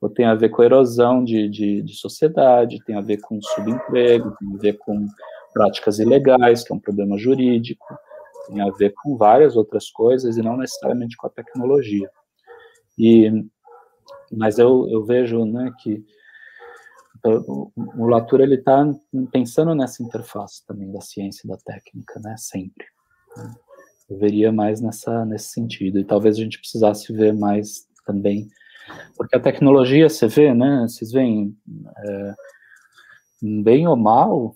Ou 0.00 0.08
tem 0.08 0.26
a 0.26 0.34
ver 0.34 0.50
com 0.50 0.62
erosão 0.62 1.24
de, 1.24 1.48
de, 1.48 1.82
de 1.82 1.94
sociedade, 1.94 2.82
tem 2.84 2.94
a 2.94 3.00
ver 3.00 3.18
com 3.18 3.40
subemprego, 3.42 4.34
tem 4.38 4.54
a 4.54 4.58
ver 4.58 4.78
com 4.78 5.06
práticas 5.58 5.98
ilegais, 5.98 6.62
que 6.62 6.72
é 6.72 6.76
um 6.76 6.80
problema 6.80 7.18
jurídico, 7.18 7.84
tem 8.46 8.60
a 8.60 8.70
ver 8.70 8.94
com 9.02 9.16
várias 9.16 9.56
outras 9.56 9.90
coisas 9.90 10.36
e 10.36 10.42
não 10.42 10.56
necessariamente 10.56 11.16
com 11.16 11.26
a 11.26 11.30
tecnologia. 11.30 12.08
E, 12.96 13.28
mas 14.32 14.58
eu, 14.58 14.88
eu 14.88 15.04
vejo 15.04 15.44
né, 15.44 15.72
que 15.82 16.04
o 17.24 18.06
Latour 18.06 18.40
ele 18.40 18.54
está 18.54 18.86
pensando 19.32 19.74
nessa 19.74 20.00
interface 20.00 20.64
também 20.64 20.92
da 20.92 21.00
ciência 21.00 21.42
e 21.44 21.48
da 21.48 21.56
técnica, 21.56 22.20
né? 22.20 22.36
Sempre. 22.38 22.86
Né? 23.36 23.54
Eu 24.08 24.16
veria 24.16 24.52
mais 24.52 24.80
nessa 24.80 25.24
nesse 25.24 25.48
sentido 25.48 25.98
e 25.98 26.04
talvez 26.04 26.36
a 26.36 26.40
gente 26.40 26.60
precisasse 26.60 27.12
ver 27.12 27.34
mais 27.34 27.88
também, 28.06 28.48
porque 29.16 29.36
a 29.36 29.40
tecnologia, 29.40 30.08
você 30.08 30.28
vê, 30.28 30.54
né? 30.54 30.86
Vocês 30.88 31.10
veem 31.10 31.54
é, 32.06 32.34
bem 33.42 33.86
ou 33.88 33.96
mal, 33.96 34.54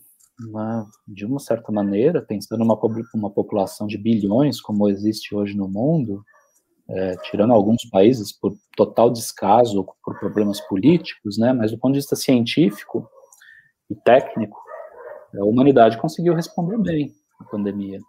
de 1.07 1.25
uma 1.25 1.39
certa 1.39 1.71
maneira, 1.73 2.23
pensando 2.23 2.61
numa 2.61 2.79
uma 3.15 3.31
população 3.31 3.87
de 3.87 3.99
bilhões 3.99 4.61
como 4.61 4.89
existe 4.89 5.35
hoje 5.35 5.57
no 5.57 5.69
mundo, 5.69 6.25
é, 6.89 7.17
tirando 7.31 7.53
alguns 7.53 7.85
países 7.91 8.33
por 8.33 8.55
total 8.77 9.11
descaso 9.11 9.79
ou 9.79 9.97
por 10.05 10.19
problemas 10.19 10.61
políticos, 10.61 11.39
né, 11.39 11.53
mas 11.53 11.71
do 11.71 11.79
ponto 11.79 11.93
de 11.93 12.01
vista 12.01 12.17
científico 12.17 13.09
e 13.91 13.95
técnico, 13.95 14.59
a 15.35 15.45
humanidade 15.45 15.99
conseguiu 15.99 16.35
responder 16.35 16.79
bem 16.79 17.13
à 17.41 17.45
pandemia. 17.45 18.01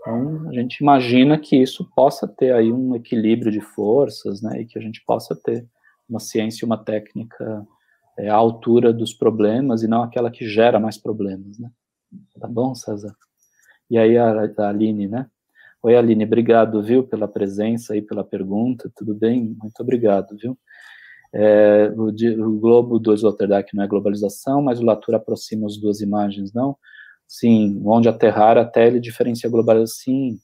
Então, 0.00 0.48
a 0.48 0.52
gente 0.52 0.78
imagina 0.78 1.38
que 1.38 1.56
isso 1.56 1.88
possa 1.94 2.26
ter 2.26 2.52
aí 2.54 2.72
um 2.72 2.94
equilíbrio 2.96 3.52
de 3.52 3.60
forças, 3.60 4.42
né, 4.42 4.62
e 4.62 4.66
que 4.66 4.78
a 4.78 4.82
gente 4.82 5.02
possa 5.04 5.34
ter 5.36 5.66
uma 6.08 6.20
ciência 6.20 6.64
e 6.64 6.66
uma 6.66 6.82
técnica 6.82 7.66
é, 8.18 8.28
à 8.28 8.34
altura 8.34 8.92
dos 8.92 9.14
problemas 9.14 9.82
e 9.82 9.88
não 9.88 10.02
aquela 10.02 10.30
que 10.30 10.46
gera 10.46 10.78
mais 10.80 10.98
problemas, 10.98 11.58
né. 11.58 11.70
Tá 12.40 12.48
bom, 12.48 12.74
César? 12.74 13.14
E 13.90 13.98
aí 13.98 14.16
a, 14.18 14.50
a 14.58 14.68
Aline, 14.68 15.08
né? 15.08 15.26
Oi, 15.82 15.96
Aline, 15.96 16.24
obrigado, 16.24 16.82
viu, 16.82 17.02
pela 17.02 17.26
presença 17.26 17.96
e 17.96 18.02
pela 18.02 18.22
pergunta, 18.22 18.90
tudo 18.94 19.14
bem? 19.14 19.56
Muito 19.60 19.80
obrigado, 19.80 20.36
viu? 20.36 20.58
É, 21.32 21.92
o, 21.96 22.08
o, 22.08 22.58
globo 22.58 22.98
do 22.98 23.14
Sloterdijk 23.14 23.74
não 23.74 23.84
é 23.84 23.86
globalização, 23.86 24.60
mas 24.60 24.80
o 24.80 24.84
Latour 24.84 25.14
aproxima 25.14 25.66
as 25.66 25.76
duas 25.76 26.00
imagens, 26.00 26.52
não? 26.52 26.76
Sim, 27.26 27.80
onde 27.84 28.08
aterrar 28.08 28.58
até 28.58 28.86
ele 28.86 29.00
diferencia 29.00 29.48
a 29.48 29.50
globalização, 29.50 30.04
sim. 30.04 30.38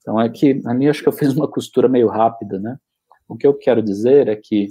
Então, 0.00 0.20
é 0.20 0.28
que, 0.28 0.60
a 0.66 0.74
mim, 0.74 0.88
acho 0.88 1.02
que 1.02 1.08
eu 1.08 1.12
fiz 1.12 1.34
uma 1.34 1.46
costura 1.46 1.88
meio 1.88 2.08
rápida, 2.08 2.58
né? 2.58 2.78
O 3.28 3.36
que 3.36 3.46
eu 3.46 3.54
quero 3.54 3.82
dizer 3.82 4.28
é 4.28 4.34
que 4.34 4.68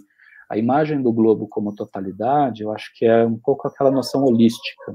a 0.49 0.57
imagem 0.57 1.01
do 1.01 1.13
globo 1.13 1.47
como 1.47 1.75
totalidade, 1.75 2.63
eu 2.63 2.71
acho 2.71 2.91
que 2.95 3.05
é 3.05 3.25
um 3.25 3.37
pouco 3.37 3.67
aquela 3.67 3.91
noção 3.91 4.23
holística, 4.23 4.93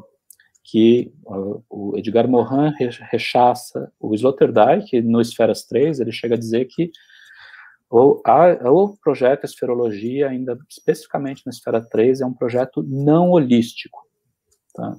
que 0.65 1.13
uh, 1.27 1.63
o 1.71 1.97
Edgar 1.97 2.27
Morin 2.27 2.73
rechaça 3.11 3.93
o 4.01 4.15
Sloterdijk, 4.15 5.01
no 5.03 5.21
Esferas 5.21 5.65
3, 5.65 6.01
ele 6.01 6.11
chega 6.11 6.35
a 6.35 6.39
dizer 6.39 6.65
que 6.65 6.91
o, 7.91 8.21
a, 8.25 8.71
o 8.71 8.97
projeto 8.97 9.45
Esferologia, 9.45 10.29
ainda 10.29 10.59
especificamente 10.69 11.43
na 11.47 11.51
Esfera 11.51 11.81
3, 11.81 12.23
é 12.23 12.27
um 12.27 12.33
projeto 12.33 12.83
não 12.83 13.31
holístico, 13.31 14.01
tá? 14.75 14.97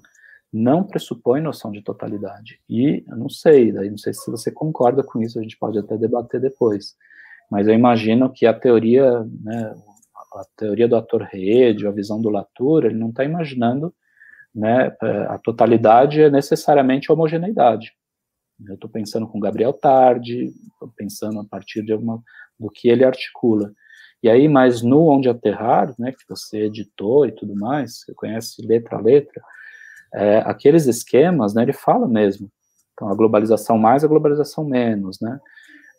não 0.54 0.84
pressupõe 0.84 1.42
noção 1.42 1.72
de 1.72 1.82
totalidade. 1.82 2.62
E 2.70 3.04
eu 3.06 3.18
não 3.18 3.28
sei, 3.28 3.74
daí 3.74 3.90
não 3.90 3.98
sei 3.98 4.14
se 4.14 4.32
você 4.32 4.50
concorda 4.50 5.04
com 5.04 5.22
isso, 5.22 5.38
a 5.38 5.42
gente 5.42 5.58
pode 5.58 5.78
até 5.78 5.98
debater 5.98 6.40
depois. 6.40 6.96
Mas 7.52 7.68
eu 7.68 7.74
imagino 7.74 8.32
que 8.32 8.46
a 8.46 8.54
teoria, 8.54 9.28
né, 9.44 9.76
a 10.36 10.44
teoria 10.58 10.88
do 10.88 10.96
ator 10.96 11.22
rede, 11.24 11.88
a 11.88 11.92
visão 11.92 12.22
do 12.22 12.30
Latour, 12.30 12.86
ele 12.86 12.96
não 12.96 13.10
está 13.10 13.24
imaginando 13.24 13.94
né, 14.54 14.96
é, 15.02 15.18
a 15.28 15.38
totalidade 15.38 16.22
é 16.22 16.30
necessariamente 16.30 17.12
homogeneidade. 17.12 17.92
Eu 18.66 18.76
estou 18.76 18.90
pensando 18.90 19.28
com 19.28 19.40
Gabriel 19.40 19.74
Tarde, 19.74 20.54
estou 20.72 20.90
pensando 20.96 21.42
a 21.42 21.44
partir 21.44 21.84
de 21.84 21.92
alguma, 21.92 22.24
do 22.58 22.70
que 22.70 22.88
ele 22.88 23.04
articula. 23.04 23.74
E 24.24 24.30
aí, 24.30 24.48
mas 24.48 24.82
no 24.82 25.08
Onde 25.08 25.28
Aterrar, 25.28 25.94
né, 26.00 26.14
que 26.14 26.24
você 26.28 26.64
editou 26.64 27.26
e 27.26 27.34
tudo 27.34 27.54
mais, 27.54 28.00
você 28.00 28.14
conhece 28.14 28.66
letra 28.66 28.98
a 28.98 29.02
letra, 29.02 29.44
é, 30.14 30.38
aqueles 30.38 30.88
esquemas, 30.88 31.54
né, 31.54 31.64
ele 31.64 31.74
fala 31.74 32.08
mesmo. 32.08 32.50
Então, 32.94 33.10
a 33.10 33.16
globalização 33.16 33.78
mais, 33.78 34.06
a 34.06 34.08
globalização 34.08 34.64
menos, 34.64 35.20
né? 35.20 35.38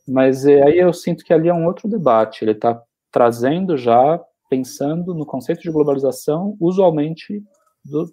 Mas 0.09 0.47
é, 0.47 0.63
aí 0.63 0.79
eu 0.79 0.93
sinto 0.95 1.25
que 1.25 1.35
ali 1.35 1.49
é 1.49 1.55
um 1.55 1.67
outro 1.67 1.89
debate. 1.89 2.43
Ele 2.43 2.53
está 2.53 2.81
trazendo 3.17 3.79
já, 3.79 4.23
pensando 4.51 5.15
no 5.15 5.25
conceito 5.25 5.63
de 5.63 5.71
globalização, 5.71 6.55
usualmente 6.61 7.43
do, 7.83 8.13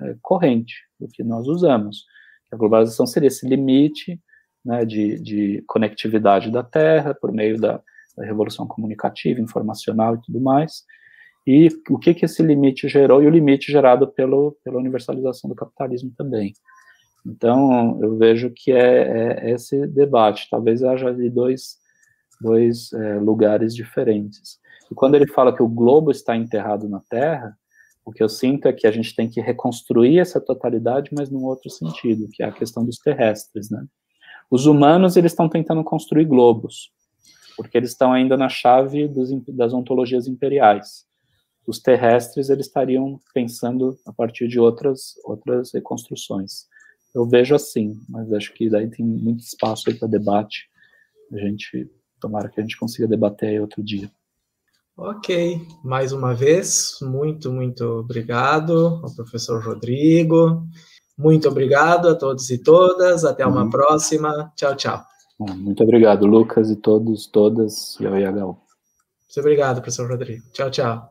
é, 0.00 0.10
é, 0.10 0.16
corrente, 0.20 0.74
do 0.98 1.06
que 1.06 1.22
nós 1.22 1.46
usamos. 1.46 2.04
A 2.50 2.56
globalização 2.56 3.06
seria 3.06 3.28
esse 3.28 3.46
limite 3.46 4.20
né, 4.64 4.84
de, 4.84 5.16
de, 5.20 5.62
conectividade 5.68 6.50
da 6.50 6.64
Terra 6.64 7.14
por 7.14 7.30
meio 7.30 7.56
da, 7.60 7.80
da, 8.16 8.24
revolução 8.24 8.66
comunicativa, 8.66 9.40
informacional 9.40 10.16
e 10.16 10.22
tudo 10.22 10.40
mais. 10.40 10.82
E 11.46 11.68
o 11.88 11.96
que, 11.96 12.12
que 12.12 12.24
esse 12.24 12.42
limite 12.42 12.88
gerou, 12.88 13.22
e 13.22 13.28
o 13.28 13.30
limite 13.30 13.70
gerado 13.70 14.08
pelo, 14.08 14.56
pela 14.64 14.78
universalização 14.78 15.48
do 15.48 15.54
capitalismo 15.54 16.12
também. 16.18 16.52
Então, 17.24 17.96
eu 18.02 18.18
vejo 18.18 18.50
que 18.50 18.72
é, 18.72 19.44
é 19.46 19.50
esse 19.52 19.86
debate. 19.86 20.48
Talvez 20.50 20.82
haja 20.82 21.12
dois, 21.30 21.80
dois 22.42 22.92
é, 22.92 23.18
lugares 23.18 23.74
diferentes. 23.74 24.58
E 24.90 24.94
quando 24.94 25.14
ele 25.14 25.26
fala 25.26 25.54
que 25.54 25.62
o 25.62 25.68
globo 25.68 26.10
está 26.10 26.36
enterrado 26.36 26.88
na 26.88 27.00
Terra, 27.08 27.56
o 28.04 28.12
que 28.12 28.22
eu 28.22 28.28
sinto 28.28 28.66
é 28.66 28.72
que 28.72 28.86
a 28.86 28.90
gente 28.90 29.14
tem 29.14 29.28
que 29.28 29.40
reconstruir 29.40 30.18
essa 30.18 30.40
totalidade, 30.40 31.10
mas 31.16 31.30
num 31.30 31.44
outro 31.44 31.70
sentido, 31.70 32.28
que 32.32 32.42
é 32.42 32.46
a 32.46 32.52
questão 32.52 32.84
dos 32.84 32.98
terrestres, 32.98 33.70
né? 33.70 33.86
Os 34.50 34.66
humanos, 34.66 35.16
eles 35.16 35.32
estão 35.32 35.48
tentando 35.48 35.82
construir 35.82 36.26
globos, 36.26 36.92
porque 37.56 37.78
eles 37.78 37.90
estão 37.90 38.12
ainda 38.12 38.36
na 38.36 38.48
chave 38.48 39.08
dos, 39.08 39.30
das 39.48 39.72
ontologias 39.72 40.26
imperiais. 40.26 41.06
Os 41.66 41.78
terrestres, 41.78 42.50
eles 42.50 42.66
estariam 42.66 43.20
pensando 43.32 43.96
a 44.04 44.12
partir 44.12 44.48
de 44.48 44.58
outras, 44.58 45.14
outras 45.24 45.72
reconstruções. 45.72 46.66
Eu 47.14 47.26
vejo 47.26 47.54
assim, 47.54 48.00
mas 48.08 48.32
acho 48.32 48.52
que 48.52 48.68
daí 48.68 48.90
tem 48.90 49.06
muito 49.06 49.40
espaço 49.40 49.84
para 49.98 50.08
debate. 50.08 50.68
A 51.32 51.38
gente, 51.38 51.88
tomara 52.22 52.48
que 52.48 52.60
a 52.60 52.62
gente 52.62 52.78
consiga 52.78 53.06
debater 53.06 53.50
aí 53.50 53.60
outro 53.60 53.82
dia. 53.82 54.10
Ok, 54.96 55.66
mais 55.82 56.12
uma 56.12 56.34
vez, 56.34 56.98
muito, 57.02 57.50
muito 57.50 57.84
obrigado 57.84 59.00
ao 59.02 59.14
professor 59.14 59.62
Rodrigo. 59.62 60.66
Muito 61.18 61.48
obrigado 61.48 62.08
a 62.08 62.14
todos 62.14 62.50
e 62.50 62.58
todas. 62.58 63.24
Até 63.24 63.46
uma 63.46 63.64
uhum. 63.64 63.70
próxima. 63.70 64.52
Tchau, 64.56 64.76
tchau. 64.76 65.02
Muito 65.38 65.82
obrigado, 65.82 66.26
Lucas, 66.26 66.70
e 66.70 66.76
todos, 66.76 67.26
todas, 67.26 67.98
e 68.00 68.06
ao 68.06 68.16
IHU. 68.16 68.32
Muito 68.32 69.40
obrigado, 69.40 69.80
professor 69.80 70.08
Rodrigo. 70.08 70.44
Tchau, 70.52 70.70
tchau. 70.70 71.10